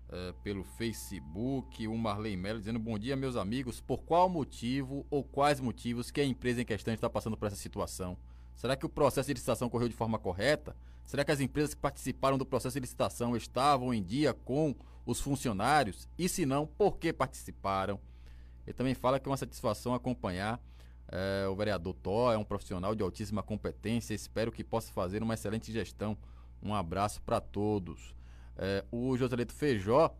é, 0.10 0.34
pelo 0.44 0.64
Facebook. 0.64 1.88
O 1.88 1.95
Marley 1.95 2.36
Mello 2.36 2.57
dizendo 2.57 2.80
bom 2.80 2.98
dia, 2.98 3.15
meus 3.15 3.36
amigos. 3.36 3.80
Por 3.80 4.02
qual 4.02 4.28
motivo 4.28 5.06
ou 5.11 5.24
quais 5.24 5.60
motivos 5.60 6.10
que 6.10 6.20
a 6.20 6.26
empresa 6.26 6.64
em 6.64 6.65
questão 6.65 6.91
está 6.95 7.07
passando 7.07 7.38
por 7.38 7.45
essa 7.45 7.56
situação? 7.56 8.18
Será 8.56 8.76
que 8.76 8.88
o 8.88 8.90
processo 8.90 9.28
de 9.28 9.34
licitação 9.34 9.70
correu 9.70 9.88
de 9.88 9.95
forma 9.95 10.18
correta? 10.18 10.76
Será 11.06 11.24
que 11.24 11.32
as 11.32 11.41
empresas 11.41 11.76
que 11.76 11.80
participaram 11.80 12.40
do 12.40 12.45
processo 12.45 12.74
de 12.74 12.80
licitação 12.80 13.38
estavam 13.38 13.94
em 13.94 14.02
dia 14.02 14.34
com 14.34 14.76
os 15.06 15.22
funcionários? 15.22 16.10
E 16.18 16.28
se 16.28 16.44
não, 16.44 16.65
por 16.65 16.98
que 16.98 17.14
participaram? 17.14 17.99
Ele 18.65 18.74
também 18.74 18.95
fala 18.95 19.20
que 19.20 19.28
é 19.28 19.30
uma 19.30 19.38
satisfação 19.38 19.94
acompanhar 19.94 20.60
é, 21.11 21.47
o 21.47 21.55
vereador 21.55 21.93
Tó 21.93 22.31
é 22.31 22.38
um 22.38 22.43
profissional 22.43 22.95
de 22.95 23.03
altíssima 23.03 23.43
competência. 23.43 24.13
Espero 24.13 24.51
que 24.51 24.63
possa 24.63 24.91
fazer 24.91 25.21
uma 25.21 25.34
excelente 25.34 25.71
gestão. 25.71 26.17
Um 26.61 26.73
abraço 26.73 27.21
para 27.21 27.39
todos. 27.39 28.15
É, 28.57 28.84
o 28.91 29.17
Joselito 29.17 29.53
Feijó. 29.53 30.15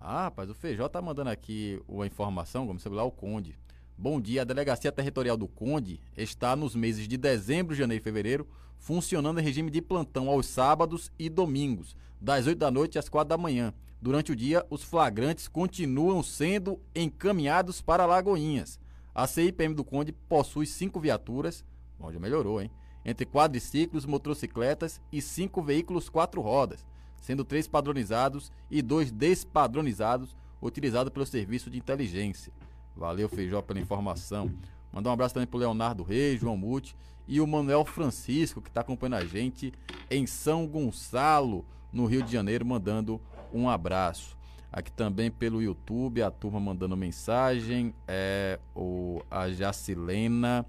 Ah, 0.00 0.24
rapaz, 0.24 0.50
o 0.50 0.54
Feijó 0.54 0.88
tá 0.88 1.00
mandando 1.00 1.30
aqui 1.30 1.80
uma 1.86 2.06
informação, 2.06 2.66
como 2.66 2.80
lá, 2.94 3.04
o 3.04 3.10
Conde. 3.10 3.56
Bom 3.96 4.20
dia, 4.20 4.42
a 4.42 4.44
Delegacia 4.44 4.90
Territorial 4.90 5.36
do 5.36 5.46
Conde 5.46 6.00
está 6.16 6.56
nos 6.56 6.74
meses 6.74 7.06
de 7.06 7.16
dezembro, 7.16 7.74
janeiro 7.74 8.02
e 8.02 8.04
fevereiro, 8.04 8.48
funcionando 8.78 9.38
em 9.38 9.44
regime 9.44 9.70
de 9.70 9.80
plantão 9.80 10.28
aos 10.28 10.46
sábados 10.46 11.12
e 11.16 11.28
domingos, 11.28 11.94
das 12.20 12.48
8 12.48 12.58
da 12.58 12.68
noite 12.68 12.98
às 12.98 13.08
4 13.08 13.28
da 13.28 13.38
manhã. 13.38 13.72
Durante 14.00 14.32
o 14.32 14.36
dia, 14.36 14.66
os 14.68 14.82
flagrantes 14.82 15.46
continuam 15.46 16.20
sendo 16.20 16.80
encaminhados 16.96 17.80
para 17.80 18.06
Lagoinhas. 18.06 18.80
A 19.14 19.26
CIPM 19.26 19.74
do 19.74 19.84
Conde 19.84 20.12
possui 20.12 20.66
cinco 20.66 20.98
viaturas, 20.98 21.64
já 22.10 22.18
melhorou, 22.18 22.60
hein? 22.60 22.70
Entre 23.04 23.26
quadriciclos, 23.26 24.06
motocicletas 24.06 25.00
e 25.12 25.20
cinco 25.20 25.62
veículos 25.62 26.08
quatro 26.08 26.40
rodas, 26.40 26.84
sendo 27.20 27.44
três 27.44 27.68
padronizados 27.68 28.50
e 28.70 28.80
dois 28.80 29.10
despadronizados, 29.10 30.36
utilizados 30.60 31.12
pelo 31.12 31.26
serviço 31.26 31.68
de 31.68 31.78
inteligência. 31.78 32.52
Valeu, 32.96 33.28
Feijó, 33.28 33.60
pela 33.60 33.80
informação. 33.80 34.50
Mandar 34.92 35.10
um 35.10 35.14
abraço 35.14 35.34
também 35.34 35.46
pro 35.46 35.58
Leonardo 35.58 36.02
Reis, 36.02 36.40
João 36.40 36.56
Muti 36.56 36.96
e 37.26 37.40
o 37.40 37.46
Manuel 37.46 37.84
Francisco, 37.84 38.60
que 38.60 38.68
está 38.68 38.80
acompanhando 38.82 39.14
a 39.14 39.24
gente 39.24 39.72
em 40.10 40.26
São 40.26 40.66
Gonçalo, 40.66 41.64
no 41.92 42.06
Rio 42.06 42.22
de 42.22 42.32
Janeiro, 42.32 42.64
mandando 42.64 43.20
um 43.52 43.68
abraço. 43.68 44.36
Aqui 44.72 44.90
também 44.90 45.30
pelo 45.30 45.60
YouTube, 45.60 46.22
a 46.22 46.30
turma 46.30 46.58
mandando 46.58 46.96
mensagem. 46.96 47.92
É, 48.08 48.58
o, 48.74 49.20
a 49.30 49.50
Jacilena. 49.50 50.64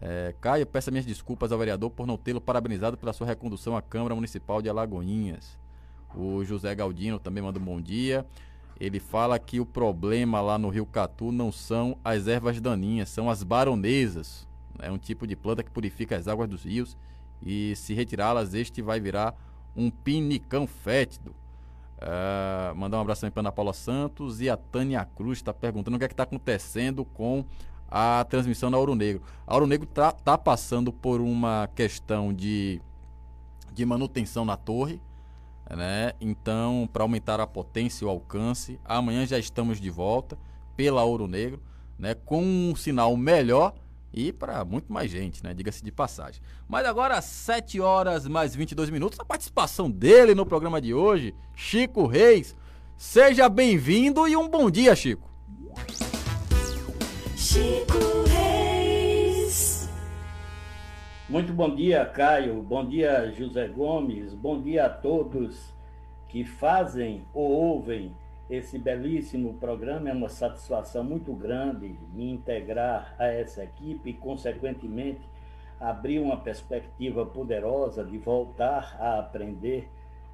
É, 0.00 0.34
Caio, 0.40 0.66
peço 0.66 0.90
minhas 0.90 1.06
desculpas 1.06 1.50
ao 1.50 1.58
vereador 1.58 1.90
por 1.90 2.06
não 2.06 2.18
tê-lo 2.18 2.40
parabenizado 2.40 2.98
pela 2.98 3.12
sua 3.12 3.26
recondução 3.26 3.74
à 3.74 3.80
Câmara 3.80 4.14
Municipal 4.14 4.60
de 4.60 4.68
Alagoinhas. 4.68 5.58
O 6.14 6.44
José 6.44 6.74
Galdino 6.74 7.18
também 7.18 7.42
manda 7.42 7.58
um 7.58 7.64
bom 7.64 7.80
dia. 7.80 8.26
Ele 8.78 9.00
fala 9.00 9.38
que 9.38 9.58
o 9.58 9.66
problema 9.66 10.40
lá 10.40 10.58
no 10.58 10.68
Rio 10.68 10.84
Catu 10.86 11.32
não 11.32 11.50
são 11.50 11.98
as 12.04 12.28
ervas 12.28 12.60
daninhas, 12.60 13.08
são 13.08 13.30
as 13.30 13.42
baronesas. 13.42 14.46
É 14.78 14.90
um 14.92 14.98
tipo 14.98 15.26
de 15.26 15.34
planta 15.34 15.62
que 15.62 15.70
purifica 15.70 16.16
as 16.16 16.28
águas 16.28 16.48
dos 16.48 16.64
rios 16.64 16.96
e 17.42 17.74
se 17.76 17.94
retirá-las, 17.94 18.52
este 18.52 18.82
vai 18.82 19.00
virar 19.00 19.34
um 19.74 19.90
pinicão 19.90 20.66
fétido. 20.66 21.34
Uh, 21.98 22.74
mandar 22.76 22.98
um 22.98 23.00
abraço 23.00 23.22
também 23.22 23.32
para 23.32 23.40
Ana 23.40 23.52
Paula 23.52 23.72
Santos 23.72 24.40
e 24.40 24.48
a 24.48 24.56
Tânia 24.56 25.04
Cruz 25.04 25.38
está 25.38 25.52
perguntando 25.52 25.96
o 25.96 25.98
que 25.98 26.04
é 26.04 26.08
está 26.08 26.22
acontecendo 26.22 27.04
com 27.04 27.44
a 27.90 28.24
transmissão 28.28 28.70
da 28.70 28.78
Ouro 28.78 28.94
Negro. 28.94 29.22
A 29.46 29.54
Ouro 29.54 29.66
Negro 29.66 29.88
está 29.88 30.12
tá 30.12 30.38
passando 30.38 30.92
por 30.92 31.20
uma 31.20 31.68
questão 31.74 32.32
de, 32.32 32.80
de 33.72 33.84
manutenção 33.84 34.44
na 34.44 34.56
torre, 34.56 35.00
né? 35.68 36.12
Então, 36.20 36.88
para 36.92 37.02
aumentar 37.02 37.40
a 37.40 37.46
potência 37.46 38.04
e 38.04 38.06
o 38.06 38.10
alcance, 38.10 38.78
amanhã 38.84 39.26
já 39.26 39.38
estamos 39.38 39.80
de 39.80 39.90
volta 39.90 40.38
pela 40.76 41.02
Ouro 41.02 41.26
Negro, 41.26 41.60
né? 41.98 42.14
Com 42.14 42.42
um 42.44 42.76
sinal 42.76 43.16
melhor, 43.16 43.74
e 44.12 44.32
para 44.32 44.64
muito 44.64 44.92
mais 44.92 45.10
gente, 45.10 45.42
né? 45.44 45.52
Diga-se 45.54 45.84
de 45.84 45.92
passagem. 45.92 46.40
Mas 46.68 46.86
agora, 46.86 47.20
7 47.20 47.80
horas 47.80 48.26
mais 48.26 48.54
22 48.54 48.90
minutos, 48.90 49.18
a 49.20 49.24
participação 49.24 49.90
dele 49.90 50.34
no 50.34 50.46
programa 50.46 50.80
de 50.80 50.94
hoje, 50.94 51.34
Chico 51.54 52.06
Reis. 52.06 52.56
Seja 52.96 53.48
bem-vindo 53.48 54.26
e 54.26 54.36
um 54.36 54.48
bom 54.48 54.70
dia, 54.70 54.96
Chico. 54.96 55.30
Chico 57.36 57.98
Reis. 58.26 59.88
Muito 61.28 61.52
bom 61.52 61.74
dia, 61.74 62.04
Caio. 62.06 62.62
Bom 62.62 62.86
dia, 62.86 63.32
José 63.32 63.68
Gomes. 63.68 64.34
Bom 64.34 64.60
dia 64.60 64.86
a 64.86 64.90
todos 64.90 65.74
que 66.28 66.44
fazem 66.44 67.24
ou 67.32 67.50
ouvem 67.50 68.14
esse 68.48 68.78
belíssimo 68.78 69.54
programa. 69.54 70.08
É 70.08 70.12
uma 70.12 70.28
satisfação 70.28 71.04
muito 71.04 71.32
grande 71.32 71.98
me 72.12 72.30
integrar 72.30 73.14
a 73.18 73.26
essa 73.26 73.64
equipe 73.64 74.10
e, 74.10 74.14
consequentemente, 74.14 75.20
abrir 75.80 76.18
uma 76.18 76.40
perspectiva 76.40 77.24
poderosa 77.24 78.04
de 78.04 78.18
voltar 78.18 78.96
a 79.00 79.18
aprender 79.20 79.88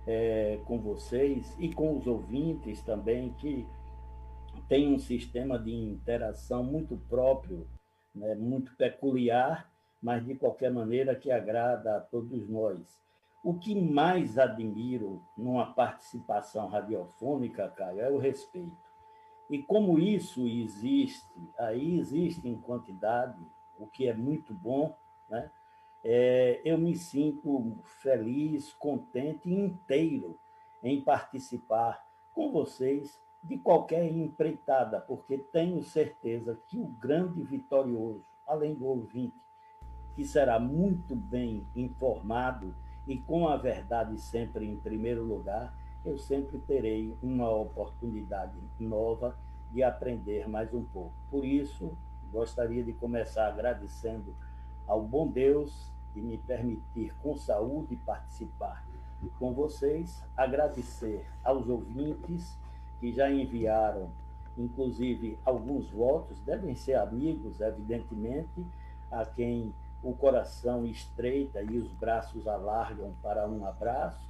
é, 0.06 0.58
com 0.64 0.78
vocês 0.78 1.54
e 1.58 1.72
com 1.72 1.96
os 1.96 2.06
ouvintes 2.06 2.82
também, 2.82 3.30
que 3.38 3.66
tem 4.68 4.92
um 4.92 4.98
sistema 4.98 5.58
de 5.58 5.72
interação 5.72 6.62
muito 6.62 6.96
próprio, 7.08 7.66
né, 8.14 8.34
muito 8.34 8.74
peculiar, 8.76 9.70
mas 10.00 10.24
de 10.24 10.34
qualquer 10.34 10.70
maneira 10.70 11.14
que 11.14 11.30
agrada 11.30 11.96
a 11.96 12.00
todos 12.00 12.48
nós. 12.48 13.03
O 13.44 13.52
que 13.52 13.78
mais 13.78 14.38
admiro 14.38 15.20
numa 15.36 15.66
participação 15.74 16.66
radiofônica, 16.66 17.68
Caio, 17.68 18.00
é 18.00 18.10
o 18.10 18.16
respeito. 18.16 18.74
E 19.50 19.62
como 19.62 19.98
isso 19.98 20.48
existe, 20.48 21.28
aí 21.58 21.98
existe 21.98 22.48
em 22.48 22.56
quantidade, 22.56 23.38
o 23.78 23.86
que 23.86 24.08
é 24.08 24.14
muito 24.14 24.54
bom, 24.54 24.96
né? 25.28 25.50
É, 26.02 26.62
eu 26.64 26.78
me 26.78 26.96
sinto 26.96 27.76
feliz, 27.84 28.72
contente 28.72 29.52
inteiro 29.52 30.38
em 30.82 31.02
participar 31.02 32.02
com 32.32 32.50
vocês 32.50 33.20
de 33.42 33.58
qualquer 33.58 34.10
empreitada, 34.10 35.02
porque 35.02 35.36
tenho 35.36 35.82
certeza 35.82 36.58
que 36.66 36.78
o 36.78 36.86
grande 36.86 37.42
vitorioso, 37.42 38.24
além 38.46 38.74
do 38.74 38.86
ouvinte, 38.86 39.36
que 40.14 40.24
será 40.24 40.58
muito 40.58 41.14
bem 41.14 41.66
informado 41.76 42.74
e 43.06 43.18
com 43.18 43.48
a 43.48 43.56
verdade 43.56 44.18
sempre 44.20 44.66
em 44.66 44.76
primeiro 44.76 45.24
lugar, 45.24 45.74
eu 46.04 46.18
sempre 46.18 46.58
terei 46.58 47.14
uma 47.22 47.50
oportunidade 47.50 48.58
nova 48.78 49.36
de 49.70 49.82
aprender 49.82 50.48
mais 50.48 50.72
um 50.72 50.84
pouco. 50.84 51.12
Por 51.30 51.44
isso, 51.44 51.92
gostaria 52.32 52.82
de 52.82 52.92
começar 52.92 53.48
agradecendo 53.48 54.34
ao 54.86 55.02
bom 55.02 55.26
Deus 55.26 55.90
de 56.14 56.20
me 56.20 56.38
permitir 56.38 57.14
com 57.22 57.36
saúde 57.36 57.96
participar 57.96 58.84
com 59.38 59.52
vocês, 59.52 60.22
agradecer 60.36 61.24
aos 61.42 61.68
ouvintes 61.68 62.58
que 63.00 63.12
já 63.12 63.30
enviaram, 63.30 64.10
inclusive 64.56 65.38
alguns 65.44 65.90
votos, 65.90 66.38
devem 66.40 66.74
ser 66.74 66.94
amigos, 66.94 67.60
evidentemente, 67.60 68.64
a 69.10 69.24
quem 69.24 69.72
o 70.04 70.12
coração 70.12 70.86
estreita 70.86 71.62
e 71.62 71.78
os 71.78 71.90
braços 71.92 72.46
alargam 72.46 73.14
para 73.22 73.48
um 73.48 73.66
abraço, 73.66 74.28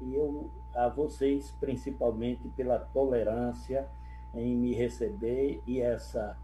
e 0.00 0.14
eu 0.14 0.50
a 0.74 0.88
vocês 0.88 1.54
principalmente 1.60 2.48
pela 2.50 2.78
tolerância 2.78 3.88
em 4.34 4.56
me 4.56 4.74
receber 4.74 5.62
e 5.64 5.80
essa 5.80 6.36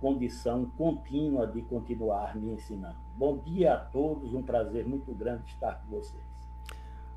condição 0.00 0.66
contínua 0.76 1.46
de 1.46 1.62
continuar 1.62 2.36
me 2.36 2.52
ensinando. 2.52 2.96
Bom 3.16 3.38
dia 3.38 3.74
a 3.74 3.78
todos, 3.78 4.34
um 4.34 4.42
prazer 4.42 4.86
muito 4.86 5.14
grande 5.14 5.44
estar 5.46 5.80
com 5.82 5.96
vocês. 5.96 6.22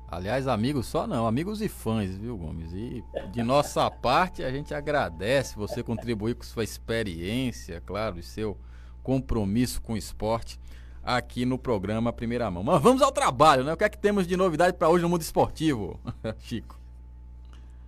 Aliás, 0.08 0.48
amigos 0.48 0.86
só 0.86 1.06
não, 1.06 1.26
amigos 1.26 1.60
e 1.60 1.68
fãs, 1.68 2.16
viu, 2.16 2.36
Gomes? 2.36 2.72
E 2.72 3.04
de 3.30 3.42
nossa 3.42 3.88
parte, 3.90 4.42
a 4.42 4.50
gente 4.50 4.72
agradece 4.72 5.54
você 5.54 5.82
contribuir 5.82 6.34
com 6.34 6.42
sua 6.42 6.64
experiência, 6.64 7.80
claro, 7.82 8.18
e 8.18 8.22
seu 8.22 8.56
compromisso 9.02 9.82
com 9.82 9.92
o 9.92 9.96
esporte 9.96 10.58
aqui 11.02 11.44
no 11.44 11.58
programa 11.58 12.12
Primeira 12.12 12.50
Mão. 12.50 12.62
Mas 12.62 12.80
vamos 12.82 13.02
ao 13.02 13.12
trabalho, 13.12 13.64
né? 13.64 13.72
O 13.72 13.76
que 13.76 13.84
é 13.84 13.88
que 13.88 13.98
temos 13.98 14.26
de 14.26 14.36
novidade 14.36 14.76
para 14.76 14.88
hoje 14.88 15.02
no 15.02 15.08
mundo 15.08 15.22
esportivo, 15.22 15.98
Chico? 16.40 16.78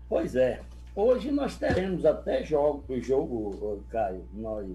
Pois 0.08 0.34
é. 0.34 0.60
Hoje 0.94 1.30
nós 1.30 1.56
teremos 1.56 2.04
até 2.04 2.44
jogo, 2.44 2.84
jogo 3.00 3.82
Caio. 3.88 4.24
Nós 4.34 4.68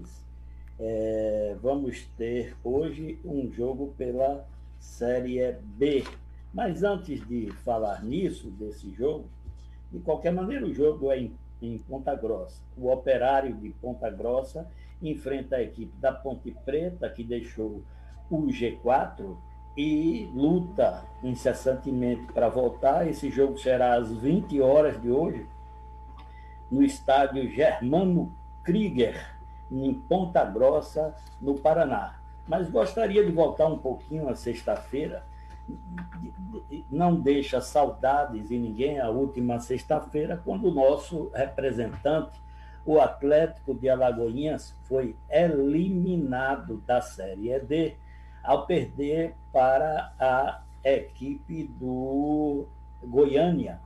é, 0.78 1.56
vamos 1.62 2.06
ter 2.16 2.56
hoje 2.64 3.18
um 3.24 3.50
jogo 3.50 3.94
pela 3.96 4.44
Série 4.80 5.52
B. 5.62 6.04
Mas 6.52 6.82
antes 6.82 7.26
de 7.28 7.52
falar 7.64 8.02
nisso, 8.02 8.50
desse 8.50 8.90
jogo, 8.94 9.26
de 9.92 9.98
qualquer 10.00 10.32
maneira, 10.32 10.66
o 10.66 10.72
jogo 10.72 11.10
é 11.12 11.20
em, 11.20 11.32
em 11.60 11.78
Ponta 11.78 12.14
Grossa. 12.14 12.60
O 12.76 12.90
operário 12.90 13.54
de 13.54 13.70
Ponta 13.70 14.10
Grossa 14.10 14.66
enfrenta 15.02 15.56
a 15.56 15.62
equipe 15.62 15.92
da 15.98 16.12
Ponte 16.12 16.50
Preta, 16.64 17.08
que 17.08 17.22
deixou 17.22 17.82
o 18.30 18.46
G4 18.46 19.36
e 19.76 20.28
luta 20.34 21.04
incessantemente 21.22 22.32
para 22.32 22.48
voltar. 22.48 23.06
Esse 23.06 23.30
jogo 23.30 23.56
será 23.58 23.94
às 23.94 24.10
20 24.12 24.60
horas 24.60 25.00
de 25.00 25.10
hoje, 25.10 25.46
no 26.70 26.82
estádio 26.82 27.48
Germano 27.48 28.32
Krieger, 28.64 29.24
em 29.70 29.94
Ponta 29.94 30.44
Grossa, 30.44 31.14
no 31.40 31.54
Paraná. 31.54 32.18
Mas 32.46 32.68
gostaria 32.68 33.24
de 33.24 33.30
voltar 33.30 33.66
um 33.66 33.78
pouquinho 33.78 34.28
à 34.28 34.34
sexta-feira. 34.34 35.22
Não 36.90 37.14
deixa 37.14 37.60
saudades 37.60 38.50
em 38.50 38.58
ninguém 38.58 38.98
a 38.98 39.10
última 39.10 39.60
sexta-feira, 39.60 40.40
quando 40.44 40.68
o 40.68 40.74
nosso 40.74 41.30
representante, 41.34 42.40
o 42.84 42.98
Atlético 42.98 43.74
de 43.74 43.88
Alagoinhas, 43.88 44.74
foi 44.84 45.14
eliminado 45.30 46.78
da 46.86 47.00
Série 47.02 47.58
D 47.60 47.96
ao 48.48 48.64
perder 48.64 49.34
para 49.52 50.10
a 50.18 50.62
equipe 50.82 51.64
do 51.64 52.64
Goiânia 53.04 53.78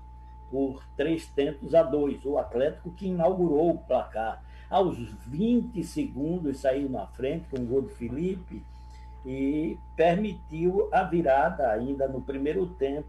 por 0.53 0.85
três 0.97 1.27
tentos 1.27 1.75
a 1.75 1.83
dois. 1.83 2.25
O 2.25 2.39
Atlético 2.39 2.93
que 2.93 3.09
inaugurou 3.09 3.73
o 3.73 3.79
placar. 3.79 4.41
Aos 4.71 4.97
20 5.27 5.83
segundos 5.83 6.61
saiu 6.61 6.89
na 6.89 7.09
frente 7.09 7.49
com 7.51 7.61
o 7.61 7.67
gol 7.67 7.83
do 7.83 7.89
Felipe 7.89 8.63
e 9.27 9.77
permitiu 9.97 10.89
a 10.93 11.03
virada 11.03 11.69
ainda 11.69 12.07
no 12.07 12.21
primeiro 12.21 12.65
tempo, 12.67 13.09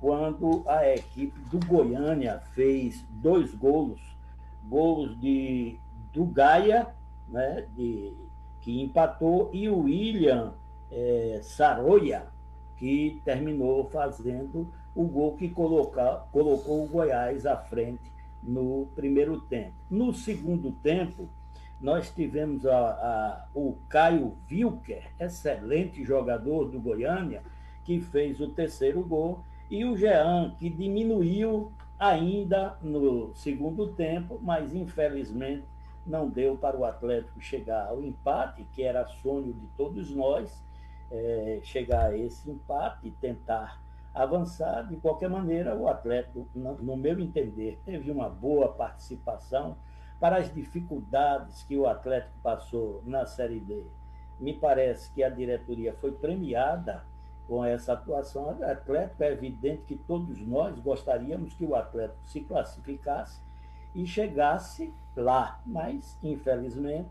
quando 0.00 0.64
a 0.66 0.88
equipe 0.88 1.38
do 1.50 1.58
Goiânia 1.66 2.40
fez 2.54 3.04
dois 3.10 3.54
gols, 3.54 4.00
gols 4.66 5.14
de 5.20 5.78
do 6.14 6.24
Gaia, 6.24 6.88
né, 7.28 7.66
de, 7.76 8.14
que 8.62 8.80
empatou, 8.80 9.50
e 9.52 9.68
o 9.68 9.80
William 9.80 10.54
é, 10.96 12.22
que 12.78 13.20
terminou 13.24 13.88
fazendo 13.90 14.72
o 14.94 15.04
gol 15.04 15.36
que 15.36 15.48
coloca, 15.50 16.22
colocou 16.32 16.84
o 16.84 16.88
Goiás 16.88 17.44
à 17.44 17.56
frente 17.56 18.10
no 18.42 18.88
primeiro 18.96 19.40
tempo. 19.42 19.74
No 19.90 20.14
segundo 20.14 20.72
tempo, 20.72 21.28
nós 21.78 22.10
tivemos 22.10 22.64
a, 22.66 22.78
a, 22.78 23.46
o 23.54 23.76
Caio 23.88 24.36
Wilker, 24.50 25.10
excelente 25.20 26.02
jogador 26.02 26.70
do 26.70 26.80
Goiânia, 26.80 27.42
que 27.84 28.00
fez 28.00 28.40
o 28.40 28.48
terceiro 28.48 29.02
gol, 29.02 29.44
e 29.70 29.84
o 29.84 29.96
Jean, 29.96 30.54
que 30.58 30.70
diminuiu 30.70 31.72
ainda 31.98 32.76
no 32.82 33.34
segundo 33.34 33.88
tempo, 33.88 34.38
mas 34.42 34.74
infelizmente 34.74 35.64
não 36.06 36.28
deu 36.28 36.56
para 36.56 36.76
o 36.76 36.84
Atlético 36.84 37.40
chegar 37.40 37.88
ao 37.88 38.02
empate, 38.02 38.66
que 38.72 38.82
era 38.82 39.06
sonho 39.06 39.52
de 39.52 39.66
todos 39.76 40.10
nós, 40.10 40.62
é, 41.10 41.60
chegar 41.62 42.10
a 42.10 42.16
esse 42.16 42.50
empate 42.50 43.08
e 43.08 43.10
tentar 43.10 43.80
avançar. 44.14 44.86
De 44.88 44.96
qualquer 44.96 45.28
maneira, 45.28 45.76
o 45.76 45.88
Atlético, 45.88 46.48
no 46.54 46.96
meu 46.96 47.20
entender, 47.20 47.78
teve 47.84 48.10
uma 48.10 48.28
boa 48.28 48.68
participação 48.72 49.76
para 50.18 50.38
as 50.38 50.52
dificuldades 50.52 51.62
que 51.64 51.76
o 51.76 51.86
Atlético 51.86 52.34
passou 52.42 53.02
na 53.04 53.26
Série 53.26 53.60
D. 53.60 53.84
Me 54.40 54.54
parece 54.54 55.12
que 55.12 55.22
a 55.22 55.28
diretoria 55.28 55.94
foi 55.94 56.12
premiada 56.12 57.04
com 57.46 57.64
essa 57.64 57.92
atuação. 57.92 58.58
O 58.58 58.64
Atlético 58.64 59.22
é 59.22 59.32
evidente 59.32 59.82
que 59.82 59.96
todos 59.96 60.40
nós 60.40 60.78
gostaríamos 60.80 61.54
que 61.54 61.64
o 61.64 61.74
Atlético 61.74 62.20
se 62.24 62.40
classificasse 62.40 63.40
e 63.94 64.06
chegasse 64.06 64.92
lá, 65.14 65.60
mas 65.64 66.18
infelizmente 66.22 67.08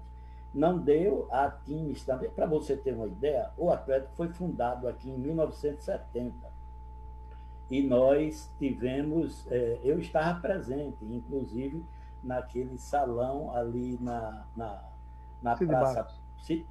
não 0.55 0.79
deu 0.79 1.27
a 1.29 1.51
times 1.51 2.03
também. 2.05 2.29
Para 2.29 2.45
você 2.45 2.77
ter 2.77 2.93
uma 2.93 3.07
ideia, 3.07 3.51
o 3.57 3.69
Atlético 3.69 4.13
foi 4.15 4.29
fundado 4.29 4.87
aqui 4.87 5.09
em 5.09 5.17
1970. 5.17 6.33
E 7.69 7.83
nós 7.83 8.49
tivemos, 8.57 9.45
é, 9.51 9.79
eu 9.83 9.99
estava 9.99 10.39
presente, 10.39 11.03
inclusive 11.03 11.83
naquele 12.23 12.77
salão 12.77 13.53
ali 13.53 13.97
na, 14.01 14.45
na, 14.55 14.83
na 15.41 15.55
Praça 15.55 16.07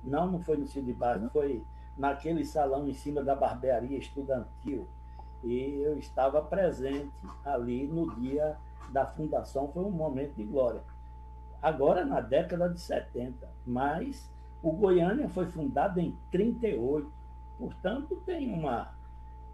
não, 0.02 0.30
não 0.30 0.40
foi 0.40 0.56
no 0.56 0.66
Cid 0.66 0.92
Barros, 0.92 1.32
foi 1.32 1.64
naquele 1.96 2.44
salão 2.44 2.88
em 2.88 2.94
cima 2.94 3.22
da 3.22 3.34
barbearia 3.34 3.98
estudantil. 3.98 4.86
E 5.42 5.80
eu 5.82 5.98
estava 5.98 6.40
presente 6.40 7.12
ali 7.44 7.86
no 7.86 8.14
dia 8.14 8.56
da 8.90 9.04
fundação, 9.04 9.68
foi 9.68 9.84
um 9.84 9.90
momento 9.90 10.34
de 10.34 10.44
glória. 10.44 10.80
Agora 11.64 12.04
na 12.04 12.20
década 12.20 12.68
de 12.68 12.78
70, 12.78 13.48
mas 13.66 14.30
o 14.62 14.70
Goiânia 14.70 15.30
foi 15.30 15.46
fundado 15.46 15.98
em 15.98 16.14
38, 16.30 17.10
portanto 17.58 18.22
tem 18.26 18.52
uma 18.52 18.92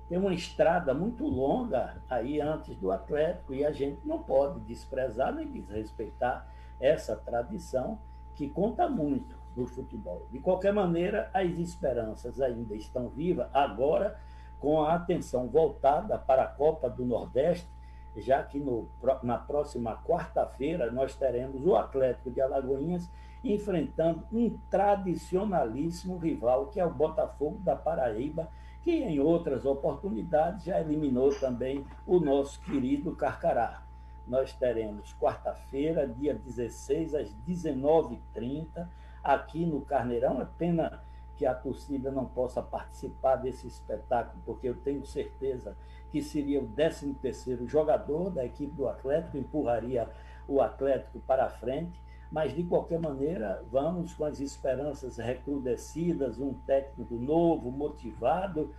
tem 0.08 0.18
uma 0.18 0.34
estrada 0.34 0.92
muito 0.92 1.24
longa 1.24 2.02
aí 2.10 2.40
antes 2.40 2.74
do 2.78 2.90
Atlético 2.90 3.54
e 3.54 3.64
a 3.64 3.70
gente 3.70 4.00
não 4.04 4.18
pode 4.24 4.58
desprezar 4.62 5.32
nem 5.32 5.46
desrespeitar 5.52 6.48
essa 6.80 7.14
tradição 7.14 7.96
que 8.34 8.48
conta 8.48 8.88
muito 8.88 9.36
no 9.54 9.64
futebol. 9.68 10.26
De 10.32 10.40
qualquer 10.40 10.72
maneira, 10.72 11.30
as 11.32 11.50
esperanças 11.60 12.40
ainda 12.40 12.74
estão 12.74 13.08
vivas 13.08 13.48
agora 13.54 14.18
com 14.58 14.82
a 14.82 14.96
atenção 14.96 15.46
voltada 15.46 16.18
para 16.18 16.42
a 16.42 16.48
Copa 16.48 16.90
do 16.90 17.04
Nordeste, 17.04 17.68
já 18.16 18.42
que 18.42 18.58
no, 18.58 18.88
na 19.22 19.38
próxima 19.38 19.96
quarta-feira 20.04 20.90
nós 20.90 21.14
teremos 21.14 21.64
o 21.64 21.76
Atlético 21.76 22.30
de 22.30 22.40
Alagoinhas 22.40 23.08
enfrentando 23.42 24.24
um 24.32 24.58
tradicionalíssimo 24.70 26.18
rival, 26.18 26.66
que 26.66 26.80
é 26.80 26.84
o 26.84 26.92
Botafogo 26.92 27.58
da 27.60 27.74
Paraíba, 27.74 28.48
que 28.82 28.90
em 28.90 29.20
outras 29.20 29.64
oportunidades 29.64 30.64
já 30.64 30.80
eliminou 30.80 31.34
também 31.38 31.84
o 32.06 32.18
nosso 32.18 32.60
querido 32.62 33.14
Carcará. 33.14 33.82
Nós 34.26 34.52
teremos 34.52 35.14
quarta-feira, 35.14 36.06
dia 36.06 36.34
16, 36.34 37.14
às 37.14 37.34
19h30, 37.46 38.86
aqui 39.22 39.66
no 39.66 39.80
Carneirão. 39.80 40.40
É 40.40 40.46
pena 40.56 41.02
que 41.36 41.46
a 41.46 41.54
torcida 41.54 42.10
não 42.10 42.26
possa 42.26 42.62
participar 42.62 43.36
desse 43.36 43.66
espetáculo, 43.66 44.42
porque 44.44 44.68
eu 44.68 44.76
tenho 44.76 45.04
certeza 45.06 45.76
que 46.10 46.22
seria 46.22 46.60
o 46.60 46.68
13º 46.68 47.66
jogador 47.66 48.30
da 48.30 48.44
equipe 48.44 48.74
do 48.74 48.88
Atlético, 48.88 49.38
empurraria 49.38 50.08
o 50.48 50.60
Atlético 50.60 51.20
para 51.20 51.44
a 51.44 51.50
frente, 51.50 52.00
mas 52.30 52.54
de 52.54 52.62
qualquer 52.62 52.98
maneira, 52.98 53.64
vamos 53.70 54.14
com 54.14 54.24
as 54.24 54.40
esperanças 54.40 55.16
recrudescidas, 55.16 56.38
um 56.38 56.54
técnico 56.54 57.14
novo, 57.14 57.70
motivado 57.70 58.72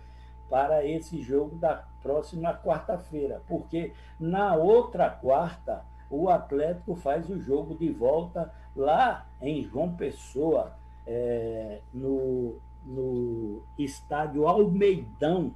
para 0.48 0.84
esse 0.84 1.20
jogo 1.22 1.56
da 1.56 1.84
próxima 2.02 2.54
quarta-feira, 2.54 3.42
porque 3.46 3.92
na 4.20 4.54
outra 4.54 5.08
quarta 5.08 5.84
o 6.10 6.28
Atlético 6.28 6.94
faz 6.94 7.30
o 7.30 7.40
jogo 7.40 7.74
de 7.74 7.90
volta 7.90 8.52
lá 8.76 9.26
em 9.40 9.62
João 9.64 9.94
Pessoa, 9.94 10.76
é, 11.06 11.80
no, 11.92 12.56
no 12.84 13.62
estádio 13.78 14.46
Almeidão. 14.46 15.54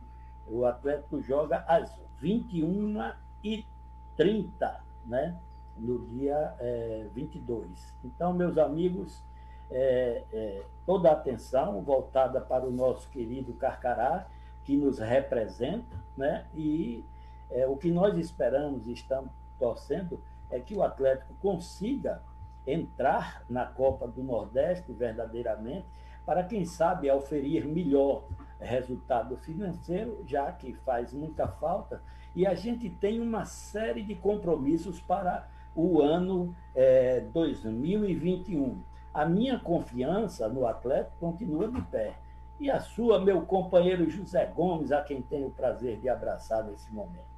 O 0.48 0.64
Atlético 0.64 1.20
joga 1.20 1.64
às 1.66 1.90
21h30, 2.22 4.80
né? 5.04 5.36
no 5.76 6.06
dia 6.06 6.54
é, 6.58 7.06
22. 7.12 7.94
Então, 8.04 8.32
meus 8.32 8.56
amigos, 8.56 9.22
é, 9.70 10.22
é, 10.32 10.62
toda 10.86 11.10
a 11.10 11.12
atenção 11.12 11.82
voltada 11.82 12.40
para 12.40 12.64
o 12.64 12.70
nosso 12.70 13.10
querido 13.10 13.52
Carcará, 13.54 14.26
que 14.64 14.76
nos 14.76 14.98
representa, 14.98 15.96
né? 16.16 16.46
e 16.54 17.04
o 17.68 17.76
que 17.76 17.92
nós 17.92 18.18
esperamos 18.18 18.88
e 18.88 18.92
estamos 18.92 19.30
torcendo 19.56 20.20
é 20.50 20.58
que 20.58 20.74
o 20.74 20.82
Atlético 20.82 21.32
consiga 21.40 22.20
entrar 22.66 23.44
na 23.48 23.64
Copa 23.64 24.08
do 24.08 24.24
Nordeste 24.24 24.92
verdadeiramente, 24.92 25.86
para 26.24 26.42
quem 26.42 26.64
sabe 26.64 27.10
oferir 27.10 27.64
melhor 27.64 28.24
resultado 28.60 29.36
financeiro, 29.38 30.22
já 30.26 30.50
que 30.52 30.72
faz 30.84 31.12
muita 31.12 31.46
falta, 31.46 32.02
e 32.34 32.46
a 32.46 32.54
gente 32.54 32.90
tem 32.90 33.20
uma 33.20 33.44
série 33.44 34.02
de 34.02 34.14
compromissos 34.14 35.00
para 35.00 35.48
o 35.74 36.00
ano 36.00 36.54
é, 36.74 37.20
2021. 37.32 38.78
A 39.12 39.24
minha 39.24 39.58
confiança 39.58 40.48
no 40.48 40.66
Atlético 40.66 41.16
continua 41.18 41.68
de 41.68 41.80
pé. 41.82 42.14
E 42.58 42.70
a 42.70 42.80
sua, 42.80 43.20
meu 43.20 43.42
companheiro 43.42 44.08
José 44.08 44.46
Gomes, 44.46 44.92
a 44.92 45.02
quem 45.02 45.20
tenho 45.22 45.48
o 45.48 45.50
prazer 45.50 45.98
de 45.98 46.08
abraçar 46.08 46.64
nesse 46.64 46.90
momento. 46.92 47.36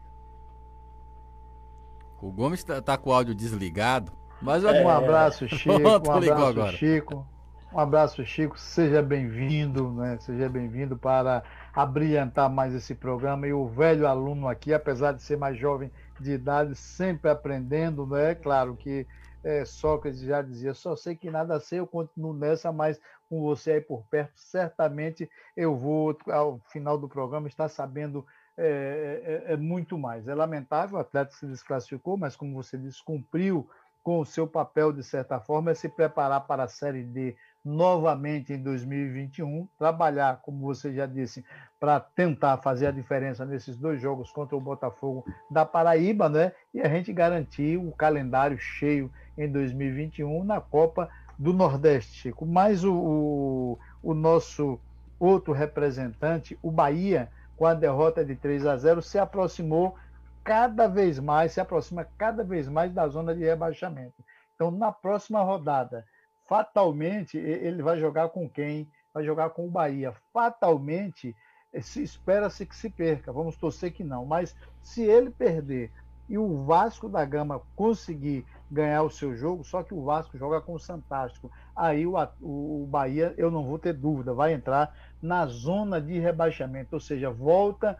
O 2.21 2.31
Gomes 2.31 2.61
está 2.61 2.83
tá 2.83 2.97
com 2.97 3.11
o 3.11 3.13
áudio 3.13 3.35
desligado. 3.35 4.13
Mas 4.41 4.65
é... 4.65 4.85
Um 4.85 4.89
abraço, 4.89 5.47
Chico. 5.51 5.73
um 5.73 5.87
abraço, 5.89 6.77
Chico. 6.77 7.27
Um 7.71 7.79
abraço, 7.79 8.25
Chico. 8.25 8.59
Seja 8.59 9.03
bem-vindo, 9.03 9.93
né? 9.93 10.17
Seja 10.21 10.49
bem-vindo 10.49 10.97
para 10.97 11.43
abrilhantar 11.75 12.49
mais 12.49 12.75
esse 12.75 12.95
programa. 12.95 13.47
E 13.47 13.53
o 13.53 13.67
velho 13.67 14.07
aluno 14.07 14.49
aqui, 14.49 14.73
apesar 14.73 15.13
de 15.13 15.23
ser 15.23 15.37
mais 15.37 15.59
jovem 15.59 15.91
de 16.19 16.33
idade, 16.33 16.75
sempre 16.75 17.31
aprendendo, 17.31 18.07
né? 18.07 18.35
Claro 18.35 18.75
que 18.75 19.07
é, 19.45 19.67
Sócrates 19.67 20.21
já 20.21 20.41
dizia, 20.41 20.73
só 20.73 20.97
sei 20.97 21.15
que 21.15 21.31
nada 21.31 21.61
sei, 21.61 21.79
eu 21.79 21.87
continuo 21.87 22.33
nessa, 22.33 22.73
mas 22.73 22.99
com 23.29 23.43
você 23.43 23.73
aí 23.73 23.81
por 23.81 24.03
perto, 24.05 24.33
certamente 24.37 25.31
eu 25.57 25.77
vou, 25.77 26.17
ao 26.29 26.59
final 26.71 26.97
do 26.97 27.09
programa, 27.09 27.49
estar 27.49 27.69
sabendo 27.69 28.27
é, 28.57 29.45
é, 29.47 29.53
é, 29.53 29.57
muito 29.57 29.99
mais. 29.99 30.27
É 30.27 30.35
lamentável, 30.35 30.97
o 30.97 31.01
atleta 31.01 31.33
se 31.33 31.47
desclassificou, 31.47 32.17
mas 32.17 32.35
como 32.35 32.55
você 32.55 32.79
disse, 32.79 33.05
cumpriu 33.05 33.69
com 34.03 34.21
o 34.21 34.25
seu 34.25 34.47
papel, 34.47 34.91
de 34.91 35.05
certa 35.05 35.39
forma, 35.39 35.71
é 35.71 35.75
se 35.75 35.89
preparar 35.89 36.47
para 36.47 36.65
a 36.65 36.69
Série 36.69 37.05
D 37.05 37.37
novamente 37.69 38.53
em 38.53 38.63
2021, 38.63 39.69
trabalhar, 39.79 40.41
como 40.43 40.61
você 40.61 40.93
já 40.93 41.05
disse, 41.05 41.45
para 41.79 42.01
tentar 42.01 42.57
fazer 42.59 42.87
a 42.87 42.91
diferença 42.91 43.45
nesses 43.45 43.77
dois 43.77 44.01
jogos 44.01 44.33
contra 44.33 44.57
o 44.57 44.61
Botafogo 44.61 45.25
da 45.51 45.65
Paraíba, 45.65 46.29
né? 46.29 46.53
E 46.73 46.81
a 46.81 46.89
gente 46.89 47.13
garantir 47.13 47.77
o 47.77 47.93
calendário 47.93 48.59
cheio 48.59 49.13
em 49.37 49.51
2021 49.51 50.43
na 50.45 50.61
Copa 50.61 51.09
do 51.39 51.53
Nordeste, 51.53 52.13
Chico. 52.17 52.47
Mas 52.47 52.83
o, 52.83 52.95
o, 52.95 53.79
o 54.03 54.15
nosso 54.15 54.81
outro 55.21 55.53
representante, 55.53 56.59
o 56.63 56.71
Bahia, 56.71 57.29
com 57.57 57.67
a 57.67 57.75
derrota 57.75 58.25
de 58.25 58.35
3 58.35 58.67
a 58.67 58.77
0, 58.77 59.03
se 59.03 59.19
aproximou 59.19 59.95
cada 60.43 60.89
vez 60.89 61.21
mais, 61.21 61.53
se 61.53 61.61
aproxima 61.61 62.07
cada 62.17 62.43
vez 62.43 62.67
mais 62.69 62.93
da 62.93 63.07
zona 63.09 63.35
de 63.35 63.45
rebaixamento. 63.45 64.25
Então, 64.55 64.71
na 64.71 64.91
próxima 64.91 65.43
rodada, 65.43 66.05
fatalmente, 66.49 67.37
ele 67.37 67.83
vai 67.83 68.01
jogar 68.01 68.31
com 68.31 68.49
quem? 68.49 68.91
Vai 69.13 69.23
jogar 69.23 69.51
com 69.51 69.67
o 69.67 69.71
Bahia. 69.71 70.15
Fatalmente, 70.33 71.37
se 71.81 72.03
espera-se 72.03 72.65
que 72.65 72.75
se 72.75 72.89
perca. 72.89 73.33
Vamos 73.33 73.57
torcer 73.57 73.93
que 73.93 74.03
não. 74.03 74.25
Mas 74.25 74.57
se 74.81 75.03
ele 75.03 75.31
perder 75.31 75.93
e 76.29 76.37
o 76.37 76.65
Vasco 76.65 77.09
da 77.09 77.25
Gama 77.25 77.61
conseguir 77.77 78.45
ganhar 78.71 79.03
o 79.03 79.11
seu 79.11 79.35
jogo, 79.35 79.65
só 79.65 79.83
que 79.83 79.95
o 79.95 80.03
Vasco 80.03 80.37
joga 80.37 80.61
com 80.61 80.75
o 80.75 80.79
Santástico. 80.79 81.51
Aí 81.75 82.07
o, 82.07 82.15
o, 82.41 82.87
Bahia, 82.87 83.35
eu 83.37 83.51
não 83.51 83.65
vou 83.65 83.79
ter 83.79 83.95
dúvida, 83.95 84.35
vai 84.35 84.53
entrar 84.53 84.95
na 85.23 85.47
zona 85.47 86.01
de 86.01 86.19
rebaixamento, 86.19 86.95
ou 86.95 87.01
seja, 87.01 87.31
volta 87.31 87.99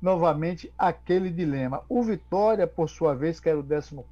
novamente 0.00 0.72
aquele 0.78 1.30
dilema. 1.30 1.82
O 1.88 2.02
Vitória, 2.02 2.66
por 2.66 2.88
sua 2.88 3.14
vez, 3.14 3.40
que 3.40 3.48
era 3.48 3.58
o 3.58 3.62
14, 3.62 4.02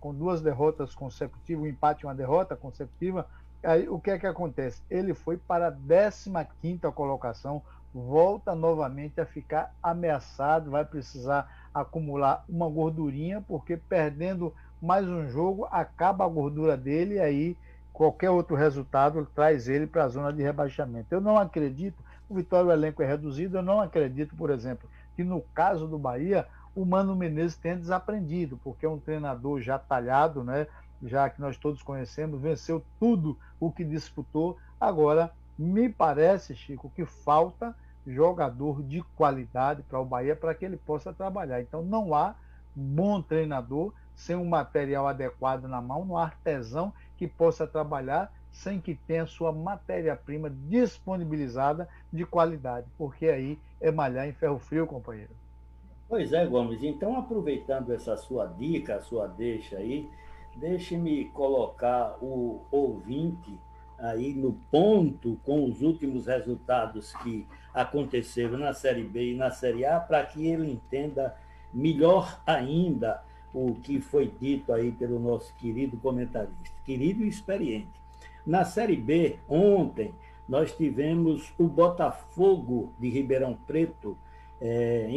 com 0.00 0.14
duas 0.14 0.40
derrotas 0.40 0.94
consecutivas, 0.94 1.64
um 1.64 1.66
empate 1.66 2.02
e 2.02 2.06
uma 2.06 2.14
derrota 2.14 2.56
consecutiva, 2.56 3.26
aí 3.62 3.88
o 3.88 3.98
que 3.98 4.10
é 4.10 4.18
que 4.18 4.26
acontece? 4.26 4.82
Ele 4.90 5.14
foi 5.14 5.36
para 5.36 5.68
a 5.68 6.44
15 6.60 6.80
colocação, 6.94 7.62
volta 7.92 8.54
novamente 8.54 9.20
a 9.20 9.26
ficar 9.26 9.72
ameaçado, 9.82 10.70
vai 10.70 10.84
precisar 10.84 11.68
acumular 11.72 12.44
uma 12.48 12.68
gordurinha, 12.68 13.42
porque 13.46 13.76
perdendo 13.76 14.52
mais 14.80 15.06
um 15.08 15.28
jogo, 15.28 15.66
acaba 15.70 16.24
a 16.24 16.28
gordura 16.28 16.76
dele 16.76 17.14
e 17.14 17.20
aí 17.20 17.56
qualquer 17.92 18.30
outro 18.30 18.56
resultado 18.56 19.26
traz 19.34 19.68
ele 19.68 19.86
para 19.86 20.04
a 20.04 20.08
zona 20.08 20.32
de 20.32 20.42
rebaixamento. 20.42 21.14
Eu 21.14 21.20
não 21.20 21.38
acredito, 21.38 22.02
o 22.28 22.34
Vitória 22.34 22.68
o 22.68 22.72
elenco 22.72 23.02
é 23.02 23.06
reduzido, 23.06 23.58
eu 23.58 23.62
não 23.62 23.80
acredito, 23.80 24.34
por 24.34 24.50
exemplo, 24.50 24.88
que 25.16 25.24
no 25.24 25.40
caso 25.54 25.86
do 25.86 25.98
Bahia, 25.98 26.46
o 26.74 26.84
Mano 26.84 27.14
Menezes 27.14 27.56
tenha 27.56 27.76
desaprendido, 27.76 28.58
porque 28.62 28.84
é 28.84 28.88
um 28.88 28.98
treinador 28.98 29.60
já 29.60 29.78
talhado, 29.78 30.42
né? 30.42 30.66
já 31.02 31.28
que 31.28 31.40
nós 31.40 31.56
todos 31.56 31.82
conhecemos, 31.82 32.40
venceu 32.40 32.84
tudo 32.98 33.38
o 33.60 33.70
que 33.70 33.84
disputou. 33.84 34.56
Agora, 34.80 35.32
me 35.58 35.88
parece, 35.88 36.54
Chico, 36.54 36.90
que 36.94 37.04
falta 37.04 37.74
jogador 38.06 38.82
de 38.82 39.02
qualidade 39.16 39.82
para 39.82 40.00
o 40.00 40.04
Bahia 40.04 40.36
para 40.36 40.54
que 40.54 40.64
ele 40.64 40.76
possa 40.76 41.12
trabalhar. 41.12 41.60
Então, 41.60 41.82
não 41.82 42.14
há 42.14 42.34
bom 42.74 43.22
treinador 43.22 43.92
sem 44.14 44.36
um 44.36 44.44
material 44.44 45.06
adequado 45.06 45.64
na 45.64 45.80
mão, 45.80 46.02
um 46.02 46.16
artesão 46.16 46.92
que 47.16 47.26
possa 47.26 47.66
trabalhar 47.66 48.32
sem 48.54 48.80
que 48.80 48.94
tenha 48.94 49.26
sua 49.26 49.52
matéria-prima 49.52 50.48
disponibilizada 50.48 51.88
de 52.12 52.24
qualidade, 52.24 52.86
porque 52.96 53.26
aí 53.26 53.58
é 53.80 53.90
malhar 53.90 54.28
em 54.28 54.32
ferro 54.32 54.58
frio, 54.58 54.86
companheiro. 54.86 55.32
Pois 56.08 56.32
é, 56.32 56.46
Gomes. 56.46 56.82
Então, 56.82 57.18
aproveitando 57.18 57.92
essa 57.92 58.16
sua 58.16 58.46
dica, 58.46 58.96
a 58.96 59.00
sua 59.00 59.26
deixa 59.26 59.76
aí, 59.76 60.08
deixe-me 60.56 61.24
colocar 61.30 62.16
o 62.22 62.62
ouvinte 62.70 63.58
aí 63.98 64.32
no 64.32 64.52
ponto 64.70 65.36
com 65.44 65.64
os 65.64 65.82
últimos 65.82 66.26
resultados 66.26 67.12
que 67.16 67.46
aconteceram 67.72 68.56
na 68.56 68.72
Série 68.72 69.02
B 69.02 69.32
e 69.32 69.36
na 69.36 69.50
Série 69.50 69.84
A, 69.84 69.98
para 69.98 70.24
que 70.24 70.46
ele 70.46 70.70
entenda 70.70 71.34
melhor 71.72 72.40
ainda 72.46 73.20
o 73.52 73.74
que 73.74 74.00
foi 74.00 74.32
dito 74.40 74.72
aí 74.72 74.92
pelo 74.92 75.18
nosso 75.18 75.52
querido 75.56 75.96
comentarista, 75.96 76.76
querido 76.84 77.24
e 77.24 77.28
experiente. 77.28 78.03
Na 78.46 78.64
Série 78.64 78.96
B, 78.96 79.38
ontem, 79.48 80.14
nós 80.48 80.76
tivemos 80.76 81.52
o 81.58 81.66
Botafogo 81.66 82.92
de 82.98 83.08
Ribeirão 83.08 83.56
Preto 83.66 84.18
é, 84.60 85.08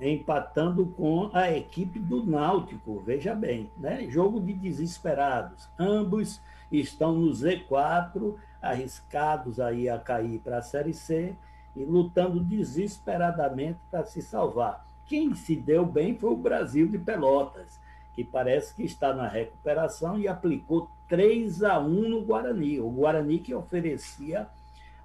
empatando 0.00 0.86
com 0.86 1.30
a 1.32 1.50
equipe 1.50 1.98
do 1.98 2.24
Náutico, 2.24 3.00
veja 3.00 3.34
bem, 3.34 3.70
né? 3.76 4.06
jogo 4.08 4.40
de 4.40 4.52
desesperados. 4.52 5.68
Ambos 5.78 6.40
estão 6.70 7.12
no 7.12 7.30
Z4, 7.30 8.36
arriscados 8.60 9.60
aí 9.60 9.88
a 9.88 9.98
cair 9.98 10.40
para 10.40 10.58
a 10.58 10.62
Série 10.62 10.94
C 10.94 11.34
e 11.74 11.84
lutando 11.84 12.40
desesperadamente 12.40 13.78
para 13.90 14.04
se 14.04 14.22
salvar. 14.22 14.86
Quem 15.06 15.34
se 15.34 15.54
deu 15.54 15.84
bem 15.84 16.16
foi 16.16 16.30
o 16.30 16.36
Brasil 16.36 16.88
de 16.88 16.98
Pelotas, 16.98 17.80
que 18.16 18.24
parece 18.24 18.74
que 18.74 18.82
está 18.82 19.14
na 19.14 19.28
recuperação 19.28 20.18
e 20.18 20.26
aplicou 20.26 20.90
3 21.06 21.62
a 21.62 21.78
1 21.78 22.08
no 22.08 22.22
Guarani. 22.22 22.80
O 22.80 22.90
Guarani 22.90 23.38
que 23.38 23.54
oferecia 23.54 24.48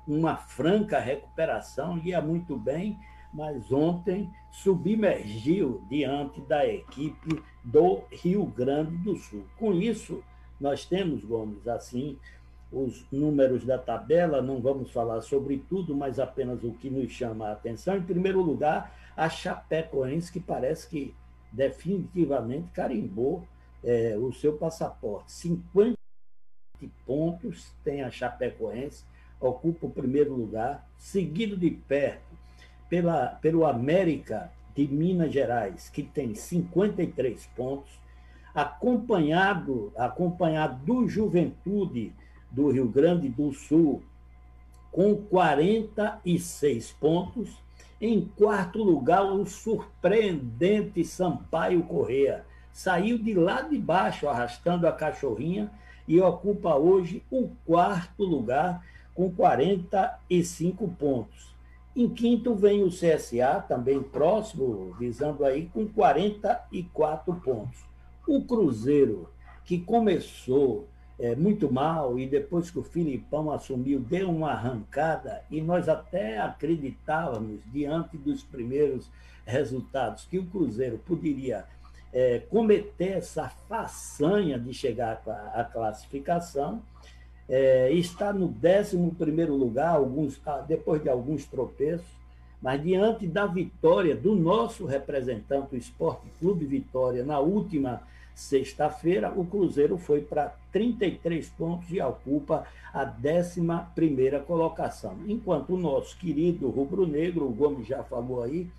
uma 0.08 0.38
franca 0.38 0.98
recuperação, 0.98 2.00
ia 2.00 2.22
muito 2.22 2.58
bem, 2.58 2.98
mas 3.34 3.70
ontem 3.70 4.32
submergiu 4.50 5.84
diante 5.90 6.40
da 6.42 6.66
equipe 6.66 7.44
do 7.64 8.02
Rio 8.10 8.46
Grande 8.46 8.96
do 8.98 9.16
Sul. 9.18 9.44
Com 9.60 9.74
isso, 9.74 10.24
nós 10.60 10.86
temos, 10.86 11.24
Gomes, 11.26 11.68
assim, 11.68 12.18
os 12.72 13.06
números 13.12 13.66
da 13.66 13.78
tabela, 13.78 14.42
não 14.42 14.62
vamos 14.62 14.92
falar 14.92 15.22
sobre 15.22 15.58
tudo, 15.70 15.94
mas 15.94 16.18
apenas 16.18 16.64
o 16.64 16.72
que 16.72 16.90
nos 16.90 17.12
chama 17.12 17.50
a 17.50 17.52
atenção. 17.52 17.98
Em 17.98 18.02
primeiro 18.02 18.42
lugar, 18.42 18.96
a 19.16 19.30
Chapecoense, 19.30 20.32
que 20.32 20.40
parece 20.40 20.88
que 20.88 21.14
definitivamente 21.52 22.70
carimbou 22.72 23.46
é, 23.84 24.18
o 24.18 24.32
seu 24.32 24.58
passaporte. 24.58 25.32
50 25.32 25.96
pontos 27.06 27.74
tem 27.84 28.02
a 28.02 28.10
Chapecoense, 28.10 29.06
ocupa 29.40 29.88
o 29.88 29.92
primeiro 29.92 30.34
lugar, 30.34 30.88
seguido 30.98 31.58
de 31.58 31.72
perto 31.72 32.38
pela, 32.90 33.28
pelo 33.42 33.66
América 33.66 34.52
de 34.76 34.88
Minas 34.88 35.32
Gerais, 35.32 35.90
que 35.90 36.04
tem 36.04 36.34
53 36.34 37.46
pontos, 37.56 37.92
acompanhado, 38.54 39.92
acompanhado 39.96 40.84
do 40.86 41.08
Juventude 41.08 42.14
do 42.50 42.70
Rio 42.70 42.88
Grande 42.88 43.30
do 43.30 43.52
Sul, 43.54 44.04
com 44.92 45.16
46 45.16 46.92
pontos. 46.94 47.50
Em 48.02 48.20
quarto 48.36 48.82
lugar, 48.82 49.24
o 49.24 49.46
surpreendente 49.46 51.06
Sampaio 51.06 51.84
Correa. 51.84 52.44
Saiu 52.74 53.20
de 53.20 53.36
lá 53.36 53.62
de 53.62 53.78
baixo, 53.78 54.28
arrastando 54.28 54.88
a 54.88 54.92
cachorrinha, 54.92 55.70
e 56.08 56.20
ocupa 56.20 56.76
hoje 56.76 57.24
o 57.30 57.50
quarto 57.64 58.24
lugar, 58.24 58.84
com 59.14 59.30
45 59.32 60.88
pontos. 60.98 61.56
Em 61.96 62.10
quinto 62.10 62.56
vem 62.56 62.84
o 62.84 62.90
CSA, 62.90 63.64
também 63.68 64.02
próximo, 64.02 64.96
visando 64.98 65.46
aí 65.46 65.70
com 65.72 65.88
44 65.88 67.36
pontos. 67.36 67.86
O 68.28 68.42
Cruzeiro, 68.42 69.30
que 69.64 69.78
começou 69.78 70.88
é, 71.22 71.36
muito 71.36 71.72
mal 71.72 72.18
e 72.18 72.26
depois 72.26 72.72
que 72.72 72.80
o 72.80 72.84
Filipão 72.84 73.52
assumiu, 73.52 74.00
deu 74.00 74.30
uma 74.30 74.52
arrancada 74.52 75.44
e 75.52 75.62
nós 75.62 75.88
até 75.88 76.40
acreditávamos, 76.40 77.62
diante 77.72 78.18
dos 78.18 78.44
primeiros 78.44 79.08
resultados, 79.46 80.26
que 80.26 80.40
o 80.40 80.46
Cruzeiro 80.46 80.98
poderia 80.98 81.66
é, 82.12 82.40
cometer 82.50 83.20
essa 83.20 83.48
façanha 83.70 84.58
de 84.58 84.74
chegar 84.74 85.22
à 85.54 85.64
classificação 85.64 86.82
é, 87.48 87.92
está 87.92 88.32
no 88.32 88.48
11 88.48 88.98
lugar, 89.48 89.90
alguns, 89.90 90.42
ah, 90.46 90.64
depois 90.66 91.04
de 91.04 91.10
alguns 91.10 91.46
tropeços, 91.46 92.08
mas 92.62 92.82
diante 92.82 93.28
da 93.28 93.46
vitória 93.46 94.16
do 94.16 94.36
nosso 94.36 94.86
representante, 94.86 95.76
o 95.76 95.78
Esporte 95.78 96.26
Clube 96.40 96.66
Vitória, 96.66 97.24
na 97.24 97.40
última 97.40 98.02
sexta-feira, 98.36 99.32
o 99.36 99.46
Cruzeiro 99.46 99.98
foi 99.98 100.22
para 100.22 100.56
33 100.72 101.50
pontos 101.50 101.92
e 101.92 102.02
ocupa 102.02 102.66
a 102.94 103.04
11 103.04 103.62
colocação. 104.46 105.18
Enquanto 105.28 105.74
o 105.74 105.78
nosso 105.78 106.18
querido 106.18 106.70
rubro-negro, 106.70 107.46
o 107.46 107.54
Gomes 107.54 107.88
já 107.88 108.04
falou 108.04 108.44
aí, 108.44 108.70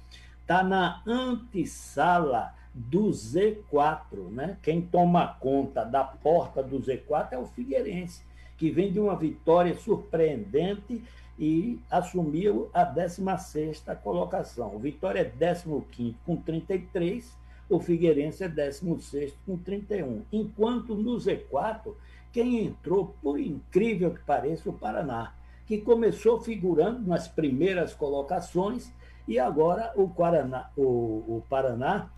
está 0.40 0.62
na 0.62 1.02
antessala 1.06 2.54
do 2.74 3.10
Z4. 3.10 4.30
Né? 4.30 4.56
Quem 4.62 4.80
toma 4.80 5.36
conta 5.40 5.84
da 5.84 6.02
porta 6.02 6.62
do 6.62 6.80
Z4 6.80 7.32
é 7.32 7.38
o 7.38 7.46
Figueirense 7.46 8.22
que 8.62 8.70
vem 8.70 8.92
de 8.92 9.00
uma 9.00 9.16
vitória 9.16 9.74
surpreendente 9.74 11.02
e 11.36 11.80
assumiu 11.90 12.70
a 12.72 12.86
16ª 12.86 13.96
colocação. 13.96 14.76
O 14.76 14.78
Vitória 14.78 15.18
é 15.18 15.24
15 15.24 16.14
com 16.24 16.36
33, 16.36 17.36
o 17.72 17.80
Figueirense 17.80 18.44
é 18.44 18.48
16 18.48 19.34
com 19.46 19.56
31. 19.56 20.22
Enquanto 20.32 20.94
no 20.94 21.16
Z4, 21.16 21.94
quem 22.32 22.66
entrou, 22.66 23.14
por 23.22 23.38
incrível 23.38 24.12
que 24.12 24.20
pareça, 24.20 24.70
o 24.70 24.72
Paraná, 24.72 25.34
que 25.66 25.78
começou 25.78 26.40
figurando 26.40 27.06
nas 27.06 27.28
primeiras 27.28 27.94
colocações 27.94 28.92
e 29.26 29.38
agora 29.38 29.92
o, 29.96 30.08
Paraná, 30.08 30.70
o, 30.76 30.82
o 30.82 31.44
Paraná 31.48 32.10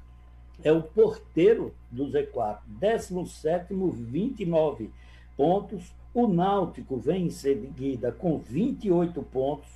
é 0.62 0.72
o 0.72 0.82
porteiro 0.82 1.74
do 1.90 2.06
Z4, 2.06 2.59
17 2.66 3.74
29 3.74 4.90
pontos, 5.36 5.94
o 6.12 6.28
Náutico 6.28 6.97
vem 6.97 7.26
em 7.26 7.31
seguida 7.31 8.12
com 8.12 8.39
28 8.39 9.22
pontos. 9.22 9.68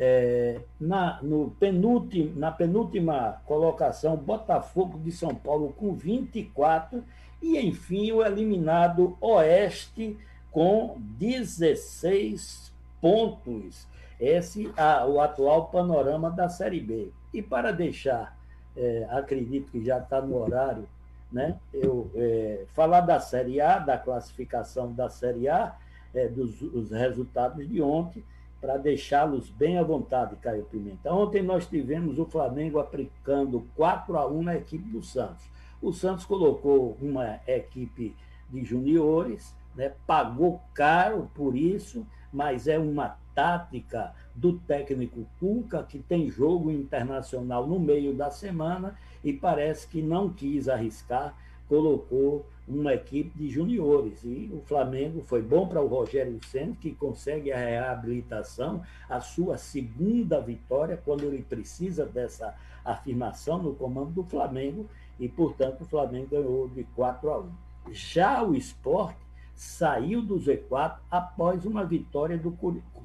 É, 0.00 0.60
na, 0.80 1.20
no 1.22 1.50
penúltimo, 1.58 2.38
na 2.38 2.52
penúltima 2.52 3.42
colocação, 3.44 4.16
Botafogo 4.16 4.98
de 4.98 5.10
São 5.10 5.34
Paulo 5.34 5.74
com 5.76 5.92
24. 5.92 7.02
E, 7.42 7.58
enfim, 7.58 8.12
o 8.12 8.24
eliminado 8.24 9.16
Oeste 9.20 10.16
com 10.52 10.96
16 11.18 12.72
pontos. 13.00 13.86
Esse 14.20 14.72
é 14.76 15.04
o 15.04 15.20
atual 15.20 15.66
panorama 15.66 16.30
da 16.30 16.48
Série 16.48 16.80
B. 16.80 17.10
E 17.32 17.42
para 17.42 17.72
deixar, 17.72 18.36
é, 18.76 19.06
acredito 19.10 19.70
que 19.70 19.84
já 19.84 19.98
está 19.98 20.20
no 20.20 20.36
horário, 20.36 20.88
né? 21.30 21.56
Eu 21.72 22.10
é, 22.14 22.64
falar 22.74 23.02
da 23.02 23.20
Série 23.20 23.60
A, 23.60 23.78
da 23.78 23.98
classificação 23.98 24.92
da 24.92 25.08
Série 25.08 25.48
A, 25.48 25.76
é, 26.14 26.26
dos 26.26 26.60
os 26.62 26.90
resultados 26.90 27.68
de 27.68 27.80
ontem, 27.82 28.24
para 28.60 28.76
deixá-los 28.76 29.50
bem 29.50 29.78
à 29.78 29.82
vontade, 29.82 30.36
Caio 30.36 30.64
Pimenta. 30.64 31.12
Ontem 31.12 31.42
nós 31.42 31.66
tivemos 31.66 32.18
o 32.18 32.26
Flamengo 32.26 32.78
aplicando 32.78 33.66
4 33.76 34.16
a 34.16 34.26
1 34.26 34.42
na 34.42 34.56
equipe 34.56 34.88
do 34.88 35.02
Santos. 35.02 35.44
O 35.80 35.92
Santos 35.92 36.24
colocou 36.24 36.96
uma 37.00 37.40
equipe 37.46 38.16
de 38.50 38.64
juniores, 38.64 39.54
né, 39.76 39.92
pagou 40.06 40.60
caro 40.74 41.30
por 41.34 41.56
isso, 41.56 42.04
mas 42.32 42.66
é 42.66 42.78
uma 42.78 43.16
tática 43.34 44.12
do 44.34 44.54
técnico 44.54 45.24
Cuca, 45.38 45.84
que 45.84 46.00
tem 46.00 46.28
jogo 46.28 46.72
internacional 46.72 47.66
no 47.66 47.78
meio 47.78 48.12
da 48.12 48.30
semana 48.30 48.96
e 49.22 49.32
parece 49.32 49.86
que 49.86 50.02
não 50.02 50.30
quis 50.30 50.68
arriscar, 50.68 51.36
colocou 51.68 52.44
uma 52.68 52.94
equipe 52.94 53.36
de 53.36 53.48
juniores. 53.48 54.22
E 54.22 54.50
o 54.52 54.60
Flamengo 54.60 55.22
foi 55.22 55.42
bom 55.42 55.66
para 55.66 55.80
o 55.80 55.86
Rogério 55.86 56.38
Senna, 56.46 56.76
que 56.80 56.92
consegue 56.94 57.50
a 57.52 57.58
reabilitação, 57.58 58.82
a 59.08 59.20
sua 59.20 59.56
segunda 59.56 60.40
vitória, 60.40 61.00
quando 61.02 61.24
ele 61.24 61.42
precisa 61.42 62.04
dessa 62.04 62.54
afirmação 62.84 63.62
no 63.62 63.74
comando 63.74 64.10
do 64.10 64.24
Flamengo, 64.24 64.88
e, 65.18 65.28
portanto, 65.28 65.82
o 65.82 65.84
Flamengo 65.84 66.28
ganhou 66.30 66.68
de 66.68 66.84
4 66.84 67.30
a 67.30 67.40
1. 67.40 67.50
Já 67.90 68.42
o 68.42 68.54
esporte 68.54 69.18
saiu 69.54 70.22
do 70.22 70.36
Z4 70.36 70.98
após 71.10 71.64
uma 71.64 71.84
vitória 71.84 72.38
do, 72.38 72.56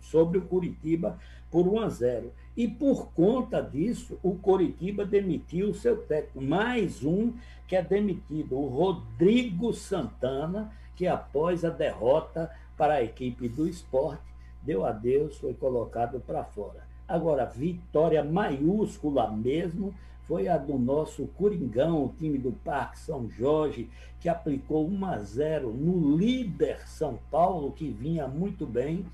sobre 0.02 0.38
o 0.38 0.44
Curitiba 0.44 1.18
por 1.49 1.68
1 1.68 1.80
a 1.80 1.90
0. 1.90 2.31
E 2.56 2.68
por 2.68 3.12
conta 3.14 3.62
disso, 3.62 4.20
o 4.22 4.36
Coritiba 4.36 5.04
demitiu 5.06 5.70
o 5.70 5.74
seu 5.74 5.98
técnico. 6.04 6.42
Mais 6.42 7.04
um 7.04 7.34
que 7.68 7.76
é 7.76 7.82
demitido, 7.82 8.56
o 8.56 8.68
Rodrigo 8.68 9.74
Santana, 9.74 10.72
que 10.96 11.08
após 11.08 11.66
a 11.66 11.70
derrota 11.70 12.52
para 12.78 12.96
a 12.96 13.04
equipe 13.04 13.50
do 13.50 13.68
esporte, 13.68 14.34
deu 14.62 14.86
adeus, 14.86 15.38
foi 15.38 15.54
colocado 15.56 16.20
para 16.20 16.44
fora. 16.44 16.84
Agora, 17.08 17.46
vitória 17.46 18.24
maiúscula 18.24 19.30
mesmo 19.32 19.94
foi 20.24 20.48
a 20.48 20.58
do 20.58 20.78
nosso 20.78 21.28
Coringão, 21.28 22.06
o 22.06 22.14
time 22.18 22.38
do 22.38 22.52
Parque 22.52 23.00
São 23.00 23.30
Jorge, 23.30 23.90
que 24.20 24.30
aplicou 24.30 24.88
1 24.88 25.06
a 25.06 25.18
0 25.18 25.74
no 25.74 26.16
líder 26.16 26.88
São 26.88 27.20
Paulo, 27.30 27.72
que 27.72 27.90
vinha 27.90 28.28
muito 28.28 28.66
bem, 28.66 29.06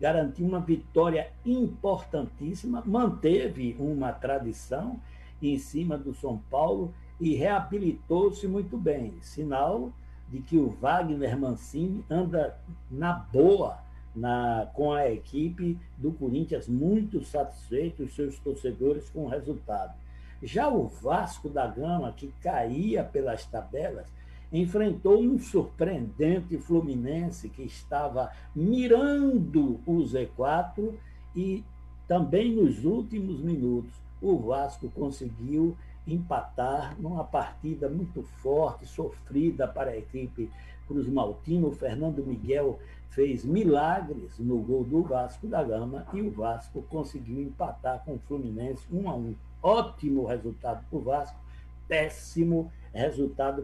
garantiu 0.00 0.46
uma 0.46 0.60
vitória 0.60 1.30
importantíssima, 1.44 2.82
manteve 2.86 3.76
uma 3.78 4.12
tradição 4.12 5.00
em 5.42 5.58
cima 5.58 5.96
do 5.96 6.14
São 6.14 6.38
Paulo 6.50 6.94
e 7.20 7.34
reabilitou-se 7.34 8.46
muito 8.46 8.76
bem. 8.76 9.14
Sinal 9.20 9.92
de 10.28 10.40
que 10.40 10.56
o 10.56 10.70
Wagner 10.70 11.38
Mancini 11.38 12.04
anda 12.10 12.58
na 12.90 13.12
boa 13.12 13.78
na, 14.14 14.68
com 14.74 14.92
a 14.92 15.10
equipe 15.10 15.78
do 15.96 16.12
Corinthians, 16.12 16.68
muito 16.68 17.24
satisfeito, 17.24 18.02
os 18.02 18.14
seus 18.14 18.38
torcedores 18.38 19.08
com 19.10 19.24
o 19.24 19.28
resultado. 19.28 19.94
Já 20.42 20.68
o 20.68 20.86
Vasco 20.86 21.48
da 21.48 21.66
Gama, 21.66 22.12
que 22.12 22.32
caía 22.40 23.02
pelas 23.04 23.44
tabelas, 23.46 24.06
enfrentou 24.52 25.20
um 25.20 25.38
surpreendente 25.38 26.58
Fluminense 26.58 27.48
que 27.48 27.62
estava 27.62 28.30
mirando 28.54 29.80
o 29.86 29.98
Z4 29.98 30.94
e 31.36 31.62
também 32.06 32.54
nos 32.54 32.84
últimos 32.84 33.40
minutos 33.40 33.92
o 34.20 34.36
Vasco 34.38 34.90
conseguiu 34.90 35.76
empatar 36.06 36.96
numa 36.98 37.22
partida 37.22 37.88
muito 37.88 38.22
forte, 38.22 38.86
sofrida 38.86 39.68
para 39.68 39.90
a 39.90 39.96
equipe 39.96 40.50
Cruz 40.86 41.06
Maltino. 41.06 41.68
O 41.68 41.72
Fernando 41.72 42.24
Miguel 42.24 42.78
fez 43.10 43.44
milagres 43.44 44.38
no 44.38 44.58
gol 44.58 44.84
do 44.84 45.02
Vasco 45.02 45.46
da 45.46 45.62
Gama 45.62 46.06
e 46.12 46.22
o 46.22 46.30
Vasco 46.30 46.82
conseguiu 46.88 47.42
empatar 47.42 48.02
com 48.04 48.14
o 48.14 48.18
Fluminense 48.20 48.82
1 48.90 49.08
a 49.08 49.14
1. 49.14 49.34
Ótimo 49.62 50.24
resultado 50.24 50.84
para 50.88 50.98
o 50.98 51.02
Vasco, 51.02 51.38
péssimo 51.86 52.62
resultado 52.62 52.78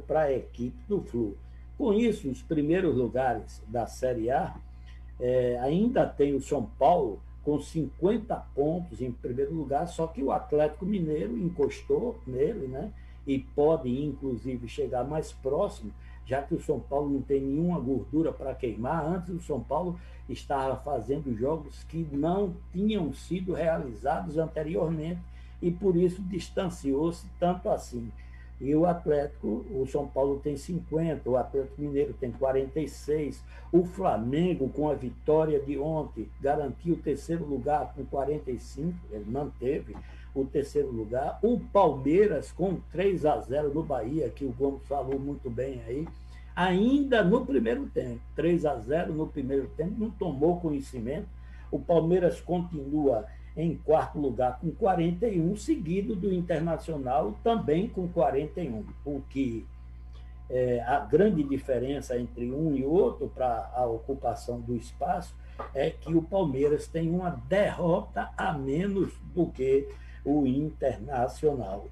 para 0.06 0.22
a 0.22 0.32
equipe 0.32 0.76
do 0.88 1.00
Flu. 1.00 1.36
Com 1.76 1.92
isso, 1.92 2.30
os 2.30 2.42
primeiros 2.42 2.94
lugares 2.96 3.62
da 3.66 3.86
Série 3.86 4.30
A 4.30 4.54
é, 5.20 5.58
ainda 5.60 6.06
tem 6.06 6.34
o 6.34 6.40
São 6.40 6.64
Paulo 6.78 7.20
com 7.42 7.60
50 7.60 8.34
pontos 8.54 9.00
em 9.02 9.12
primeiro 9.12 9.54
lugar, 9.54 9.86
só 9.86 10.06
que 10.06 10.22
o 10.22 10.32
Atlético 10.32 10.86
Mineiro 10.86 11.36
encostou 11.36 12.18
nele, 12.26 12.66
né? 12.66 12.90
E 13.26 13.38
pode, 13.38 13.88
inclusive, 14.02 14.68
chegar 14.68 15.04
mais 15.04 15.32
próximo, 15.32 15.92
já 16.26 16.42
que 16.42 16.54
o 16.54 16.62
São 16.62 16.80
Paulo 16.80 17.10
não 17.10 17.20
tem 17.20 17.40
nenhuma 17.40 17.78
gordura 17.80 18.32
para 18.32 18.54
queimar. 18.54 19.04
Antes, 19.04 19.34
o 19.34 19.40
São 19.40 19.60
Paulo 19.60 19.98
estava 20.28 20.76
fazendo 20.76 21.36
jogos 21.36 21.84
que 21.84 22.06
não 22.12 22.54
tinham 22.72 23.12
sido 23.12 23.52
realizados 23.52 24.38
anteriormente 24.38 25.20
e 25.60 25.70
por 25.70 25.96
isso 25.96 26.22
distanciou-se 26.22 27.26
tanto 27.38 27.68
assim. 27.68 28.10
E 28.60 28.74
o 28.74 28.86
Atlético, 28.86 29.66
o 29.70 29.86
São 29.86 30.06
Paulo 30.06 30.38
tem 30.38 30.56
50, 30.56 31.28
o 31.28 31.36
Atlético 31.36 31.80
Mineiro 31.80 32.14
tem 32.14 32.30
46, 32.30 33.42
o 33.72 33.84
Flamengo, 33.84 34.68
com 34.68 34.88
a 34.88 34.94
vitória 34.94 35.58
de 35.58 35.76
ontem, 35.76 36.28
garantiu 36.40 36.94
o 36.94 36.98
terceiro 36.98 37.44
lugar 37.44 37.92
com 37.94 38.04
45, 38.04 38.94
ele 39.10 39.28
manteve 39.28 39.96
o 40.34 40.44
terceiro 40.44 40.90
lugar. 40.90 41.38
O 41.42 41.58
Palmeiras, 41.58 42.52
com 42.52 42.80
3 42.92 43.26
a 43.26 43.40
0 43.40 43.74
no 43.74 43.82
Bahia, 43.82 44.28
que 44.30 44.44
o 44.44 44.52
Gomes 44.52 44.86
falou 44.86 45.18
muito 45.18 45.50
bem 45.50 45.82
aí, 45.86 46.06
ainda 46.54 47.22
no 47.22 47.44
primeiro 47.44 47.86
tempo, 47.86 48.20
3 48.36 48.64
a 48.66 48.76
0 48.76 49.12
no 49.12 49.26
primeiro 49.26 49.68
tempo, 49.76 49.94
não 49.98 50.10
tomou 50.10 50.60
conhecimento. 50.60 51.28
O 51.70 51.78
Palmeiras 51.78 52.40
continua 52.40 53.26
em 53.56 53.76
quarto 53.76 54.18
lugar 54.18 54.58
com 54.58 54.70
41, 54.70 55.56
seguido 55.56 56.16
do 56.16 56.32
Internacional 56.32 57.34
também 57.42 57.88
com 57.88 58.08
41, 58.08 58.84
o 59.04 59.20
que 59.30 59.66
é, 60.50 60.80
a 60.82 61.00
grande 61.00 61.42
diferença 61.42 62.18
entre 62.18 62.50
um 62.50 62.74
e 62.74 62.84
outro 62.84 63.28
para 63.28 63.70
a 63.74 63.86
ocupação 63.86 64.60
do 64.60 64.76
espaço 64.76 65.34
é 65.74 65.90
que 65.90 66.14
o 66.14 66.22
Palmeiras 66.22 66.86
tem 66.86 67.10
uma 67.10 67.30
derrota 67.30 68.30
a 68.36 68.52
menos 68.52 69.12
do 69.34 69.46
que 69.46 69.88
o 70.24 70.46
Internacional. 70.46 71.86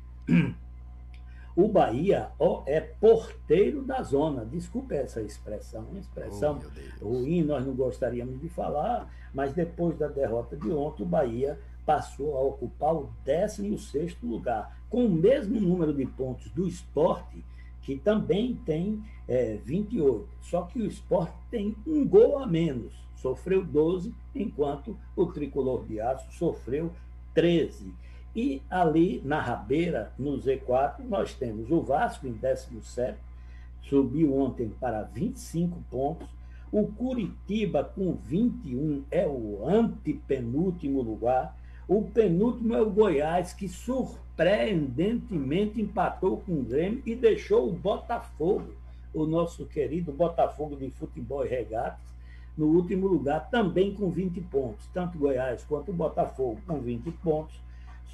O 1.55 1.69
Bahia 1.69 2.31
ó, 2.39 2.63
é 2.67 2.81
porteiro 2.81 3.83
da 3.83 4.03
zona. 4.03 4.45
Desculpe 4.45 4.95
essa 4.95 5.21
expressão, 5.21 5.85
uma 5.91 6.01
expressão 6.01 6.59
oh, 7.01 7.09
ruim, 7.09 7.43
nós 7.43 7.67
não 7.67 7.75
gostaríamos 7.75 8.41
de 8.41 8.49
falar, 8.49 9.13
mas 9.35 9.53
depois 9.53 9.99
da 9.99 10.09
derrota 10.09 10.57
de 10.57 10.71
ontem, 10.71 11.03
o 11.03 11.07
Bahia 11.07 11.59
passou 11.85 12.37
a 12.37 12.41
ocupar 12.41 12.95
o 12.95 13.11
16 13.25 14.17
lugar, 14.23 14.79
com 14.89 15.05
o 15.05 15.11
mesmo 15.11 15.61
número 15.61 15.93
de 15.93 16.07
pontos 16.07 16.51
do 16.51 16.67
esporte, 16.67 17.45
que 17.83 17.97
também 17.97 18.55
tem 18.65 19.03
é, 19.29 19.59
28. 19.65 20.27
Só 20.41 20.63
que 20.63 20.81
o 20.81 20.87
esporte 20.87 21.35
tem 21.51 21.77
um 21.87 22.07
gol 22.07 22.39
a 22.39 22.47
menos, 22.47 22.93
sofreu 23.17 23.65
12, 23.65 24.15
enquanto 24.35 24.97
o 25.17 25.27
tricolor 25.27 25.85
de 25.85 26.01
aço 26.01 26.31
sofreu 26.33 26.93
13. 27.35 27.93
E 28.35 28.63
ali 28.71 29.21
na 29.25 29.41
rabeira, 29.41 30.11
no 30.19 30.39
Z4, 30.39 31.05
nós 31.05 31.35
temos 31.35 31.71
o 31.71 31.83
Vasco 31.83 32.27
em 32.27 32.33
17, 32.33 33.19
subiu 33.83 34.35
ontem 34.35 34.71
para 34.81 35.03
25 35.03 35.79
pontos. 35.91 36.27
O 36.71 36.87
Curitiba 36.87 37.85
com 37.85 38.15
21 38.15 39.05
é 39.11 39.27
o 39.27 39.69
antepenúltimo 39.69 41.03
lugar. 41.03 41.55
O 41.87 42.05
penúltimo 42.05 42.75
é 42.75 42.81
o 42.81 42.89
Goiás, 42.89 43.53
que 43.53 43.69
surpreendentemente 43.69 45.79
empatou 45.79 46.39
com 46.39 46.53
o 46.53 46.65
Grêmio 46.65 47.03
e 47.05 47.15
deixou 47.15 47.69
o 47.69 47.73
Botafogo, 47.73 48.73
o 49.13 49.27
nosso 49.27 49.67
querido 49.67 50.11
Botafogo 50.11 50.75
de 50.75 50.89
futebol 50.93 51.45
e 51.45 51.51
regatas, 51.51 52.01
no 52.57 52.69
último 52.69 53.07
lugar, 53.07 53.51
também 53.51 53.95
com 53.95 54.09
20 54.09 54.41
pontos. 54.43 54.87
Tanto 54.95 55.19
Goiás 55.19 55.63
quanto 55.65 55.91
o 55.91 55.95
Botafogo 55.95 56.59
com 56.67 56.81
20 56.81 57.11
pontos 57.23 57.61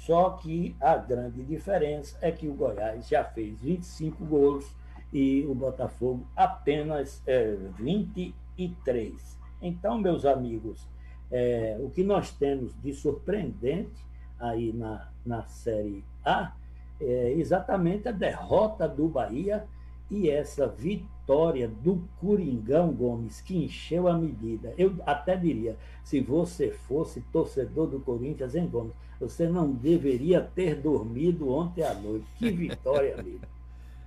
só 0.05 0.31
que 0.31 0.75
a 0.79 0.95
grande 0.95 1.43
diferença 1.43 2.17
é 2.21 2.31
que 2.31 2.47
o 2.47 2.53
Goiás 2.53 3.07
já 3.07 3.23
fez 3.23 3.59
25 3.61 4.25
gols 4.25 4.73
e 5.11 5.45
o 5.45 5.53
Botafogo 5.53 6.25
apenas 6.35 7.21
é, 7.27 7.57
23. 7.77 9.37
Então, 9.61 9.97
meus 9.97 10.25
amigos, 10.25 10.87
é, 11.29 11.77
o 11.81 11.89
que 11.89 12.03
nós 12.03 12.31
temos 12.31 12.73
de 12.81 12.93
surpreendente 12.93 14.05
aí 14.39 14.71
na, 14.71 15.09
na 15.25 15.43
Série 15.43 16.03
A 16.23 16.53
é 17.01 17.33
exatamente 17.33 18.07
a 18.07 18.11
derrota 18.11 18.87
do 18.87 19.07
Bahia 19.07 19.67
e 20.09 20.29
essa 20.29 20.65
vitória 20.65 21.67
do 21.67 22.03
Coringão 22.19 22.91
Gomes, 22.93 23.41
que 23.41 23.65
encheu 23.65 24.07
a 24.07 24.17
medida. 24.17 24.73
Eu 24.77 24.95
até 25.05 25.35
diria, 25.35 25.77
se 26.03 26.19
você 26.19 26.71
fosse 26.71 27.21
torcedor 27.33 27.87
do 27.87 27.99
Corinthians, 27.99 28.55
hein, 28.55 28.67
Gomes? 28.67 28.95
Você 29.19 29.47
não 29.47 29.71
deveria 29.71 30.41
ter 30.41 30.75
dormido 30.75 31.49
ontem 31.49 31.83
à 31.83 31.93
noite. 31.93 32.25
Que 32.37 32.49
vitória, 32.51 33.19
amigo. 33.19 33.41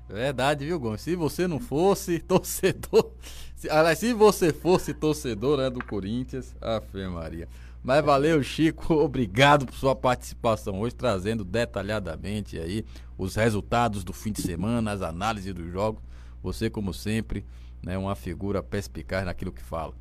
Verdade, 0.08 0.66
viu, 0.66 0.78
Gomes? 0.78 1.00
Se 1.00 1.16
você 1.16 1.46
não 1.46 1.58
fosse 1.58 2.18
torcedor. 2.20 3.12
Se, 3.54 3.68
aliás, 3.70 3.98
se 3.98 4.12
você 4.12 4.52
fosse 4.52 4.92
torcedor 4.92 5.58
né, 5.58 5.70
do 5.70 5.84
Corinthians, 5.84 6.54
Fé 6.90 7.08
Maria. 7.08 7.48
Mas 7.82 8.04
valeu, 8.04 8.42
Chico. 8.42 8.94
Obrigado 9.02 9.66
por 9.66 9.74
sua 9.74 9.94
participação 9.94 10.80
hoje, 10.80 10.94
trazendo 10.94 11.44
detalhadamente 11.44 12.58
aí 12.58 12.84
os 13.18 13.34
resultados 13.34 14.04
do 14.04 14.12
fim 14.12 14.32
de 14.32 14.42
semana, 14.42 14.92
as 14.92 15.02
análises 15.02 15.52
dos 15.52 15.70
jogos. 15.70 16.02
Você, 16.42 16.68
como 16.68 16.92
sempre, 16.92 17.44
né, 17.82 17.98
uma 17.98 18.14
figura 18.14 18.62
perspicaz 18.62 19.24
naquilo 19.24 19.52
que 19.52 19.62
fala. 19.62 19.94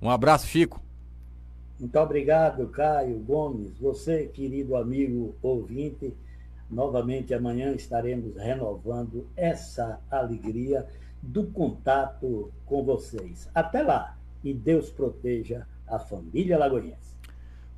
Um 0.00 0.10
abraço, 0.10 0.46
Chico. 0.46 0.82
Muito 1.80 1.98
obrigado, 1.98 2.68
Caio 2.68 3.18
Gomes. 3.20 3.78
Você, 3.78 4.26
querido 4.26 4.76
amigo 4.76 5.34
ouvinte, 5.40 6.14
novamente 6.70 7.32
amanhã 7.32 7.72
estaremos 7.72 8.36
renovando 8.36 9.26
essa 9.34 9.98
alegria 10.10 10.86
do 11.22 11.46
contato 11.46 12.52
com 12.66 12.84
vocês. 12.84 13.48
Até 13.54 13.82
lá 13.82 14.18
e 14.44 14.52
Deus 14.52 14.90
proteja 14.90 15.66
a 15.86 15.98
família 15.98 16.58
lagoinense. 16.58 17.16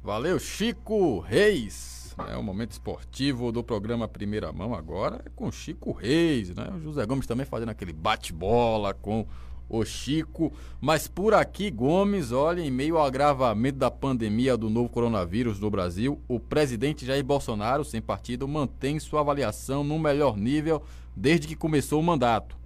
Valeu, 0.03 0.37
Chico 0.41 1.21
Reis. 1.21 2.15
É 2.29 2.37
o 2.37 2.43
momento 2.43 2.73
esportivo 2.73 3.53
do 3.53 3.63
programa 3.63 4.09
Primeira 4.09 4.53
Mão 4.53 4.75
agora 4.75 5.23
é 5.25 5.31
com 5.35 5.51
Chico 5.51 5.93
Reis, 5.93 6.51
né? 6.51 6.69
O 6.77 6.81
José 6.81 7.07
Gomes 7.07 7.27
também 7.27 7.47
fazendo 7.47 7.71
aquele 7.71 7.93
bate-bola 7.93 8.93
com 8.93 9.27
o 9.69 9.85
Chico. 9.85 10.53
Mas 10.81 11.09
por 11.09 11.35
aqui, 11.35 11.71
Gomes, 11.71 12.33
olha, 12.33 12.61
em 12.61 12.71
meio 12.71 12.97
ao 12.99 13.05
agravamento 13.05 13.79
da 13.79 13.91
pandemia 13.91 14.57
do 14.57 14.69
novo 14.69 14.89
coronavírus 14.89 15.59
no 15.59 15.71
Brasil, 15.71 16.21
o 16.29 16.39
presidente 16.39 17.07
Jair 17.07 17.25
Bolsonaro, 17.25 17.85
sem 17.85 18.01
partido, 18.01 18.47
mantém 18.47 18.99
sua 18.99 19.21
avaliação 19.21 19.83
no 19.83 19.99
melhor 19.99 20.37
nível 20.37 20.83
desde 21.17 21.47
que 21.47 21.57
começou 21.57 22.01
o 22.01 22.03
mandato. 22.03 22.57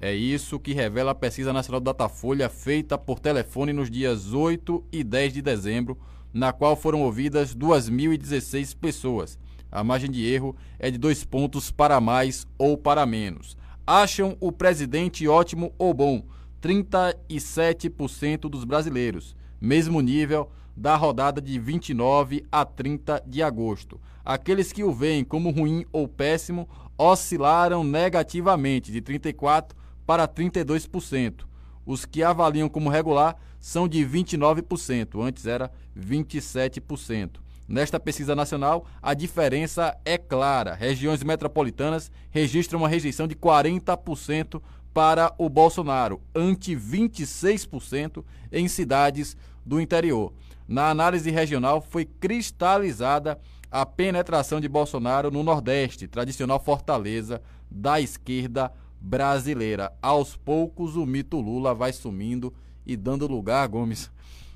É 0.00 0.12
isso 0.12 0.58
que 0.58 0.74
revela 0.74 1.12
a 1.12 1.14
pesquisa 1.14 1.52
nacional 1.52 1.80
do 1.80 1.84
Datafolha 1.84 2.48
feita 2.48 2.98
por 2.98 3.18
telefone 3.20 3.72
nos 3.72 3.90
dias 3.90 4.32
8 4.32 4.84
e 4.92 5.02
10 5.02 5.32
de 5.32 5.42
dezembro, 5.42 5.98
na 6.32 6.52
qual 6.52 6.76
foram 6.76 7.02
ouvidas 7.02 7.54
2.016 7.54 8.76
pessoas. 8.76 9.38
A 9.70 9.82
margem 9.82 10.10
de 10.10 10.24
erro 10.24 10.54
é 10.78 10.90
de 10.90 10.98
dois 10.98 11.24
pontos 11.24 11.70
para 11.70 12.00
mais 12.00 12.46
ou 12.58 12.76
para 12.76 13.06
menos. 13.06 13.56
Acham 13.86 14.34
o 14.40 14.50
presidente 14.50 15.28
ótimo 15.28 15.72
ou 15.76 15.92
bom? 15.92 16.24
37% 16.62 18.48
dos 18.48 18.64
brasileiros, 18.64 19.36
mesmo 19.60 20.00
nível 20.00 20.50
da 20.74 20.96
rodada 20.96 21.38
de 21.38 21.58
29 21.58 22.46
a 22.50 22.64
30 22.64 23.22
de 23.26 23.42
agosto. 23.42 24.00
Aqueles 24.24 24.72
que 24.72 24.82
o 24.82 24.90
veem 24.90 25.22
como 25.22 25.50
ruim 25.50 25.84
ou 25.92 26.08
péssimo 26.08 26.66
oscilaram 26.96 27.84
negativamente 27.84 28.90
de 28.90 29.02
34 29.02 29.76
para 30.06 30.26
32%. 30.26 31.44
Os 31.84 32.06
que 32.06 32.22
avaliam 32.22 32.70
como 32.70 32.88
regular 32.88 33.36
são 33.60 33.86
de 33.86 33.98
29%, 33.98 35.22
antes 35.22 35.46
era 35.46 35.70
27%. 35.94 37.43
Nesta 37.66 37.98
pesquisa 37.98 38.36
nacional, 38.36 38.86
a 39.02 39.14
diferença 39.14 39.96
é 40.04 40.18
clara. 40.18 40.74
Regiões 40.74 41.22
metropolitanas 41.22 42.10
registram 42.30 42.78
uma 42.78 42.88
rejeição 42.88 43.26
de 43.26 43.34
40% 43.34 44.60
para 44.92 45.34
o 45.38 45.48
Bolsonaro, 45.48 46.20
ante 46.34 46.76
26% 46.76 48.22
em 48.52 48.68
cidades 48.68 49.36
do 49.64 49.80
interior. 49.80 50.32
Na 50.68 50.90
análise 50.90 51.30
regional, 51.30 51.80
foi 51.80 52.04
cristalizada 52.04 53.40
a 53.70 53.84
penetração 53.84 54.60
de 54.60 54.68
Bolsonaro 54.68 55.30
no 55.30 55.42
Nordeste, 55.42 56.06
tradicional 56.06 56.60
fortaleza 56.60 57.42
da 57.68 58.00
esquerda 58.00 58.70
brasileira. 59.00 59.92
Aos 60.00 60.36
poucos, 60.36 60.96
o 60.96 61.04
mito 61.04 61.40
Lula 61.40 61.74
vai 61.74 61.92
sumindo 61.92 62.54
e 62.86 62.96
dando 62.96 63.26
lugar, 63.26 63.66
Gomes, 63.66 64.10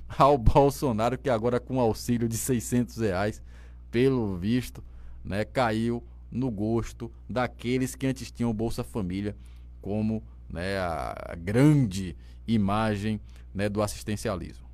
ao 0.17 0.39
Bolsonaro, 0.39 1.19
que 1.19 1.29
agora 1.29 1.61
com 1.61 1.81
auxílio 1.81 2.29
de 2.29 2.37
600 2.37 2.97
reais, 2.97 3.43
pelo 3.91 4.37
visto, 4.37 4.83
né, 5.25 5.45
caiu 5.45 6.03
no 6.31 6.51
gosto 6.51 7.11
daqueles 7.29 7.95
que 7.95 8.07
antes 8.07 8.31
tinham 8.31 8.53
Bolsa 8.53 8.85
Família 8.85 9.37
como 9.81 10.23
né, 10.49 10.79
a 10.79 11.35
grande 11.37 12.17
imagem 12.47 13.21
né, 13.55 13.69
do 13.69 13.83
assistencialismo. 13.83 14.69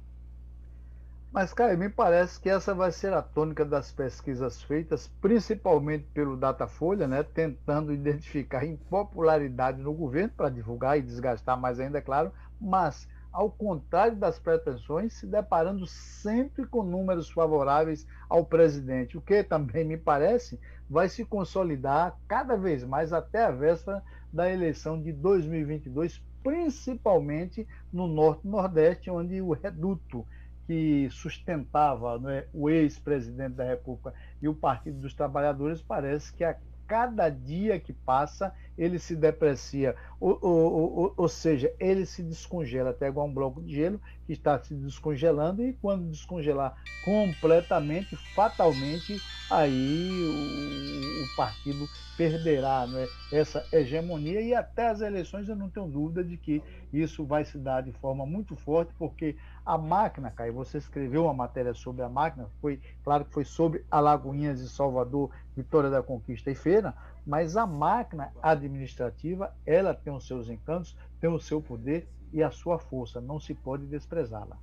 Mas, 1.32 1.52
cara, 1.52 1.76
me 1.76 1.88
parece 1.88 2.40
que 2.40 2.48
essa 2.48 2.72
vai 2.72 2.92
ser 2.92 3.12
a 3.12 3.20
tônica 3.20 3.64
das 3.64 3.90
pesquisas 3.90 4.62
feitas, 4.62 5.10
principalmente 5.20 6.06
pelo 6.14 6.36
Datafolha, 6.36 7.08
né, 7.08 7.24
tentando 7.24 7.92
identificar 7.92 8.64
impopularidade 8.64 9.82
no 9.82 9.92
governo 9.92 10.30
para 10.36 10.48
divulgar 10.48 10.96
e 10.96 11.02
desgastar 11.02 11.58
mais 11.58 11.80
ainda, 11.80 11.98
é 11.98 12.00
claro, 12.00 12.30
mas, 12.60 13.08
ao 13.34 13.50
contrário 13.50 14.16
das 14.16 14.38
pretensões, 14.38 15.14
se 15.14 15.26
deparando 15.26 15.84
sempre 15.88 16.64
com 16.64 16.84
números 16.84 17.28
favoráveis 17.28 18.06
ao 18.28 18.44
presidente, 18.44 19.18
o 19.18 19.20
que 19.20 19.42
também 19.42 19.84
me 19.84 19.96
parece 19.96 20.60
vai 20.88 21.08
se 21.08 21.24
consolidar 21.24 22.16
cada 22.28 22.56
vez 22.56 22.84
mais 22.84 23.12
até 23.12 23.44
a 23.44 23.50
véspera 23.50 24.04
da 24.32 24.48
eleição 24.48 25.02
de 25.02 25.12
2022, 25.12 26.22
principalmente 26.44 27.66
no 27.92 28.06
Norte 28.06 28.46
Nordeste, 28.46 29.10
onde 29.10 29.42
o 29.42 29.50
reduto 29.50 30.24
que 30.64 31.08
sustentava 31.10 32.16
né, 32.20 32.44
o 32.54 32.70
ex-presidente 32.70 33.54
da 33.54 33.64
República 33.64 34.14
e 34.40 34.46
o 34.46 34.54
Partido 34.54 35.00
dos 35.00 35.12
Trabalhadores, 35.12 35.82
parece 35.82 36.32
que 36.32 36.44
a 36.44 36.56
cada 36.86 37.28
dia 37.28 37.80
que 37.80 37.92
passa 37.92 38.54
ele 38.76 38.98
se 38.98 39.14
deprecia, 39.14 39.94
ou, 40.20 40.38
ou, 40.40 40.72
ou, 40.72 41.14
ou, 41.16 41.28
seja, 41.28 41.72
ele 41.78 42.04
se 42.04 42.22
descongela 42.22 42.90
até 42.90 43.06
igual 43.06 43.26
um 43.26 43.32
bloco 43.32 43.62
de 43.62 43.74
gelo 43.74 44.00
que 44.26 44.32
está 44.32 44.58
se 44.58 44.74
descongelando 44.74 45.62
e 45.62 45.72
quando 45.74 46.10
descongelar 46.10 46.74
completamente, 47.04 48.16
fatalmente, 48.34 49.20
aí 49.50 50.10
o, 50.10 51.24
o 51.24 51.36
partido 51.36 51.86
perderá 52.16 52.86
né, 52.86 53.06
essa 53.32 53.64
hegemonia. 53.72 54.40
E 54.40 54.54
até 54.54 54.88
as 54.88 55.00
eleições 55.00 55.48
eu 55.48 55.56
não 55.56 55.68
tenho 55.68 55.86
dúvida 55.86 56.24
de 56.24 56.36
que 56.36 56.62
isso 56.92 57.24
vai 57.24 57.44
se 57.44 57.58
dar 57.58 57.82
de 57.82 57.92
forma 57.92 58.24
muito 58.24 58.56
forte, 58.56 58.92
porque 58.98 59.36
a 59.64 59.76
máquina, 59.76 60.30
Caio, 60.30 60.52
você 60.52 60.78
escreveu 60.78 61.24
uma 61.24 61.34
matéria 61.34 61.74
sobre 61.74 62.02
a 62.02 62.08
máquina, 62.08 62.48
foi 62.60 62.80
claro 63.02 63.24
que 63.24 63.32
foi 63.32 63.44
sobre 63.44 63.84
Alagoinhas 63.90 64.60
e 64.60 64.68
Salvador, 64.68 65.30
Vitória 65.56 65.90
da 65.90 66.02
Conquista 66.02 66.50
e 66.50 66.54
Feira, 66.54 66.94
mas 67.26 67.56
a 67.56 67.66
máquina 67.66 68.32
administrativa, 68.42 69.54
ela 69.64 69.94
tem 69.94 70.12
os 70.12 70.26
seus 70.26 70.48
encantos, 70.48 70.96
tem 71.20 71.30
o 71.30 71.40
seu 71.40 71.60
poder 71.60 72.08
e 72.32 72.42
a 72.42 72.50
sua 72.50 72.78
força, 72.78 73.20
não 73.20 73.40
se 73.40 73.54
pode 73.54 73.86
desprezá-la. 73.86 74.58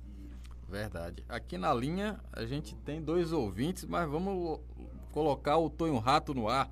Verdade. 0.68 1.24
Aqui 1.28 1.58
na 1.58 1.74
linha 1.74 2.18
a 2.32 2.46
gente 2.46 2.74
tem 2.76 3.02
dois 3.02 3.32
ouvintes, 3.32 3.84
mas 3.84 4.08
vamos 4.08 4.60
colocar 5.12 5.58
o 5.58 5.68
Tonho 5.68 5.98
Rato 5.98 6.32
no 6.32 6.48
ar. 6.48 6.70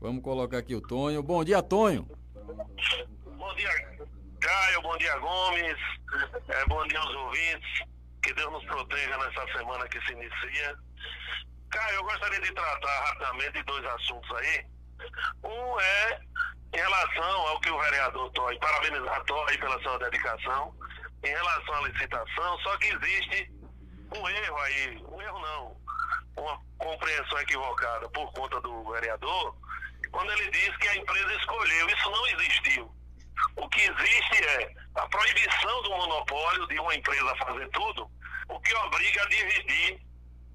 Vamos 0.00 0.22
colocar 0.22 0.58
aqui 0.58 0.74
o 0.74 0.80
Tonho. 0.80 1.22
Bom 1.22 1.44
dia, 1.44 1.62
Tonho. 1.62 2.08
Bom 2.44 3.54
dia, 3.54 3.70
Caio. 4.40 4.82
Bom 4.82 4.96
dia, 4.96 5.18
Gomes. 5.18 5.78
É, 6.48 6.66
bom 6.66 6.84
dia 6.86 6.98
aos 6.98 7.14
ouvintes. 7.14 7.82
Que 8.22 8.34
Deus 8.34 8.52
nos 8.52 8.64
proteja 8.64 9.18
nessa 9.18 9.58
semana 9.58 9.88
que 9.88 10.00
se 10.00 10.12
inicia. 10.12 10.76
Caio, 11.70 11.96
eu 11.96 12.04
gostaria 12.04 12.40
de 12.40 12.52
tratar 12.52 13.04
rapidamente 13.06 13.52
de 13.52 13.62
dois 13.64 13.84
assuntos 13.84 14.36
aí. 14.36 14.66
Um 15.44 15.80
é 15.80 16.20
em 16.74 16.76
relação 16.76 17.48
ao 17.48 17.60
que 17.60 17.70
o 17.70 17.80
vereador 17.80 18.30
Toy, 18.32 18.58
parabenizar 18.58 19.24
Toy 19.24 19.58
pela 19.58 19.82
sua 19.82 19.98
dedicação, 19.98 20.74
em 21.24 21.28
relação 21.28 21.74
à 21.74 21.88
licitação, 21.88 22.58
só 22.58 22.76
que 22.76 22.88
existe 22.88 23.50
um 24.14 24.28
erro 24.28 24.58
aí, 24.58 25.04
um 25.08 25.20
erro 25.20 25.38
não, 25.40 25.76
uma 26.36 26.60
compreensão 26.78 27.38
equivocada 27.40 28.08
por 28.10 28.32
conta 28.32 28.60
do 28.60 28.90
vereador, 28.92 29.56
quando 30.10 30.32
ele 30.32 30.50
diz 30.50 30.76
que 30.76 30.88
a 30.88 30.96
empresa 30.96 31.34
escolheu. 31.34 31.88
Isso 31.88 32.10
não 32.10 32.26
existiu. 32.28 32.94
O 33.56 33.68
que 33.68 33.80
existe 33.80 34.44
é 34.44 34.74
a 34.96 35.06
proibição 35.08 35.82
do 35.82 35.90
monopólio 35.90 36.66
de 36.68 36.78
uma 36.78 36.94
empresa 36.94 37.36
fazer 37.36 37.68
tudo, 37.70 38.10
o 38.48 38.60
que 38.60 38.74
obriga 38.74 39.22
a 39.22 39.28
dividir 39.28 40.07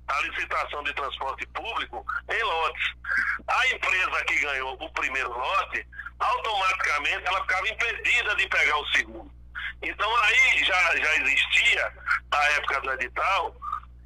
a 0.08 0.22
licitação 0.22 0.84
de 0.84 0.94
transporte 0.94 1.46
público 1.48 2.06
em 2.30 2.44
lotes. 2.44 2.94
A 3.48 3.68
empresa 3.68 4.26
que 4.26 4.40
ganhou 4.40 4.74
o 4.74 4.90
primeiro 4.94 5.32
lote, 5.32 5.86
automaticamente 6.20 7.26
ela 7.26 7.42
ficava 7.42 7.68
impedida 7.68 8.36
de 8.36 8.48
pegar 8.48 8.78
o 8.78 8.88
segundo. 8.90 9.32
Então 9.82 10.16
aí 10.18 10.64
já, 10.64 10.96
já 10.98 11.16
existia, 11.16 11.94
na 12.32 12.44
época 12.50 12.82
do 12.82 12.94
edital, 12.94 13.56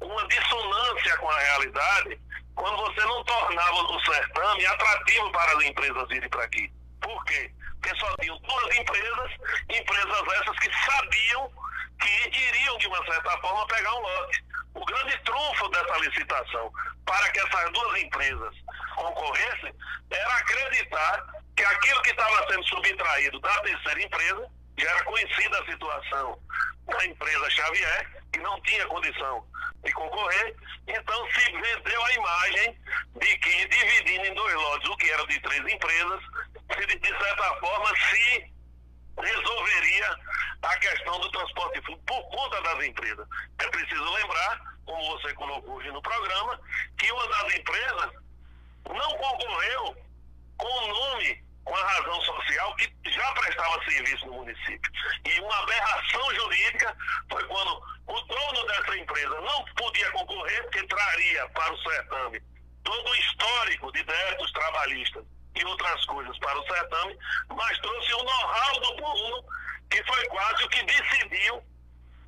uma 0.00 0.28
dissonância 0.28 1.16
com 1.18 1.30
a 1.30 1.38
realidade 1.38 2.20
quando 2.54 2.76
você 2.76 3.00
não 3.02 3.24
tornava 3.24 3.74
o 3.74 4.00
certame 4.00 4.66
atrativo 4.66 5.30
para 5.30 5.52
as 5.56 5.64
empresas 5.64 6.08
virem 6.08 6.28
para 6.28 6.44
aqui. 6.44 6.72
Por 7.00 7.24
quê? 7.24 7.52
Porque 7.80 7.98
só 8.00 8.12
tinham 8.20 8.36
duas 8.38 8.76
empresas, 8.76 9.30
empresas 9.70 10.32
essas 10.40 10.58
que 10.58 10.84
sabiam 10.84 11.52
que 12.00 12.38
iriam, 12.38 12.78
de 12.78 12.86
uma 12.86 13.04
certa 13.04 13.38
forma, 13.38 13.66
pegar 13.66 13.94
um 13.94 14.00
lote. 14.00 14.44
O 14.74 14.84
grande 14.84 15.18
trunfo 15.24 15.68
dessa 15.70 15.96
licitação 15.98 16.72
para 17.04 17.30
que 17.30 17.40
essas 17.40 17.72
duas 17.72 18.02
empresas 18.02 18.54
concorressem 18.94 19.74
era 20.10 20.34
acreditar 20.34 21.26
que 21.56 21.64
aquilo 21.64 22.02
que 22.02 22.10
estava 22.10 22.46
sendo 22.52 22.64
subtraído 22.68 23.40
da 23.40 23.62
terceira 23.62 24.02
empresa, 24.02 24.48
já 24.78 24.90
era 24.90 25.04
conhecida 25.04 25.60
a 25.60 25.66
situação 25.66 26.38
da 26.86 27.06
empresa 27.06 27.50
Xavier, 27.50 28.22
que 28.32 28.38
não 28.40 28.60
tinha 28.62 28.86
condição 28.86 29.44
de 29.84 29.92
concorrer, 29.92 30.56
então 30.86 31.30
se 31.32 31.52
vendeu 31.52 32.04
a 32.04 32.12
imagem 32.14 32.78
de 33.20 33.38
que, 33.38 33.68
dividindo 33.68 34.26
em 34.26 34.34
dois 34.34 34.54
lotes 34.54 34.88
o 34.88 34.96
que 34.96 35.10
era 35.10 35.26
de 35.26 35.40
três 35.40 35.72
empresas, 35.72 36.20
se 36.74 36.86
de 36.86 37.08
certa 37.08 37.54
forma 37.56 37.88
se 37.96 38.52
resolveria 39.20 40.16
a 40.62 40.76
questão 40.78 41.20
do 41.20 41.30
transporte 41.30 41.80
público 41.82 42.04
por 42.06 42.22
conta 42.30 42.60
das 42.62 42.84
empresas. 42.84 43.26
É 43.58 43.68
preciso 43.68 44.12
lembrar, 44.12 44.60
como 44.84 45.18
você 45.18 45.32
colocou 45.34 45.76
hoje 45.76 45.90
no 45.90 46.02
programa, 46.02 46.60
que 46.98 47.10
uma 47.12 47.28
das 47.28 47.54
empresas 47.54 48.10
não 48.88 49.10
concorreu 49.16 49.96
com 50.56 50.66
o 50.66 50.88
nome, 50.88 51.44
com 51.64 51.74
a 51.74 51.84
razão 51.84 52.20
social 52.22 52.74
que 52.76 52.92
já 53.10 53.32
prestava 53.32 53.84
serviço 53.84 54.26
no 54.26 54.34
município. 54.34 54.92
E 55.24 55.40
uma 55.40 55.58
aberração 55.58 56.34
jurídica 56.34 56.96
foi 57.30 57.44
quando 57.44 57.82
o 58.06 58.20
dono 58.20 58.66
dessa 58.66 58.96
empresa 58.96 59.40
não 59.40 59.64
podia 59.76 60.10
concorrer, 60.12 60.62
porque 60.64 60.86
traria 60.86 61.48
para 61.50 61.72
o 61.72 61.82
certame 61.82 62.42
todo 62.82 63.10
o 63.10 63.16
histórico 63.16 63.92
de 63.92 64.02
débitos 64.02 64.52
trabalhistas 64.52 65.24
e 65.58 65.64
outras 65.64 66.04
coisas 66.06 66.38
para 66.38 66.58
o 66.58 66.66
certame, 66.66 67.18
mas 67.48 67.78
trouxe 67.78 68.14
o 68.14 68.22
know-how 68.22 68.80
do 68.80 68.96
Puno, 68.96 69.44
que 69.90 70.02
foi 70.04 70.26
quase 70.28 70.64
o 70.64 70.68
que 70.68 70.82
decidiu 70.84 71.62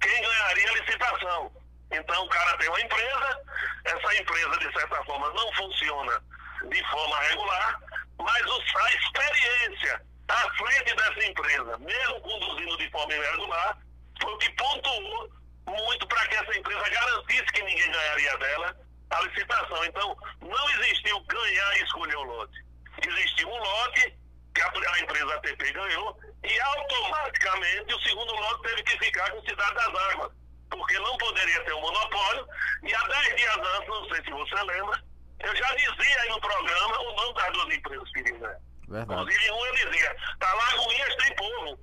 quem 0.01 0.23
ganharia 0.23 0.71
a 0.71 0.75
licitação. 0.75 1.53
Então 1.93 2.25
o 2.25 2.29
cara 2.29 2.57
tem 2.59 2.69
uma 2.69 2.81
empresa, 2.81 3.41
essa 3.85 4.17
empresa 4.17 4.59
de 4.59 4.73
certa 4.73 5.05
forma 5.05 5.29
não 5.31 5.53
funciona 5.55 6.23
de 6.69 6.91
forma 6.91 7.19
regular, 7.21 7.81
mas 8.19 8.43
a 8.43 8.93
experiência 8.93 10.03
à 10.29 10.51
frente 10.55 10.95
dessa 10.95 11.25
empresa, 11.25 11.79
mesmo 11.79 12.21
conduzindo 12.21 12.77
de 12.77 12.91
forma 12.91 13.15
irregular, 13.15 13.79
foi 14.21 14.33
o 14.33 14.39
que 14.39 14.51
pontuou 14.53 15.31
muito 15.67 16.07
para 16.07 16.27
que 16.29 16.37
essa 16.37 16.57
empresa 16.57 16.89
garantisse 16.89 17.53
que 17.53 17.63
ninguém 17.63 17.91
ganharia 17.91 18.39
dela 18.39 18.77
a 19.11 19.21
licitação. 19.23 19.85
Então, 19.85 20.17
não 20.41 20.71
existiu 20.71 21.21
ganhar 21.21 21.77
e 21.79 21.83
escolher 21.83 22.17
o 22.17 22.23
lote. 22.23 22.70
Existiu 23.09 23.49
um 23.49 23.59
lote 23.59 24.15
que 24.55 24.63
a, 24.63 24.93
a 24.93 25.01
empresa 25.01 25.35
ATP 25.35 25.73
ganhou 25.73 26.19
e 26.43 26.61
automaticamente 26.61 27.95
o 27.95 28.01
segundo 28.01 28.35
lote 28.35 28.63
teve 28.63 28.83
que 28.83 28.99
ficar 28.99 29.31
com 29.31 29.43
Cidade 29.43 29.75
das 29.75 29.95
Águas, 30.13 30.33
porque 30.71 30.99
não 30.99 31.17
poderia 31.19 31.65
ter 31.65 31.75
um 31.75 31.81
monopólio. 31.81 32.47
E 32.83 32.95
há 32.95 33.03
10 33.03 33.37
dias 33.37 33.57
antes, 33.57 33.89
não 33.89 34.09
sei 34.09 34.25
se 34.25 34.31
você 34.31 34.55
lembra, 34.55 35.03
eu 35.41 35.57
já 35.57 35.75
dizia 35.75 36.21
aí 36.21 36.29
no 36.29 36.41
programa 36.41 37.01
o 37.01 37.17
nome 37.17 37.35
das 37.35 37.53
duas 37.53 37.75
empresas 37.75 38.11
que 38.13 38.21
iriam 38.21 38.71
Verdade. 38.91 39.23
Inclusive, 39.23 39.51
um 39.53 39.67
eu 39.67 39.75
dizia, 39.75 40.17
tá 40.41 40.53
Lagoinhas 40.53 41.17
tem 41.17 41.37
povo. 41.37 41.79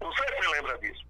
Não 0.00 0.12
sei 0.12 0.28
se 0.28 0.34
você 0.36 0.48
lembra 0.48 0.78
disso. 0.78 1.04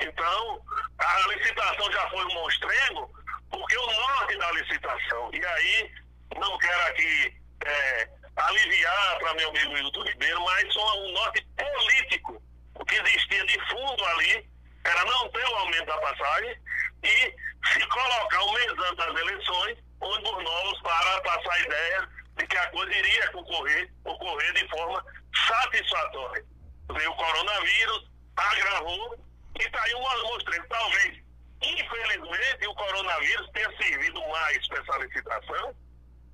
Então, 0.00 0.62
a 0.98 1.28
licitação 1.28 1.92
já 1.92 2.10
foi 2.10 2.24
um 2.24 2.34
monstrengo, 2.34 3.10
porque 3.48 3.76
o 3.76 3.86
norte 3.86 4.36
da 4.38 4.50
licitação, 4.52 5.30
e 5.32 5.44
aí 5.44 5.92
não 6.36 6.58
quero 6.58 6.82
aqui 6.88 7.40
é, 7.64 8.08
aliviar 8.48 9.18
para 9.18 9.34
meu 9.34 9.48
amigo 9.50 9.76
Hilton 9.76 10.02
Ribeiro, 10.04 10.44
mas 10.44 10.76
um 10.76 11.12
norte 11.12 11.46
político. 11.56 12.42
O 12.74 12.84
que 12.84 12.94
existia 12.94 13.44
de 13.46 13.60
fundo 13.68 14.04
ali 14.04 14.48
era 14.84 15.04
não 15.04 15.28
ter 15.30 15.44
o 15.44 15.56
aumento 15.56 15.86
da 15.86 15.98
passagem 15.98 16.56
e 17.02 17.34
se 17.72 17.86
colocar 17.86 18.42
um 18.44 18.52
mês 18.52 18.72
antes 18.72 18.96
das 18.96 19.20
eleições, 19.20 19.78
ônibus 20.00 20.44
novos 20.44 20.80
para 20.82 21.20
passar 21.20 21.52
a 21.52 21.60
ideia 21.60 22.08
de 22.38 22.46
que 22.46 22.56
a 22.56 22.70
coisa 22.70 22.92
iria 22.92 23.30
ocorrer, 23.34 23.92
ocorrer 24.04 24.52
de 24.54 24.68
forma 24.68 25.04
satisfatória. 25.46 26.44
Veio 26.92 27.10
o 27.10 27.16
coronavírus, 27.16 28.10
agravou 28.36 29.24
e 29.58 29.62
está 29.62 29.82
aí 29.82 29.94
uma 29.94 30.22
mostra. 30.22 30.66
Talvez, 30.68 31.18
infelizmente, 31.62 32.66
o 32.66 32.74
coronavírus 32.74 33.50
tenha 33.52 33.76
servido 33.76 34.20
mais 34.28 34.68
para 34.68 34.80
essa 34.80 34.98
licitação 34.98 35.74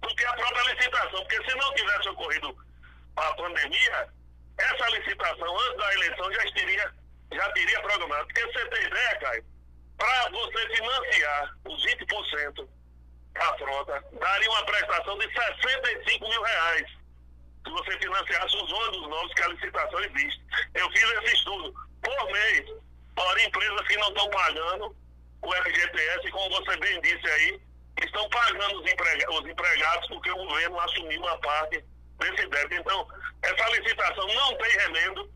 do 0.01 0.15
que 0.15 0.25
a 0.25 0.33
própria 0.35 0.75
licitação. 0.75 1.21
Porque 1.21 1.51
se 1.51 1.57
não 1.57 1.75
tivesse 1.75 2.09
ocorrido 2.09 2.57
a 3.17 3.35
pandemia, 3.35 4.09
essa 4.59 4.89
licitação 4.91 5.61
antes 5.61 5.77
da 5.77 5.95
eleição 5.95 6.33
já 6.33 6.53
teria, 6.53 6.95
já 7.33 7.53
teria 7.53 7.81
programado. 7.83 8.27
Porque 8.27 8.47
você 8.47 8.67
tem 8.67 8.85
ideia, 8.85 9.19
Caio, 9.21 9.45
para 9.97 10.31
você 10.31 10.69
financiar 10.77 11.57
os 11.65 11.85
20% 11.85 12.69
da 13.35 13.59
frota, 13.59 14.05
daria 14.19 14.51
uma 14.51 14.65
prestação 14.65 15.19
de 15.19 15.33
65 15.33 16.29
mil 16.29 16.43
reais. 16.43 16.87
Se 17.65 17.71
você 17.71 17.99
financiasse 17.99 18.57
os 18.57 18.73
ônibus 18.73 19.09
novos 19.09 19.35
que 19.35 19.43
a 19.43 19.49
licitação 19.49 20.01
existe. 20.01 20.43
Eu 20.75 20.91
fiz 20.91 21.03
esse 21.03 21.35
estudo 21.35 21.75
por 22.03 22.33
mês 22.33 22.67
para 23.15 23.43
empresas 23.43 23.81
que 23.89 23.97
não 23.97 24.09
estão 24.09 24.31
pagando 24.31 24.97
o 25.43 25.53
FGTS, 25.53 26.31
como 26.31 26.51
você 26.51 26.77
bem 26.77 27.01
disse 27.01 27.29
aí, 27.29 27.61
estão 28.05 28.29
pagando 28.29 28.81
os, 28.81 28.93
emprega 28.93 29.33
os 29.33 29.47
empregados 29.47 30.09
porque 30.09 30.31
o 30.31 30.37
governo 30.37 30.81
assumiu 30.81 31.21
uma 31.21 31.39
parte 31.39 31.85
desse 32.19 32.47
débito. 32.49 32.75
Então, 32.81 33.09
essa 33.43 33.69
licitação 33.71 34.27
não 34.27 34.57
tem 34.57 34.71
remendo, 34.79 35.31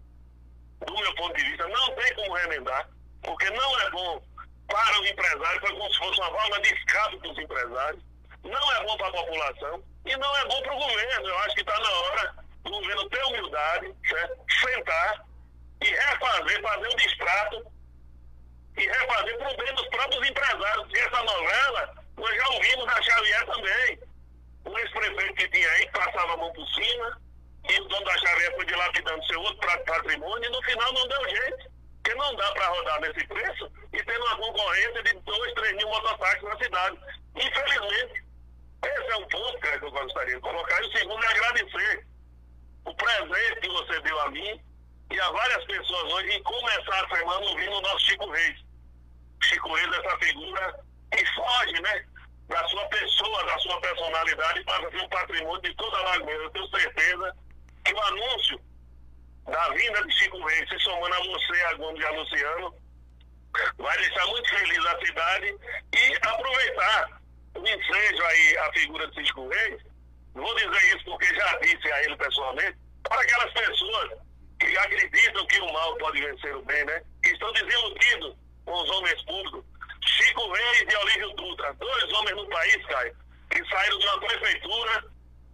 do 0.86 0.98
meu 0.98 1.14
ponto 1.14 1.36
de 1.36 1.44
vista, 1.44 1.68
não 1.68 1.94
tem 1.94 2.14
como 2.14 2.34
remendar, 2.34 2.88
porque 3.22 3.50
não 3.50 3.80
é 3.80 3.90
bom 3.90 4.22
para 4.66 5.00
o 5.00 5.06
empresário, 5.06 5.60
foi 5.60 5.72
como 5.72 5.92
se 5.92 5.98
fosse 5.98 6.20
uma 6.20 6.30
válvula 6.30 6.60
de 6.60 6.74
escape 6.74 7.18
para 7.18 7.30
os 7.30 7.38
empresários, 7.38 8.02
não 8.44 8.72
é 8.72 8.84
bom 8.84 8.96
para 8.96 9.08
a 9.08 9.12
população 9.12 9.84
e 10.06 10.16
não 10.16 10.36
é 10.38 10.44
bom 10.46 10.62
para 10.62 10.74
o 10.74 10.78
governo. 10.78 11.28
Eu 11.28 11.38
acho 11.40 11.54
que 11.54 11.60
está 11.60 11.78
na 11.78 11.90
hora 11.90 12.34
do 12.64 12.70
governo 12.70 13.10
ter 13.10 13.24
humildade, 13.24 13.94
certo? 14.08 14.44
sentar 14.60 15.24
e 15.82 15.86
refazer, 15.86 16.62
fazer 16.62 16.88
um 16.88 16.96
distrato 16.96 17.72
e 18.76 18.86
refazer 18.86 19.38
para 19.38 19.52
o 19.52 19.56
bem 19.56 19.74
dos 19.74 19.88
próprios 19.88 20.28
empresários. 20.28 20.82
Porque 20.84 20.98
essa 20.98 21.22
novela 21.22 21.99
nós 22.20 22.36
já 22.36 22.48
ouvimos 22.50 22.86
na 22.86 23.02
Xavier 23.02 23.46
também. 23.46 23.98
O 24.64 24.78
ex-prefeito 24.78 25.34
que 25.34 25.48
tinha 25.48 25.70
aí, 25.70 25.90
passava 25.90 26.34
a 26.34 26.36
mão 26.36 26.52
por 26.52 26.66
cima, 26.68 27.20
e 27.68 27.80
o 27.80 27.84
dono 27.88 28.04
da 28.04 28.18
Xavier 28.18 28.54
foi 28.54 28.66
dilapidando 28.66 29.26
seu 29.26 29.40
outro 29.40 29.84
patrimônio, 29.84 30.44
e 30.44 30.52
no 30.52 30.62
final 30.62 30.92
não 30.92 31.08
deu 31.08 31.28
jeito. 31.28 31.70
Porque 32.02 32.14
não 32.14 32.34
dá 32.34 32.50
para 32.52 32.68
rodar 32.68 33.00
nesse 33.02 33.26
preço 33.26 33.70
e 33.92 34.02
tendo 34.02 34.24
uma 34.24 34.36
concorrência 34.36 35.02
de 35.02 35.12
2, 35.12 35.52
3 35.54 35.76
mil 35.76 35.88
mototáxis 35.88 36.42
na 36.42 36.56
cidade. 36.56 36.98
Infelizmente, 37.36 38.24
esse 38.82 39.10
é 39.10 39.16
um 39.16 39.28
ponto 39.28 39.60
que 39.60 39.84
eu 39.84 39.90
gostaria 39.90 40.34
de 40.34 40.40
colocar. 40.40 40.82
E 40.82 40.86
o 40.86 40.92
segundo 40.92 41.22
é 41.22 41.28
agradecer 41.28 42.06
o 42.86 42.94
presente 42.94 43.60
que 43.60 43.68
você 43.68 44.00
deu 44.00 44.20
a 44.20 44.30
mim 44.30 44.60
e 45.10 45.20
a 45.20 45.30
várias 45.30 45.64
pessoas 45.66 46.12
hoje 46.14 46.32
em 46.32 46.42
começar 46.42 47.04
a 47.04 47.16
semana 47.16 47.46
ouvindo 47.46 47.72
o 47.72 47.80
nosso 47.82 48.06
Chico 48.06 48.30
Reis. 48.30 48.58
Chico 49.44 49.74
Reis 49.74 49.92
essa 49.92 50.18
figura 50.18 50.80
que 51.12 51.26
foge, 51.34 51.82
né? 51.82 52.06
Da 52.50 52.66
sua 52.66 52.84
pessoa, 52.88 53.44
da 53.44 53.58
sua 53.58 53.80
personalidade, 53.80 54.64
para 54.64 54.90
ser 54.90 55.00
um 55.00 55.08
patrimônio 55.08 55.62
de 55.62 55.74
toda 55.76 55.96
a 55.96 56.02
Lagoa. 56.02 56.32
Eu 56.32 56.50
tenho 56.50 56.68
certeza 56.68 57.36
que 57.84 57.94
o 57.94 58.00
anúncio 58.00 58.60
da 59.46 59.68
vinda 59.70 60.04
de 60.04 60.12
Chico 60.12 60.44
Reis, 60.44 60.68
se 60.68 60.78
somando 60.80 61.14
a 61.14 61.18
você, 61.20 61.62
a 61.62 61.74
Gomes 61.74 62.02
e 62.02 62.06
a 62.06 62.10
Luciano, 62.10 62.74
vai 63.78 63.96
deixar 63.98 64.26
muito 64.26 64.48
feliz 64.50 64.84
a 64.84 64.98
cidade 64.98 65.56
e 65.94 66.16
aproveitar 66.26 67.20
o 67.54 67.60
ensejo 67.60 68.24
aí 68.24 68.58
a 68.58 68.72
figura 68.72 69.06
de 69.06 69.26
Chico 69.26 69.48
Reis. 69.48 69.82
Vou 70.34 70.54
dizer 70.56 70.96
isso 70.96 71.04
porque 71.04 71.32
já 71.32 71.56
disse 71.58 71.92
a 71.92 72.02
ele 72.02 72.16
pessoalmente, 72.16 72.76
para 73.04 73.20
aquelas 73.20 73.52
pessoas 73.52 74.10
que 74.58 74.76
acreditam 74.76 75.46
que 75.46 75.60
o 75.60 75.72
mal 75.72 75.96
pode 75.98 76.20
vencer 76.20 76.56
o 76.56 76.62
bem, 76.62 76.84
né? 76.84 77.00
Que 77.22 77.30
estão 77.30 77.52
desiludidos 77.52 78.36
com 78.64 78.72
os 78.72 78.90
homens 78.90 79.22
públicos. 79.22 79.69
Chico 80.04 80.52
Reis 80.52 80.86
e 80.92 80.96
Olívio 80.96 81.34
Dutra, 81.36 81.72
dois 81.74 82.12
homens 82.12 82.36
no 82.36 82.48
país, 82.48 82.86
Caio, 82.86 83.16
que 83.50 83.64
saíram 83.68 83.98
de 83.98 84.06
uma 84.06 84.20
prefeitura 84.20 85.04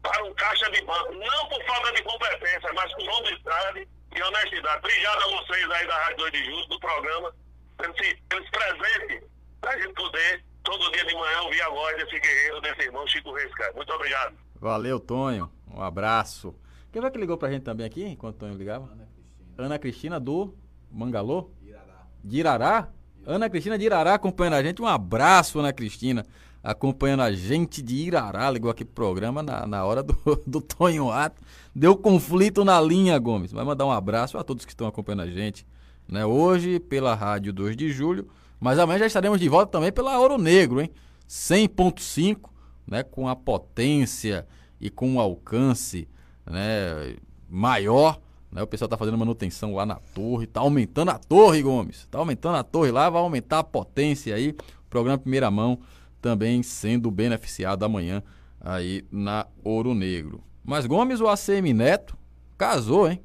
para 0.03 0.25
um 0.25 0.35
caixa 0.35 0.71
de 0.71 0.83
banco, 0.85 1.13
não 1.15 1.49
por 1.49 1.65
falta 1.65 1.93
de 1.93 2.03
competência, 2.03 2.73
mas 2.75 2.93
por 2.95 3.09
honestidade 3.09 3.89
e 4.15 4.23
honestidade. 4.23 4.79
Obrigado 4.79 5.23
a 5.23 5.43
vocês 5.43 5.71
aí 5.71 5.87
da 5.87 5.99
Rádio 5.99 6.17
2 6.19 6.33
de 6.33 6.45
Julho, 6.45 6.67
do 6.67 6.81
programa, 6.81 7.35
pelos, 7.77 7.97
pelos 8.29 8.51
presentes, 8.51 9.29
para 9.61 9.73
a 9.73 9.81
gente 9.81 9.95
poder, 9.95 10.45
todo 10.63 10.93
dia 10.93 11.05
de 11.05 11.15
manhã, 11.15 11.43
ouvir 11.43 11.63
a 11.63 11.71
voz 11.71 11.97
desse 11.97 12.21
guerreiro, 12.21 12.61
desse 12.61 12.83
irmão 12.83 13.07
Chico 13.09 13.33
Reis, 13.33 13.53
cara. 13.55 13.73
Muito 13.73 13.93
obrigado. 13.93 14.37
Valeu, 14.61 15.01
Tonho. 15.01 15.51
Um 15.69 15.83
abraço. 15.83 16.55
Quem 16.93 17.03
vai 17.03 17.11
que 17.11 17.19
ligou 17.19 17.37
pra 17.37 17.51
gente 17.51 17.65
também 17.65 17.85
aqui, 17.85 18.05
enquanto 18.05 18.37
o 18.37 18.39
Tonho 18.39 18.55
ligava? 18.55 18.85
Ana 18.85 19.07
Cristina. 19.07 19.65
Ana 19.67 19.79
Cristina 19.79 20.21
do 20.21 20.57
Mangalô? 20.91 21.51
Irará. 21.63 22.07
De 22.25 22.39
Irará? 22.39 22.89
Ana 23.27 23.51
Cristina 23.51 23.77
de 23.77 23.85
Irará 23.85 24.15
acompanhando 24.15 24.55
a 24.55 24.63
gente. 24.63 24.81
Um 24.81 24.87
abraço, 24.87 25.59
Ana 25.59 25.73
Cristina, 25.73 26.25
acompanhando 26.63 27.23
a 27.25 27.33
gente 27.33 27.83
de 27.83 27.97
Irará. 27.97 28.49
Ligou 28.49 28.71
aqui 28.71 28.85
pro 28.85 28.95
programa 28.95 29.43
na, 29.43 29.67
na 29.67 29.85
hora 29.85 30.01
do, 30.01 30.17
do 30.47 30.61
Tonho 30.61 31.11
Ato. 31.11 31.43
Deu 31.75 31.97
conflito 31.97 32.65
na 32.65 32.81
linha, 32.81 33.19
Gomes. 33.19 33.51
Vai 33.51 33.65
mandar 33.65 33.85
um 33.85 33.91
abraço 33.91 34.39
a 34.39 34.45
todos 34.45 34.65
que 34.65 34.71
estão 34.71 34.87
acompanhando 34.87 35.23
a 35.23 35.31
gente. 35.31 35.67
Né? 36.09 36.25
Hoje 36.25 36.79
pela 36.79 37.17
Rádio 37.17 37.53
2 37.53 37.77
de 37.77 37.91
Julho, 37.91 38.29
mas 38.61 38.79
amanhã 38.79 39.01
já 39.01 39.07
estaremos 39.07 39.41
de 39.41 39.49
volta 39.49 39.73
também 39.73 39.91
pela 39.91 40.19
Ouro 40.21 40.39
Negro, 40.39 40.81
hein? 40.81 40.91
100.5, 41.29 42.49
né? 42.87 43.03
com 43.03 43.29
a 43.29 43.35
potência 43.35 44.47
e 44.81 44.89
com 44.89 45.17
o 45.17 45.21
alcance 45.21 46.09
né? 46.49 47.17
maior 47.51 48.21
né? 48.51 48.63
O 48.63 48.67
pessoal 48.67 48.87
está 48.87 48.97
fazendo 48.97 49.19
manutenção 49.19 49.75
lá 49.75 49.85
na 49.85 49.97
torre, 49.97 50.45
está 50.45 50.61
aumentando 50.61 51.11
a 51.11 51.19
torre, 51.19 51.63
Gomes. 51.63 51.99
Está 51.99 52.19
aumentando 52.19 52.57
a 52.57 52.63
torre 52.63 52.91
lá, 52.91 53.11
vai 53.11 53.21
aumentar 53.21 53.61
a 53.61 53.65
potência 53.65 54.35
aí. 54.35 54.55
Programa 54.89 55.19
Primeira 55.19 55.51
Mão 55.51 55.79
também 56.21 56.63
sendo 56.63 57.11
beneficiado 57.11 57.85
amanhã 57.85 58.23
aí 58.61 59.05
na 59.11 59.47
Ouro 59.63 59.95
Negro. 59.95 60.43
Mas 60.65 60.87
Gomes, 60.87 61.21
o 61.21 61.29
ACM 61.29 61.73
Neto, 61.73 62.17
casou, 62.59 63.09
hein? 63.09 63.23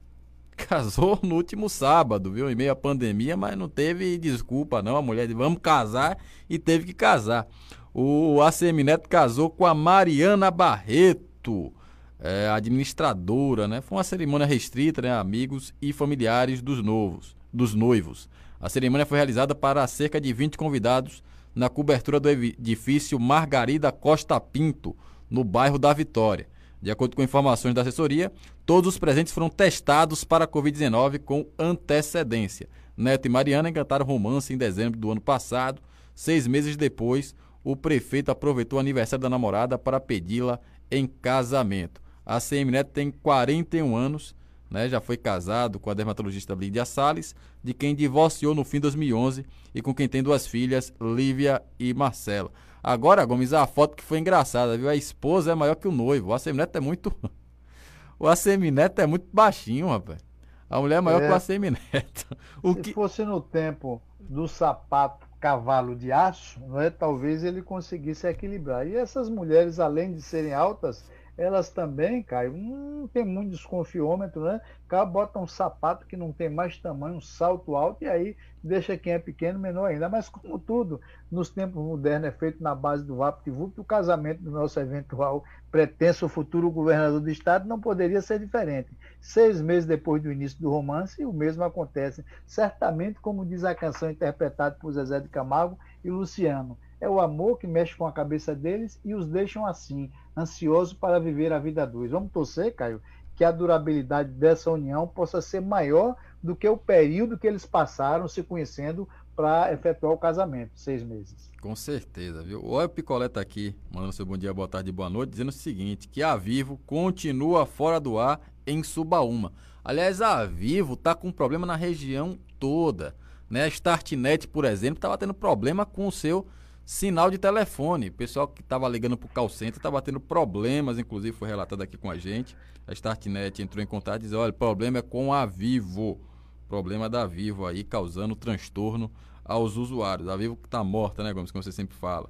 Casou 0.56 1.18
no 1.22 1.36
último 1.36 1.68
sábado, 1.68 2.32
viu? 2.32 2.50
Em 2.50 2.54
meio 2.54 2.72
à 2.72 2.76
pandemia, 2.76 3.36
mas 3.36 3.56
não 3.56 3.68
teve 3.68 4.18
desculpa, 4.18 4.82
não. 4.82 4.96
A 4.96 5.02
mulher 5.02 5.26
disse, 5.26 5.38
vamos 5.38 5.60
casar 5.62 6.18
e 6.48 6.58
teve 6.58 6.84
que 6.84 6.92
casar. 6.92 7.46
O 7.94 8.42
ACM 8.42 8.84
Neto 8.84 9.08
casou 9.08 9.48
com 9.48 9.64
a 9.64 9.74
Mariana 9.74 10.50
Barreto 10.50 11.72
é, 12.20 12.48
administradora, 12.48 13.66
né? 13.66 13.80
Foi 13.80 13.96
uma 13.96 14.04
cerimônia 14.04 14.46
restrita, 14.46 15.02
né? 15.02 15.12
Amigos 15.12 15.72
e 15.80 15.92
familiares 15.92 16.60
dos 16.60 16.82
novos, 16.82 17.34
dos 17.52 17.74
noivos. 17.74 18.28
A 18.60 18.68
cerimônia 18.68 19.06
foi 19.06 19.16
realizada 19.18 19.54
para 19.54 19.86
cerca 19.86 20.20
de 20.20 20.32
20 20.32 20.58
convidados 20.58 21.22
na 21.54 21.68
cobertura 21.68 22.20
do 22.20 22.28
edifício 22.28 23.18
Margarida 23.18 23.90
Costa 23.90 24.38
Pinto, 24.38 24.94
no 25.28 25.42
bairro 25.42 25.78
da 25.78 25.92
Vitória. 25.92 26.46
De 26.82 26.90
acordo 26.90 27.16
com 27.16 27.22
informações 27.22 27.74
da 27.74 27.82
assessoria, 27.82 28.32
todos 28.64 28.94
os 28.94 28.98
presentes 28.98 29.32
foram 29.32 29.48
testados 29.48 30.24
para 30.24 30.44
a 30.44 30.48
Covid-19 30.48 31.20
com 31.20 31.46
antecedência. 31.58 32.68
Neto 32.96 33.26
e 33.26 33.28
Mariana 33.28 33.68
encantaram 33.68 34.04
romance 34.04 34.52
em 34.52 34.58
dezembro 34.58 34.98
do 34.98 35.10
ano 35.10 35.20
passado. 35.20 35.82
Seis 36.14 36.46
meses 36.46 36.76
depois, 36.76 37.34
o 37.64 37.76
prefeito 37.76 38.30
aproveitou 38.30 38.78
o 38.78 38.80
aniversário 38.80 39.22
da 39.22 39.28
namorada 39.28 39.78
para 39.78 40.00
pedi-la 40.00 40.58
em 40.90 41.06
casamento. 41.06 42.00
A 42.30 42.38
CM 42.38 42.70
Neto 42.70 42.92
tem 42.92 43.10
41 43.10 43.96
anos, 43.96 44.36
né, 44.70 44.88
já 44.88 45.00
foi 45.00 45.16
casado 45.16 45.80
com 45.80 45.90
a 45.90 45.94
dermatologista 45.94 46.54
Lídia 46.54 46.84
Salles, 46.84 47.34
de 47.60 47.74
quem 47.74 47.92
divorciou 47.92 48.54
no 48.54 48.62
fim 48.62 48.76
de 48.76 48.82
2011 48.82 49.44
e 49.74 49.82
com 49.82 49.92
quem 49.92 50.08
tem 50.08 50.22
duas 50.22 50.46
filhas, 50.46 50.94
Lívia 51.00 51.60
e 51.76 51.92
Marcela. 51.92 52.52
Agora, 52.80 53.24
Gomes, 53.24 53.52
a 53.52 53.66
foto 53.66 53.96
que 53.96 54.04
foi 54.04 54.20
engraçada, 54.20 54.78
viu? 54.78 54.88
A 54.88 54.94
esposa 54.94 55.50
é 55.50 55.54
maior 55.56 55.74
que 55.74 55.88
o 55.88 55.90
noivo. 55.90 56.28
O 56.28 56.32
Assemineto 56.32 56.78
é 56.78 56.80
muito. 56.80 57.12
o 58.16 58.28
Assemineto 58.28 59.02
é 59.02 59.08
muito 59.08 59.26
baixinho, 59.32 59.88
rapaz. 59.88 60.24
A 60.70 60.80
mulher 60.80 60.98
é 60.98 61.00
maior 61.00 61.22
é. 61.22 61.26
que 61.26 61.32
o 61.32 61.34
Assemineto. 61.34 62.26
O 62.62 62.74
Se 62.74 62.80
que... 62.80 62.92
fosse 62.92 63.24
no 63.24 63.40
tempo 63.40 64.00
do 64.20 64.46
sapato 64.46 65.26
cavalo 65.40 65.96
de 65.96 66.12
aço, 66.12 66.60
não 66.60 66.80
é? 66.80 66.90
talvez 66.90 67.42
ele 67.42 67.60
conseguisse 67.60 68.24
equilibrar. 68.28 68.86
E 68.86 68.94
essas 68.94 69.28
mulheres, 69.28 69.80
além 69.80 70.12
de 70.12 70.22
serem 70.22 70.54
altas, 70.54 71.04
elas 71.40 71.70
também, 71.70 72.22
Caio, 72.22 72.52
não 72.52 73.08
tem 73.08 73.24
muito 73.24 73.52
desconfiômetro, 73.52 74.44
né? 74.44 74.60
Cá 74.86 75.06
bota 75.06 75.38
um 75.38 75.46
sapato 75.46 76.04
que 76.04 76.14
não 76.14 76.32
tem 76.32 76.50
mais 76.50 76.76
tamanho, 76.76 77.16
um 77.16 77.20
salto 77.20 77.74
alto, 77.74 78.04
e 78.04 78.08
aí 78.08 78.36
deixa 78.62 78.94
quem 78.98 79.14
é 79.14 79.18
pequeno 79.18 79.58
menor 79.58 79.86
ainda. 79.86 80.06
Mas, 80.06 80.28
como 80.28 80.58
tudo, 80.58 81.00
nos 81.32 81.48
tempos 81.48 81.82
modernos 81.82 82.28
é 82.28 82.30
feito 82.30 82.62
na 82.62 82.74
base 82.74 83.04
do 83.04 83.16
VaptVupt, 83.16 83.80
o 83.80 83.84
casamento 83.84 84.42
do 84.42 84.50
nosso 84.50 84.78
eventual 84.78 85.42
pretenso 85.72 86.28
futuro 86.28 86.70
governador 86.70 87.20
do 87.20 87.30
estado 87.30 87.66
não 87.66 87.80
poderia 87.80 88.20
ser 88.20 88.38
diferente. 88.38 88.90
Seis 89.18 89.62
meses 89.62 89.86
depois 89.86 90.22
do 90.22 90.30
início 90.30 90.60
do 90.60 90.68
romance, 90.68 91.24
o 91.24 91.32
mesmo 91.32 91.64
acontece. 91.64 92.22
Certamente, 92.44 93.18
como 93.18 93.46
diz 93.46 93.64
a 93.64 93.74
canção 93.74 94.10
interpretada 94.10 94.76
por 94.78 94.92
Zezé 94.92 95.20
de 95.20 95.28
Camargo 95.28 95.78
e 96.04 96.10
Luciano, 96.10 96.76
é 97.00 97.08
o 97.08 97.20
amor 97.20 97.58
que 97.58 97.66
mexe 97.66 97.96
com 97.96 98.06
a 98.06 98.12
cabeça 98.12 98.54
deles 98.54 99.00
e 99.04 99.14
os 99.14 99.26
deixam 99.26 99.64
assim, 99.64 100.10
ansiosos 100.36 100.92
para 100.92 101.18
viver 101.18 101.52
a 101.52 101.58
vida 101.58 101.86
dois. 101.86 102.10
Vamos 102.10 102.30
torcer, 102.30 102.74
Caio, 102.74 103.00
que 103.34 103.44
a 103.44 103.50
durabilidade 103.50 104.30
dessa 104.30 104.70
união 104.70 105.06
possa 105.06 105.40
ser 105.40 105.60
maior 105.60 106.14
do 106.42 106.54
que 106.54 106.68
o 106.68 106.76
período 106.76 107.38
que 107.38 107.46
eles 107.46 107.64
passaram 107.64 108.28
se 108.28 108.42
conhecendo 108.42 109.08
para 109.34 109.72
efetuar 109.72 110.12
o 110.12 110.18
casamento, 110.18 110.72
seis 110.74 111.02
meses. 111.02 111.50
Com 111.62 111.74
certeza, 111.74 112.42
viu? 112.42 112.62
O 112.62 112.88
Picolé 112.88 113.26
está 113.26 113.40
aqui, 113.40 113.74
mandando 113.90 114.12
seu 114.12 114.26
bom 114.26 114.36
dia, 114.36 114.52
boa 114.52 114.68
tarde, 114.68 114.92
boa 114.92 115.08
noite, 115.08 115.30
dizendo 115.30 115.48
o 115.48 115.52
seguinte, 115.52 116.08
que 116.08 116.22
a 116.22 116.36
Vivo 116.36 116.78
continua 116.86 117.64
fora 117.64 117.98
do 117.98 118.18
ar 118.18 118.40
em 118.66 118.82
Subaúma. 118.82 119.52
Aliás, 119.82 120.20
a 120.20 120.44
Vivo 120.44 120.92
está 120.92 121.14
com 121.14 121.32
problema 121.32 121.64
na 121.64 121.76
região 121.76 122.38
toda. 122.58 123.14
Né? 123.48 123.64
A 123.64 123.68
Startnet, 123.68 124.46
por 124.46 124.66
exemplo, 124.66 124.98
estava 124.98 125.16
tendo 125.16 125.32
problema 125.32 125.86
com 125.86 126.06
o 126.06 126.12
seu 126.12 126.46
sinal 126.90 127.30
de 127.30 127.38
telefone. 127.38 128.08
O 128.08 128.12
pessoal 128.12 128.48
que 128.48 128.62
estava 128.62 128.88
ligando 128.88 129.16
para 129.16 129.26
o 129.26 129.28
call 129.28 129.48
center 129.48 129.76
estava 129.76 130.02
tendo 130.02 130.18
problemas, 130.18 130.98
inclusive 130.98 131.36
foi 131.36 131.46
relatado 131.46 131.82
aqui 131.82 131.96
com 131.96 132.10
a 132.10 132.18
gente. 132.18 132.56
A 132.84 132.92
Startnet 132.92 133.62
entrou 133.62 133.80
em 133.80 133.86
contato 133.86 134.16
e 134.16 134.22
disse: 134.24 134.34
olha, 134.34 134.50
o 134.50 134.52
problema 134.52 134.98
é 134.98 135.02
com 135.02 135.32
a 135.32 135.46
Vivo. 135.46 136.20
Problema 136.68 137.08
da 137.08 137.24
Vivo 137.26 137.64
aí 137.64 137.84
causando 137.84 138.34
transtorno 138.34 139.08
aos 139.44 139.76
usuários. 139.76 140.28
A 140.28 140.36
Vivo 140.36 140.56
que 140.56 140.66
está 140.66 140.82
morta, 140.82 141.22
né, 141.22 141.32
Gomes, 141.32 141.52
como 141.52 141.62
você 141.62 141.70
sempre 141.70 141.96
fala. 141.96 142.28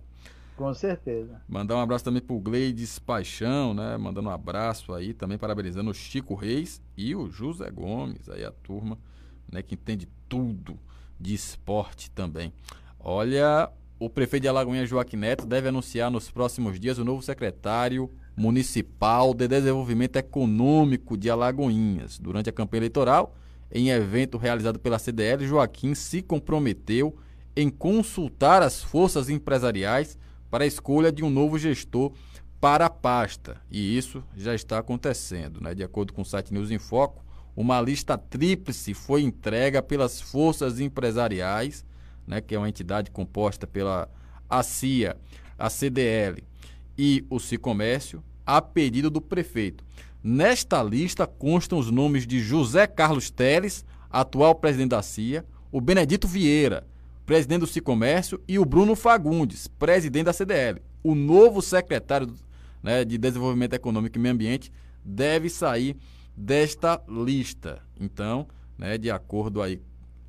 Com 0.59 0.75
certeza. 0.75 1.41
Mandar 1.49 1.77
um 1.77 1.81
abraço 1.81 2.05
também 2.05 2.21
pro 2.21 2.39
Gleides 2.39 2.99
Paixão, 2.99 3.73
né? 3.73 3.97
Mandando 3.97 4.29
um 4.29 4.33
abraço 4.33 4.93
aí, 4.93 5.15
também 5.15 5.39
parabenizando 5.39 5.91
o 5.91 5.95
Chico 5.95 6.35
Reis 6.35 6.83
e 6.95 7.17
o 7.17 7.31
José 7.31 7.71
Gomes, 7.71 8.29
aí 8.29 8.45
a 8.45 8.53
turma, 8.53 8.99
né, 9.51 9.63
que 9.63 9.75
entende 9.75 10.07
tudo 10.29 10.79
de 11.19 11.33
esporte 11.33 12.11
também. 12.11 12.53
Olha, 12.99 13.73
o 14.01 14.09
prefeito 14.09 14.45
de 14.45 14.49
Alagoinha, 14.49 14.87
Joaquim 14.87 15.19
Neto, 15.19 15.47
deve 15.47 15.69
anunciar 15.69 16.11
nos 16.11 16.31
próximos 16.31 16.81
dias 16.81 16.97
o 16.97 17.05
novo 17.05 17.21
secretário 17.21 18.11
municipal 18.35 19.35
de 19.35 19.47
desenvolvimento 19.47 20.17
econômico 20.17 21.19
de 21.19 21.29
Alagoinhas. 21.29 22.19
Durante 22.19 22.49
a 22.49 22.53
campanha 22.53 22.81
eleitoral, 22.81 23.37
em 23.71 23.91
evento 23.91 24.39
realizado 24.39 24.79
pela 24.79 24.99
CDL, 24.99 25.47
Joaquim 25.47 25.95
se 25.95 26.23
comprometeu 26.23 27.15
em 27.55 27.69
consultar 27.69 28.63
as 28.63 28.83
forças 28.83 29.29
empresariais 29.29 30.19
para 30.51 30.65
a 30.65 30.67
escolha 30.67 31.13
de 31.13 31.23
um 31.23 31.29
novo 31.29 31.59
gestor 31.59 32.13
para 32.59 32.87
a 32.87 32.91
pasta. 32.91 33.61
E 33.71 33.99
isso 33.99 34.25
já 34.35 34.55
está 34.55 34.79
acontecendo. 34.79 35.61
Né? 35.61 35.75
De 35.75 35.85
acordo 35.85 36.15
com 36.15 36.23
o 36.23 36.25
site 36.25 36.55
News 36.55 36.71
em 36.71 36.79
Foco, 36.79 37.23
uma 37.55 37.79
lista 37.83 38.17
tríplice 38.17 38.95
foi 38.95 39.21
entregue 39.21 39.83
pelas 39.83 40.23
forças 40.23 40.81
empresariais 40.81 41.85
né, 42.31 42.41
que 42.41 42.55
é 42.55 42.59
uma 42.59 42.69
entidade 42.69 43.11
composta 43.11 43.67
pela 43.67 44.09
ACIA, 44.49 45.17
a 45.59 45.69
CDL 45.69 46.45
e 46.97 47.27
o 47.29 47.41
Cicomércio, 47.41 48.23
a 48.47 48.63
pedido 48.63 49.11
do 49.11 49.21
prefeito. 49.21 49.85
Nesta 50.23 50.81
lista 50.81 51.27
constam 51.27 51.77
os 51.77 51.91
nomes 51.91 52.29
de 52.29 52.39
José 52.39 52.87
Carlos 52.87 53.31
Teles, 53.31 53.85
atual 54.09 54.55
presidente 54.55 54.91
da 54.91 55.03
CIA, 55.03 55.45
o 55.73 55.81
Benedito 55.81 56.29
Vieira, 56.29 56.87
presidente 57.27 57.61
do 57.61 57.67
Cicomércio, 57.67 58.41
e 58.47 58.61
o 58.61 58.65
Bruno 58.65 58.95
Fagundes, 58.95 59.67
presidente 59.67 60.27
da 60.27 60.33
CDL. 60.33 60.81
O 61.03 61.17
novo 61.17 61.61
secretário 61.61 62.33
né, 62.81 63.05
de 63.05 63.19
Desenvolvimento 63.19 63.75
Econômico 63.75 64.17
e 64.17 64.21
Meio 64.21 64.35
Ambiente 64.35 64.71
deve 65.05 65.49
sair 65.49 65.97
desta 66.37 67.03
lista. 67.09 67.83
Então, 67.99 68.47
né, 68.79 68.97
de 68.97 69.11
acordo 69.11 69.61
aí 69.61 69.81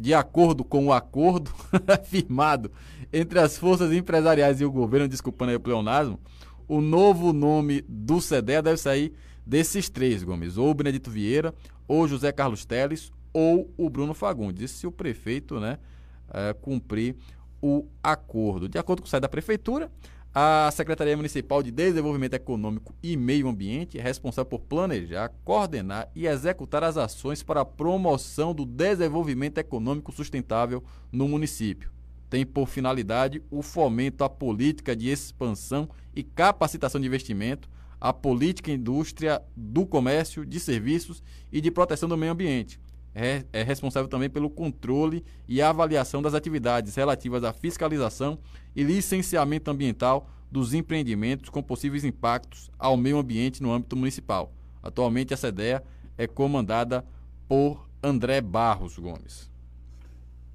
de 0.02 0.16
acordo 0.16 0.64
com 0.64 0.88
o 0.88 0.92
acordo 0.92 1.52
firmado 2.04 2.72
entre 3.14 3.38
as 3.38 3.56
forças 3.56 3.94
empresariais 3.94 4.60
e 4.60 4.66
o 4.66 4.72
governo, 4.72 5.08
desculpando 5.08 5.52
aí 5.52 5.56
o 5.56 5.60
pleonasmo, 5.60 6.20
o 6.68 6.82
novo 6.82 7.32
nome 7.32 7.86
do 7.88 8.20
CDE 8.20 8.64
deve 8.64 8.78
sair 8.78 9.14
desses 9.46 9.90
três, 9.90 10.24
Gomes, 10.24 10.58
ou 10.58 10.74
Benedito 10.74 11.12
Vieira, 11.12 11.54
ou 11.88 12.08
José 12.08 12.32
Carlos 12.32 12.66
Teles, 12.66 13.12
ou 13.32 13.72
o 13.78 13.90
Bruno 13.92 14.16
Fagundes, 14.16 14.72
se 14.72 14.88
o 14.88 14.92
prefeito 14.92 15.60
né, 15.60 15.78
é, 16.34 16.52
cumprir 16.54 17.16
o 17.62 17.86
acordo. 18.02 18.68
De 18.68 18.80
acordo 18.80 19.04
com 19.04 19.08
o 19.08 19.10
site 19.10 19.22
da 19.22 19.30
prefeitura, 19.30 19.92
a 20.34 20.72
Secretaria 20.72 21.18
Municipal 21.18 21.62
de 21.62 21.72
Desenvolvimento 21.72 22.36
Econômico 22.36 22.96
e 23.04 23.18
Meio 23.18 23.50
Ambiente 23.50 24.00
é 24.00 24.02
responsável 24.02 24.50
por 24.50 24.62
planejar, 24.62 25.30
coordenar 25.44 26.10
e 26.16 26.26
executar 26.26 26.86
as 26.86 26.96
ações 26.96 27.44
para 27.44 27.62
a 27.62 27.66
promoção 27.66 28.56
do 28.56 28.66
desenvolvimento 28.66 29.58
econômico 29.58 30.14
sustentável 30.14 30.82
no 31.12 31.28
município. 31.28 31.92
Tem 32.30 32.46
por 32.46 32.70
finalidade 32.70 33.44
o 33.52 33.62
fomento 33.62 34.24
à 34.24 34.30
política 34.30 34.96
de 34.96 35.10
expansão 35.10 35.90
e 36.16 36.24
capacitação 36.24 37.02
de 37.02 37.08
investimento, 37.08 37.70
a 38.00 38.14
política 38.14 38.72
indústria 38.72 39.42
do 39.54 39.86
comércio, 39.86 40.46
de 40.46 40.62
serviços 40.62 41.22
e 41.52 41.60
de 41.60 41.70
proteção 41.70 42.08
do 42.08 42.16
meio 42.16 42.32
ambiente. 42.32 42.80
É, 43.14 43.44
é 43.52 43.62
responsável 43.62 44.08
também 44.08 44.30
pelo 44.30 44.50
controle 44.50 45.24
e 45.48 45.62
avaliação 45.62 46.22
das 46.22 46.34
atividades 46.34 46.96
relativas 46.96 47.44
à 47.44 47.52
fiscalização 47.52 48.40
e 48.76 48.84
licenciamento 48.84 49.70
ambiental 49.70 50.30
dos 50.50 50.74
empreendimentos 50.74 51.50
com 51.50 51.62
possíveis 51.62 52.06
impactos 52.06 52.72
ao 52.80 52.96
meio 52.96 53.18
ambiente 53.18 53.62
no 53.62 53.72
âmbito 53.72 53.98
municipal. 53.98 54.54
Atualmente, 54.82 55.34
essa 55.34 55.50
ideia 55.50 55.84
é 56.18 56.26
comandada 56.26 57.06
por 57.48 57.90
André 58.02 58.40
Barros 58.40 58.98
Gomes. 58.98 59.51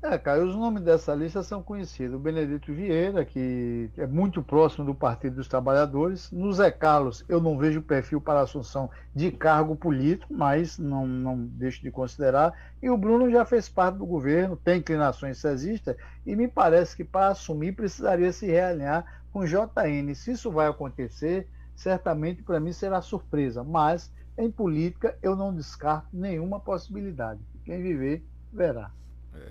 É, 0.09 0.17
Caio, 0.17 0.45
os 0.45 0.55
nomes 0.55 0.85
dessa 0.85 1.13
lista 1.17 1.43
são 1.43 1.61
conhecidos. 1.61 2.15
O 2.15 2.21
Benedito 2.21 2.73
Vieira, 2.73 3.25
que 3.25 3.91
é 3.97 4.07
muito 4.07 4.41
próximo 4.41 4.85
do 4.85 4.95
Partido 4.95 5.35
dos 5.35 5.49
Trabalhadores. 5.49 6.31
No 6.31 6.53
Zé 6.53 6.71
Carlos, 6.71 7.25
eu 7.29 7.41
não 7.41 7.59
vejo 7.59 7.83
perfil 7.83 8.21
para 8.21 8.41
assunção 8.41 8.89
de 9.13 9.33
cargo 9.33 9.75
político, 9.75 10.33
mas 10.33 10.79
não, 10.79 11.05
não 11.09 11.37
deixo 11.37 11.83
de 11.83 11.91
considerar. 11.91 12.55
E 12.81 12.89
o 12.89 12.97
Bruno 12.97 13.29
já 13.29 13.45
fez 13.45 13.69
parte 13.69 13.97
do 13.99 14.07
governo, 14.07 14.57
tem 14.57 14.79
inclinações 14.79 15.39
cesistas, 15.39 15.97
e 16.25 16.37
me 16.37 16.47
parece 16.47 16.97
que 16.97 17.03
para 17.03 17.33
assumir 17.33 17.73
precisaria 17.73 18.33
se 18.33 18.47
realinhar 18.47 19.25
com 19.33 19.41
o 19.41 19.45
JN. 19.45 20.15
Se 20.15 20.31
isso 20.31 20.53
vai 20.53 20.69
acontecer, 20.69 21.49
certamente 21.75 22.45
para 22.45 22.61
mim 22.61 22.73
será 22.73 23.03
surpresa. 23.03 23.65
Mas 23.65 24.13
em 24.39 24.53
política 24.53 25.19
eu 25.21 25.35
não 25.35 25.53
descarto 25.53 26.07
nenhuma 26.13 26.61
possibilidade. 26.61 27.41
Quem 27.65 27.83
viver, 27.83 28.25
verá. 28.53 28.93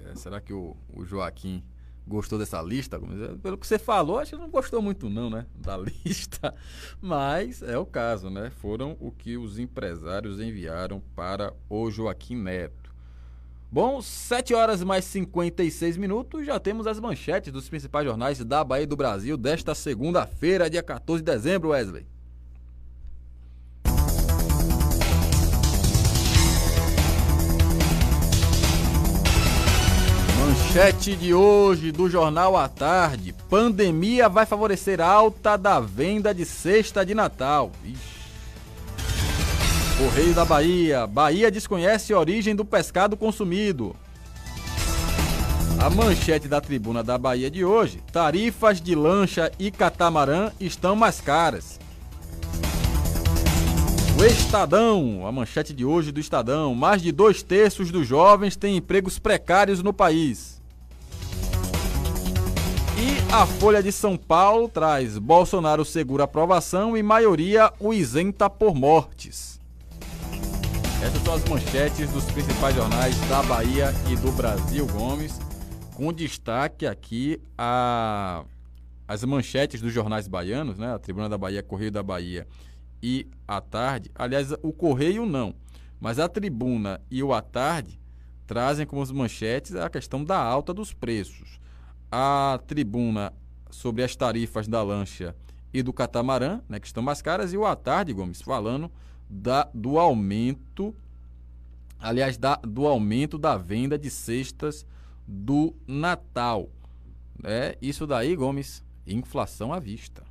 É, 0.05 0.15
será 0.15 0.41
que 0.41 0.53
o, 0.53 0.75
o, 0.93 1.05
Joaquim 1.05 1.63
gostou 2.07 2.37
dessa 2.37 2.61
lista? 2.61 2.99
Pelo 3.41 3.57
que 3.57 3.65
você 3.65 3.79
falou, 3.79 4.19
acho 4.19 4.31
que 4.35 4.41
não 4.41 4.49
gostou 4.49 4.81
muito 4.81 5.09
não, 5.09 5.29
né? 5.29 5.45
Da 5.55 5.77
lista. 5.77 6.53
Mas 7.01 7.61
é 7.61 7.77
o 7.77 7.85
caso, 7.85 8.29
né? 8.29 8.49
Foram 8.49 8.97
o 8.99 9.11
que 9.11 9.37
os 9.37 9.59
empresários 9.59 10.39
enviaram 10.39 11.01
para 11.15 11.53
o 11.69 11.89
Joaquim 11.89 12.35
Neto. 12.35 12.85
Bom, 13.71 14.01
7 14.01 14.53
horas 14.53 14.83
mais 14.83 15.03
56 15.05 15.97
minutos, 15.97 16.45
já 16.45 16.59
temos 16.59 16.87
as 16.87 16.99
manchetes 16.99 17.51
dos 17.51 17.67
principais 17.67 18.05
jornais 18.05 18.39
da 18.39 18.63
Bahia 18.63 18.87
do 18.87 18.95
Brasil 18.95 19.35
desta 19.35 19.75
segunda-feira, 19.75 20.69
dia 20.69 20.83
14 20.83 21.21
de 21.21 21.29
dezembro, 21.29 21.69
Wesley. 21.69 22.05
Manchete 30.75 31.15
de 31.15 31.33
hoje 31.33 31.89
do 31.89 32.09
Jornal 32.09 32.57
à 32.57 32.67
Tarde. 32.67 33.33
Pandemia 33.49 34.27
vai 34.27 34.45
favorecer 34.45 34.99
alta 34.99 35.55
da 35.55 35.79
venda 35.79 36.35
de 36.35 36.43
cesta 36.43 37.05
de 37.05 37.15
Natal. 37.15 37.71
Ixi. 37.81 37.97
Correio 39.97 40.33
da 40.33 40.43
Bahia. 40.43 41.07
Bahia 41.07 41.49
desconhece 41.49 42.11
a 42.11 42.19
origem 42.19 42.53
do 42.53 42.65
pescado 42.65 43.15
consumido. 43.15 43.95
A 45.79 45.89
manchete 45.89 46.49
da 46.49 46.59
tribuna 46.59 47.01
da 47.01 47.17
Bahia 47.17 47.49
de 47.49 47.63
hoje: 47.63 48.03
tarifas 48.11 48.81
de 48.81 48.95
lancha 48.95 49.49
e 49.57 49.71
catamarã 49.71 50.51
estão 50.59 50.93
mais 50.93 51.21
caras. 51.21 51.79
O 54.19 54.25
Estadão, 54.25 55.25
a 55.25 55.31
manchete 55.31 55.71
de 55.71 55.85
hoje 55.85 56.11
do 56.11 56.19
Estadão: 56.19 56.75
mais 56.75 57.01
de 57.01 57.13
dois 57.13 57.41
terços 57.41 57.91
dos 57.91 58.05
jovens 58.05 58.57
têm 58.57 58.75
empregos 58.75 59.17
precários 59.17 59.81
no 59.81 59.93
país. 59.93 60.54
A 63.35 63.45
Folha 63.45 63.83
de 63.83 63.91
São 63.91 64.15
Paulo 64.15 64.69
traz: 64.69 65.17
Bolsonaro 65.17 65.83
segura 65.83 66.23
aprovação 66.23 66.95
e 66.95 67.03
maioria 67.03 67.69
o 67.81 67.93
isenta 67.93 68.49
por 68.49 68.73
mortes. 68.73 69.59
Essas 71.03 71.21
são 71.21 71.33
as 71.33 71.43
manchetes 71.43 72.09
dos 72.11 72.23
principais 72.31 72.73
jornais 72.73 73.19
da 73.27 73.43
Bahia 73.43 73.93
e 74.09 74.15
do 74.15 74.31
Brasil, 74.31 74.87
Gomes, 74.87 75.37
com 75.95 76.13
destaque 76.13 76.87
aqui 76.87 77.41
a 77.57 78.45
as 79.05 79.21
manchetes 79.25 79.81
dos 79.81 79.91
jornais 79.91 80.29
baianos, 80.29 80.77
né? 80.77 80.93
A 80.93 80.97
Tribuna 80.97 81.27
da 81.27 81.37
Bahia, 81.37 81.61
Correio 81.61 81.91
da 81.91 82.01
Bahia 82.01 82.47
e 83.03 83.27
a 83.45 83.59
Tarde. 83.59 84.09
Aliás, 84.15 84.53
o 84.63 84.71
Correio 84.71 85.25
não, 85.25 85.53
mas 85.99 86.19
a 86.19 86.29
Tribuna 86.29 87.01
e 87.11 87.21
o 87.21 87.33
A 87.33 87.41
Tarde 87.41 87.99
trazem 88.47 88.85
como 88.85 89.05
manchetes 89.13 89.75
a 89.75 89.89
questão 89.89 90.23
da 90.23 90.37
alta 90.37 90.73
dos 90.73 90.93
preços. 90.93 91.64
A 92.17 92.57
Tribuna 92.65 93.33
sobre 93.69 94.01
as 94.01 94.15
tarifas 94.15 94.69
da 94.69 94.81
lancha 94.81 95.35
e 95.73 95.83
do 95.83 95.91
catamarã, 95.91 96.61
né, 96.69 96.79
que 96.79 96.87
estão 96.87 97.03
mais 97.03 97.21
caras, 97.21 97.51
e 97.51 97.57
o 97.57 97.65
A 97.65 97.75
Tarde, 97.75 98.13
Gomes, 98.13 98.41
falando 98.41 98.89
da, 99.29 99.69
do 99.73 99.99
aumento, 99.99 100.95
aliás, 101.99 102.37
da, 102.37 102.55
do 102.55 102.87
aumento 102.87 103.37
da 103.37 103.57
venda 103.57 103.99
de 103.99 104.09
cestas 104.09 104.85
do 105.27 105.75
Natal. 105.85 106.69
É, 107.43 107.77
isso 107.81 108.07
daí, 108.07 108.33
Gomes, 108.33 108.81
inflação 109.05 109.73
à 109.73 109.79
vista. 109.79 110.23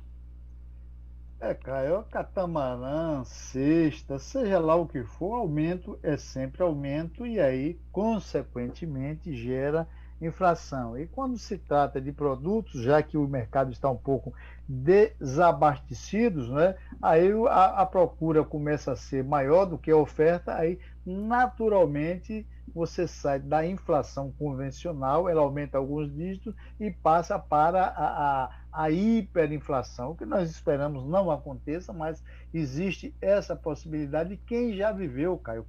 É, 1.39 1.53
Caio, 1.53 2.03
catamarã, 2.09 3.23
cesta, 3.25 4.17
seja 4.17 4.57
lá 4.57 4.75
o 4.75 4.87
que 4.87 5.03
for, 5.03 5.35
aumento 5.35 5.99
é 6.01 6.17
sempre 6.17 6.63
aumento 6.63 7.27
e 7.27 7.39
aí, 7.39 7.79
consequentemente, 7.91 9.35
gera 9.35 9.87
inflação. 10.21 10.97
E 10.97 11.07
quando 11.07 11.37
se 11.37 11.57
trata 11.57 11.99
de 11.99 12.11
produtos, 12.11 12.81
já 12.81 13.01
que 13.03 13.17
o 13.17 13.27
mercado 13.27 13.71
está 13.71 13.89
um 13.89 13.97
pouco 13.97 14.33
desabastecidos, 14.67 16.49
né, 16.49 16.75
aí 17.01 17.31
a, 17.49 17.81
a 17.81 17.85
procura 17.85 18.43
começa 18.43 18.91
a 18.91 18.95
ser 18.95 19.23
maior 19.23 19.65
do 19.65 19.77
que 19.77 19.91
a 19.91 19.97
oferta, 19.97 20.55
aí 20.55 20.79
naturalmente 21.05 22.47
você 22.73 23.07
sai 23.07 23.39
da 23.39 23.65
inflação 23.65 24.31
convencional, 24.31 25.29
ela 25.29 25.41
aumenta 25.41 25.77
alguns 25.77 26.11
dígitos 26.11 26.55
e 26.79 26.89
passa 26.89 27.37
para 27.37 27.83
a, 27.83 28.43
a, 28.43 28.49
a 28.71 28.91
hiperinflação, 28.91 30.15
que 30.15 30.25
nós 30.25 30.49
esperamos 30.49 31.05
não 31.05 31.29
aconteça, 31.29 31.93
mas 31.93 32.23
existe 32.53 33.13
essa 33.21 33.55
possibilidade. 33.55 34.39
Quem 34.47 34.75
já 34.75 34.91
viveu, 34.91 35.37
Caio, 35.37 35.65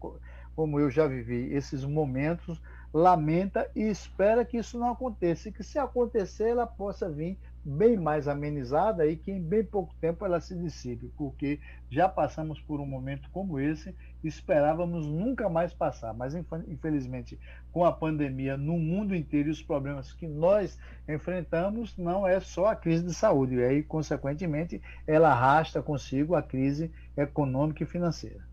como 0.54 0.80
eu 0.80 0.90
já 0.90 1.06
vivi 1.06 1.52
esses 1.52 1.84
momentos, 1.84 2.60
lamenta 2.96 3.70
e 3.76 3.82
espera 3.82 4.42
que 4.42 4.56
isso 4.56 4.78
não 4.78 4.90
aconteça, 4.90 5.50
e 5.50 5.52
que 5.52 5.62
se 5.62 5.78
acontecer, 5.78 6.48
ela 6.48 6.66
possa 6.66 7.10
vir 7.10 7.38
bem 7.62 7.94
mais 7.96 8.26
amenizada 8.26 9.06
e 9.06 9.16
que 9.16 9.30
em 9.30 9.42
bem 9.42 9.62
pouco 9.62 9.94
tempo 10.00 10.24
ela 10.24 10.40
se 10.40 10.54
dissipe, 10.54 11.12
porque 11.18 11.60
já 11.90 12.08
passamos 12.08 12.58
por 12.60 12.80
um 12.80 12.86
momento 12.86 13.28
como 13.30 13.58
esse, 13.58 13.94
esperávamos 14.24 15.06
nunca 15.06 15.48
mais 15.50 15.74
passar, 15.74 16.14
mas 16.14 16.34
infelizmente 16.34 17.38
com 17.70 17.84
a 17.84 17.92
pandemia 17.92 18.56
no 18.56 18.78
mundo 18.78 19.14
inteiro 19.14 19.48
e 19.48 19.52
os 19.52 19.62
problemas 19.62 20.12
que 20.12 20.26
nós 20.26 20.78
enfrentamos, 21.06 21.94
não 21.98 22.26
é 22.26 22.40
só 22.40 22.68
a 22.68 22.76
crise 22.76 23.04
de 23.04 23.12
saúde, 23.12 23.56
e 23.56 23.64
aí 23.64 23.82
consequentemente 23.82 24.80
ela 25.06 25.32
arrasta 25.32 25.82
consigo 25.82 26.34
a 26.34 26.42
crise 26.42 26.90
econômica 27.14 27.82
e 27.82 27.86
financeira. 27.86 28.46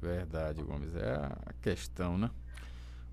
Verdade, 0.00 0.62
Gomes, 0.62 0.96
é 0.96 1.14
a 1.14 1.52
questão, 1.60 2.18
né? 2.18 2.30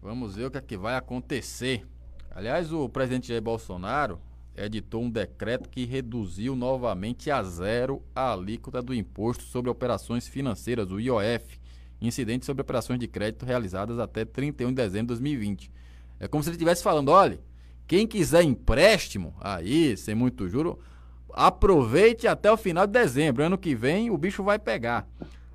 Vamos 0.04 0.36
ver 0.36 0.48
o 0.48 0.52
que 0.52 0.58
é 0.58 0.62
que 0.62 0.76
vai 0.76 0.98
acontecer. 0.98 1.88
Aliás, 2.30 2.74
o 2.74 2.90
presidente 2.90 3.30
Jair 3.30 3.42
Bolsonaro 3.42 4.20
editou 4.54 5.02
um 5.02 5.10
decreto 5.10 5.70
que 5.70 5.86
reduziu 5.86 6.58
novamente 6.58 7.32
a 7.32 7.42
zero 7.42 8.04
a 8.14 8.34
alíquota 8.34 8.82
do 8.82 8.94
Imposto 8.94 9.46
sobre 9.46 9.72
Operações 9.72 10.28
Financeiras, 10.28 10.92
o 10.92 11.00
IOF, 11.00 11.58
incidente 12.02 12.46
sobre 12.46 12.62
operações 12.62 13.00
de 13.00 13.08
crédito 13.08 13.46
realizadas 13.46 13.98
até 13.98 14.26
31 14.26 14.68
de 14.68 14.76
dezembro 14.76 15.16
de 15.16 15.22
2020. 15.22 15.72
É 16.20 16.28
como 16.28 16.44
se 16.44 16.50
ele 16.50 16.58
estivesse 16.58 16.84
falando, 16.84 17.08
olha, 17.08 17.40
quem 17.88 18.06
quiser 18.06 18.44
empréstimo, 18.44 19.34
aí, 19.40 19.96
sem 19.96 20.14
muito 20.14 20.50
juro, 20.50 20.80
aproveite 21.32 22.28
até 22.28 22.52
o 22.52 22.58
final 22.58 22.86
de 22.86 22.92
dezembro. 22.92 23.42
Ano 23.42 23.58
que 23.58 23.74
vem 23.74 24.12
o 24.12 24.18
bicho 24.18 24.44
vai 24.44 24.60
pegar. 24.60 25.08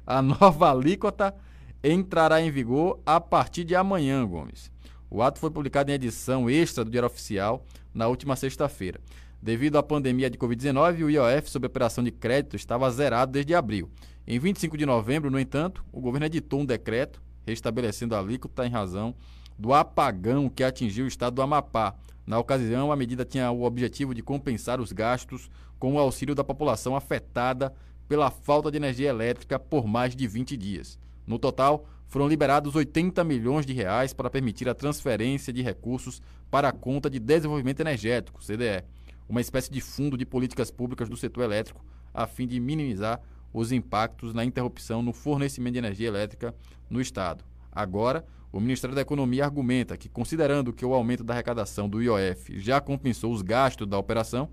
A 0.06 0.22
nova 0.22 0.70
alíquota 0.72 1.34
entrará 1.82 2.40
em 2.40 2.50
vigor 2.50 3.00
a 3.06 3.20
partir 3.20 3.64
de 3.64 3.74
amanhã, 3.74 4.26
Gomes. 4.26 4.70
O 5.10 5.22
ato 5.22 5.38
foi 5.38 5.50
publicado 5.50 5.90
em 5.90 5.94
edição 5.94 6.50
extra 6.50 6.84
do 6.84 6.90
Diário 6.90 7.06
Oficial 7.06 7.64
na 7.94 8.09
última 8.09 8.36
sexta-feira. 8.36 9.00
Devido 9.40 9.78
à 9.78 9.82
pandemia 9.82 10.28
de 10.28 10.36
Covid-19, 10.36 11.05
o 11.05 11.10
IOF 11.10 11.48
sobre 11.48 11.68
operação 11.68 12.02
de 12.02 12.10
crédito 12.10 12.56
estava 12.56 12.90
zerado 12.90 13.32
desde 13.32 13.55
abril. 13.55 13.88
Em 14.26 14.38
25 14.38 14.76
de 14.76 14.84
novembro, 14.84 15.30
no 15.30 15.38
entanto, 15.38 15.84
o 15.92 16.00
governo 16.00 16.26
editou 16.26 16.60
um 16.60 16.66
decreto 16.66 17.22
restabelecendo 17.46 18.14
a 18.14 18.18
alíquota 18.18 18.66
em 18.66 18.70
razão 18.70 19.14
do 19.59 19.72
apagão 19.72 20.48
que 20.48 20.62
atingiu 20.62 21.05
o 21.05 21.09
estado 21.09 21.34
do 21.34 21.42
Amapá. 21.42 21.94
Na 22.26 22.38
ocasião, 22.38 22.92
a 22.92 22.96
medida 22.96 23.24
tinha 23.24 23.50
o 23.50 23.62
objetivo 23.62 24.14
de 24.14 24.22
compensar 24.22 24.80
os 24.80 24.92
gastos 24.92 25.48
com 25.78 25.94
o 25.94 25.98
auxílio 25.98 26.34
da 26.34 26.44
população 26.44 26.94
afetada 26.94 27.72
pela 28.06 28.30
falta 28.30 28.70
de 28.70 28.76
energia 28.76 29.09
elétrica 29.09 29.59
por 29.59 29.86
mais 29.86 30.14
de 30.14 30.26
20 30.26 30.56
dias. 30.56 30.98
No 31.28 31.38
total, 31.38 31.86
foram 32.06 32.26
liberados 32.26 32.74
80 32.74 33.22
milhões 33.22 33.66
de 33.66 33.74
reais 33.74 34.14
para 34.14 34.30
permitir 34.30 34.66
a 34.66 34.74
transferência 34.74 35.52
de 35.52 35.60
recursos 35.60 36.22
para 36.50 36.70
a 36.70 36.72
conta 36.72 37.10
de 37.10 37.18
desenvolvimento 37.18 37.80
energético, 37.80 38.40
CDE, 38.40 38.82
uma 39.28 39.42
espécie 39.42 39.70
de 39.70 39.78
fundo 39.82 40.16
de 40.16 40.24
políticas 40.24 40.70
públicas 40.70 41.06
do 41.06 41.18
setor 41.18 41.44
elétrico, 41.44 41.84
a 42.14 42.26
fim 42.26 42.46
de 42.46 42.59
minimizar 42.59 43.20
os 43.52 43.72
impactos 43.72 44.32
na 44.32 44.42
interrupção 44.42 45.02
no 45.02 45.12
fornecimento 45.12 45.74
de 45.74 45.78
energia 45.78 46.09
elétrica 46.09 46.55
no 46.88 46.98
estado. 46.98 47.44
Agora, 47.70 48.24
o 48.50 48.59
Ministério 48.59 48.96
da 48.96 49.02
Economia 49.02 49.44
argumenta 49.44 49.98
que, 49.98 50.09
considerando 50.09 50.72
que 50.72 50.86
o 50.86 50.94
aumento 50.94 51.22
da 51.22 51.34
arrecadação 51.34 51.90
do 51.90 52.02
IOF 52.02 52.59
já 52.59 52.80
compensou 52.80 53.30
os 53.30 53.42
gastos 53.42 53.86
da 53.86 53.98
operação, 53.98 54.48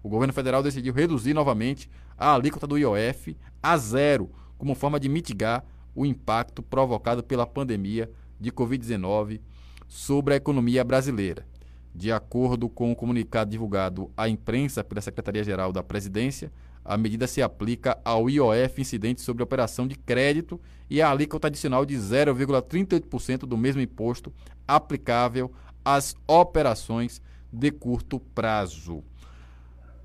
o 0.00 0.08
governo 0.08 0.32
federal 0.32 0.62
decidiu 0.62 0.94
reduzir 0.94 1.34
novamente 1.34 1.90
a 2.16 2.32
alíquota 2.32 2.68
do 2.68 2.78
IOF 2.78 3.36
a 3.60 3.76
zero, 3.76 4.30
como 4.56 4.76
forma 4.76 5.00
de 5.00 5.08
mitigar 5.08 5.64
o 5.94 6.06
impacto 6.06 6.62
provocado 6.62 7.22
pela 7.22 7.46
pandemia 7.46 8.10
de 8.38 8.50
Covid-19 8.50 9.40
sobre 9.86 10.34
a 10.34 10.36
economia 10.36 10.84
brasileira. 10.84 11.46
De 11.94 12.12
acordo 12.12 12.68
com 12.68 12.92
o 12.92 12.96
comunicado 12.96 13.50
divulgado 13.50 14.10
à 14.16 14.28
imprensa 14.28 14.84
pela 14.84 15.00
Secretaria-Geral 15.00 15.72
da 15.72 15.82
Presidência, 15.82 16.52
a 16.84 16.96
medida 16.96 17.26
se 17.26 17.42
aplica 17.42 17.98
ao 18.04 18.30
IOF 18.30 18.80
incidente 18.80 19.20
sobre 19.20 19.42
operação 19.42 19.86
de 19.86 19.96
crédito 19.96 20.60
e 20.88 21.02
à 21.02 21.10
alíquota 21.10 21.48
adicional 21.48 21.84
de 21.84 21.94
0,38% 21.96 23.40
do 23.40 23.56
mesmo 23.56 23.82
imposto 23.82 24.32
aplicável 24.66 25.52
às 25.84 26.14
operações 26.26 27.20
de 27.52 27.70
curto 27.70 28.18
prazo. 28.18 29.02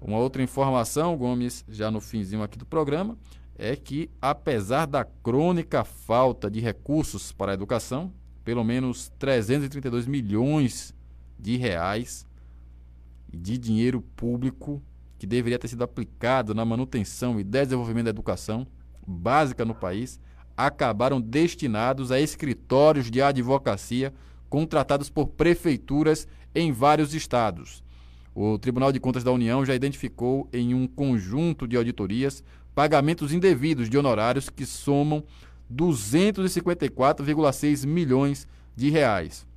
Uma 0.02 0.18
outra 0.18 0.44
informação, 0.44 1.16
Gomes, 1.18 1.64
já 1.70 1.90
no 1.90 2.02
finzinho 2.02 2.44
aqui 2.44 2.58
do 2.58 2.66
programa, 2.66 3.18
é 3.58 3.76
que, 3.76 4.10
apesar 4.22 4.86
da 4.86 5.04
crônica 5.04 5.84
falta 5.84 6.52
de 6.52 6.60
recursos 6.60 7.32
para 7.32 7.52
a 7.52 7.56
educação, 7.56 8.12
pelo 8.44 8.64
menos 8.64 9.12
332 9.18 10.06
milhões 10.06 10.94
de 11.40 11.58
reais 11.58 12.28
de 13.34 13.58
dinheiro 13.58 14.02
público 14.02 14.82
que 15.18 15.26
deveria 15.26 15.58
ter 15.58 15.68
sido 15.68 15.84
aplicado 15.84 16.54
na 16.54 16.66
manutenção 16.66 17.40
e 17.40 17.44
desenvolvimento 17.44 18.06
da 18.06 18.10
educação 18.10 18.68
básica 19.06 19.64
no 19.66 19.74
país 19.74 20.20
acabaram 20.58 21.20
destinados 21.20 22.12
a 22.12 22.20
escritórios 22.20 23.10
de 23.10 23.22
advocacia 23.22 24.14
contratados 24.50 25.10
por 25.10 25.28
prefeituras 25.28 26.28
em 26.54 26.72
vários 26.72 27.14
estados. 27.14 27.84
O 28.34 28.58
Tribunal 28.58 28.92
de 28.92 29.00
Contas 29.00 29.24
da 29.24 29.32
União 29.32 29.66
já 29.66 29.74
identificou 29.74 30.48
em 30.52 30.74
um 30.74 30.88
conjunto 30.88 31.68
de 31.68 31.78
auditorias 31.78 32.44
pagamentos 32.76 33.34
indevidos 33.34 33.90
de 33.90 33.98
honorários 33.98 34.50
que 34.50 34.66
somam 34.66 35.24
254,6 35.74 37.88
milhões 37.88 38.46
de 38.76 38.90
reais. 38.90 39.48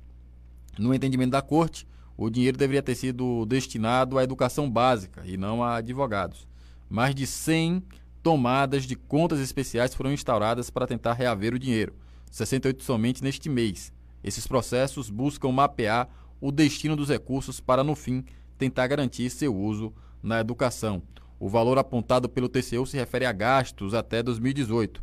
No 0.77 0.93
entendimento 0.93 1.31
da 1.31 1.41
corte, 1.41 1.85
o 2.15 2.29
dinheiro 2.29 2.57
deveria 2.57 2.81
ter 2.81 2.95
sido 2.95 3.45
destinado 3.45 4.17
à 4.17 4.23
educação 4.23 4.71
básica 4.71 5.21
e 5.25 5.35
não 5.35 5.61
a 5.61 5.75
advogados. 5.75 6.47
Mais 6.89 7.13
de 7.13 7.27
100 7.27 7.83
tomadas 8.23 8.85
de 8.85 8.95
contas 8.95 9.39
especiais 9.39 9.93
foram 9.93 10.13
instauradas 10.13 10.69
para 10.69 10.87
tentar 10.87 11.11
reaver 11.13 11.53
o 11.53 11.59
dinheiro, 11.59 11.93
68 12.31 12.83
somente 12.83 13.23
neste 13.23 13.49
mês. 13.49 13.91
Esses 14.23 14.47
processos 14.47 15.09
buscam 15.09 15.51
mapear 15.51 16.07
o 16.41 16.51
destino 16.51 16.95
dos 16.95 17.09
recursos 17.09 17.59
para, 17.59 17.83
no 17.83 17.95
fim, 17.95 18.23
tentar 18.57 18.87
garantir 18.87 19.29
seu 19.29 19.55
uso 19.55 19.93
na 20.23 20.39
educação. 20.39 21.03
O 21.39 21.47
valor 21.47 21.77
apontado 21.77 22.27
pelo 22.27 22.49
TCU 22.49 22.85
se 22.85 22.97
refere 22.97 23.25
a 23.25 23.31
gastos 23.31 23.93
até 23.93 24.21
2018. 24.21 25.01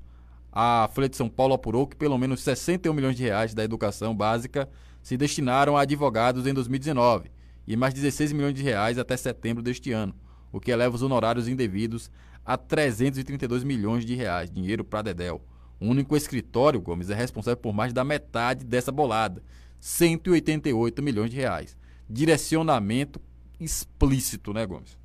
A 0.53 0.89
Folha 0.93 1.09
de 1.09 1.17
São 1.17 1.31
Paulo 1.31 1.55
apurou 1.55 1.87
que 1.87 1.97
pelo 1.97 2.19
menos 2.19 2.41
61 2.43 2.93
milhões 2.93 3.17
de 3.17 3.23
reais 3.23 3.55
da 3.55 3.65
educação 3.65 4.15
básica 4.15 4.69
se 5.03 5.17
destinaram 5.17 5.77
a 5.77 5.83
advogados 5.83 6.47
em 6.47 6.53
2019 6.53 7.31
e 7.67 7.75
mais 7.75 7.95
16 7.95 8.33
milhões 8.33 8.55
de 8.55 8.63
reais 8.63 8.99
até 8.99 9.17
setembro 9.17 9.63
deste 9.63 9.93
ano, 9.93 10.15
o 10.53 10.61
que 10.61 10.71
eleva 10.71 10.95
os 10.95 11.03
honorários 11.03 11.49
indevidos 11.49 12.11
a 12.45 12.57
332 12.57 13.65
milhões 13.65 14.05
de 14.05 14.15
reais, 14.15 14.51
dinheiro 14.51 14.85
para 14.85 15.03
Dedel. 15.03 15.43
O 15.81 15.87
único 15.87 16.17
escritório, 16.17 16.81
Gomes, 16.81 17.09
é 17.09 17.15
responsável 17.15 17.57
por 17.57 17.73
mais 17.73 17.93
da 17.93 18.05
metade 18.05 18.65
dessa 18.65 18.93
bolada, 18.93 19.43
188 19.81 21.03
milhões 21.03 21.31
de 21.31 21.37
reais. 21.37 21.77
Direcionamento 22.09 23.21
explícito, 23.59 24.53
né, 24.53 24.65
Gomes? 24.65 24.97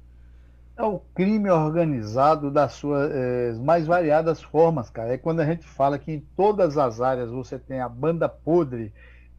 É 0.81 0.83
o 0.83 0.97
crime 1.13 1.47
organizado 1.47 2.49
das 2.49 2.73
suas 2.73 3.11
eh, 3.11 3.53
mais 3.61 3.85
variadas 3.85 4.41
formas, 4.41 4.89
cara. 4.89 5.13
É 5.13 5.17
quando 5.17 5.39
a 5.41 5.45
gente 5.45 5.63
fala 5.63 5.99
que 5.99 6.11
em 6.11 6.19
todas 6.35 6.75
as 6.75 6.99
áreas 6.99 7.29
você 7.29 7.59
tem 7.59 7.79
a 7.79 7.87
banda 7.87 8.27
podre 8.27 8.91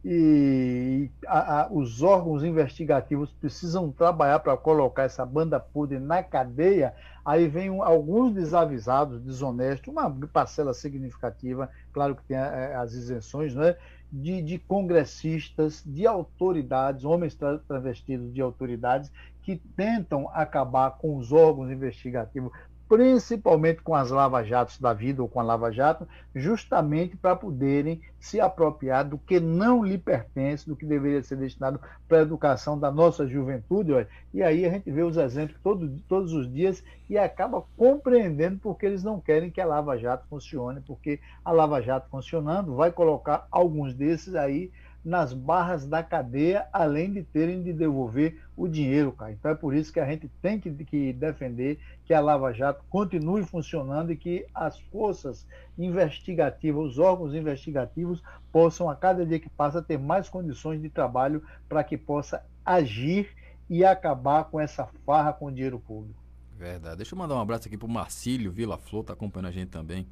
e 0.05 1.09
a, 1.27 1.63
a, 1.63 1.67
os 1.69 2.01
órgãos 2.01 2.45
investigativos 2.45 3.29
precisam 3.33 3.91
trabalhar 3.91 4.39
para 4.39 4.55
colocar 4.55 5.03
essa 5.03 5.25
banda 5.25 5.59
podre 5.59 5.99
na 5.99 6.23
cadeia, 6.23 6.93
aí 7.25 7.45
vem 7.49 7.69
um, 7.69 7.83
alguns 7.83 8.33
desavisados, 8.33 9.21
desonestos, 9.21 9.89
uma 9.89 10.09
parcela 10.31 10.73
significativa, 10.73 11.69
claro 11.91 12.15
que 12.15 12.23
tem 12.23 12.37
a, 12.37 12.45
eh, 12.45 12.75
as 12.75 12.93
isenções, 12.93 13.53
né? 13.53 13.75
de, 14.13 14.43
de 14.43 14.59
congressistas, 14.59 15.81
de 15.83 16.05
autoridades, 16.05 17.03
homens 17.03 17.35
travestidos 17.67 18.31
de 18.31 18.41
autoridades, 18.41 19.11
que 19.43 19.57
tentam 19.75 20.29
acabar 20.33 20.91
com 20.91 21.17
os 21.17 21.31
órgãos 21.31 21.69
investigativos, 21.69 22.51
principalmente 22.87 23.81
com 23.81 23.95
as 23.95 24.11
lava-jatos 24.11 24.79
da 24.79 24.93
vida 24.93 25.21
ou 25.21 25.27
com 25.27 25.39
a 25.39 25.43
lava-jato, 25.43 26.07
justamente 26.35 27.17
para 27.17 27.35
poderem 27.35 28.01
se 28.19 28.39
apropriar 28.39 29.03
do 29.03 29.17
que 29.17 29.39
não 29.39 29.83
lhe 29.83 29.97
pertence, 29.97 30.67
do 30.67 30.75
que 30.75 30.85
deveria 30.85 31.23
ser 31.23 31.37
destinado 31.37 31.79
para 32.07 32.19
a 32.19 32.21
educação 32.21 32.77
da 32.77 32.91
nossa 32.91 33.27
juventude. 33.27 33.93
Olha. 33.93 34.07
E 34.33 34.43
aí 34.43 34.65
a 34.65 34.69
gente 34.69 34.91
vê 34.91 35.01
os 35.01 35.17
exemplos 35.17 35.59
todo, 35.63 35.89
todos 36.07 36.33
os 36.33 36.51
dias 36.51 36.83
e 37.09 37.17
acaba 37.17 37.63
compreendendo 37.75 38.59
porque 38.59 38.85
eles 38.85 39.03
não 39.03 39.19
querem 39.19 39.49
que 39.49 39.59
a 39.59 39.65
lava-jato 39.65 40.27
funcione, 40.29 40.79
porque 40.81 41.19
a 41.43 41.51
lava-jato 41.51 42.09
funcionando 42.09 42.75
vai 42.75 42.91
colocar 42.91 43.47
alguns 43.49 43.93
desses 43.93 44.35
aí 44.35 44.71
nas 45.03 45.33
barras 45.33 45.85
da 45.85 46.01
cadeia, 46.01 46.67
além 46.71 47.11
de 47.11 47.23
terem 47.23 47.61
de 47.61 47.73
devolver 47.73 48.41
o 48.55 48.67
dinheiro, 48.67 49.11
cara. 49.11 49.31
Então 49.31 49.51
é 49.51 49.55
por 49.55 49.75
isso 49.75 49.91
que 49.91 49.99
a 49.99 50.05
gente 50.05 50.29
tem 50.41 50.59
que, 50.59 50.71
que, 50.71 51.11
defender 51.11 51.79
que 52.05 52.13
a 52.13 52.21
Lava 52.21 52.53
Jato 52.53 52.83
continue 52.89 53.43
funcionando 53.43 54.11
e 54.11 54.15
que 54.15 54.45
as 54.53 54.79
forças 54.79 55.45
investigativas, 55.77 56.91
os 56.91 56.99
órgãos 56.99 57.35
investigativos, 57.35 58.23
possam, 58.51 58.89
a 58.89 58.95
cada 58.95 59.25
dia 59.25 59.39
que 59.39 59.49
passa, 59.49 59.81
ter 59.81 59.97
mais 59.97 60.29
condições 60.29 60.81
de 60.81 60.89
trabalho 60.89 61.43
para 61.67 61.83
que 61.83 61.97
possa 61.97 62.45
agir 62.65 63.29
e 63.69 63.83
acabar 63.83 64.45
com 64.45 64.59
essa 64.59 64.87
farra 65.05 65.33
com 65.33 65.47
o 65.47 65.51
dinheiro 65.51 65.79
público. 65.79 66.21
Verdade. 66.57 66.97
Deixa 66.97 67.13
eu 67.13 67.19
mandar 67.19 67.35
um 67.35 67.41
abraço 67.41 67.67
aqui 67.67 67.77
para 67.77 67.87
o 67.87 67.91
Marcílio 67.91 68.51
Vila 68.51 68.77
Flor, 68.77 69.01
está 69.01 69.13
acompanhando 69.13 69.47
a 69.47 69.51
gente 69.51 69.69
também 69.69 70.07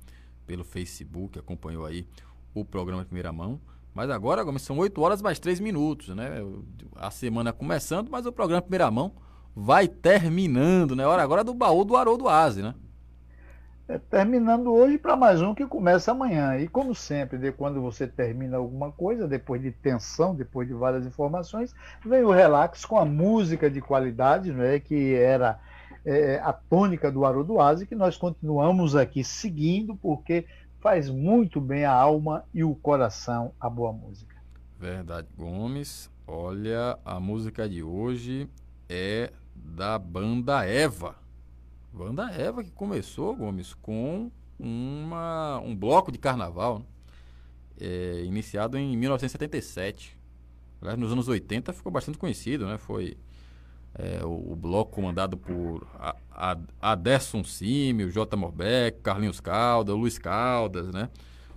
pelo 0.45 0.63
Facebook, 0.63 1.39
acompanhou 1.39 1.85
aí 1.85 2.05
o 2.53 2.65
programa 2.65 3.05
Primeira 3.05 3.31
Mão. 3.31 3.61
Mas 3.93 4.09
agora, 4.09 4.43
são 4.57 4.77
8 4.77 5.01
horas 5.01 5.21
mais 5.21 5.39
3 5.39 5.59
minutos, 5.59 6.15
né? 6.15 6.41
A 6.95 7.11
semana 7.11 7.51
começando, 7.51 8.09
mas 8.09 8.25
o 8.25 8.31
programa 8.31 8.61
Primeira 8.61 8.89
Mão 8.89 9.13
vai 9.55 9.87
terminando, 9.87 10.95
né? 10.95 11.05
Hora 11.05 11.21
agora 11.21 11.43
do 11.43 11.53
baú 11.53 11.83
do 11.83 11.97
Haroldo 11.97 12.29
Aze, 12.29 12.61
né? 12.61 12.73
É, 13.91 13.97
terminando 13.97 14.71
hoje 14.71 14.97
para 14.97 15.17
mais 15.17 15.41
um 15.41 15.53
que 15.53 15.65
começa 15.65 16.11
amanhã. 16.11 16.57
E 16.57 16.67
como 16.67 16.95
sempre, 16.95 17.37
de 17.37 17.51
quando 17.51 17.81
você 17.81 18.07
termina 18.07 18.55
alguma 18.55 18.89
coisa, 18.89 19.27
depois 19.27 19.61
de 19.61 19.71
tensão, 19.71 20.33
depois 20.33 20.65
de 20.65 20.73
várias 20.73 21.05
informações, 21.05 21.75
vem 22.05 22.23
o 22.23 22.31
relax 22.31 22.85
com 22.85 22.97
a 22.97 23.03
música 23.03 23.69
de 23.69 23.81
qualidade, 23.81 24.53
né? 24.53 24.79
Que 24.79 25.15
era 25.15 25.59
é, 26.05 26.39
a 26.41 26.53
tônica 26.53 27.11
do 27.11 27.25
Haroldo 27.25 27.59
Aze, 27.59 27.85
que 27.85 27.95
nós 27.95 28.15
continuamos 28.15 28.95
aqui 28.95 29.25
seguindo, 29.25 29.95
porque 29.97 30.45
faz 30.81 31.09
muito 31.09 31.61
bem 31.61 31.85
a 31.85 31.93
alma 31.93 32.43
e 32.51 32.63
o 32.63 32.75
coração 32.75 33.53
a 33.59 33.69
boa 33.69 33.93
música. 33.93 34.35
Verdade, 34.79 35.27
Gomes. 35.37 36.09
Olha, 36.25 36.97
a 37.05 37.19
música 37.19 37.69
de 37.69 37.83
hoje 37.83 38.49
é 38.89 39.31
da 39.55 39.99
banda 39.99 40.65
Eva. 40.65 41.15
Banda 41.93 42.31
Eva 42.31 42.63
que 42.63 42.71
começou, 42.71 43.35
Gomes, 43.35 43.75
com 43.75 44.31
uma, 44.57 45.59
um 45.59 45.75
bloco 45.75 46.11
de 46.11 46.17
carnaval, 46.17 46.79
né? 46.79 46.85
é, 47.79 48.23
iniciado 48.23 48.77
em 48.77 48.97
1977. 48.97 50.17
Nos 50.97 51.11
anos 51.11 51.27
80 51.27 51.73
ficou 51.73 51.91
bastante 51.91 52.17
conhecido, 52.17 52.65
né? 52.65 52.79
Foi 52.79 53.15
é, 53.95 54.23
o, 54.23 54.53
o, 54.53 54.55
bloco 54.55 54.91
comandado 54.91 55.37
por 55.37 55.85
Aderson 56.81 57.41
o 57.41 58.09
J. 58.09 58.37
Morbeck, 58.37 59.01
Carlinhos 59.01 59.39
Caldas, 59.39 59.95
Luiz 59.95 60.17
Caldas, 60.17 60.87
né? 60.91 61.09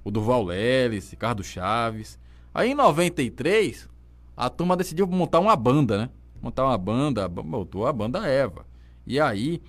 O 0.02 0.11
Durval 0.11 0.44
Leles, 0.44 1.11
Ricardo 1.11 1.43
Chaves. 1.43 2.19
Aí 2.52 2.73
em 2.73 2.74
93, 2.74 3.89
a 4.36 4.51
turma 4.51 4.77
decidiu 4.77 5.06
montar 5.06 5.40
uma 5.40 5.56
banda, 5.56 5.98
né? 5.98 6.11
Montar 6.43 6.65
uma 6.65 6.77
banda, 6.77 7.28
montou 7.28 7.86
a 7.86 7.93
banda 7.93 8.27
Eva. 8.27 8.66
E 9.06 9.20
aí, 9.20 9.62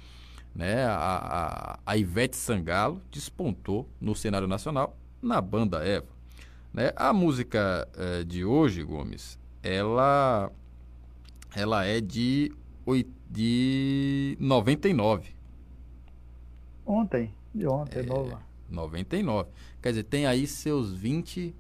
né, 0.54 0.86
a, 0.86 0.96
a, 0.96 1.80
a 1.86 1.98
Ivete 1.98 2.36
Sangalo 2.36 3.02
despontou 3.12 3.88
no 4.00 4.16
cenário 4.16 4.48
nacional 4.48 4.98
na 5.22 5.40
banda 5.40 5.86
Eva. 5.86 6.08
Né? 6.74 6.92
A 6.96 7.14
música 7.14 7.88
é, 7.98 8.24
de 8.24 8.44
hoje, 8.44 8.84
Gomes, 8.84 9.40
ela 9.64 10.52
ela 11.56 11.86
é 11.86 12.02
de, 12.02 12.52
de 13.30 14.38
99. 14.40 15.34
Ontem, 16.86 17.34
de 17.54 17.66
ontem, 17.66 18.00
é, 18.00 18.04
nova. 18.04 18.42
99. 18.70 19.50
Quer 19.82 19.90
dizer, 19.90 20.04
tem 20.04 20.26
aí 20.26 20.46
seus 20.46 20.92
20, 20.94 21.56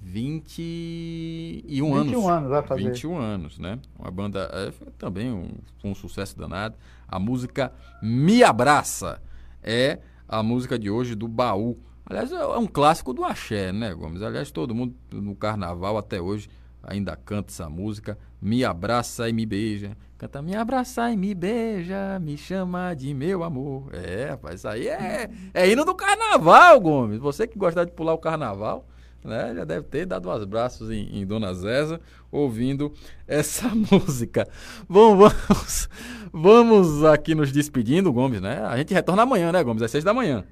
21 0.00 1.94
anos. 1.94 2.06
21 2.12 2.28
anos, 2.28 2.50
vai 2.50 2.62
fazer. 2.62 2.82
21 2.82 3.16
anos, 3.16 3.58
né? 3.58 3.78
Uma 3.98 4.10
banda 4.10 4.50
é, 4.52 4.72
também 4.98 5.32
um, 5.32 5.50
um 5.84 5.94
sucesso 5.94 6.36
danado. 6.36 6.76
A 7.08 7.18
música 7.18 7.72
Me 8.02 8.42
Abraça 8.42 9.22
é 9.62 10.00
a 10.28 10.42
música 10.42 10.78
de 10.78 10.90
hoje 10.90 11.14
do 11.14 11.28
Baú. 11.28 11.78
Aliás, 12.04 12.30
é 12.30 12.44
um 12.58 12.66
clássico 12.66 13.12
do 13.12 13.24
axé, 13.24 13.72
né, 13.72 13.94
Gomes? 13.94 14.22
Aliás, 14.22 14.50
todo 14.50 14.74
mundo 14.74 14.94
no 15.10 15.34
carnaval 15.34 15.96
até 15.96 16.20
hoje 16.20 16.48
ainda 16.82 17.16
canta 17.16 17.50
essa 17.50 17.68
música. 17.68 18.16
Me 18.40 18.64
abraça 18.64 19.28
e 19.28 19.32
me 19.32 19.46
beija. 19.46 19.96
Canta 20.18 20.40
me 20.40 20.56
abraça 20.56 21.10
e 21.10 21.16
me 21.16 21.34
beija, 21.34 22.18
me 22.18 22.38
chama 22.38 22.94
de 22.94 23.12
meu 23.12 23.44
amor. 23.44 23.90
É, 23.92 24.30
rapaz, 24.30 24.56
isso 24.56 24.68
aí 24.68 24.88
é, 24.88 25.28
é 25.52 25.70
hino 25.70 25.84
do 25.84 25.94
carnaval, 25.94 26.80
Gomes. 26.80 27.18
Você 27.18 27.46
que 27.46 27.58
gosta 27.58 27.84
de 27.84 27.92
pular 27.92 28.14
o 28.14 28.18
carnaval, 28.18 28.86
né? 29.22 29.52
Já 29.54 29.64
deve 29.64 29.82
ter 29.82 30.06
dado 30.06 30.30
os 30.30 30.44
braços 30.44 30.90
em, 30.90 31.18
em 31.18 31.26
Dona 31.26 31.52
Zéza 31.52 32.00
ouvindo 32.32 32.92
essa 33.26 33.68
música. 33.90 34.48
Bom, 34.88 35.16
vamos, 35.16 35.88
vamos 36.32 37.04
aqui 37.04 37.34
nos 37.34 37.52
despedindo, 37.52 38.12
Gomes, 38.12 38.40
né? 38.40 38.62
A 38.64 38.76
gente 38.78 38.94
retorna 38.94 39.22
amanhã, 39.22 39.52
né, 39.52 39.62
Gomes? 39.62 39.82
Às 39.82 39.90
seis 39.90 40.04
da 40.04 40.14
manhã. 40.14 40.44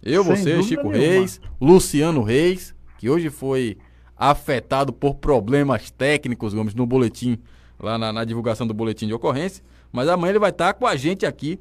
Eu, 0.00 0.22
Sem 0.22 0.36
você, 0.36 0.62
Chico 0.62 0.90
nenhuma. 0.90 0.96
Reis, 0.98 1.40
Luciano 1.60 2.22
Reis, 2.22 2.72
que 2.98 3.10
hoje 3.10 3.30
foi 3.30 3.78
afetado 4.18 4.92
por 4.92 5.14
problemas 5.14 5.90
técnicos, 5.90 6.52
Gomes, 6.52 6.74
no 6.74 6.84
boletim, 6.84 7.38
lá 7.78 7.96
na, 7.96 8.12
na 8.12 8.24
divulgação 8.24 8.66
do 8.66 8.74
boletim 8.74 9.06
de 9.06 9.14
ocorrência. 9.14 9.62
Mas 9.92 10.08
amanhã 10.08 10.32
ele 10.32 10.38
vai 10.38 10.50
estar 10.50 10.74
com 10.74 10.86
a 10.86 10.96
gente 10.96 11.24
aqui, 11.24 11.60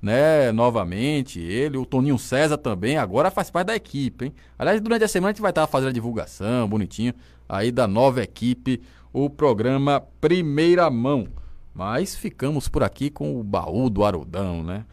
né, 0.00 0.50
novamente. 0.50 1.40
Ele, 1.40 1.78
o 1.78 1.86
Toninho 1.86 2.18
César 2.18 2.58
também, 2.58 2.96
agora 2.96 3.30
faz 3.30 3.50
parte 3.50 3.68
da 3.68 3.76
equipe, 3.76 4.26
hein? 4.26 4.34
Aliás, 4.58 4.80
durante 4.80 5.04
a 5.04 5.08
semana 5.08 5.30
a 5.30 5.32
gente 5.32 5.42
vai 5.42 5.52
estar 5.52 5.66
fazendo 5.66 5.90
a 5.90 5.92
divulgação 5.92 6.68
bonitinho 6.68 7.14
aí 7.48 7.70
da 7.70 7.86
nova 7.86 8.22
equipe, 8.22 8.82
o 9.12 9.30
programa 9.30 10.02
Primeira 10.20 10.90
Mão. 10.90 11.28
Mas 11.74 12.14
ficamos 12.14 12.68
por 12.68 12.82
aqui 12.82 13.08
com 13.08 13.38
o 13.38 13.44
baú 13.44 13.88
do 13.88 14.04
Arudão, 14.04 14.62
né? 14.62 14.84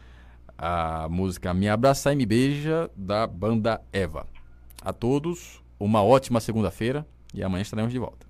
A 0.56 1.08
música 1.10 1.52
Me 1.52 1.68
Abraçar 1.68 2.12
e 2.12 2.16
Me 2.16 2.24
Beija, 2.24 2.90
da 2.94 3.26
banda 3.26 3.80
Eva. 3.92 4.26
A 4.82 4.92
todos, 4.92 5.59
uma 5.80 6.02
ótima 6.02 6.38
segunda-feira 6.40 7.06
e 7.32 7.42
amanhã 7.42 7.62
estaremos 7.62 7.90
de 7.90 7.98
volta. 7.98 8.28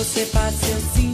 você 0.00 0.24
passa, 0.26 0.66
eu 0.66 0.80
sinto. 0.80 1.09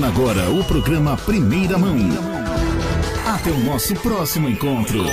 termina 0.00 0.08
agora 0.08 0.50
o 0.50 0.64
programa 0.64 1.16
Primeira 1.16 1.76
Mão. 1.76 1.96
Até 3.26 3.50
o 3.50 3.58
nosso 3.60 3.94
próximo 3.96 4.48
encontro. 4.48 5.04